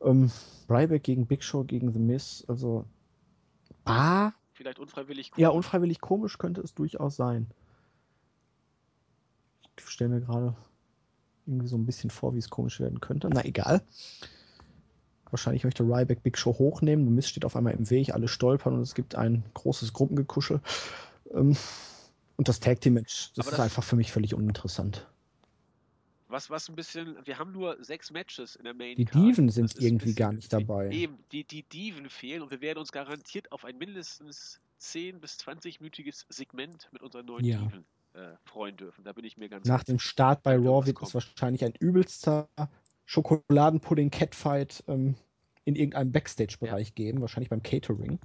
Ähm, 0.00 0.30
Ryback 0.70 1.02
gegen 1.02 1.26
Big 1.26 1.42
Show 1.44 1.64
gegen 1.64 1.92
The 1.92 1.98
Miz, 1.98 2.44
also 2.48 2.84
ah, 3.84 4.32
Vielleicht 4.52 4.78
unfreiwillig 4.78 5.32
ja, 5.36 5.48
komisch. 5.48 5.56
unfreiwillig 5.56 6.00
komisch 6.00 6.38
könnte 6.38 6.60
es 6.62 6.74
durchaus 6.74 7.16
sein. 7.16 7.46
Ich 9.78 9.88
stelle 9.88 10.10
mir 10.10 10.20
gerade 10.20 10.56
irgendwie 11.46 11.68
so 11.68 11.76
ein 11.76 11.84
bisschen 11.86 12.10
vor, 12.10 12.34
wie 12.34 12.38
es 12.38 12.48
komisch 12.50 12.80
werden 12.80 13.00
könnte. 13.00 13.28
Na 13.28 13.44
egal. 13.44 13.82
Wahrscheinlich 15.30 15.64
möchte 15.64 15.82
Ryback 15.82 16.22
Big 16.22 16.38
Show 16.38 16.56
hochnehmen. 16.58 17.14
Miz 17.14 17.26
steht 17.28 17.44
auf 17.44 17.56
einmal 17.56 17.74
im 17.74 17.90
Weg, 17.90 18.14
alle 18.14 18.28
stolpern 18.28 18.74
und 18.74 18.80
es 18.80 18.94
gibt 18.94 19.14
ein 19.16 19.44
großes 19.54 19.92
Gruppengekuschel. 19.92 20.60
Ähm, 21.34 21.56
und 22.36 22.48
das 22.48 22.60
Tag 22.60 22.80
Team 22.80 22.94
Match, 22.94 23.32
das 23.34 23.46
Aber 23.46 23.52
ist 23.52 23.58
das- 23.58 23.64
einfach 23.64 23.82
für 23.84 23.96
mich 23.96 24.12
völlig 24.12 24.34
uninteressant. 24.34 25.06
Was, 26.28 26.50
was 26.50 26.68
ein 26.68 26.74
bisschen, 26.74 27.16
wir 27.24 27.38
haben 27.38 27.52
nur 27.52 27.82
sechs 27.84 28.10
Matches 28.10 28.56
in 28.56 28.64
der 28.64 28.74
Main 28.74 28.96
Die. 28.96 29.04
Diven 29.04 29.46
Das 29.46 29.54
sind 29.54 29.76
irgendwie 29.80 30.06
bisschen 30.06 30.16
gar 30.16 30.32
nicht 30.32 30.52
dabei. 30.52 30.90
Eben, 30.90 31.18
die, 31.30 31.44
die 31.44 31.62
Diven 31.62 32.08
fehlen 32.10 32.42
und 32.42 32.50
wir 32.50 32.60
werden 32.60 32.78
uns 32.80 32.90
garantiert 32.90 33.52
auf 33.52 33.64
ein 33.64 33.78
mindestens 33.78 34.60
10- 34.80 35.20
bis 35.20 35.38
20-minütiges 35.38 36.26
Segment 36.28 36.88
mit 36.92 37.02
unseren 37.02 37.26
neuen 37.26 37.44
Ja. 37.44 37.58
Diven 37.58 37.84
äh, 38.14 38.32
freuen 38.44 38.76
dürfen. 38.76 39.04
Da 39.04 39.12
bin 39.12 39.24
ich 39.24 39.36
mir 39.36 39.48
ganz 39.48 39.66
Nach 39.68 39.84
dem. 39.84 39.98
Start 40.00 40.42
bei 40.42 40.56
Raw 40.56 40.84
wird 40.84 41.00
es 41.00 41.14
wahrscheinlich 41.14 41.64
ein 41.64 41.74
übelster 41.78 42.48
Schokoladenpudding-Catfight 43.06 44.84
ähm, 44.88 45.14
in 45.64 45.74
irgendeinem 45.74 46.12
Backstage-Bereich 46.12 46.94
geben, 46.94 47.20
wahrscheinlich 47.20 47.50
beim 47.50 47.62
Catering, 47.62 48.18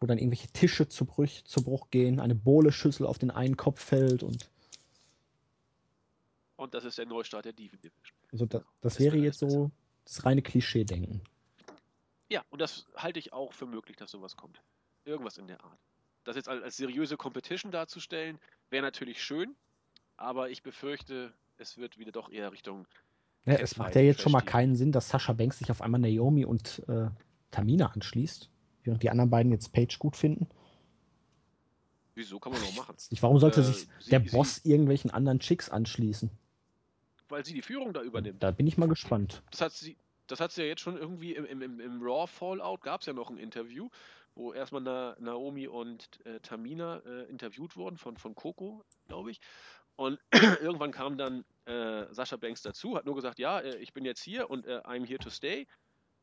wo 0.00 0.06
dann 0.06 0.18
irgendwelche 0.18 0.48
Tische 0.48 0.88
zu, 0.88 1.04
Bruch, 1.04 1.28
zu 1.44 1.62
Bruch 1.62 1.90
gehen, 1.90 2.20
eine 2.20 2.34
Bohle-Schüssel 2.34 3.06
auf 3.06 3.18
den 3.18 3.30
einen 3.30 3.56
Kopf 3.56 3.82
fällt 3.82 4.22
und 4.22 4.50
Und 6.56 6.74
das 6.74 6.84
ist 6.84 6.98
der 6.98 7.06
Neustart 7.06 7.44
der 7.44 7.52
Diven 7.52 7.80
Division. 7.80 8.16
also 8.32 8.46
das, 8.46 8.62
das 8.80 8.94
Es 8.94 9.00
wäre 9.00 9.16
jetzt 9.16 9.40
so 9.40 9.70
das 10.04 10.24
reine 10.24 10.42
Klischee-Denken. 10.42 11.20
Ja, 12.30 12.44
und 12.50 12.60
das 12.60 12.86
halte 12.96 13.18
ich 13.18 13.32
auch 13.32 13.52
für 13.52 13.66
möglich, 13.66 13.96
dass 13.96 14.10
sowas 14.10 14.36
kommt. 14.36 14.60
Irgendwas 15.04 15.38
in 15.38 15.46
der 15.46 15.62
Art. 15.64 15.78
Das 16.24 16.36
jetzt 16.36 16.48
als 16.48 16.76
seriöse 16.76 17.16
Competition 17.16 17.72
darzustellen, 17.72 18.38
wäre 18.68 18.82
natürlich 18.82 19.22
schön, 19.22 19.56
aber 20.18 20.50
ich 20.50 20.62
befürchte, 20.62 21.32
es 21.56 21.78
wird 21.78 21.98
wieder 21.98 22.12
doch 22.12 22.30
eher 22.30 22.52
Richtung. 22.52 22.86
Ja, 23.48 23.58
es 23.58 23.76
macht 23.76 23.94
ja 23.94 24.00
jetzt 24.02 24.20
schon 24.20 24.32
mal 24.32 24.40
keinen 24.40 24.76
Sinn, 24.76 24.92
dass 24.92 25.08
Sascha 25.08 25.32
Banks 25.32 25.58
sich 25.58 25.70
auf 25.70 25.80
einmal 25.82 26.00
Naomi 26.00 26.44
und 26.44 26.82
äh, 26.88 27.08
Tamina 27.50 27.86
anschließt, 27.86 28.50
während 28.84 29.02
die 29.02 29.10
anderen 29.10 29.30
beiden 29.30 29.52
jetzt 29.52 29.72
Page 29.72 29.98
gut 29.98 30.16
finden. 30.16 30.46
Wieso 32.14 32.40
kann 32.40 32.52
man 32.52 32.60
noch 32.60 32.74
machen? 32.74 32.96
Nicht, 33.10 33.22
Warum 33.22 33.38
sollte 33.38 33.60
Äh, 33.60 33.64
sich 33.64 33.88
sie- 34.00 34.10
der 34.10 34.20
sie- 34.20 34.30
Boss 34.30 34.64
irgendwelchen 34.64 35.10
anderen 35.10 35.38
Chicks 35.38 35.68
anschließen? 35.70 36.30
Weil 37.28 37.44
sie 37.44 37.54
die 37.54 37.62
Führung 37.62 37.92
da 37.92 38.02
übernimmt. 38.02 38.42
Da 38.42 38.50
bin 38.50 38.66
ich 38.66 38.76
mal 38.78 38.88
gespannt. 38.88 39.42
Das 39.50 39.60
hat 39.60 39.72
sie, 39.72 39.96
das 40.26 40.40
hat 40.40 40.50
sie 40.52 40.62
ja 40.62 40.68
jetzt 40.68 40.80
schon 40.80 40.96
irgendwie 40.96 41.34
im, 41.34 41.44
im, 41.44 41.62
im, 41.62 41.80
im 41.80 42.02
Raw 42.02 42.26
Fallout 42.26 42.80
gab 42.82 43.02
es 43.02 43.06
ja 43.06 43.12
noch 43.12 43.30
ein 43.30 43.38
Interview, 43.38 43.88
wo 44.34 44.52
erstmal 44.52 44.80
Na, 44.82 45.16
Naomi 45.20 45.68
und 45.68 46.08
äh, 46.26 46.40
Tamina 46.40 46.96
äh, 47.06 47.24
interviewt 47.30 47.76
wurden 47.76 47.98
von, 47.98 48.16
von 48.16 48.34
Coco, 48.34 48.82
glaube 49.06 49.30
ich. 49.30 49.40
Und 49.96 50.18
irgendwann 50.62 50.90
kam 50.92 51.18
dann 51.18 51.44
äh, 51.68 52.12
Sascha 52.12 52.36
Banks 52.36 52.62
dazu, 52.62 52.96
hat 52.96 53.04
nur 53.04 53.14
gesagt, 53.14 53.38
ja, 53.38 53.60
äh, 53.60 53.76
ich 53.76 53.92
bin 53.92 54.04
jetzt 54.04 54.22
hier 54.22 54.50
und 54.50 54.66
äh, 54.66 54.80
I'm 54.84 55.06
here 55.06 55.18
to 55.18 55.30
stay. 55.30 55.66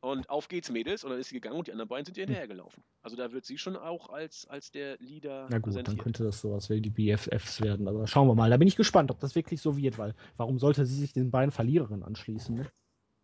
Und 0.02 0.30
auf 0.30 0.48
geht's, 0.50 0.70
Mädels. 0.70 1.04
Und 1.04 1.12
dann 1.12 1.20
ist 1.20 1.30
sie 1.30 1.36
gegangen 1.36 1.58
und 1.58 1.68
die 1.68 1.72
anderen 1.72 1.88
beiden 1.88 2.06
sind 2.06 2.18
ihr 2.18 2.26
hinterhergelaufen. 2.26 2.84
Also 3.02 3.16
da 3.16 3.32
wird 3.32 3.43
sie 3.46 3.58
schon 3.58 3.76
auch 3.76 4.10
als, 4.10 4.46
als 4.48 4.70
der 4.70 4.98
Leader 5.00 5.48
Na 5.50 5.58
gut, 5.58 5.76
dann 5.76 5.98
könnte 5.98 6.24
das 6.24 6.41
sowas 6.41 6.70
wie 6.70 6.80
die 6.80 6.91
BFFs 6.91 7.60
werden. 7.62 7.88
Aber 7.88 8.06
schauen 8.06 8.28
wir 8.28 8.36
mal. 8.36 8.52
Da 8.52 8.58
bin 8.58 8.68
ich 8.68 8.76
gespannt, 8.76 9.10
ob 9.10 9.20
das 9.20 9.34
wirklich 9.34 9.62
so 9.62 9.78
wird, 9.78 9.98
weil 9.98 10.14
warum 10.38 10.60
sollte 10.60 10.86
sie 10.86 10.96
sich 10.96 11.14
den 11.14 11.32
beiden 11.32 11.52
Verliererinnen 11.52 12.04
anschließen? 12.04 12.56
Ne? 12.56 12.72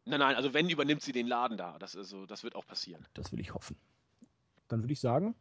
Nein, 0.05 0.19
nein, 0.19 0.35
also 0.35 0.55
wenn, 0.55 0.69
übernimmt 0.69 1.03
sie 1.03 1.11
den 1.11 1.27
Laden 1.27 1.55
da. 1.57 1.77
Das, 1.77 1.93
ist 1.93 2.09
so, 2.09 2.25
das 2.25 2.43
wird 2.43 2.55
auch 2.55 2.65
passieren. 2.65 3.05
Das 3.13 3.31
will 3.31 3.39
ich 3.39 3.53
hoffen. 3.53 3.77
Dann 4.67 4.81
würde 4.81 4.93
ich 4.93 5.01
sagen, 5.01 5.35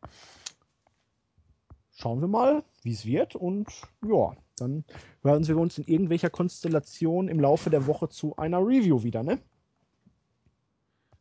schauen 1.97 2.21
wir 2.21 2.29
mal, 2.29 2.65
wie 2.83 2.93
es 2.93 3.07
wird. 3.07 3.35
Und 3.35 3.69
ja, 4.05 4.37
dann 4.61 4.85
hören 5.23 5.47
wir 5.47 5.57
uns 5.59 5.79
in 5.79 5.85
irgendwelcher 5.85 6.31
Konstellation 6.31 7.29
im 7.29 7.41
Laufe 7.41 7.71
der 7.71 7.87
Woche 7.87 8.09
zu 8.09 8.37
einer 8.37 8.59
Review 8.61 9.03
wieder, 9.03 9.23
ne? 9.23 9.41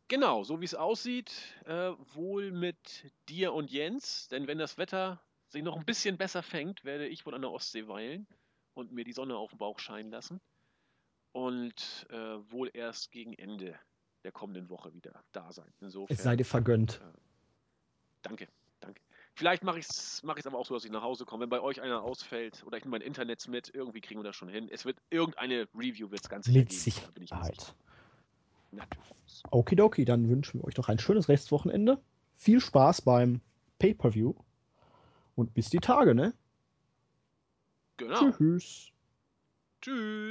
Genau, 0.08 0.42
so 0.44 0.60
wie 0.60 0.64
es 0.64 0.74
aussieht, 0.74 1.32
äh, 1.66 1.92
wohl 2.14 2.50
mit 2.50 3.12
dir 3.28 3.52
und 3.54 3.70
Jens, 3.70 4.28
denn 4.28 4.46
wenn 4.48 4.58
das 4.58 4.76
Wetter 4.76 5.22
sich 5.48 5.62
noch 5.62 5.76
ein 5.76 5.84
bisschen 5.84 6.18
besser 6.18 6.42
fängt, 6.42 6.84
werde 6.84 7.06
ich 7.06 7.24
wohl 7.26 7.34
an 7.34 7.42
der 7.42 7.52
Ostsee 7.52 7.86
weilen 7.86 8.26
und 8.74 8.92
mir 8.92 9.04
die 9.04 9.12
Sonne 9.12 9.36
auf 9.36 9.50
den 9.50 9.58
Bauch 9.58 9.78
scheinen 9.78 10.10
lassen 10.10 10.40
und 11.32 12.06
äh, 12.10 12.16
wohl 12.52 12.70
erst 12.74 13.12
gegen 13.12 13.34
Ende 13.34 13.78
der 14.24 14.32
kommenden 14.32 14.68
Woche 14.68 14.92
wieder 14.94 15.24
da 15.32 15.52
sein. 15.52 15.72
Insofern, 15.80 16.16
Es 16.16 16.22
sei 16.24 16.36
dir 16.36 16.44
vergönnt. 16.44 17.00
danke, 17.00 17.20
danke. 18.22 18.48
Vielleicht 19.40 19.64
mache 19.64 19.78
ich 19.78 19.88
es 19.88 20.22
mach 20.22 20.36
ich's 20.36 20.46
aber 20.46 20.58
auch 20.58 20.66
so, 20.66 20.74
dass 20.74 20.84
ich 20.84 20.90
nach 20.90 21.00
Hause 21.00 21.24
komme. 21.24 21.44
Wenn 21.44 21.48
bei 21.48 21.62
euch 21.62 21.80
einer 21.80 22.02
ausfällt 22.02 22.62
oder 22.66 22.76
ich 22.76 22.84
nehme 22.84 22.98
mein 22.98 23.00
Internet 23.00 23.48
mit, 23.48 23.74
irgendwie 23.74 24.02
kriegen 24.02 24.20
wir 24.20 24.24
das 24.24 24.36
schon 24.36 24.50
hin. 24.50 24.68
Es 24.70 24.84
wird 24.84 24.98
irgendeine 25.08 25.66
Review 25.74 26.10
wird's 26.10 26.28
ganz 26.28 26.44
sicher 26.44 26.58
Mit. 26.58 26.68
Da 26.68 27.10
bin 27.12 27.22
ich 27.22 27.30
mir 27.30 27.42
sicher. 27.42 27.54
Sicherheit. 27.54 27.74
Natürlich. 28.70 29.42
Okidoki, 29.50 30.04
dann 30.04 30.28
wünschen 30.28 30.60
wir 30.60 30.66
euch 30.66 30.74
doch 30.74 30.90
ein 30.90 30.98
schönes 30.98 31.30
Restwochenende. 31.30 31.98
Viel 32.36 32.60
Spaß 32.60 33.00
beim 33.00 33.40
Pay-Per-View. 33.78 34.34
Und 35.36 35.54
bis 35.54 35.70
die 35.70 35.78
Tage, 35.78 36.14
ne? 36.14 36.34
Genau. 37.96 38.30
Tschüss. 38.32 38.32
Tschüss. 38.36 38.92